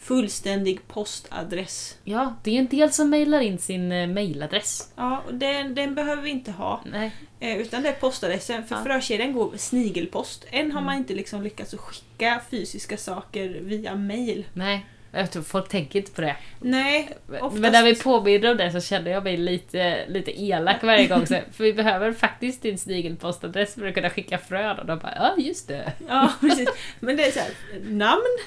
fullständig 0.00 0.88
postadress. 0.88 1.98
Ja, 2.04 2.36
det 2.42 2.50
är 2.56 2.58
en 2.60 2.66
del 2.68 2.92
som 2.92 3.10
mejlar 3.10 3.40
in 3.40 3.58
sin 3.58 3.92
eh, 3.92 4.06
mejladress. 4.06 4.92
Ja, 4.96 5.22
och 5.26 5.34
den, 5.34 5.74
den 5.74 5.94
behöver 5.94 6.22
vi 6.22 6.30
inte 6.30 6.52
ha. 6.52 6.80
Nej. 6.92 7.12
Eh, 7.40 7.56
utan 7.56 7.82
det 7.82 7.88
är 7.88 7.92
postadressen. 7.92 8.64
För 8.66 8.76
Ja. 8.76 8.82
frökedjan 8.84 9.32
går 9.32 9.56
snigelpost. 9.56 10.44
Än 10.50 10.70
har 10.72 10.78
Mm. 10.80 10.84
man 10.84 10.96
inte 10.96 11.14
liksom 11.14 11.42
lyckats 11.42 11.74
att 11.74 11.80
skicka 11.80 12.40
fysiska 12.50 12.96
saker 12.96 13.48
via 13.48 13.94
mail. 13.94 14.44
Nej. 14.52 14.86
Jag 15.12 15.30
tror 15.30 15.42
folk 15.42 15.68
tänker 15.68 15.98
inte 15.98 16.12
på 16.12 16.20
det. 16.20 16.36
Nej, 16.60 17.16
oftast... 17.28 17.54
Men 17.60 17.72
när 17.72 17.84
vi 17.84 17.94
påminner 17.94 18.50
om 18.50 18.56
det 18.56 18.72
så 18.72 18.80
kände 18.80 19.10
jag 19.10 19.24
mig 19.24 19.36
lite, 19.36 20.06
lite 20.08 20.42
elak 20.42 20.82
varje 20.82 21.06
gång. 21.06 21.26
Så, 21.26 21.38
för 21.52 21.64
vi 21.64 21.72
behöver 21.72 22.12
faktiskt 22.12 22.62
din 22.62 22.78
snigelpostadress 22.78 23.74
för 23.74 23.86
att 23.86 23.94
kunna 23.94 24.10
skicka 24.10 24.38
frön. 24.38 24.78
Och 24.78 24.86
de 24.86 24.98
bara, 24.98 25.12
ja 25.16 25.34
just 25.42 25.68
det. 25.68 25.92
Ja, 26.08 26.32
precis. 26.40 26.68
Men 27.00 27.16
det 27.16 27.24
är 27.26 27.30
så 27.30 27.38
här, 27.38 27.50
namn, 27.82 28.38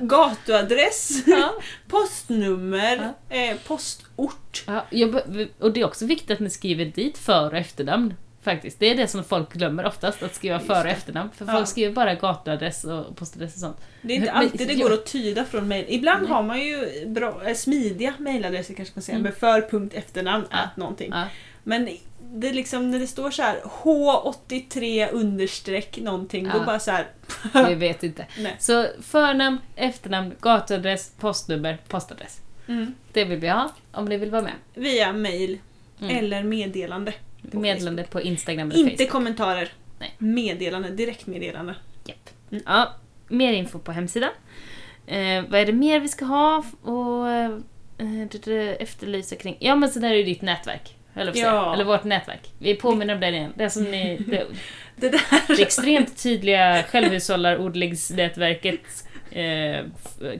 gatuadress, 0.08 1.22
Ja. 1.26 1.54
postnummer, 1.88 3.12
eh, 3.28 3.56
postort. 3.66 4.64
Ja, 4.66 4.84
och 5.58 5.72
det 5.72 5.80
är 5.80 5.84
också 5.84 6.06
viktigt 6.06 6.30
att 6.30 6.40
ni 6.40 6.50
skriver 6.50 6.84
dit 6.84 7.18
för 7.18 7.50
och 7.50 7.56
efternamn. 7.58 8.14
Faktiskt. 8.52 8.80
Det 8.80 8.86
är 8.86 8.94
det 8.94 9.06
som 9.08 9.24
folk 9.24 9.52
glömmer 9.52 9.86
oftast, 9.86 10.22
att 10.22 10.34
skriva 10.34 10.58
för 10.58 10.78
och 10.78 10.84
det. 10.84 10.90
efternamn. 10.90 11.30
För 11.34 11.46
Ja. 11.46 11.52
folk 11.52 11.68
skriver 11.68 11.92
bara 11.94 12.14
gatuadress 12.14 12.84
och 12.84 13.16
postadress 13.16 13.54
och 13.54 13.60
sånt. 13.60 13.76
Det 14.02 14.12
är 14.12 14.16
inte 14.16 14.32
Men- 14.32 14.36
alltid 14.42 14.68
det 14.68 14.74
jo. 14.74 14.88
går 14.88 14.94
att 14.94 15.06
tyda 15.06 15.44
från 15.44 15.68
mail. 15.68 15.84
Ibland 15.88 16.22
Nej. 16.22 16.30
har 16.32 16.42
man 16.42 16.60
ju 16.60 17.06
bra, 17.06 17.42
eh, 17.48 17.54
smidiga 17.54 18.14
mailadresser 18.18 18.74
kanske 18.74 18.92
man 18.96 19.02
säga, 19.02 19.18
Mm. 19.18 19.24
med 19.24 19.34
för 19.34 19.60
punkt 19.70 19.94
efternamn 19.94 20.44
Ja. 20.50 20.56
att 20.58 20.76
någonting. 20.76 21.10
Ja. 21.14 21.24
Men 21.62 21.88
det 22.32 22.48
är 22.48 22.52
liksom 22.54 22.90
när 22.90 22.98
det 22.98 23.06
står 23.06 23.30
så 23.30 23.42
här 23.42 23.60
H83 23.64 25.08
understreck 25.12 25.98
någonting, 25.98 26.44
då 26.44 26.50
Ja. 26.58 26.64
bara 26.66 26.78
så 26.78 26.90
här. 26.90 27.06
Vi 27.68 27.74
vet 27.74 28.02
inte. 28.02 28.26
Nej. 28.38 28.56
Så 28.58 28.86
förnamn, 29.02 29.58
efternamn, 29.76 30.34
gatuadress, 30.40 31.12
postnummer, 31.20 31.78
postadress. 31.88 32.40
Mm. 32.68 32.94
Det 33.12 33.24
vill 33.24 33.38
vi 33.38 33.48
ha 33.48 33.70
om 33.92 34.04
ni 34.04 34.16
vill 34.16 34.30
vara 34.30 34.42
med. 34.42 34.52
Via 34.74 35.12
mail 35.12 35.58
Mm. 36.00 36.16
eller 36.16 36.42
meddelande. 36.42 37.12
Meddelande 37.52 38.04
på 38.04 38.20
Instagram 38.20 38.70
eller 38.70 38.80
Inte 38.80 38.90
Facebook. 38.96 39.10
kommentarer. 39.10 39.68
Nej. 39.98 40.14
Meddelande, 40.18 40.90
direktmeddelande. 40.90 41.74
Japp. 42.04 42.30
Mm. 42.50 42.62
Ja, 42.66 42.94
mer 43.28 43.52
info 43.52 43.78
på 43.78 43.92
hemsidan. 43.92 44.30
Eh, 45.06 45.44
vad 45.48 45.60
är 45.60 45.66
det 45.66 45.72
mer 45.72 46.00
vi 46.00 46.08
ska 46.08 46.24
ha 46.24 46.64
och 46.82 47.30
eh, 47.30 47.58
efterlysa 48.78 49.36
kring? 49.36 49.56
Ja 49.60 49.76
men 49.76 49.88
så 49.88 49.98
där 49.98 50.10
är 50.10 50.14
ju 50.14 50.24
ditt 50.24 50.42
nätverk. 50.42 50.94
Säga. 51.14 51.32
Ja. 51.34 51.74
Eller 51.74 51.84
vårt 51.84 52.04
nätverk. 52.04 52.50
Vi 52.58 52.74
påminner 52.74 53.14
om 53.14 53.20
det 53.20 53.28
igen. 53.28 53.52
Det, 53.56 53.70
som 53.70 53.84
ni, 53.84 54.16
det, 54.26 54.46
Det 54.96 55.08
där. 55.08 55.56
det 55.56 55.62
extremt 55.62 56.22
tydliga 56.22 56.82
självhushållarordlingsnätverket 56.82 59.04
Eh, 59.30 59.84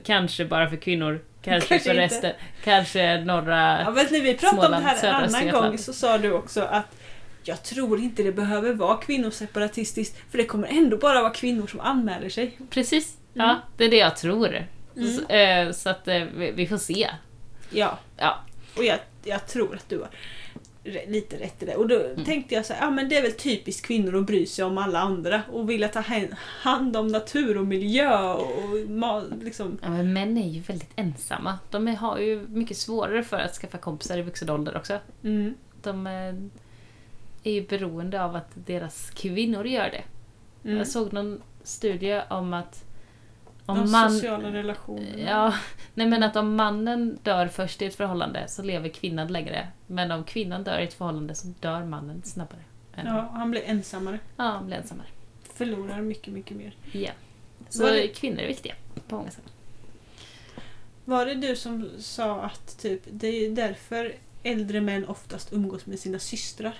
kanske 0.05 0.45
bara 0.45 0.69
för 0.69 0.77
kvinnor, 0.77 1.21
kanske, 1.41 1.67
Kanske 1.69 1.89
för 1.89 2.01
inte. 2.01 2.15
resten. 2.15 2.31
Kanske 2.63 3.21
några... 3.21 3.81
Ja, 3.81 3.91
vet 3.91 4.11
ni, 4.11 4.19
vi 4.19 4.33
pratade 4.33 4.77
om 4.77 4.83
det 4.83 4.89
Småland, 4.89 4.95
här 5.03 5.23
en 5.23 5.35
annan 5.35 5.49
gång 5.49 5.77
så 5.77 5.93
sa 5.93 6.17
du 6.17 6.31
också 6.31 6.61
att 6.61 6.98
jag 7.43 7.63
tror 7.63 7.99
inte 7.99 8.23
det 8.23 8.31
behöver 8.31 8.73
vara 8.73 8.97
kvinnoseparatistiskt 8.97 10.17
för 10.31 10.37
det 10.37 10.45
kommer 10.45 10.67
ändå 10.67 10.97
bara 10.97 11.21
vara 11.21 11.33
kvinnor 11.33 11.67
som 11.67 11.79
anmäler 11.79 12.29
sig. 12.29 12.57
Precis, 12.69 13.15
Mm. 13.35 13.47
ja, 13.47 13.59
det 13.77 13.85
är 13.85 13.89
det 13.89 13.97
jag 13.97 14.17
tror. 14.17 14.65
Mm. 14.95 15.17
Så, 15.17 15.33
eh, 15.33 15.71
så 15.71 15.89
att 15.89 16.07
eh, 16.07 16.23
vi, 16.55 16.67
får 16.67 16.77
se. 16.77 17.09
Ja, 17.69 17.99
Ja, 18.17 18.39
och 18.77 18.83
jag, 18.83 18.99
jag 19.23 19.47
tror 19.47 19.75
att 19.75 19.89
du 19.89 19.97
har 19.97 20.07
lite 21.07 21.39
rätt 21.39 21.63
i 21.63 21.65
det. 21.65 21.75
Och 21.75 21.87
då 21.87 21.95
Mm. 21.99 22.25
tänkte 22.25 22.55
jag 22.55 22.65
så 22.65 22.73
här, 22.73 22.81
ja 22.85 22.89
men 22.91 23.09
det 23.09 23.17
är 23.17 23.21
väl 23.21 23.31
typiskt 23.31 23.85
kvinnor 23.87 24.15
att 24.19 24.25
bry 24.25 24.45
sig 24.45 24.65
om 24.65 24.77
alla 24.77 24.99
andra 24.99 25.41
och 25.51 25.69
vilja 25.69 25.87
ta 25.87 26.03
hand 26.41 26.97
om 26.97 27.07
natur 27.07 27.57
och 27.57 27.65
miljö 27.67 28.33
och 28.33 28.77
liksom. 29.43 29.77
Ja, 29.81 29.89
men 29.89 30.13
män 30.13 30.37
är 30.37 30.49
ju 30.49 30.59
väldigt 30.61 30.91
ensamma. 30.95 31.59
De 31.69 31.87
är, 31.87 31.95
har 31.95 32.17
ju 32.17 32.45
mycket 32.47 32.77
svårare 32.77 33.23
för 33.23 33.37
att 33.39 33.53
skaffa 33.55 33.77
kompisar 33.77 34.17
i 34.17 34.21
vuxen 34.21 34.49
ålder 34.49 34.77
också. 34.77 34.99
Mm. 35.23 35.53
De 35.81 36.07
eh, 36.07 36.33
är 37.43 37.51
ju 37.51 37.67
beroende 37.67 38.23
av 38.23 38.35
att 38.35 38.49
deras 38.53 39.09
kvinnor 39.09 39.65
gör 39.67 39.89
det. 39.89 40.03
Mm. 40.63 40.77
Jag 40.77 40.87
såg 40.87 41.13
någon 41.13 41.41
studie 41.63 42.21
om 42.29 42.53
att 42.53 42.85
om 43.65 43.77
De 43.77 43.91
man, 43.91 44.11
sociala 44.11 44.51
relationerna. 44.53 45.19
Ja, 45.29 45.53
nej 45.93 46.07
men 46.07 46.23
att 46.23 46.35
om 46.35 46.55
mannen 46.55 47.19
dör 47.23 47.47
först 47.47 47.81
i 47.81 47.85
ett 47.85 47.95
förhållande 47.95 48.47
så 48.47 48.63
lever 48.63 48.89
kvinnan 48.89 49.27
längre. 49.27 49.67
Men 49.87 50.11
om 50.11 50.23
kvinnan 50.23 50.63
dör 50.63 50.79
i 50.79 50.83
ett 50.83 50.93
förhållande 50.93 51.35
så 51.35 51.47
dör 51.59 51.83
mannen 51.85 52.21
snabbare. 52.23 52.59
Ja, 52.95 53.29
han 53.33 53.51
blir 53.51 53.61
ensammare. 53.65 54.19
ja, 54.37 54.43
han 54.43 54.65
blir 54.65 54.77
ensammare. 54.77 55.07
Förlorar 55.53 56.01
mycket, 56.01 56.33
mycket 56.33 56.57
mer. 56.57 56.75
Ja. 56.91 57.11
Så 57.69 57.85
det- 57.85 58.07
kvinnor 58.07 58.39
är 58.39 58.47
viktiga 58.47 58.75
på 59.07 59.15
många 59.15 59.31
sätt. 59.31 59.43
Var 61.05 61.25
det 61.25 61.35
du 61.35 61.55
som 61.55 61.89
sa 61.99 62.41
att 62.41 62.77
typ, 62.81 63.01
det 63.11 63.27
är 63.27 63.49
därför 63.49 64.13
äldre 64.43 64.81
män 64.81 65.07
oftast 65.07 65.53
umgås 65.53 65.85
med 65.85 65.99
sina 65.99 66.19
systrar? 66.19 66.73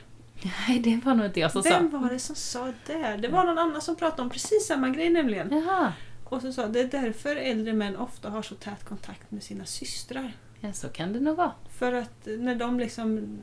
Nej, 0.44 0.80
det 0.80 1.06
var 1.06 1.16
nog 1.16 1.26
inte 1.26 1.40
jag 1.40 1.52
som 1.52 1.62
Vem 1.62 1.92
sa. 1.92 1.98
var 1.98 2.10
det 2.10 2.20
som 2.20 2.36
sa 2.36 2.74
det? 2.86 3.18
Det 3.22 3.28
var 3.28 3.44
någon 3.46 3.58
annan 3.58 3.82
som 3.82 3.96
pratade 3.96 4.22
om 4.22 4.30
precis 4.30 4.68
samma 4.68 4.90
grej 4.90 5.10
nämligen. 5.10 5.50
Jaha, 5.52 5.94
Och 6.24 6.42
så 6.42 6.54
sa 6.54 6.68
det 6.68 6.80
är 6.80 6.88
därför 7.02 7.36
äldre 7.36 7.74
män 7.74 7.98
ofta 7.98 8.30
har 8.30 8.42
så 8.42 8.56
tät 8.56 8.84
kontakt 8.86 9.32
med 9.32 9.44
sina 9.44 9.66
systrar. 9.66 10.32
ja, 10.60 10.74
så 10.74 10.90
kan 10.90 11.14
det 11.14 11.20
nog 11.20 11.38
vara. 11.38 11.52
För 11.78 11.94
att 11.94 12.28
när 12.40 12.56
de 12.56 12.80
liksom 12.80 13.40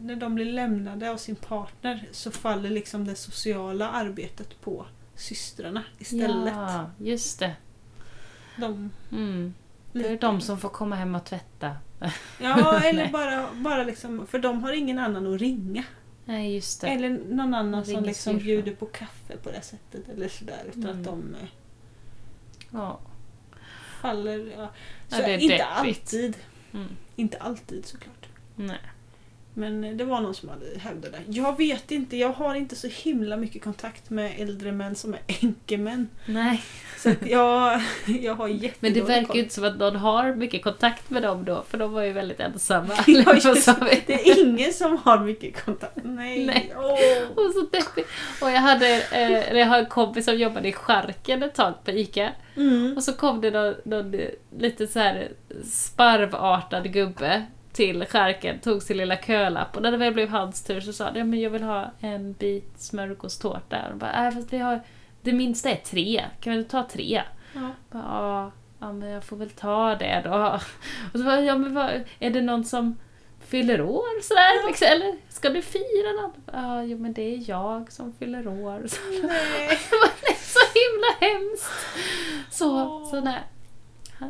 när 0.00 0.16
de 0.16 0.34
blir 0.34 0.44
lämnade 0.52 1.10
av 1.10 1.16
sin 1.16 1.36
partner 1.36 2.08
så 2.12 2.30
faller 2.30 2.70
liksom 2.70 3.04
det 3.04 3.14
sociala 3.14 3.88
arbetet 3.90 4.60
på 4.60 4.86
systrarna 5.14 5.82
istället. 5.98 6.54
Ja, 6.56 6.90
just 6.98 7.38
det. 7.38 7.56
De, 8.56 8.90
Mm. 9.12 9.54
Det 9.92 10.08
är 10.08 10.18
de 10.18 10.40
som 10.40 10.58
får 10.58 10.68
komma 10.68 10.96
hem 10.96 11.14
och 11.14 11.24
tvätta. 11.24 11.76
Ja, 12.40 12.80
eller 12.80 13.08
bara, 13.12 13.48
bara 13.54 13.82
liksom, 13.84 14.26
för 14.26 14.38
de 14.38 14.62
har 14.62 14.72
ingen 14.72 14.98
annan 14.98 15.34
att 15.34 15.40
ringa. 15.40 15.84
Nej, 16.24 16.54
just 16.54 16.80
det. 16.80 16.88
Eller 16.88 17.08
någon 17.28 17.54
annan 17.54 17.84
som 17.86 18.04
liksom 18.04 18.38
bjuder 18.38 18.72
på 18.74 18.86
kaffe 18.86 19.36
på 19.42 19.50
det 19.50 19.62
sättet 19.62 20.08
eller 20.08 20.28
sådär. 20.28 20.62
Utan 20.68 20.82
Mm. 20.84 20.98
att 20.98 21.04
de 21.04 21.34
eh, 21.34 21.48
Ja. 22.70 23.00
faller... 24.00 24.52
Ja. 24.56 24.62
Ja, 25.08 25.16
Så 25.16 25.22
det 25.22 25.32
är 25.34 25.38
inte 25.38 25.54
deppigt. 25.56 25.98
alltid. 26.04 26.36
Mm. 26.72 26.88
Inte 27.16 27.38
alltid 27.38 27.86
såklart. 27.86 28.26
Nej. 28.56 28.78
Men 29.54 29.96
det 29.96 30.04
var 30.04 30.20
någon 30.20 30.34
som 30.34 30.48
hade 30.48 30.78
hävdat 30.78 31.12
det. 31.12 31.18
Jag 31.26 31.56
vet 31.58 31.90
inte, 31.90 32.16
jag 32.16 32.32
har 32.32 32.54
inte 32.54 32.76
så 32.76 32.88
himla 32.88 33.36
mycket 33.36 33.64
kontakt 33.64 34.10
med 34.10 34.32
äldre 34.38 34.72
män 34.72 34.94
som 34.94 35.14
är 35.14 35.20
änkemän. 35.26 36.08
Nej. 36.26 36.62
Så 36.98 37.14
jag, 37.26 37.80
jag 38.06 38.34
har 38.34 38.48
jättedålig 38.48 38.74
Men 38.80 38.92
det 38.92 39.02
verkar 39.02 39.34
ju 39.34 39.40
inte 39.40 39.54
som 39.54 39.64
att 39.64 39.78
någon 39.78 39.96
har 39.96 40.34
mycket 40.34 40.62
kontakt 40.62 41.10
med 41.10 41.22
dem 41.22 41.44
då, 41.44 41.64
för 41.68 41.78
de 41.78 41.92
var 41.92 42.02
ju 42.02 42.12
väldigt 42.12 42.40
ensamma. 42.40 42.94
Ja, 43.06 43.34
just? 43.34 43.66
Det 44.06 44.30
är 44.30 44.46
ingen 44.46 44.72
som 44.72 44.98
har 45.04 45.18
mycket 45.18 45.64
kontakt. 45.64 45.98
Nej. 46.04 46.46
Nej. 46.46 46.72
Åh. 46.76 47.44
Och 47.44 47.52
så 47.52 47.60
deppigt. 47.72 48.08
Och 48.42 48.50
jag 48.50 48.60
hade 48.60 49.02
eh, 49.12 49.58
jag 49.58 49.66
har 49.66 49.78
en 49.78 49.86
kompis 49.86 50.24
som 50.24 50.36
jobbade 50.36 50.68
i 50.68 50.72
Charken 50.72 51.42
ett 51.42 51.54
tag 51.54 51.74
på 51.84 51.90
ICA. 51.90 52.30
Mm. 52.56 52.96
Och 52.96 53.02
så 53.02 53.12
kom 53.12 53.40
det 53.40 53.50
någon, 53.50 53.74
någon 53.84 54.20
lite 54.58 54.86
så 54.86 54.98
här 54.98 55.32
sparvartad 55.64 56.92
gubbe 56.92 57.46
till 57.72 58.04
Charken, 58.06 58.58
tog 58.60 58.82
sin 58.82 58.96
lilla 58.96 59.16
kölapp 59.16 59.76
och 59.76 59.82
när 59.82 59.90
det 59.90 59.96
väl 59.96 60.14
blev 60.14 60.28
hans 60.28 60.62
tur 60.62 60.80
så 60.80 60.92
sa 60.92 61.04
han 61.04 61.16
ja, 61.16 61.24
men 61.24 61.40
jag 61.40 61.50
vill 61.50 61.62
ha 61.62 61.90
en 62.00 62.32
bit 62.32 62.80
smörgåstårta. 62.80 63.82
Och 63.84 63.90
de 63.90 63.98
bara, 63.98 64.26
äh, 64.26 64.34
fast 64.34 64.52
vi 64.52 64.58
har, 64.58 64.80
det 65.22 65.32
minsta 65.32 65.70
är 65.70 65.76
tre, 65.76 66.24
kan 66.40 66.56
du 66.56 66.64
ta 66.64 66.88
tre? 66.92 67.22
Ja. 67.54 67.70
Bara, 67.90 68.02
Ja, 68.02 68.50
ja, 68.80 68.92
men 68.92 69.08
jag 69.08 69.24
får 69.24 69.36
väl 69.36 69.50
ta 69.50 69.94
det 69.94 70.22
då. 70.24 70.60
Och 71.12 71.18
så 71.18 71.24
bara, 71.24 71.40
ja 71.40 71.58
men 71.58 71.74
vad, 71.74 71.90
är 72.18 72.30
det 72.30 72.40
någon 72.40 72.64
som 72.64 72.98
fyller 73.40 73.80
år 73.80 74.22
sådär? 74.22 74.66
Liksom, 74.68 74.86
eller 74.90 75.16
ska 75.28 75.48
du 75.50 75.62
fira 75.62 76.22
något? 76.22 76.34
Ja, 76.52 76.82
jo 76.82 76.98
men 76.98 77.12
det 77.12 77.22
är 77.22 77.50
jag 77.50 77.92
som 77.92 78.12
fyller 78.12 78.48
år. 78.48 78.86
Så, 78.88 79.00
Nej. 79.26 79.68
det 79.90 79.96
var 79.96 80.34
så 80.36 80.60
himla 80.74 81.32
hemskt. 81.32 81.70
Så, 82.50 82.82
Åh. 82.82 83.10
så 83.10 83.20
nej. 83.20 83.40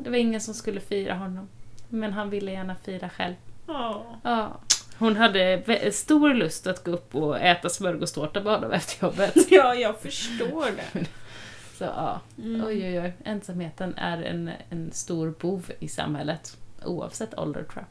Det 0.05 0.11
var 0.11 0.16
ingen 0.16 0.40
som 0.40 0.55
skulle 0.55 0.80
fira 0.80 1.14
honom. 1.14 1.49
Men 1.93 2.12
han 2.12 2.30
ville 2.30 2.53
gärna 2.53 2.74
fira 2.74 3.09
själv. 3.09 3.34
Ja. 3.66 4.07
Ja. 4.22 4.61
Hon 4.99 5.16
hade 5.16 5.62
stor 5.93 6.34
lust 6.34 6.66
att 6.66 6.84
gå 6.84 6.90
upp 6.90 7.14
och 7.14 7.40
äta 7.40 7.68
smörgåstårta 7.68 8.40
med 8.43 8.53
honom 8.53 8.72
efter 8.72 9.07
jobbet. 9.07 9.34
ja, 9.51 9.74
jag 9.74 10.01
förstår 10.01 10.66
det. 10.76 11.07
Så 11.78 11.84
ja, 11.84 12.20
Mm. 12.38 12.64
oj 12.66 12.84
oj 12.86 13.01
oj. 13.01 13.12
Ensamheten 13.24 13.95
är 13.97 14.22
en, 14.22 14.51
en 14.70 14.93
stor 14.93 15.34
bov 15.40 15.70
i 15.78 15.88
samhället. 15.88 16.57
Oavsett 16.84 17.38
ålder 17.38 17.62
tror 17.64 17.84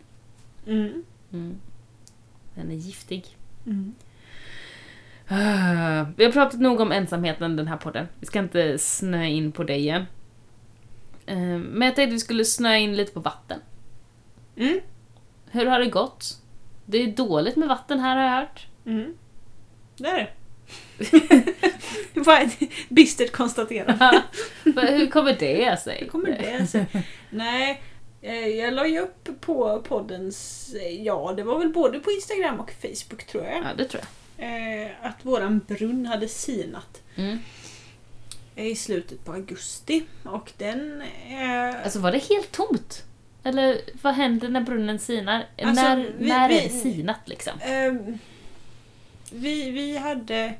jag. 0.65 0.73
Mm. 0.75 1.03
Mm. 1.33 1.57
Den 2.55 2.71
är 2.71 2.75
giftig. 2.75 3.25
Mm. 3.65 3.93
Ah, 5.27 6.05
Vi 6.17 6.25
har 6.25 6.31
pratat 6.31 6.59
nog 6.59 6.79
om 6.79 6.91
ensamheten 6.91 7.55
den 7.55 7.67
här 7.67 7.77
podden. 7.77 8.07
Vi 8.19 8.25
ska 8.25 8.39
inte 8.39 8.77
snöa 8.77 9.25
in 9.25 9.51
på 9.51 9.63
det 9.63 9.75
igen. 9.75 10.05
Eh, 11.25 11.37
Men 11.57 11.81
jag 11.81 11.95
tänkte 11.95 12.13
vi 12.13 12.19
skulle 12.19 12.45
snöa 12.45 12.77
in 12.77 12.95
lite 12.95 13.11
på 13.13 13.19
vatten. 13.19 13.59
Mm. 14.61 14.79
Hur 15.51 15.65
har 15.65 15.79
det 15.79 15.85
gått? 15.85 16.37
Det 16.85 16.97
är 16.97 17.07
dåligt 17.07 17.55
med 17.55 17.67
vatten 17.67 17.99
här 17.99 18.15
har 18.17 18.23
jag 18.23 18.31
hört. 18.41 18.67
Mm. 18.85 19.13
Det 19.97 20.07
är 20.07 20.17
det. 20.17 20.29
det 22.13 22.19
var 22.19 22.39
ett 22.41 22.59
bistert 22.89 23.31
konstaterande. 23.31 24.23
Hur 24.63 25.07
kommer 25.09 25.33
det 25.39 25.79
sig? 25.81 25.97
Hur 26.01 26.07
kommer 26.07 26.27
det 26.27 26.67
sig? 26.67 26.85
Nej, 27.29 27.81
eh, 28.21 28.47
jag 28.47 28.73
la 28.73 28.87
ju 28.87 28.99
upp 28.99 29.29
på 29.41 29.81
poddens... 29.87 30.69
eh, 30.73 31.01
Ja, 31.03 31.33
det 31.37 31.43
var 31.43 31.59
väl 31.59 31.69
både 31.69 31.99
på 31.99 32.11
Instagram 32.11 32.59
och 32.59 32.71
Facebook 32.81 33.23
tror 33.27 33.43
jag. 33.45 33.57
Ja, 33.57 33.67
det 33.77 33.85
tror 33.85 34.03
Eh, 34.45 34.91
att 35.01 35.25
våran 35.25 35.59
brunn 35.67 36.05
hade 36.05 36.27
sinat 36.27 37.01
jag. 37.15 37.25
Mm. 37.25 37.39
i 38.55 38.75
slutet 38.75 39.25
på 39.25 39.31
augusti. 39.33 40.03
Och 40.23 40.51
den... 40.57 41.01
Eh, 41.01 41.83
Alltså 41.83 41.99
var 41.99 42.11
det 42.11 42.17
helt 42.29 42.51
tomt? 42.51 43.03
Eller 43.43 43.81
vad 44.01 44.13
händer 44.13 44.49
när 44.49 44.61
brunnen 44.61 44.99
sinar? 44.99 45.45
Alltså, 45.63 45.83
när 45.83 45.95
vi- 45.97 46.27
när 46.29 46.49
vi- 46.49 46.57
är 46.59 46.63
det 46.63 46.69
sinat 46.69 47.19
liksom? 47.29 47.53
Ehm, 47.61 48.17
vi, 49.31 49.71
vi 49.71 49.97
hade... 49.97 50.53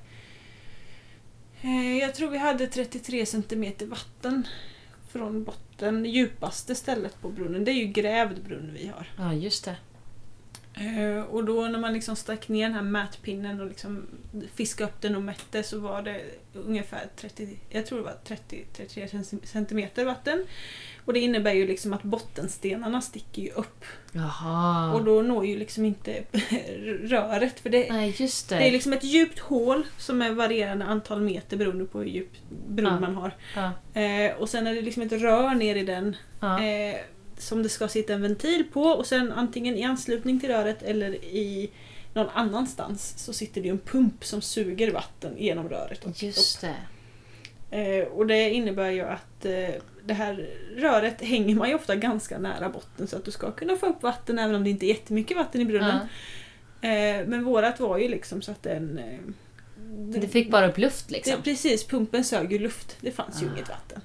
Eh, 1.61 1.97
jag 1.97 2.15
tror 2.15 2.29
vi 2.29 2.37
hade 2.37 2.67
33 2.67 3.25
centimeter 3.25 3.85
vatten 3.85 4.47
från 5.11 5.43
botten, 5.43 6.05
djupaste 6.05 6.75
stället 6.75 7.21
på 7.21 7.29
brunnen. 7.29 7.65
Det 7.65 7.71
är 7.71 7.75
ju 7.75 7.85
grävd 7.87 8.43
brunn 8.43 8.71
vi 8.73 8.87
har. 8.87 9.07
Ja, 9.17 9.33
just 9.33 9.65
det. 9.65 9.75
Eh, 10.73 11.23
och 11.23 11.43
då 11.45 11.67
när 11.67 11.79
man 11.79 11.93
liksom 11.93 12.15
stack 12.15 12.47
ner 12.49 12.63
den 12.67 12.73
här 12.75 12.81
mätpinnen 12.81 13.61
och 13.61 13.67
liksom 13.67 14.05
fiskade 14.55 14.89
upp 14.89 15.01
den 15.01 15.15
och 15.15 15.21
mätte 15.21 15.63
så 15.63 15.79
var 15.79 16.01
det 16.01 16.21
ungefär 16.53 17.01
30, 17.15 17.57
jag 17.69 17.85
tror 17.85 17.97
det 17.97 18.03
var 18.03 18.15
30-33 18.25 19.45
centimeter 19.45 20.05
vatten. 20.05 20.45
Och 21.05 21.13
det 21.13 21.19
innebär 21.19 21.53
ju 21.53 21.67
liksom 21.67 21.93
att 21.93 22.03
bottenstenarna 22.03 23.01
sticker 23.01 23.41
ju 23.41 23.49
upp. 23.51 23.85
Jaha. 24.11 24.93
Och 24.93 25.03
då 25.03 25.21
når 25.21 25.45
ju 25.45 25.57
liksom 25.57 25.85
inte 25.85 26.23
röret. 27.03 27.59
För 27.59 27.69
det, 27.69 27.91
Nej, 27.93 28.15
det. 28.17 28.49
det 28.49 28.67
är 28.67 28.71
liksom 28.71 28.93
ett 28.93 29.03
djupt 29.03 29.39
hål 29.39 29.83
som 29.97 30.21
är 30.21 30.31
varierande 30.31 30.85
antal 30.85 31.21
meter 31.21 31.57
beroende 31.57 31.85
på 31.85 31.99
hur 31.99 32.05
djup 32.05 32.29
brunn 32.67 32.93
Ja. 32.93 32.99
man 32.99 33.15
har. 33.15 33.31
ja. 33.55 34.01
Eh, 34.01 34.35
och 34.35 34.49
sen 34.49 34.67
är 34.67 34.75
det 34.75 34.81
liksom 34.81 35.03
ett 35.03 35.11
rör 35.11 35.55
ner 35.55 35.75
i 35.75 35.83
den 35.83 36.15
Ja. 36.39 36.63
eh, 36.63 36.95
som 37.41 37.63
det 37.63 37.69
ska 37.69 37.87
sitta 37.87 38.13
en 38.13 38.21
ventil 38.21 38.63
på 38.73 38.81
och 38.83 39.05
sen 39.05 39.31
antingen 39.31 39.77
i 39.77 39.83
anslutning 39.83 40.39
till 40.39 40.49
röret 40.49 40.83
eller 40.83 41.15
i 41.15 41.69
någon 42.13 42.29
annanstans 42.33 43.13
så 43.17 43.33
sitter 43.33 43.61
det 43.61 43.67
ju 43.67 43.71
en 43.71 43.77
pump 43.79 44.25
som 44.25 44.41
suger 44.41 44.91
vatten 44.91 45.33
genom 45.37 45.69
röret. 45.69 46.05
och 46.05 46.23
Just 46.23 46.61
det. 46.61 46.75
Eh, 47.71 48.07
och 48.07 48.27
det 48.27 48.49
innebär 48.49 48.89
ju 48.89 49.01
att 49.01 49.45
eh, 49.45 49.69
det 50.05 50.13
här 50.13 50.49
röret 50.77 51.21
hänger 51.21 51.55
man 51.55 51.69
ju 51.69 51.75
ofta 51.75 51.95
ganska 51.95 52.37
nära 52.39 52.69
botten 52.69 53.07
så 53.07 53.17
att 53.17 53.25
du 53.25 53.31
ska 53.31 53.51
kunna 53.51 53.75
få 53.75 53.85
upp 53.85 54.03
vatten 54.03 54.39
även 54.39 54.55
om 54.55 54.63
det 54.63 54.69
inte 54.69 54.85
är 54.85 54.87
jättemycket 54.87 55.37
vatten 55.37 55.61
i 55.61 55.65
brunnen. 55.65 55.97
Ja. 56.81 56.89
Eh, 56.89 57.27
men 57.27 57.43
vårat 57.43 57.79
var 57.79 57.97
ju 57.97 58.07
liksom 58.09 58.41
så 58.41 58.51
att 58.51 58.63
den... 58.63 58.97
Eh, 58.97 59.19
Det 60.21 60.27
fick 60.27 60.51
bara 60.51 60.67
upp 60.69 60.77
luft 60.77 61.07
det, 61.07 61.13
liksom. 61.15 61.41
precis, 61.43 61.87
pumpen 61.87 62.23
sög 62.23 62.51
ju 62.51 62.59
luft. 62.59 62.97
Det 63.01 63.11
fanns 63.11 63.41
ju 63.43 63.47
Ah. 63.47 63.51
inget 63.53 63.69
vatten. 63.69 64.01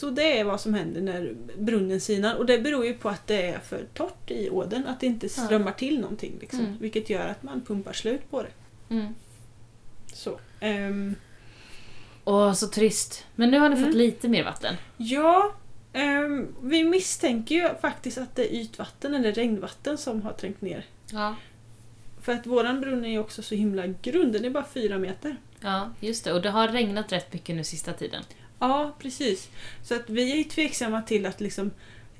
Så 0.00 0.10
det 0.10 0.38
är 0.38 0.44
vad 0.44 0.60
som 0.60 0.74
händer 0.74 1.00
när 1.00 1.34
brunnen 1.58 2.00
sinar 2.00 2.34
och 2.34 2.46
det 2.46 2.58
beror 2.58 2.86
ju 2.86 2.94
på 2.94 3.08
att 3.08 3.26
det 3.26 3.42
är 3.42 3.58
för 3.58 3.84
torrt 3.94 4.30
i 4.30 4.50
ådern, 4.50 4.86
att 4.86 5.00
det 5.00 5.06
inte 5.06 5.28
strömmar 5.28 5.72
till 5.72 6.00
någonting. 6.00 6.32
Liksom, 6.40 6.60
Mm. 6.60 6.76
Vilket 6.80 7.10
gör 7.10 7.26
att 7.28 7.42
man 7.42 7.60
pumpar 7.60 7.92
slut 7.92 8.30
på 8.30 8.42
det. 8.42 8.48
Mm. 8.94 9.14
Så. 10.12 10.38
ehm, 10.60 11.14
Åh, 12.24 12.52
så 12.52 12.66
trist. 12.68 13.26
Men 13.34 13.50
nu 13.50 13.58
har 13.58 13.68
ni 13.68 13.74
Mm. 13.76 13.86
fått 13.86 13.94
lite 13.96 14.28
mer 14.28 14.44
vatten. 14.44 14.74
ja, 14.96 15.54
ehm, 15.92 16.54
vi 16.62 16.84
misstänker 16.84 17.54
ju 17.54 17.68
faktiskt 17.80 18.18
att 18.18 18.36
det 18.36 18.54
är 18.54 18.60
ytvatten 18.60 19.14
eller 19.14 19.32
regnvatten 19.32 19.98
som 19.98 20.22
har 20.22 20.32
trängt 20.32 20.60
ner. 20.60 20.84
Ja. 21.12 21.36
För 22.22 22.32
att 22.32 22.46
våran 22.46 22.80
brunn 22.80 23.04
är 23.04 23.08
ju 23.10 23.18
också 23.18 23.42
så 23.42 23.54
himla 23.54 23.86
grund, 23.86 24.32
den 24.32 24.44
är 24.44 24.50
bara 24.50 24.64
fyra 24.74 24.98
meter. 24.98 25.36
Ja, 25.60 25.90
just 26.00 26.24
det. 26.24 26.32
Och 26.32 26.42
det 26.42 26.50
har 26.50 26.68
regnat 26.68 27.12
rätt 27.12 27.32
mycket 27.32 27.56
nu 27.56 27.64
sista 27.64 27.92
tiden. 27.92 28.22
Ja, 28.60 28.96
precis. 28.98 29.48
Så 29.82 29.94
att 29.94 30.10
vi 30.10 30.32
är 30.32 30.36
ju 30.36 30.44
tveksamma 30.44 31.02
till 31.02 31.26
att 31.26 31.40
liksom 31.40 31.70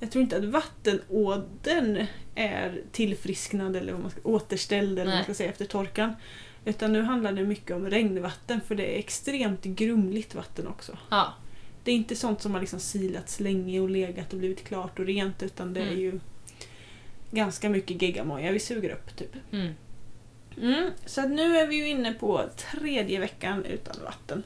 jag 0.01 0.11
tror 0.11 0.23
inte 0.23 0.37
att 0.37 0.45
vattenådern 0.45 2.07
är 2.35 2.81
tillfrisknad 2.93 3.77
eller 3.77 3.93
vad 3.93 4.01
man 4.03 4.11
ska, 4.11 4.21
återställd 4.25 4.93
eller 4.93 4.99
vad 4.99 5.07
man 5.07 5.15
Nej. 5.15 5.25
ska 5.25 5.35
säga 5.35 5.51
efter 5.51 5.65
torkan. 5.65 6.13
Utan 6.65 6.93
nu 6.93 7.03
handlar 7.03 7.33
det 7.33 7.45
mycket 7.45 7.77
om 7.77 7.91
regnvatten 7.91 8.61
för 8.67 8.75
det 8.75 8.95
är 8.95 8.99
extremt 8.99 9.65
grumligt 9.65 10.35
vatten 10.35 10.67
också. 10.67 10.99
Ja. 11.11 11.35
Det 11.85 11.91
är 11.91 11.95
inte 11.95 12.17
sånt 12.17 12.43
som 12.43 12.53
har 12.55 12.61
liksom 12.61 12.81
silats 12.81 13.41
länge 13.41 13.81
och 13.81 13.91
legat 13.91 14.33
och 14.33 14.39
blivit 14.39 14.65
klart 14.65 14.99
och 14.99 15.07
rent 15.07 15.43
utan 15.43 15.75
det 15.75 15.81
är 15.81 15.87
Mm. 15.87 15.99
ju 16.01 16.21
ganska 17.31 17.69
mycket 17.69 18.03
geggamoja 18.03 18.53
vi 18.53 18.59
suger 18.61 18.91
upp. 18.91 19.17
Typ. 19.17 19.35
Mm. 19.53 19.73
Mm, 20.61 20.91
så 21.07 21.21
att 21.21 21.31
nu 21.31 21.57
är 21.57 21.67
vi 21.67 21.77
ju 21.77 21.89
inne 21.89 22.13
på 22.13 22.45
tredje 22.57 23.21
veckan 23.21 23.65
utan 23.65 23.97
vatten. 24.05 24.43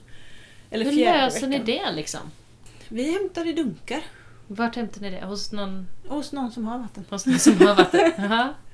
Eller 0.71 0.85
Hur 0.85 0.93
löser 0.93 1.47
ni 1.49 1.59
veckan. 1.59 1.85
det 1.87 1.93
liksom? 1.93 2.21
Vi 2.89 3.13
hämtar 3.13 3.49
i 3.49 3.53
dunkar 3.53 4.03
Vart 4.47 4.77
hämtar 4.77 5.01
ni 5.01 5.11
det? 5.11 5.25
Hos 5.25 5.53
någon, 5.53 5.87
hos 6.09 6.33
någon 6.33 6.53
som 6.53 6.65
har 6.65 6.79
vatten. 6.79 7.05
hos 7.11 7.27
någon 7.27 7.39
som 7.39 7.59
har 7.59 7.75
vatten? 7.75 8.13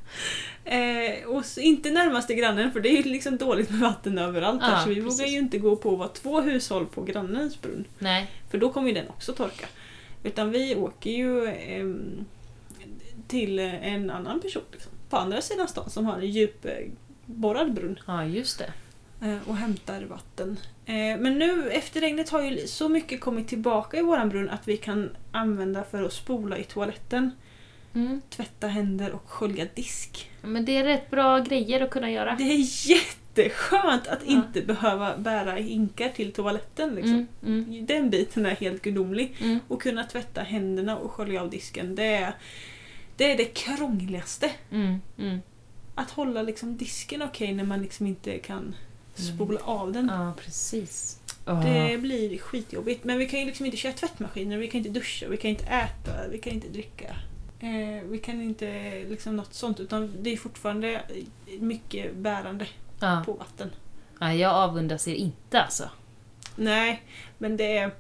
Eh, 0.65 1.27
och 1.29 1.45
inte 1.59 1.91
närmaste 1.91 2.35
grannen 2.35 2.73
för 2.73 2.81
det 2.81 2.89
är 2.89 2.97
ju 2.97 3.03
liksom 3.03 3.37
dåligt 3.37 3.71
med 3.71 3.81
vatten 3.81 4.19
överallt 4.19 4.63
här 4.63 4.73
Ja, 4.73 4.83
så 4.83 4.89
vi 4.89 4.95
precis. 5.03 5.21
vågar 5.21 5.31
ju 5.31 5.39
inte 5.39 5.59
gå 5.59 5.77
på 5.77 5.93
att 5.93 5.99
vara 5.99 6.09
två 6.09 6.41
hushåll 6.41 6.87
på 6.87 7.03
grannens 7.03 7.61
brunn. 7.61 7.85
Nej. 7.99 8.31
För 8.51 8.59
då 8.59 8.73
kommer 8.73 8.89
ju 8.89 8.95
den 8.95 9.09
också 9.09 9.33
torka. 9.33 9.67
Utan 10.23 10.51
vi 10.51 10.75
åker 10.77 11.11
ju 11.11 11.47
ehm, 11.47 12.25
till 13.29 13.59
en 13.59 14.11
annan 14.11 14.41
person 14.41 14.63
liksom, 14.73 14.93
på 15.11 15.17
andra 15.17 15.41
sidan 15.41 15.69
stan 15.69 15.91
som 15.91 16.07
har 16.07 16.19
en 16.19 16.31
djupborrad 16.31 17.75
brunn 17.75 17.99
Ja, 18.07 18.25
just 18.25 18.59
det. 18.59 18.73
Eh, 19.23 19.49
och 19.49 19.57
hämtar 19.57 20.03
vatten. 20.03 20.61
Eh, 20.87 20.95
men 20.95 21.39
nu 21.39 21.71
efter 21.71 22.01
regnet 22.01 22.31
har 22.31 22.43
ju 22.43 22.67
så 22.67 22.89
mycket 22.89 23.21
kommit 23.21 23.49
tillbaka 23.49 23.97
i 23.99 24.03
våran 24.03 24.29
brunn 24.29 24.51
att 24.51 24.69
vi 24.69 24.77
kan 24.77 25.11
använda 25.33 25.85
för 25.85 26.03
att 26.03 26.13
spola 26.13 26.59
i 26.59 26.65
toaletten, 26.65 27.31
Mm. 27.95 28.21
tvätta 28.31 28.67
händer 28.67 29.13
och 29.13 29.31
skölja 29.31 29.67
disk. 29.75 30.31
Men 30.43 30.65
det 30.65 30.77
är 30.77 30.85
rätt 30.85 31.11
bra 31.11 31.39
grejer 31.39 31.81
att 31.81 31.91
kunna 31.91 32.11
göra. 32.11 32.35
Det 32.39 32.45
är 32.53 32.91
jätteskönt 32.91 34.07
att 34.09 34.21
Ja. 34.27 34.33
inte 34.33 34.63
behöva 34.63 35.17
bära 35.17 35.53
hinkar 35.53 36.09
till 36.09 36.33
toaletten. 36.33 36.95
Liksom. 36.95 37.27
Mm. 37.47 37.65
Mm. 37.65 37.87
Den 37.87 38.11
biten 38.11 38.47
är 38.47 38.51
helt 38.57 38.83
gudomlig. 38.83 39.37
Mm. 39.41 39.59
Och 39.69 39.83
kunna 39.83 40.05
tvätta 40.05 40.41
händerna 40.43 40.97
och 40.97 41.11
skölja 41.11 41.43
av 41.43 41.51
disken, 41.51 41.95
det 41.95 42.05
är 42.15 42.35
det, 43.17 43.33
är 43.33 43.37
det 43.37 43.45
krångligaste. 43.45 44.51
Mm. 44.71 45.01
Mm. 45.19 45.39
Att 45.95 46.11
hålla 46.11 46.43
liksom 46.43 46.77
disken 46.77 47.23
okej 47.23 47.55
när 47.55 47.65
man 47.65 47.83
liksom 47.83 48.07
inte 48.07 48.39
kan 48.39 48.75
spola 49.21 49.61
av 49.65 49.93
den. 49.93 50.11
Ja, 50.15 50.33
precis. 50.45 51.17
Det 51.45 51.99
blir 52.01 52.39
skitjobbigt. 52.39 53.05
Men 53.05 53.19
vi 53.19 53.29
kan 53.29 53.41
ju 53.41 53.47
liksom 53.47 53.67
inte 53.67 53.77
köra 53.79 53.93
tvättmaskiner, 53.93 54.59
vi 54.59 54.69
kan 54.69 54.79
inte 54.79 54.91
duscha, 54.91 55.29
vi 55.29 55.37
kan 55.37 55.51
inte 55.51 55.65
äta, 55.65 56.29
vi 56.31 56.39
kan 56.39 56.53
inte 56.53 56.69
dricka. 56.69 57.17
Eh, 57.61 58.05
vi 58.05 58.19
kan 58.19 58.43
inte 58.43 58.93
liksom 59.09 59.37
något 59.37 59.55
sånt 59.55 59.81
utan 59.81 60.13
det 60.23 60.33
är 60.33 60.37
fortfarande 60.37 61.03
mycket 61.61 62.15
bärande 62.17 62.67
Ja. 63.01 63.23
på 63.27 63.33
vatten. 63.33 63.71
ja, 64.21 64.33
jag 64.35 64.53
avundas 64.55 65.09
er 65.09 65.15
inte 65.15 65.61
alltså. 65.63 65.91
Nej, 66.57 67.03
men 67.39 67.57
det 67.57 67.77
är... 67.79 67.91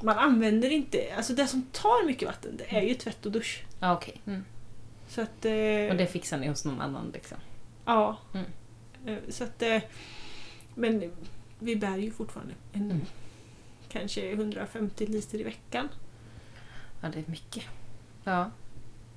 Man 0.00 0.18
använder 0.18 0.70
inte... 0.70 1.14
Alltså 1.16 1.32
det 1.32 1.46
som 1.46 1.62
tar 1.72 2.06
mycket 2.06 2.28
vatten 2.28 2.56
det 2.56 2.76
är 2.76 2.82
ju 2.82 2.94
tvätt 2.94 3.26
och 3.26 3.32
dusch. 3.32 3.64
Ja, 3.80 3.92
okej. 3.96 4.20
Mm. 4.26 4.44
Så 5.08 5.20
att... 5.20 5.44
Eh, 5.44 5.90
Och 5.90 5.96
det 5.96 6.06
fixar 6.12 6.38
ni 6.38 6.48
hos 6.48 6.64
någon 6.64 6.80
annan 6.80 7.10
liksom? 7.14 7.38
Ja. 7.84 8.18
Mm. 8.34 8.46
Eh, 9.06 9.18
Så 9.28 9.44
att... 9.44 9.62
Eh, 9.62 9.78
men 10.74 11.10
vi 11.58 11.76
bär 11.76 11.96
ju 11.96 12.10
fortfarande 12.10 12.54
en, 12.72 12.82
Mm. 12.90 13.00
kanske 13.88 14.30
150 14.32 15.06
liter 15.06 15.40
i 15.40 15.42
veckan. 15.42 15.88
Ja, 17.00 17.08
det 17.08 17.18
är 17.18 17.24
mycket. 17.26 17.64
Ja, 18.24 18.50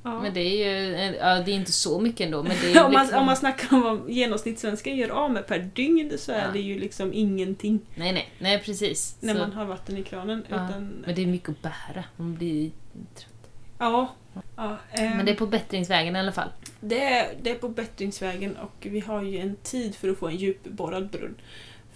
Ja. 0.04 0.22
men 0.22 0.34
det 0.34 0.40
är 0.40 0.68
ju 0.74 1.16
ja, 1.18 1.36
det 1.42 1.52
är 1.52 1.56
inte 1.56 1.72
så 1.72 2.00
mycket 2.00 2.26
ändå. 2.26 2.44
Men 2.44 2.58
det 2.62 2.72
är 2.74 2.84
om, 2.86 2.94
man, 2.94 3.02
liksom... 3.02 3.20
om 3.20 3.26
man 3.26 3.36
snackar 3.38 3.74
om 3.78 3.82
vad 3.82 4.10
genomsnittssvensken 4.10 4.96
gör 4.98 5.10
av 5.10 5.32
med 5.32 5.48
per 5.48 5.60
dygn 5.60 6.12
så 6.18 6.32
är 6.32 6.46
Ja. 6.46 6.52
det 6.54 6.60
ju 6.60 6.80
liksom 6.80 7.14
ingenting 7.14 7.80
Nej, 7.96 8.14
nej, 8.14 8.30
nej 8.40 8.60
precis. 8.64 9.18
när 9.20 9.34
Så- 9.34 9.40
man 9.40 9.54
har 9.54 9.66
vatten 9.66 9.98
i 9.98 10.04
kranen. 10.04 10.44
Utan, 10.50 10.88
Men 11.06 11.16
det 11.16 11.22
är 11.22 11.28
mycket 11.28 11.50
att 11.50 11.62
bära. 11.62 12.04
Man 12.18 12.36
blir 12.36 12.72
trött. 13.16 13.34
Ja, 13.80 14.14
ja, 14.56 14.78
ehm, 14.92 15.18
Men 15.18 15.26
det 15.26 15.32
är 15.32 15.36
på 15.36 15.48
bättringsvägen 15.48 16.16
i 16.16 16.20
alla 16.20 16.32
fall. 16.32 16.50
Det 16.80 17.04
är, 17.04 17.36
det 17.42 17.50
är 17.52 17.56
på 17.56 17.70
bättringsvägen 17.70 18.58
och 18.58 18.74
vi 18.92 19.00
har 19.00 19.24
ju 19.24 19.38
en 19.40 19.56
tid 19.56 19.96
för 19.96 20.10
att 20.10 20.18
få 20.18 20.28
en 20.28 20.36
djupborrad 20.36 21.10
brunn. 21.10 21.36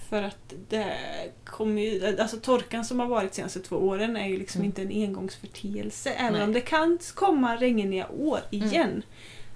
För 0.10 0.24
att 0.24 0.54
det 0.70 0.98
kommer 1.46 1.82
ju, 1.82 2.18
alltså 2.20 2.38
torkan 2.38 2.86
som 2.86 3.00
har 3.00 3.08
varit 3.08 3.32
de 3.32 3.36
senaste 3.36 3.60
två 3.60 3.76
åren 3.76 4.18
är 4.18 4.28
ju 4.28 4.38
liksom 4.38 4.60
Mm. 4.62 4.66
inte 4.66 4.82
en 4.82 5.04
engångsförteelse. 5.04 6.10
Även 6.12 6.34
Nej. 6.34 6.44
om 6.44 6.54
det 6.54 6.62
kan 6.62 7.00
komma 7.16 7.56
regniga 7.58 8.08
år 8.10 8.40
igen 8.50 9.04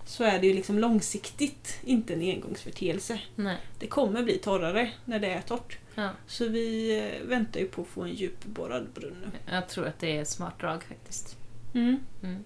så 0.06 0.24
är 0.24 0.40
det 0.40 0.48
ju 0.48 0.54
liksom 0.54 0.80
långsiktigt 0.80 1.80
inte 1.84 2.14
en 2.14 2.22
engångsförteelse. 2.22 3.20
Nej. 3.36 3.58
Det 3.80 3.88
kommer 3.88 4.24
bli 4.24 4.38
torrare 4.38 4.92
när 5.06 5.20
det 5.20 5.28
är 5.28 5.42
torrt. 5.42 5.78
Ja, 5.96 6.10
Så 6.28 6.48
vi 6.48 6.98
eh, 7.00 7.28
väntar 7.28 7.60
ju 7.60 7.68
på 7.68 7.82
att 7.82 7.88
få 7.88 8.02
en 8.02 8.14
djupborrad 8.14 8.88
brunn 8.94 9.16
nu. 9.26 9.54
jag 9.54 9.70
tror 9.70 9.86
att 9.88 10.00
det 10.00 10.18
är 10.18 10.22
ett 10.22 10.30
smart 10.30 10.60
drag 10.60 10.84
faktiskt. 10.84 11.38
Mm. 11.76 12.00
Mm. 12.24 12.44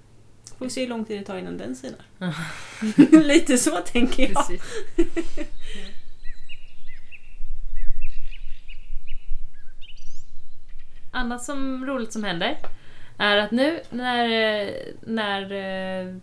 Får 0.58 0.66
vi 0.66 0.72
se 0.72 0.82
hur 0.82 0.90
lång 0.90 1.06
tid 1.06 1.20
det 1.20 1.26
tar 1.26 1.38
innan 1.38 1.58
den 1.58 1.76
sinar. 1.76 2.06
Lite 3.24 3.58
så 3.58 3.78
tänker 3.78 4.32
jag. 4.32 4.60
Annat 11.12 11.44
som 11.44 11.86
roligt 11.86 12.14
som 12.14 12.24
händer 12.24 12.58
är 13.18 13.38
att 13.38 13.52
nu 13.52 13.80
när, 13.90 14.72
när 15.02 15.52
eh, 15.52 16.16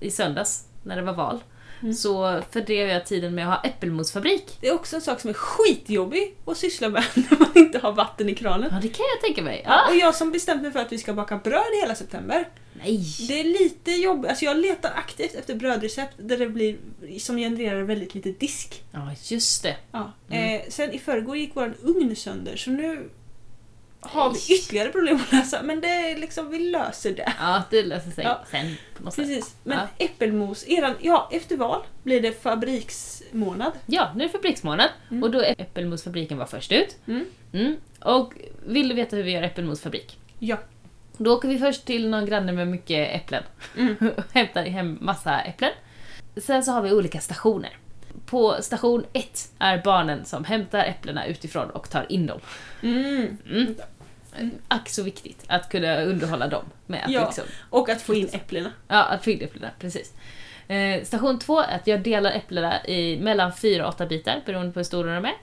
i 0.00 0.10
söndags, 0.10 0.68
när 0.82 0.96
det 0.96 1.02
var 1.02 1.14
val, 1.14 1.42
Mm. 1.86 1.94
så 1.94 2.42
fördrev 2.50 2.88
jag 2.88 3.06
tiden 3.06 3.34
med 3.34 3.48
att 3.48 3.62
ha 3.62 3.70
äppelmosfabrik. 3.70 4.58
Det 4.60 4.68
är 4.68 4.74
också 4.74 4.96
en 4.96 5.02
sak 5.02 5.20
som 5.20 5.30
är 5.30 5.34
skitjobbig 5.34 6.34
att 6.44 6.56
syssla 6.56 6.88
med 6.88 7.04
när 7.14 7.38
man 7.38 7.50
inte 7.54 7.78
har 7.78 7.92
vatten 7.92 8.28
i 8.28 8.34
kranen. 8.34 8.68
Ja, 8.72 8.78
det 8.82 8.88
kan 8.88 9.06
jag 9.14 9.20
tänka 9.24 9.42
mig. 9.42 9.62
Ja. 9.64 9.70
Ja. 9.70 9.90
Och 9.90 9.96
jag 9.96 10.14
som 10.14 10.32
bestämt 10.32 10.62
mig 10.62 10.72
för 10.72 10.80
att 10.80 10.92
vi 10.92 10.98
ska 10.98 11.12
baka 11.12 11.36
bröd 11.36 11.80
hela 11.82 11.94
september. 11.94 12.48
Nej! 12.72 13.04
Det 13.28 13.40
är 13.40 13.44
lite 13.44 13.90
jobbigt, 13.90 14.30
alltså 14.30 14.44
jag 14.44 14.56
letar 14.56 14.92
aktivt 14.96 15.34
efter 15.34 15.54
brödrecept 15.54 16.14
där 16.16 16.38
det 16.38 16.48
blir, 16.48 16.76
som 17.18 17.36
genererar 17.36 17.82
väldigt 17.82 18.14
lite 18.14 18.32
disk. 18.32 18.82
Ja, 18.92 19.10
just 19.24 19.62
det. 19.62 19.76
Ja. 19.92 20.12
Mm. 20.30 20.60
Eh, 20.60 20.62
sen 20.68 20.92
i 20.92 20.98
förrgår 20.98 21.36
gick 21.36 21.50
vår 21.54 21.74
ugn 21.82 22.16
sönder 22.16 22.56
så 22.56 22.70
nu 22.70 23.08
har 24.10 24.30
vi 24.32 24.54
ytterligare 24.54 24.88
problem 24.88 25.16
att 25.16 25.32
lösa 25.32 25.62
men 25.62 25.80
det 25.80 25.88
är 25.88 26.16
liksom, 26.16 26.50
vi 26.50 26.58
löser 26.58 27.12
det. 27.14 27.32
Ja, 27.40 27.62
det 27.70 27.82
löser 27.82 28.10
sig 28.10 28.24
Ja. 28.24 28.44
sen 28.50 28.76
på 28.96 29.04
något 29.04 29.14
sätt. 29.14 29.24
Precis. 29.26 29.56
Men 29.64 29.78
Ja. 29.98 30.04
äppelmos, 30.06 30.64
eran, 30.68 30.94
ja 31.00 31.28
efter 31.32 31.56
val 31.56 31.82
blir 32.02 32.20
det 32.20 32.42
fabriksmånad. 32.42 33.72
Ja, 33.86 34.12
nu 34.16 34.24
är 34.24 34.28
det 34.28 34.32
fabriksmånad 34.32 34.90
Mm. 35.10 35.22
och 35.22 35.30
då 35.30 35.40
är 35.40 35.54
äppelmosfabriken 35.58 36.38
var 36.38 36.46
först 36.46 36.72
ut. 36.72 36.96
Mm. 37.06 37.24
Mm. 37.52 37.76
Och 38.00 38.32
vill 38.66 38.88
du 38.88 38.94
veta 38.94 39.16
hur 39.16 39.22
vi 39.22 39.30
gör 39.30 39.42
äppelmosfabrik? 39.42 40.18
Ja. 40.38 40.56
Då 41.18 41.34
åker 41.36 41.48
vi 41.48 41.58
först 41.58 41.84
till 41.84 42.08
någon 42.08 42.26
granne 42.26 42.52
med 42.52 42.68
mycket 42.68 43.14
äpplen 43.16 43.42
Mm. 43.78 43.96
och 44.16 44.24
hämtar 44.34 44.62
hem 44.64 44.98
massa 45.00 45.40
äpplen. 45.40 45.70
Sen 46.36 46.62
så 46.64 46.72
har 46.72 46.82
vi 46.82 46.92
olika 46.92 47.20
stationer. 47.20 47.76
På 48.26 48.56
station 48.60 49.04
ett 49.12 49.52
är 49.58 49.82
barnen 49.84 50.24
som 50.24 50.44
hämtar 50.44 50.84
äpplena 50.84 51.26
utifrån 51.26 51.70
och 51.70 51.90
tar 51.90 52.06
in 52.12 52.26
dem. 52.26 52.40
Mm. 52.82 53.36
Mm. 53.50 53.74
Ack 54.68 54.88
så 54.88 55.02
viktigt 55.02 55.44
att 55.46 55.68
kunna 55.68 56.00
underhålla 56.02 56.48
dem 56.48 56.64
med 56.86 57.04
att 57.04 57.10
Ja. 57.10 57.26
liksom 57.26 57.44
Och 57.70 57.88
att 57.88 58.02
få 58.02 58.14
in 58.14 58.28
äpplena. 58.32 58.72
Ja, 58.88 59.02
att 59.04 59.24
få 59.24 59.30
in 59.30 59.42
äpplena, 59.42 59.70
precis. 59.78 60.12
Eh, 60.68 61.04
station 61.04 61.38
två 61.38 61.60
är 61.60 61.74
att 61.76 61.86
jag 61.86 62.02
delar 62.02 62.30
äpplena 62.30 62.84
i 62.86 63.18
mellan 63.20 63.52
fyra 63.54 63.86
och 63.88 63.94
åtta 63.94 64.06
bitar 64.06 64.42
beroende 64.46 64.72
på 64.72 64.78
hur 64.78 64.84
stora 64.84 65.14
de 65.14 65.24
är. 65.24 65.34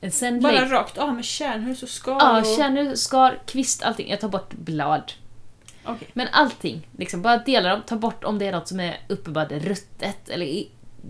Eh, 0.00 0.10
Sen 0.10 0.40
Bara 0.40 0.52
lägg- 0.52 0.72
rakt 0.72 0.98
av 0.98 1.14
med 1.14 1.24
kärnhus 1.24 1.82
och 1.82 1.88
skal 1.88 2.16
Ja, 2.20 2.40
och... 2.40 2.46
kärnor, 2.46 2.94
skal, 2.94 3.32
kvist, 3.46 3.82
allting. 3.82 4.10
Jag 4.10 4.20
tar 4.20 4.28
bort 4.28 4.50
blad. 4.52 5.12
Okej. 5.84 6.08
Men 6.12 6.28
allting, 6.32 6.88
liksom, 6.98 7.22
bara 7.22 7.36
dela 7.38 7.68
dem, 7.68 7.82
ta 7.86 7.96
bort 7.96 8.24
om 8.24 8.38
det 8.38 8.46
är 8.46 8.52
något 8.52 8.68
som 8.68 8.80
är 8.80 9.00
uppenbart 9.08 9.52
ruttet 9.52 10.28
eller 10.28 10.46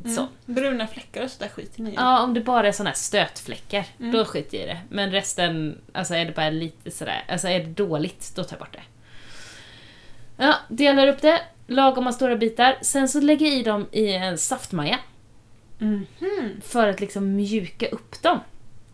Så. 0.05 0.21
Mm. 0.21 0.29
Bruna 0.47 0.87
fläckar 0.87 1.25
och 1.25 1.31
sådär 1.31 1.49
skiter 1.49 1.83
ni 1.83 1.91
i. 1.91 1.95
Ja, 1.95 2.23
om 2.23 2.35
det 2.35 2.41
bara 2.41 2.69
är 2.69 2.73
såna 2.73 2.91
här 2.91 2.95
stötfläckar, 2.97 3.85
Mm. 4.01 4.13
då 4.13 4.25
skiter 4.25 4.59
jag 4.59 4.65
i 4.65 4.69
det. 4.69 4.81
Men 4.89 5.11
resten, 5.13 5.81
alltså 5.93 6.15
är 6.15 6.25
det 6.25 6.33
bara 6.33 6.51
lite 6.51 6.91
sådär, 6.91 7.25
alltså 7.29 7.49
är 7.49 7.61
det 7.61 7.67
dåligt, 7.67 8.33
då 8.37 8.45
tar 8.45 8.53
jag 8.57 8.59
bort 8.59 8.73
det. 8.73 8.83
Ja, 10.37 10.55
delar 10.69 11.07
upp 11.09 11.23
det, 11.23 11.41
lagom 11.67 12.13
stora 12.13 12.37
bitar. 12.37 12.79
Sen 12.83 13.09
så 13.09 13.21
lägger 13.21 13.47
jag 13.47 13.55
i 13.55 13.63
dem 13.63 13.87
i 13.93 14.13
en 14.15 14.39
saftmaja 14.39 14.99
Mhm. 15.79 16.07
för 16.63 16.89
att 16.89 17.01
liksom 17.01 17.37
mjuka 17.37 17.89
upp 17.89 18.23
dem. 18.23 18.39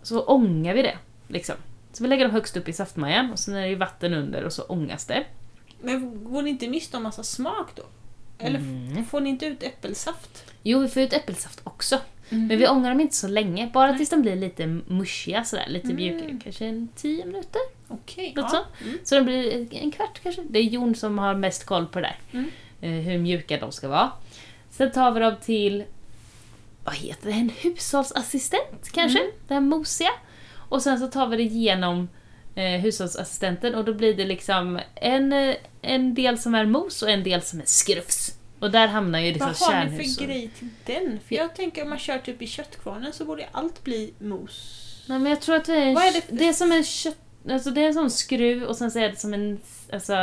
Så 0.02 0.22
ångar 0.24 0.74
vi 0.74 0.82
det, 0.82 0.98
liksom. 1.28 1.54
Så 1.92 2.02
vi 2.02 2.08
lägger 2.08 2.24
dem 2.24 2.32
högst 2.32 2.56
upp 2.56 2.68
i 2.68 2.72
saftmajan 2.72 3.30
och 3.32 3.38
sen 3.38 3.54
är 3.54 3.62
det 3.62 3.68
ju 3.68 3.74
vatten 3.74 4.14
under 4.14 4.44
och 4.44 4.52
så 4.52 4.62
ångas 4.62 5.06
det. 5.06 5.24
Men 5.82 6.24
går 6.24 6.42
ni 6.42 6.50
inte 6.50 6.68
miste 6.68 6.96
om 6.96 7.02
massa 7.02 7.22
smak 7.22 7.68
då? 7.74 7.82
Eller 8.38 8.58
Mm. 8.58 9.04
får 9.04 9.20
ni 9.20 9.30
inte 9.30 9.46
ut 9.46 9.62
äppelsaft? 9.62 10.43
Jo, 10.64 10.78
vi 10.78 10.88
får 10.88 11.02
ut 11.02 11.12
äppelsaft 11.12 11.60
också. 11.64 11.98
Men 12.28 12.48
vi 12.48 12.68
ångar 12.68 12.90
dem 12.90 13.00
inte 13.00 13.16
så 13.16 13.28
länge, 13.28 13.70
bara 13.72 13.94
tills 13.94 14.10
de 14.10 14.22
blir 14.22 14.36
lite 14.36 14.66
mushiga 14.66 15.44
sådär, 15.44 15.64
lite 15.68 15.86
Mm. 15.86 15.96
mjukare. 15.96 16.38
Kanske 16.44 16.66
en 16.66 16.88
10 16.96 17.24
minuter. 17.24 17.60
Okej. 17.88 18.32
Något 18.36 18.52
ja. 18.52 18.64
så. 18.80 18.84
Så 19.04 19.14
de 19.14 19.20
blir 19.24 19.74
en 19.74 19.90
kvart 19.90 20.20
kanske. 20.22 20.42
Det 20.48 20.58
är 20.58 20.62
Jon 20.62 20.94
som 20.94 21.18
har 21.18 21.34
mest 21.34 21.64
koll 21.66 21.86
på 21.86 22.00
det 22.00 22.06
där. 22.06 22.38
Mm. 22.38 22.50
Eh, 22.80 23.04
hur 23.04 23.18
mjuka 23.18 23.58
de 23.58 23.72
ska 23.72 23.88
vara. 23.88 24.10
Sen 24.70 24.92
tar 24.92 25.12
vi 25.12 25.20
dem 25.20 25.36
till, 25.44 25.84
vad 26.84 26.94
heter 26.94 27.26
det, 27.26 27.32
en 27.32 27.50
hushållsassistent 27.62 28.90
kanske? 28.92 29.18
Mm. 29.20 29.32
Det 29.48 29.54
här 29.54 29.60
mosiga. 29.60 30.10
Och 30.68 30.82
sen 30.82 30.98
så 30.98 31.06
tar 31.06 31.26
vi 31.26 31.36
det 31.36 31.42
genom 31.42 32.08
eh, 32.54 32.80
hushållsassistenten 32.80 33.74
och 33.74 33.84
då 33.84 33.94
blir 33.94 34.14
det 34.14 34.24
liksom 34.24 34.80
en, 34.94 35.32
eh, 35.32 35.54
en 35.82 36.14
del 36.14 36.38
som 36.38 36.54
är 36.54 36.66
mos 36.66 37.02
och 37.02 37.10
en 37.10 37.24
del 37.24 37.42
som 37.42 37.60
är 37.60 37.64
skrufs. 37.66 38.23
Och 38.58 38.70
där 38.70 38.88
hamnar 38.88 39.18
ju 39.20 39.32
liksom 39.32 39.54
Vad 39.60 39.74
har 39.74 39.84
ni 39.84 39.96
för 40.14 40.24
grej 40.26 40.50
till 40.58 40.68
den? 40.86 41.20
För 41.28 41.34
Ja. 41.34 41.42
jag 41.42 41.54
tänker 41.54 41.82
om 41.82 41.88
man 41.90 41.98
kör 41.98 42.18
typ 42.18 42.42
i 42.42 42.46
köttkvarnen 42.46 43.12
så 43.12 43.24
borde 43.24 43.48
allt 43.52 43.84
bli 43.84 44.14
mos. 44.18 44.80
Nej 45.08 45.18
men 45.18 45.30
jag 45.30 45.40
tror 45.40 45.56
att 45.56 45.64
det 45.64 45.74
är, 45.76 45.94
Vad 45.94 46.04
är 46.04 46.12
det 46.12 46.20
för- 46.20 46.36
det 46.36 46.48
är 46.48 46.52
som 46.52 46.72
en 46.72 46.84
kött... 46.84 47.16
Alltså 47.50 47.70
det 47.70 47.80
är 47.80 47.86
en 47.86 47.94
sån 47.94 48.10
skruv 48.10 48.62
och 48.62 48.76
sen 48.76 48.90
så 48.90 48.98
är 48.98 49.08
det 49.08 49.16
som 49.20 49.34
en... 49.34 49.60
Alltså, 49.92 50.14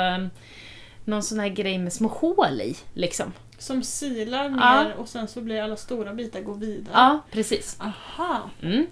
någon 1.06 1.24
sån 1.24 1.40
här 1.40 1.50
grej 1.50 1.78
med 1.78 1.94
små 1.94 2.08
hål 2.08 2.62
i, 2.62 2.76
liksom. 2.94 3.34
Som 3.58 3.84
silar 3.84 4.50
ner 4.50 4.58
Ja. 4.60 4.94
och 4.98 5.10
sen 5.10 5.28
så 5.28 5.42
blir 5.42 5.62
alla 5.62 5.76
stora 5.76 6.14
bitar 6.14 6.42
gå 6.42 6.54
vidare. 6.54 6.92
Ja, 6.94 7.20
precis. 7.32 7.78
Aha. 7.80 8.50
Mm. 8.62 8.88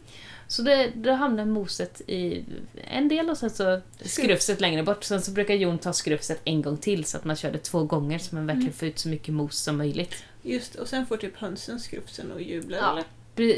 Så 0.51 0.61
det, 0.61 0.91
då 0.95 1.11
hamnar 1.11 1.45
moset 1.45 2.01
i 2.07 2.43
en 2.75 3.07
del 3.07 3.29
och 3.29 3.37
sen 3.37 3.49
så 3.49 3.81
skrufset 4.01 4.61
längre 4.61 4.83
bort. 4.83 5.03
Sen 5.03 5.21
så 5.21 5.31
brukar 5.31 5.53
Jon 5.53 5.77
ta 5.77 5.93
skrufset 5.93 6.41
en 6.45 6.61
gång 6.61 6.77
till 6.77 7.05
så 7.05 7.17
att 7.17 7.25
man 7.25 7.35
kör 7.35 7.51
det 7.51 7.57
två 7.63 7.83
gånger 7.83 8.19
så 8.19 8.35
man 8.35 8.45
verkligen 8.45 8.67
Mm. 8.67 8.73
får 8.73 8.87
ut 8.87 8.99
så 8.99 9.09
mycket 9.09 9.33
mos 9.33 9.57
som 9.59 9.77
möjligt. 9.77 10.23
Just 10.41 10.75
och 10.75 10.87
sen 10.87 11.05
får 11.05 11.17
typ 11.17 11.37
hönsen 11.37 11.79
skrufsen 11.79 12.31
och 12.31 12.41
jublar 12.41 12.77
Ja. 12.77 12.91
eller? 12.91 13.05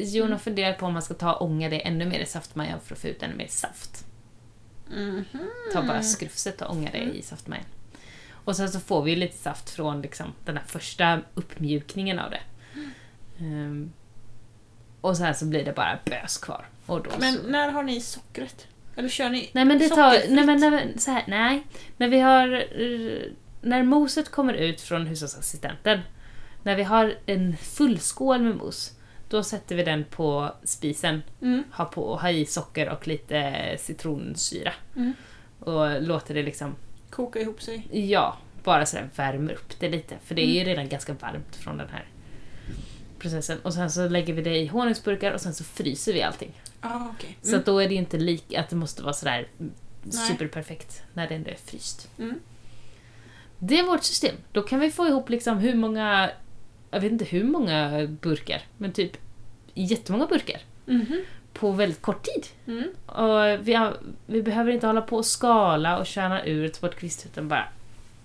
Jon 0.05 0.31
har 0.31 0.39
funderat 0.39 0.77
på 0.77 0.85
om 0.85 0.93
man 0.93 1.01
ska 1.01 1.13
ta 1.13 1.33
och 1.33 1.45
ånga 1.45 1.69
det 1.69 1.79
ännu 1.79 2.05
mer 2.05 2.19
i 2.19 2.25
saftmajan 2.25 2.79
för 2.79 2.95
att 2.95 3.01
få 3.01 3.07
ut 3.07 3.23
ännu 3.23 3.35
mer 3.35 3.47
saft. 3.47 4.05
Mhm. 4.97 5.25
Ta 5.73 5.81
bara 5.83 6.03
skrufset 6.03 6.61
och 6.61 6.71
ånga 6.71 6.89
det 6.91 6.97
Mm. 6.97 7.15
i 7.15 7.21
saftmajan. 7.21 7.65
Och 8.31 8.55
sen 8.55 8.69
så 8.71 8.79
får 8.79 9.03
vi 9.03 9.15
lite 9.15 9.37
saft 9.37 9.69
från 9.69 10.01
liksom, 10.01 10.27
den 10.45 10.57
här 10.57 10.63
första 10.67 11.19
uppmjukningen 11.33 12.19
av 12.19 12.31
det. 12.31 12.41
Ehm, 13.39 13.91
och 15.01 15.17
så 15.17 15.23
här 15.23 15.33
så 15.33 15.45
blir 15.45 15.65
det 15.65 15.73
bara 15.73 15.99
bös 16.05 16.37
kvar. 16.37 16.65
Och 16.85 17.03
då 17.03 17.09
Men 17.19 17.33
så... 17.33 17.43
när 17.47 17.69
har 17.71 17.83
ni 17.83 18.01
sockret? 18.01 18.67
Eller 18.95 19.09
kör 19.09 19.29
ni 19.29 19.49
Nej 19.53 19.65
men 19.65 19.79
det 19.79 19.89
tar... 19.89 20.11
Nej 20.29 20.45
men, 20.45 20.59
nej, 20.59 20.71
men 20.71 20.99
så 20.99 21.11
här, 21.11 21.23
nej. 21.27 21.63
När 21.97 22.07
vi 22.07 22.19
har... 22.19 22.53
eh, 22.53 23.21
När 23.61 23.83
moset 23.83 24.31
kommer 24.31 24.53
ut 24.53 24.81
från 24.81 25.07
hushållsassistenten. 25.07 25.99
När 26.63 26.75
vi 26.75 26.83
har 26.83 27.15
en 27.25 27.57
full 27.57 27.99
skål 27.99 28.41
med 28.41 28.55
mos. 28.55 28.91
Då 29.29 29.43
sätter 29.43 29.75
vi 29.75 29.83
den 29.83 30.03
på 30.03 30.55
spisen. 30.63 31.21
Mm. 31.41 31.63
Har 31.71 31.85
på, 31.85 32.15
har 32.15 32.29
i 32.29 32.45
socker 32.45 32.89
och 32.89 33.07
lite 33.07 33.53
citronsyra. 33.79 34.73
Mm. 34.95 35.13
Och 35.59 36.01
låter 36.01 36.33
det 36.33 36.43
liksom 36.43 36.75
Koka 37.09 37.39
ihop 37.39 37.61
sig. 37.61 37.87
Ja, 37.91 38.37
bara 38.63 38.85
sådär 38.85 39.09
värmer 39.15 39.53
upp 39.53 39.79
det 39.79 39.89
lite. 39.89 40.15
För 40.25 40.35
det 40.35 40.41
är 40.41 40.45
ju 40.53 40.55
Mm. 40.61 40.65
redan 40.65 40.89
ganska 40.89 41.13
varmt 41.13 41.55
från 41.55 41.77
den 41.77 41.89
här 41.89 42.05
processen. 43.21 43.59
Och 43.63 43.73
sen 43.73 43.91
så 43.91 44.07
lägger 44.09 44.33
vi 44.33 44.41
det 44.41 44.57
i 44.57 44.67
honungsburkar 44.67 45.31
och 45.31 45.41
sen 45.41 45.53
så 45.53 45.63
fryser 45.63 46.13
vi 46.13 46.21
allting. 46.21 46.51
Ah, 46.81 47.07
okej. 47.15 47.37
Så 47.41 47.55
att 47.55 47.65
då 47.65 47.79
är 47.79 47.89
det 47.89 47.95
inte 47.95 48.17
lika 48.17 48.59
att 48.59 48.69
det 48.69 48.75
måste 48.75 49.03
vara 49.03 49.13
sådär 49.13 49.47
Nej. 49.57 50.13
superperfekt 50.27 51.03
när 51.13 51.27
det 51.27 51.35
ändå 51.35 51.49
är 51.49 51.57
fryst. 51.65 52.09
Mm. 52.17 52.39
Det 53.59 53.79
är 53.79 53.83
vårt 53.83 54.03
system. 54.03 54.35
Då 54.51 54.61
kan 54.61 54.79
vi 54.79 54.91
få 54.91 55.07
ihop 55.07 55.29
liksom 55.29 55.57
hur 55.57 55.75
många, 55.75 56.31
jag 56.91 56.99
vet 57.01 57.11
inte 57.11 57.25
hur 57.25 57.43
många 57.43 58.07
burkar, 58.07 58.61
men 58.77 58.91
typ 58.93 59.17
jättemånga 59.73 60.25
burkar 60.27 60.61
Mhm. 60.85 61.21
på 61.53 61.71
väldigt 61.71 62.01
kort 62.01 62.23
tid. 62.23 62.45
Mm. 62.67 62.89
Och 63.05 63.67
vi, 63.67 63.73
har, 63.73 63.97
vi 64.25 64.43
behöver 64.43 64.71
inte 64.71 64.87
hålla 64.87 65.01
på 65.01 65.17
och 65.17 65.25
skala 65.25 65.97
och 65.99 66.05
kärna 66.05 66.45
ur 66.45 66.67
ta 66.67 66.81
bort 66.87 66.95
kvist 66.95 67.25
utan 67.25 67.47
bara 67.47 67.67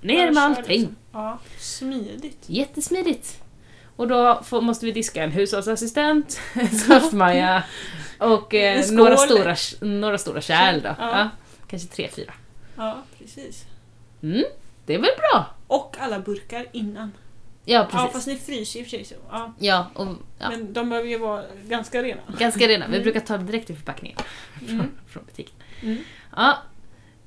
ner 0.01 0.33
med 0.33 0.43
allting. 0.43 0.79
liksom. 0.81 0.97
Ja, 1.13 1.39
smidigt. 1.59 2.39
Jättesmidigt. 2.47 3.43
Och 3.97 4.09
då 4.09 4.43
får, 4.45 4.61
måste 4.61 4.87
vi 4.87 4.93
diska 4.93 5.23
en 5.25 5.31
hushållsassistent, 5.33 6.41
en 6.55 6.69
saftmaja 6.71 7.63
och 8.19 8.55
eh, 8.55 8.91
några, 8.91 9.17
stora, 9.17 9.57
några 9.81 10.19
stora 10.19 10.41
kärl 10.41 10.81
då. 10.83 10.89
Ja. 10.89 11.19
Ja. 11.19 11.29
kanske 11.67 11.89
tre, 11.89 12.09
fyra. 12.17 12.33
Ja, 12.77 13.03
precis. 13.19 13.65
Mm, 14.23 14.45
det 14.87 14.95
är 14.95 14.99
väl 14.99 15.11
bra? 15.33 15.47
Och 15.67 15.97
alla 16.01 16.19
burkar 16.21 16.67
innan. 16.73 17.13
Ja, 17.65 17.79
Ja, 17.79 17.87
precis. 17.91 18.13
fast 18.13 18.27
ni 18.27 18.37
fryser 18.37 18.81
i 18.81 18.83
och 18.83 18.87
för 18.87 18.91
sig 18.91 19.05
så. 19.05 19.15
Ja. 19.31 19.53
Ja, 19.59 19.91
och 19.95 20.07
ja, 20.39 20.51
Men 20.51 20.73
de 20.73 20.89
behöver 20.91 21.09
ju 21.09 21.19
vara 21.19 21.43
ganska 21.65 22.03
rena. 22.03 22.21
ganska 22.39 22.69
rena. 22.69 22.87
Vi 22.87 22.93
Mm. 22.95 23.03
brukar 23.03 23.21
ta 23.21 23.37
det 23.39 23.45
direkt 23.45 23.71
ur 23.71 23.75
förpackningen 23.75 24.19
Mm. 24.61 24.79
från, 24.79 24.91
från 25.09 25.25
butiken. 25.25 25.55
Mm. 25.83 25.99
Ja, 26.37 26.59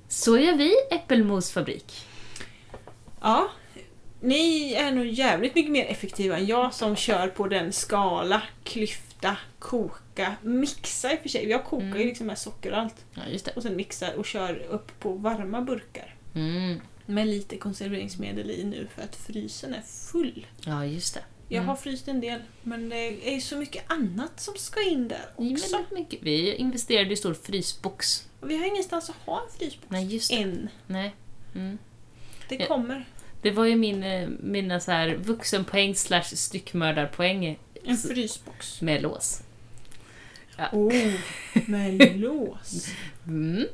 så 0.08 0.38
gör 0.38 0.54
vi 0.54 0.74
äppelmosfabrik. 0.92 2.06
Ja. 3.22 3.50
Ni 4.22 4.74
är 4.74 4.92
nog 4.92 5.06
jävligt 5.06 5.56
mycket 5.56 5.72
mer 5.72 5.86
effektiva 5.86 6.38
än 6.38 6.46
jag 6.46 6.74
som 6.74 6.96
kör 6.96 7.28
på 7.28 7.48
den 7.48 7.72
skala, 7.74 8.42
klyfta, 8.64 9.38
koka, 9.60 10.36
mixa 10.42 11.14
i 11.14 11.16
och 11.16 11.20
för 11.22 11.30
sig. 11.30 11.50
Jag 11.50 11.66
kokar 11.66 11.86
ju 11.86 11.92
Mm. 11.94 12.08
liksom 12.08 12.28
med 12.28 12.38
socker 12.38 12.72
och 12.72 12.78
allt. 12.78 13.06
Ja, 13.14 13.22
just 13.32 13.46
det. 13.46 13.52
Och 13.52 13.64
sen 13.64 13.76
mixar 13.76 14.14
och 14.14 14.26
kör 14.26 14.56
upp 14.70 15.00
på 15.00 15.12
varma 15.14 15.62
burkar. 15.62 16.16
Mm. 16.36 16.82
Med 17.06 17.28
lite 17.28 17.58
konserveringsmedel 17.58 18.52
i 18.52 18.64
nu 18.64 18.88
för 18.96 19.02
att 19.02 19.16
frysen 19.16 19.74
är 19.74 19.82
full. 19.82 20.48
Ja, 20.66 20.86
just 20.86 21.14
det. 21.14 21.24
Jag 21.48 21.58
Mm. 21.58 21.70
har 21.70 21.76
fryst 21.76 22.08
en 22.08 22.22
del 22.22 22.42
men 22.64 22.90
det 22.90 23.30
är 23.30 23.34
ju 23.36 23.42
så 23.42 23.56
mycket 23.56 23.92
annat 23.92 24.40
som 24.40 24.56
ska 24.58 24.90
in 24.90 25.08
där 25.08 25.26
också. 25.36 25.78
mycket. 25.92 26.20
Vi 26.24 26.56
investerade 26.56 27.14
i 27.14 27.16
stor 27.18 27.34
frysbox. 27.34 28.28
Och 28.40 28.50
vi 28.50 28.58
har 28.58 28.66
ingenstans 28.66 29.10
att 29.10 29.16
ha 29.26 29.42
en 29.42 29.58
frysbox 29.60 29.92
Nej, 29.92 30.14
just 30.14 30.30
det. 30.32 30.36
än. 30.42 30.70
Nej. 30.88 31.16
Mm. 31.56 31.78
Det 32.50 32.58
kommer. 32.68 33.06
Det 33.42 33.52
var 33.52 33.66
ju 33.66 33.76
min, 33.76 34.04
eh, 34.04 34.30
mina 34.40 34.80
så 34.80 34.92
här 34.92 35.16
vuxenpoäng 35.16 35.96
slash 35.96 36.24
styckmördarpoäng 36.24 37.60
En 37.84 37.98
frysbox. 37.98 38.82
med 38.82 39.02
lås. 39.02 39.42
Ja. 40.58 40.66
Oh, 40.72 41.14
med 41.68 42.18
lås. 42.20 42.88
Mm. 43.28 43.66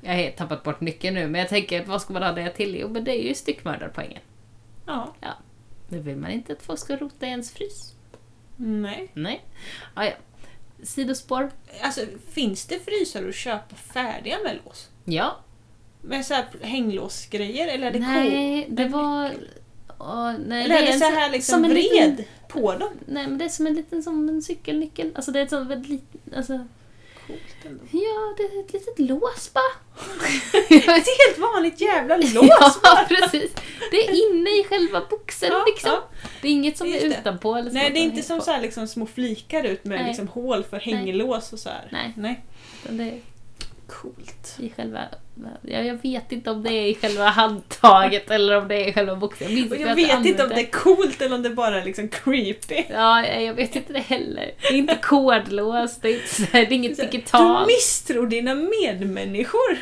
Jag 0.00 0.10
har 0.10 0.16
helt 0.16 0.36
tappat 0.36 0.62
bort 0.62 0.80
nyckeln 0.80 1.14
nu, 1.14 1.26
men 1.28 1.38
jag 1.40 1.48
tänker 1.48 1.80
att 1.82 1.88
vad 1.88 2.02
ska 2.02 2.12
man 2.12 2.22
ha 2.22 2.32
det 2.32 2.50
till? 2.50 2.76
Jo, 2.80 2.88
men 2.88 3.04
det 3.04 3.10
är 3.12 3.28
ju 3.28 3.34
styckmördarpoängen. 3.34 4.20
Ja, 4.86 5.14
Nu 5.88 5.98
vill 5.98 6.16
man 6.16 6.30
inte 6.30 6.52
att 6.52 6.62
folk 6.62 6.80
ska 6.80 6.96
rota 6.96 7.26
i 7.26 7.28
ens 7.28 7.52
frys. 7.52 7.92
nej. 8.56 9.08
Nej. 9.14 9.44
Ah, 9.94 10.04
ja. 10.04 10.12
Sidospår. 10.82 11.50
Alltså, 11.82 12.00
finns 12.30 12.66
det 12.66 12.78
frysar 12.84 13.28
att 13.28 13.34
köpa 13.34 13.76
färdiga 13.76 14.38
med 14.44 14.58
lås? 14.64 14.90
Ja. 15.04 15.36
Med 16.04 16.26
så 16.26 16.34
här 16.34 16.44
hänglåsgrejer 16.62 17.68
eller 17.68 17.86
är 17.86 17.90
det 17.90 17.98
nej, 17.98 18.66
det 18.70 18.84
var... 18.88 19.30
Åh, 19.98 20.32
nej, 20.46 20.64
Eller 20.64 20.76
är 20.76 20.82
det 20.82 20.92
en 20.92 20.98
så 20.98 21.04
här 21.10 21.30
liksom 21.30 21.52
som 21.54 21.64
en 21.64 21.70
vred 21.70 21.84
liten- 22.10 22.24
på 22.48 22.72
dem? 22.74 22.88
Nej, 23.06 23.26
men 23.26 23.38
det 23.38 23.44
är 23.44 23.48
som 23.48 23.66
en 23.66 23.74
liten 23.74 24.02
som 24.02 24.28
en 24.28 24.42
cykelnyckel. 24.42 25.12
Alltså 25.14 25.30
det 25.32 25.38
är 25.38 25.42
ett 25.42 25.50
sånt 25.50 25.70
väldigt 25.70 25.88
litet... 25.90 26.36
Alltså, 26.36 26.52
ja, 27.90 28.34
det 28.36 28.42
är 28.42 28.60
ett 28.60 28.72
litet 28.72 28.98
lås 28.98 29.50
bara. 29.54 29.64
Ett 30.70 31.06
helt 31.06 31.38
vanligt 31.38 31.80
jävla 31.80 32.16
lås 32.16 32.32
ja, 32.32 32.72
bara! 32.82 33.04
precis. 33.04 33.52
Det 33.90 33.96
är 34.08 34.30
inne 34.30 34.50
i 34.50 34.64
själva 34.68 35.02
boxen 35.10 35.48
Ja, 35.52 35.64
liksom. 35.66 35.90
ja. 35.90 36.08
Det 36.42 36.48
är 36.48 36.52
inget 36.52 36.78
som 36.78 36.86
Just 36.88 37.04
är 37.04 37.08
det. 37.08 37.14
utanpå. 37.20 37.54
Eller 37.56 37.70
Nej, 37.70 37.90
det 37.90 37.98
är 37.98 38.02
inte 38.02 38.22
som 38.22 38.38
på. 38.38 38.44
så 38.44 38.50
här 38.50 38.60
liksom 38.62 38.88
små 38.88 39.06
flikar 39.06 39.64
ut 39.64 39.84
med 39.84 40.06
liksom 40.06 40.28
hål 40.28 40.64
för 40.64 40.76
hänglås 40.76 41.52
och 41.52 41.58
så 41.58 41.68
här. 41.68 41.88
Nej. 41.92 42.12
Nej. 42.16 42.44
Det 42.88 43.02
är 43.02 43.20
Coolt. 43.86 44.56
i 44.58 44.70
själva... 44.70 45.00
Ja, 45.62 45.80
jag 45.80 46.02
vet 46.02 46.32
inte 46.32 46.50
om 46.50 46.62
det 46.62 46.72
är 46.72 46.86
i 46.86 46.94
själva 46.94 47.24
handtaget 47.24 48.30
eller 48.30 48.56
om 48.56 48.68
det 48.68 48.74
är 48.74 48.88
i 48.88 48.92
själva 48.92 49.16
boxen. 49.16 49.56
Jag, 49.56 49.72
Och 49.72 49.76
jag 49.76 49.94
vet 49.94 50.26
inte 50.26 50.42
om 50.42 50.48
det 50.48 50.60
är 50.60 50.70
coolt 50.70 51.22
eller 51.22 51.36
om 51.36 51.42
det 51.42 51.50
bara 51.50 51.80
är 51.80 51.84
liksom 51.84 52.08
creepy. 52.08 52.84
Ja, 52.90 53.26
jag 53.26 53.54
vet 53.54 53.76
inte 53.76 53.92
det 53.92 54.00
heller. 54.00 54.50
Det 54.60 54.68
är 54.68 54.78
inte 54.78 54.98
kodlås, 55.02 55.96
det 55.96 56.08
är, 56.08 56.14
inte, 56.14 56.52
det 56.52 56.58
är 56.58 56.72
inget 56.72 56.96
digitalt. 56.96 57.68
Du 57.68 57.74
misstror 57.74 58.26
dina 58.26 58.54
medmänniskor. 58.54 59.78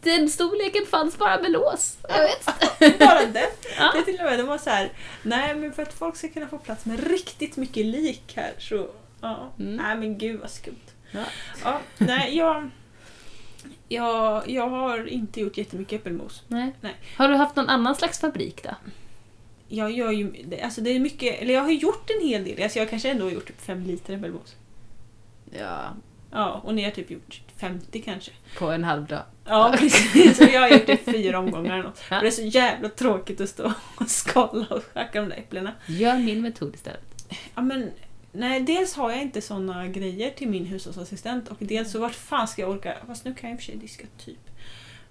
Den 0.00 0.28
storleken 0.28 0.86
fanns 0.86 1.18
bara 1.18 1.40
med 1.40 1.50
lås. 1.50 1.96
Jag 2.08 2.22
vet. 2.22 2.98
Bara 2.98 3.26
den. 3.26 3.46
Ja. 3.78 3.90
Det 3.92 3.98
är 3.98 4.02
till 4.02 4.18
och 4.18 4.24
med, 4.24 4.38
de 4.38 4.46
var 4.46 4.58
så 4.58 4.70
här, 4.70 4.92
nej 5.22 5.54
men 5.54 5.72
för 5.72 5.82
att 5.82 5.94
folk 5.94 6.16
ska 6.16 6.28
kunna 6.28 6.48
få 6.48 6.58
plats 6.58 6.84
med 6.84 7.10
riktigt 7.10 7.56
mycket 7.56 7.86
lik 7.86 8.32
här 8.36 8.52
så, 8.58 8.88
ja. 9.20 9.52
Mm. 9.58 9.76
Nej 9.76 9.96
men 9.96 10.18
gud 10.18 10.40
vad 10.40 10.50
skumt. 10.50 10.76
Ja. 11.10 11.24
Ja, 11.64 11.80
nej 11.98 12.36
jag, 12.36 12.70
jag, 13.88 14.50
jag 14.50 14.68
har 14.68 15.08
inte 15.08 15.40
gjort 15.40 15.56
jättemycket 15.56 16.00
äppelmos. 16.00 16.42
Nej. 16.48 16.72
Nej. 16.80 16.94
Har 17.16 17.28
du 17.28 17.34
haft 17.34 17.56
någon 17.56 17.68
annan 17.68 17.94
slags 17.94 18.20
fabrik 18.20 18.62
då? 18.64 18.70
Jag 19.68 19.90
gör 19.90 20.10
ju, 20.12 20.32
alltså 20.62 20.80
det 20.80 20.90
är 20.90 20.98
mycket, 21.00 21.42
eller 21.42 21.54
jag 21.54 21.62
har 21.62 21.70
gjort 21.70 22.10
en 22.20 22.26
hel 22.28 22.44
del, 22.44 22.62
alltså 22.62 22.78
jag 22.78 22.90
kanske 22.90 23.10
ändå 23.10 23.24
har 23.24 23.30
gjort 23.30 23.46
typ 23.46 23.60
fem 23.60 23.82
liter 23.82 24.14
äppelmos. 24.14 24.56
Ja, 25.58 25.88
Ja, 26.30 26.60
och 26.64 26.74
ni 26.74 26.84
har 26.84 26.90
typ 26.90 27.10
gjort 27.10 27.40
50 27.56 28.02
kanske. 28.02 28.30
på 28.58 28.70
en 28.70 28.84
halv 28.84 29.06
dag. 29.06 29.22
Ja, 29.44 29.74
precis. 29.78 30.36
Så 30.36 30.44
jag 30.44 30.60
har 30.60 30.68
gjort 30.68 30.86
det 30.86 30.92
i 30.92 31.12
fyra 31.12 31.38
omgångar 31.38 31.72
eller 31.74 31.82
något. 31.88 32.00
Ja. 32.10 32.16
Och 32.16 32.22
det 32.22 32.28
är 32.28 32.30
så 32.30 32.42
jävla 32.42 32.88
tråkigt 32.88 33.40
att 33.40 33.48
stå 33.48 33.72
och 33.96 34.10
skala 34.10 34.66
och 34.70 34.82
skaka 34.90 35.20
de 35.20 35.28
där 35.28 35.36
äpplena. 35.36 35.72
Gör 35.86 36.18
min 36.18 36.42
metod 36.42 36.74
istället. 36.74 37.24
Ja, 37.54 37.62
men, 37.62 37.90
nej, 38.38 38.60
dels 38.60 38.94
har 38.94 39.10
jag 39.10 39.22
inte 39.22 39.40
såna 39.40 39.88
grejer 39.88 40.30
till 40.30 40.48
min 40.48 40.64
hushållsassistent 40.64 41.48
och 41.48 41.56
dels 41.60 41.92
så 41.92 42.00
vart 42.00 42.14
fan 42.14 42.48
ska 42.48 42.62
jag 42.62 42.70
orka... 42.70 42.96
Fast 43.06 43.24
nu 43.24 43.34
kan 43.34 43.50
jag 43.50 43.54
i 43.54 43.56
och 43.56 43.60
för 43.60 43.66
sig 43.72 43.76
diska 43.76 44.06
typ. 44.18 44.50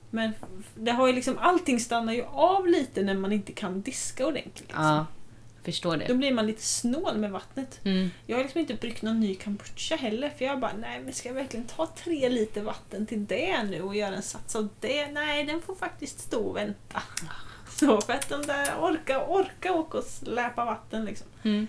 Men 0.10 0.32
det 0.76 0.92
har 0.92 1.08
ju 1.08 1.14
liksom, 1.14 1.38
allting 1.38 1.80
stannar 1.80 2.14
ju 2.14 2.24
av 2.24 2.68
lite 2.68 3.02
när 3.02 3.14
man 3.14 3.32
inte 3.32 3.52
kan 3.52 3.82
diska 3.82 4.28
ordentligt. 4.28 4.60
Liksom. 4.60 4.84
Ja, 4.84 5.06
förstår 5.64 5.98
Då 5.98 6.04
det. 6.08 6.14
blir 6.14 6.34
man 6.34 6.48
lite 6.48 6.62
snål 6.62 7.18
med 7.18 7.32
vattnet. 7.32 7.80
Mm. 7.84 8.10
Jag 8.26 8.38
har 8.38 8.44
liksom 8.44 8.62
inte 8.62 8.74
bryggt 8.74 9.02
någon 9.02 9.20
ny 9.20 9.36
kombucha 9.36 9.96
heller 9.96 10.30
för 10.30 10.46
jag 10.46 10.60
bara, 10.60 10.74
nej 10.80 11.02
men 11.04 11.14
ska 11.14 11.30
jag 11.30 11.34
verkligen 11.36 11.66
ta 11.66 11.88
tre 11.88 12.30
liter 12.30 12.62
vatten 12.62 13.06
till 13.06 13.26
det 13.26 13.64
nu 13.64 13.82
och 13.82 13.96
göra 13.96 14.16
en 14.16 14.22
sats 14.24 14.56
av 14.56 14.70
det? 14.80 15.12
Nej, 15.12 15.44
den 15.44 15.62
får 15.62 15.76
faktiskt 15.76 16.20
stå 16.20 16.40
och 16.40 16.56
vänta. 16.58 17.04
Så 17.70 18.02
för 18.02 18.14
att 18.14 18.30
de 18.30 18.42
där 18.42 18.68
orka, 18.80 19.26
orka 19.26 19.74
åka 19.74 19.98
och 19.98 20.04
släpa 20.04 20.66
vatten 20.66 21.06
liksom. 21.06 21.28
Mm. 21.44 21.68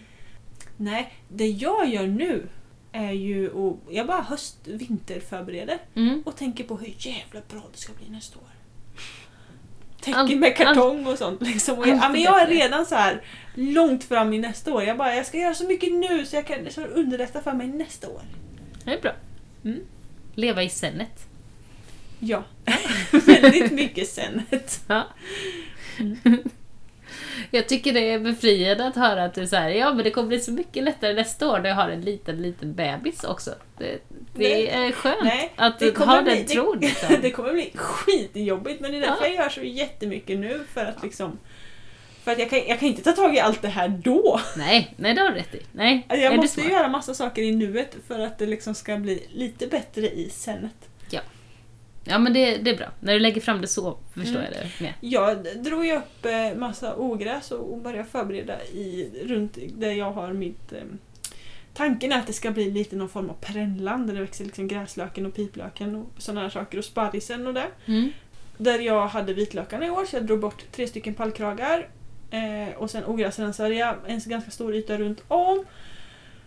Nej, 0.80 1.12
det 1.28 1.46
jag 1.46 1.88
gör 1.88 2.06
nu 2.06 2.48
är 2.92 3.12
ju 3.12 3.46
att 3.68 3.76
jag 3.94 4.06
bara 4.06 4.22
höst-vinterförbereder 4.22 5.78
Mm. 5.94 6.22
och 6.26 6.36
tänker 6.36 6.64
på 6.64 6.76
hur 6.76 6.94
jävla 6.98 7.40
bra 7.50 7.62
det 7.72 7.78
ska 7.78 7.92
bli 7.92 8.08
nästa 8.10 8.38
år. 8.38 8.44
Täcker 10.00 10.36
med 10.36 10.56
kartong 10.56 11.06
och 11.06 11.18
sånt. 11.18 11.42
Liksom. 11.42 11.78
Och 11.78 11.88
jag, 11.88 11.96
ja, 11.96 12.08
men 12.08 12.20
jag 12.20 12.42
är 12.42 12.46
redan 12.46 12.86
så 12.86 12.94
här 12.94 13.22
långt 13.54 14.04
fram 14.04 14.32
i 14.32 14.38
nästa 14.38 14.74
år. 14.74 14.82
Jag 14.82 14.96
bara, 14.96 15.14
jag 15.14 15.26
ska 15.26 15.38
göra 15.38 15.54
så 15.54 15.64
mycket 15.64 15.92
nu 15.92 16.26
så 16.26 16.36
jag 16.36 16.46
kan 16.46 16.70
så 16.70 16.80
underlätta 16.84 17.40
för 17.42 17.52
mig 17.52 17.66
nästa 17.66 18.08
år. 18.08 18.22
Det 18.84 18.94
är 18.94 19.00
bra. 19.00 19.12
Mm. 19.64 19.80
Leva 20.34 20.62
i 20.62 20.68
sennet. 20.68 21.26
Ja, 22.18 22.44
väldigt 23.26 23.72
mycket 23.72 24.08
senet. 24.08 24.80
Ja. 24.88 25.06
Jag 27.50 27.68
tycker 27.68 27.92
det 27.92 28.10
är 28.10 28.18
befriande 28.18 28.86
att 28.86 28.96
höra 28.96 29.24
att 29.24 29.34
du 29.34 29.46
säger 29.46 29.78
ja 29.80 29.94
men 29.94 30.04
det 30.04 30.10
kommer 30.10 30.28
bli 30.28 30.40
så 30.40 30.52
mycket 30.52 30.82
lättare 30.84 31.14
nästa 31.14 31.48
år 31.50 31.58
när 31.58 31.68
jag 31.68 31.76
har 31.76 31.88
en 31.90 32.00
liten, 32.00 32.42
liten 32.42 32.74
bebis 32.74 33.24
också. 33.24 33.50
Det, 33.78 33.98
det 34.34 34.70
är 34.74 34.92
skönt 34.92 35.24
Nej, 35.24 35.52
att 35.56 35.78
det 35.78 35.90
du 35.90 36.04
har 36.04 36.22
bli- 36.22 36.34
den 36.34 36.46
tron. 36.46 36.78
Liksom. 36.80 37.16
Det 37.22 37.30
kommer 37.30 37.52
bli 37.52 37.72
skitjobbigt 37.74 38.80
men 38.80 38.90
det 38.92 38.96
är 38.96 39.00
därför 39.00 39.24
Ja. 39.24 39.30
jag 39.30 39.34
gör 39.36 39.48
så 39.48 39.62
jättemycket 39.62 40.38
nu 40.38 40.60
för 40.74 40.84
att 40.84 41.02
liksom 41.02 41.38
för 42.24 42.32
att 42.32 42.38
jag 42.38 42.50
kan, 42.50 42.58
jag 42.68 42.78
kan 42.80 42.88
inte 42.88 43.02
ta 43.02 43.12
tag 43.12 43.34
i 43.36 43.40
allt 43.40 43.62
det 43.62 43.68
här 43.68 43.88
då. 43.88 44.40
Nej, 44.56 44.94
nej 44.96 45.14
det 45.14 45.20
har 45.20 45.28
du 45.30 45.34
rätt 45.34 45.54
i. 45.54 45.60
Nej, 45.72 46.06
Alltså 46.08 46.24
jag 46.24 46.36
måste 46.36 46.60
göra 46.60 46.88
massa 46.88 47.14
saker 47.14 47.42
i 47.42 47.52
nuet 47.52 47.96
för 48.08 48.18
att 48.18 48.38
det 48.38 48.46
liksom 48.46 48.74
ska 48.74 48.96
bli 48.96 49.26
lite 49.32 49.66
bättre 49.66 50.10
i 50.10 50.30
senet. 50.30 50.74
Ja 51.10 51.20
men 52.18 52.32
det, 52.32 52.56
det 52.56 52.70
är 52.70 52.76
bra. 52.76 52.86
När 53.00 53.12
du 53.12 53.18
lägger 53.18 53.40
fram 53.40 53.60
det 53.60 53.66
så 53.66 53.98
förstår 54.14 54.40
Mm. 54.40 54.52
jag 54.52 54.62
det 54.62 54.84
mer. 54.84 54.96
Jag 55.00 55.62
drog 55.64 55.86
ju 55.86 55.96
upp 55.96 56.24
eh, 56.24 56.58
massa 56.58 56.96
ogräs 56.96 57.50
och 57.50 57.72
och 57.72 57.78
började 57.78 58.08
förbereda 58.08 58.62
i, 58.64 59.10
runt 59.26 59.58
där 59.76 59.92
jag 59.92 60.12
har 60.12 60.32
mitt... 60.32 60.72
Eh, 60.72 60.78
tanken 61.74 62.12
är 62.12 62.18
att 62.18 62.26
det 62.26 62.32
ska 62.32 62.50
bli 62.50 62.70
lite 62.70 62.96
någon 62.96 63.08
form 63.08 63.30
av 63.30 63.34
perennland 63.34 64.06
där 64.06 64.14
det 64.14 64.20
växer 64.20 64.44
liksom 64.44 64.68
gräslöken 64.68 65.26
och 65.26 65.34
piplöken 65.34 65.96
och 65.96 66.06
sådana 66.18 66.40
här 66.40 66.48
saker 66.50 66.78
och 66.78 66.84
sparrisen 66.84 67.46
och 67.46 67.54
det. 67.54 67.66
Mm. 67.86 68.10
Där 68.56 68.78
jag 68.78 69.06
hade 69.06 69.34
vitlökarna 69.34 69.86
i 69.86 69.90
år 69.90 70.04
så 70.04 70.16
jag 70.16 70.26
drog 70.26 70.40
bort 70.40 70.64
tre 70.72 70.86
stycken 70.86 71.14
pallkragar 71.14 71.88
eh, 72.30 72.76
och 72.76 72.90
sen 72.90 73.04
ogräsrensade 73.04 73.74
jag 73.74 73.94
en 74.06 74.20
ganska 74.26 74.50
stor 74.50 74.74
yta 74.74 74.98
runt 74.98 75.22
om 75.28 75.64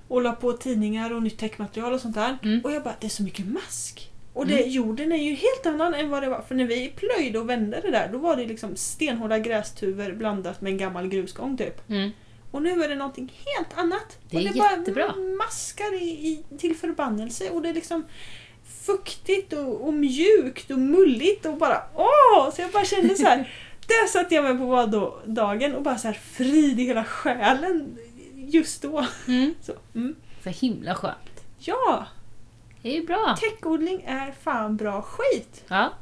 och 0.07 0.21
la 0.21 0.31
på 0.31 0.53
tidningar 0.53 1.13
och 1.13 1.23
nytt 1.23 1.38
täckmaterial 1.38 1.93
och 1.93 2.01
sånt 2.01 2.15
där. 2.15 2.38
Mm. 2.43 2.61
Och 2.63 2.71
jag 2.71 2.83
bara, 2.83 2.95
det 2.99 3.07
är 3.07 3.09
så 3.09 3.23
mycket 3.23 3.45
mask. 3.47 4.10
Och 4.33 4.47
det, 4.47 4.57
Mm. 4.59 4.69
jorden 4.69 5.11
är 5.11 5.23
ju 5.23 5.33
helt 5.33 5.65
annan 5.65 5.93
än 5.93 6.09
vad 6.09 6.23
det 6.23 6.29
var. 6.29 6.41
För 6.41 6.55
när 6.55 6.65
vi 6.65 6.93
plöjde 6.95 7.39
och 7.39 7.49
vände 7.49 7.81
det 7.81 7.91
där, 7.91 8.09
då 8.11 8.17
var 8.17 8.35
det 8.35 8.45
liksom 8.45 8.75
stenhårda 8.75 9.39
grästuvor 9.39 10.11
blandat 10.13 10.61
med 10.61 10.71
en 10.71 10.77
gammal 10.77 11.07
grusgång 11.07 11.57
typ. 11.57 11.89
Mm. 11.89 12.11
Och 12.51 12.61
nu 12.61 12.83
är 12.83 12.89
det 12.89 12.95
någonting 12.95 13.33
helt 13.45 13.77
annat. 13.77 14.17
Det 14.29 14.37
är 14.37 14.47
och 14.47 14.53
det 14.53 14.59
bara 14.59 14.77
jättebra. 14.77 15.15
maskar 15.37 16.01
i, 16.01 16.05
i, 16.05 16.43
till 16.57 16.75
förbannelse 16.75 17.49
och 17.49 17.61
det 17.61 17.69
är 17.69 17.73
liksom 17.73 18.05
fuktigt 18.85 19.53
och, 19.53 19.87
och 19.87 19.93
mjukt 19.93 20.71
och 20.71 20.79
mulligt 20.79 21.45
och 21.45 21.57
bara 21.57 21.83
åh! 21.95 22.51
Så 22.55 22.61
jag 22.61 22.71
bara 22.71 22.85
kände 22.85 23.15
så 23.15 23.25
här. 23.25 23.53
Där 23.87 24.07
satt 24.07 24.31
jag 24.31 24.43
mig 24.43 24.57
på 24.57 24.65
vaddagen 24.65 25.75
och 25.75 25.81
bara 25.81 25.97
så 25.97 26.07
här 26.07 26.19
frid 26.23 26.79
i 26.79 26.83
hela 26.83 27.03
själen 27.03 27.97
just 28.35 28.81
då. 28.81 29.05
Mm. 29.27 29.53
Så, 29.61 29.73
mm. 29.95 30.15
Så 30.43 30.49
himla 30.49 30.95
skönt. 30.95 31.43
Ja! 31.59 32.05
Det 32.81 32.89
är 32.89 32.95
ju 32.95 33.05
bra. 33.05 33.37
Täckodling 33.39 34.03
är 34.07 34.31
fan 34.31 34.77
bra 34.77 35.01
skit. 35.01 35.63
Ja. 35.67 35.93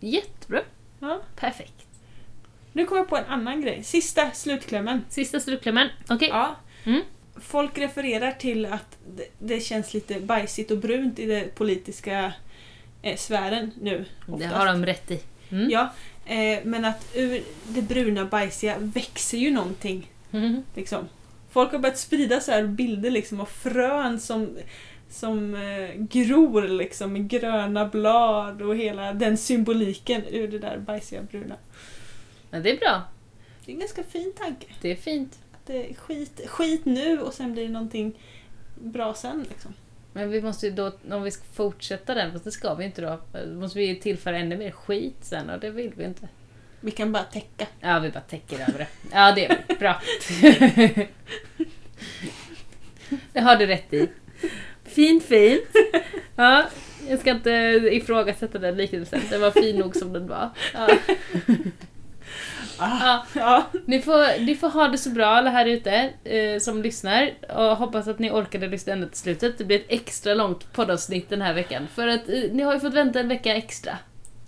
Jättebra. 0.00 0.60
Ja. 1.00 1.20
Perfekt. 1.36 1.86
Nu 2.72 2.86
kommer 2.86 3.00
jag 3.00 3.08
på 3.08 3.16
en 3.16 3.24
annan 3.24 3.60
grej. 3.60 3.84
Sista 3.84 4.30
slutklämmen. 4.30 5.04
Sista 5.08 5.40
slutklämmen. 5.40 5.88
Okej. 6.08 6.28
Ja. 6.28 6.56
Mm. 6.84 7.02
Folk 7.36 7.78
refererar 7.78 8.32
till 8.32 8.66
att 8.66 8.98
det, 9.16 9.26
det 9.38 9.60
känns 9.60 9.94
lite 9.94 10.20
bajsigt 10.20 10.70
och 10.70 10.78
brunt 10.78 11.18
i 11.18 11.26
den 11.26 11.44
politiska 11.54 12.32
eh, 13.02 13.16
sfären 13.16 13.72
nu. 13.80 14.04
Det 14.26 14.32
oftast. 14.32 14.54
har 14.54 14.66
de 14.66 14.86
rätt 14.86 15.10
i. 15.10 15.20
Mm. 15.50 15.70
Ja, 15.70 15.92
eh, 16.26 16.58
men 16.64 16.84
att 16.84 17.06
ur 17.14 17.42
det 17.68 17.82
bruna 17.82 18.24
bajsiga 18.24 18.74
växer 18.78 19.38
ju 19.38 19.50
någonting. 19.50 20.10
Mm. 20.32 20.62
Liksom. 20.74 21.08
Folk 21.50 21.72
har 21.72 21.78
börjat 21.78 21.98
sprida 21.98 22.40
så 22.40 22.52
här 22.52 22.62
bilder 22.62 23.10
liksom 23.10 23.40
av 23.40 23.46
frön 23.46 24.20
som, 24.20 24.58
som 25.12 25.54
eh, 25.54 25.94
gror 25.94 26.62
liksom 26.62 27.12
med 27.12 27.28
gröna 27.28 27.86
blad 27.86 28.62
och 28.62 28.76
hela 28.76 29.12
den 29.12 29.36
symboliken 29.36 30.22
ur 30.30 30.48
det 30.48 30.58
där 30.58 30.78
bajsiga 30.78 31.22
bruna. 31.22 31.56
Ja, 32.50 32.58
det 32.58 32.70
är 32.70 32.78
bra. 32.78 33.02
Det 33.64 33.72
är 33.72 33.74
en 33.74 33.80
ganska 33.80 34.02
fin 34.02 34.32
tanke. 34.38 34.66
Det 34.80 34.90
är 34.90 34.96
fint. 34.96 35.38
Att 35.52 35.66
det 35.66 35.90
är 35.90 35.94
skit, 35.94 36.40
skit 36.46 36.84
nu 36.84 37.20
och 37.20 37.34
sen 37.34 37.52
blir 37.52 37.62
det 37.62 37.72
någonting 37.72 38.18
bra 38.74 39.14
sen. 39.14 39.46
Liksom. 39.48 39.74
Men 40.12 40.30
vi 40.30 40.42
måste 40.42 40.66
ju 40.66 40.72
då, 40.72 40.92
om 41.10 41.22
vi 41.22 41.30
ska 41.30 41.44
fortsätta 41.44 42.14
den, 42.14 42.32
fast 42.32 42.44
det 42.44 42.50
ska 42.50 42.74
vi 42.74 42.84
inte 42.84 43.02
då, 43.02 43.20
måste 43.46 43.78
vi 43.78 44.00
tillföra 44.00 44.38
ännu 44.38 44.56
mer 44.56 44.70
skit 44.70 45.16
sen 45.20 45.50
och 45.50 45.60
det 45.60 45.70
vill 45.70 45.92
vi 45.96 46.04
inte. 46.04 46.28
Vi 46.80 46.90
kan 46.90 47.12
bara 47.12 47.24
täcka. 47.24 47.66
Ja, 47.80 47.98
vi 47.98 48.10
bara 48.10 48.20
täcker 48.20 48.54
över 48.54 48.78
det. 48.78 48.88
Ja, 49.12 49.32
det 49.32 49.46
är. 49.46 49.78
Bra. 49.78 50.00
Det 53.32 53.40
har 53.40 53.56
du 53.56 53.66
rätt 53.66 53.92
i. 53.92 54.08
Fint, 54.94 55.24
fint. 55.24 55.64
Ja, 56.36 56.64
jag 57.08 57.20
ska 57.20 57.30
inte 57.30 57.50
ifrågasätta 57.92 58.58
den 58.58 58.76
liknelsen. 58.76 59.20
Den 59.30 59.40
var 59.40 59.50
fin 59.50 59.76
nog 59.76 59.96
som 59.96 60.12
den 60.12 60.28
var. 60.28 60.50
Ja. 60.74 60.88
Ja, 62.78 63.26
Ja. 63.34 63.64
ni, 63.86 64.02
får, 64.02 64.40
ni 64.44 64.54
får 64.56 64.68
ha 64.68 64.88
det 64.88 64.98
så 64.98 65.10
bra 65.10 65.26
alla 65.26 65.50
här 65.50 65.66
ute 65.66 66.10
eh, 66.24 66.58
som 66.60 66.82
lyssnar 66.82 67.30
och 67.48 67.76
hoppas 67.76 68.08
att 68.08 68.18
ni 68.18 68.30
orkade 68.30 68.68
lyssna 68.68 68.92
ända 68.92 69.06
till 69.06 69.18
slutet. 69.18 69.58
Det 69.58 69.64
blir 69.64 69.76
ett 69.78 69.86
extra 69.88 70.34
långt 70.34 70.72
poddavsnitt 70.72 71.28
den 71.30 71.42
här 71.42 71.54
veckan 71.54 71.86
för 71.94 72.06
att 72.06 72.28
eh, 72.28 72.42
ni 72.52 72.62
har 72.62 72.74
ju 72.74 72.80
fått 72.80 72.94
vänta 72.94 73.20
en 73.20 73.28
vecka 73.28 73.54
extra. 73.56 73.98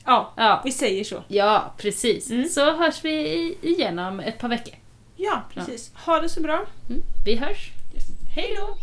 ja, 0.05 0.33
Ja, 0.37 0.61
vi 0.65 0.73
säger 0.73 1.05
så. 1.05 1.23
ja 1.29 1.75
precis. 1.79 2.31
Mm. 2.31 2.49
Så 2.49 2.75
hörs 2.77 3.05
vi 3.05 3.12
i- 3.12 3.59
igen 3.62 3.99
om 3.99 4.21
ett 4.21 4.39
par 4.39 4.49
veckor. 4.49 4.75
Ja, 5.16 5.43
precis. 5.55 5.93
Ha 6.07 6.21
det 6.21 6.29
så 6.29 6.41
bra. 6.41 6.65
Mm. 6.91 7.03
Vi 7.27 7.37
hörs. 7.37 7.71
Hej 8.37 8.55
då! 8.57 8.77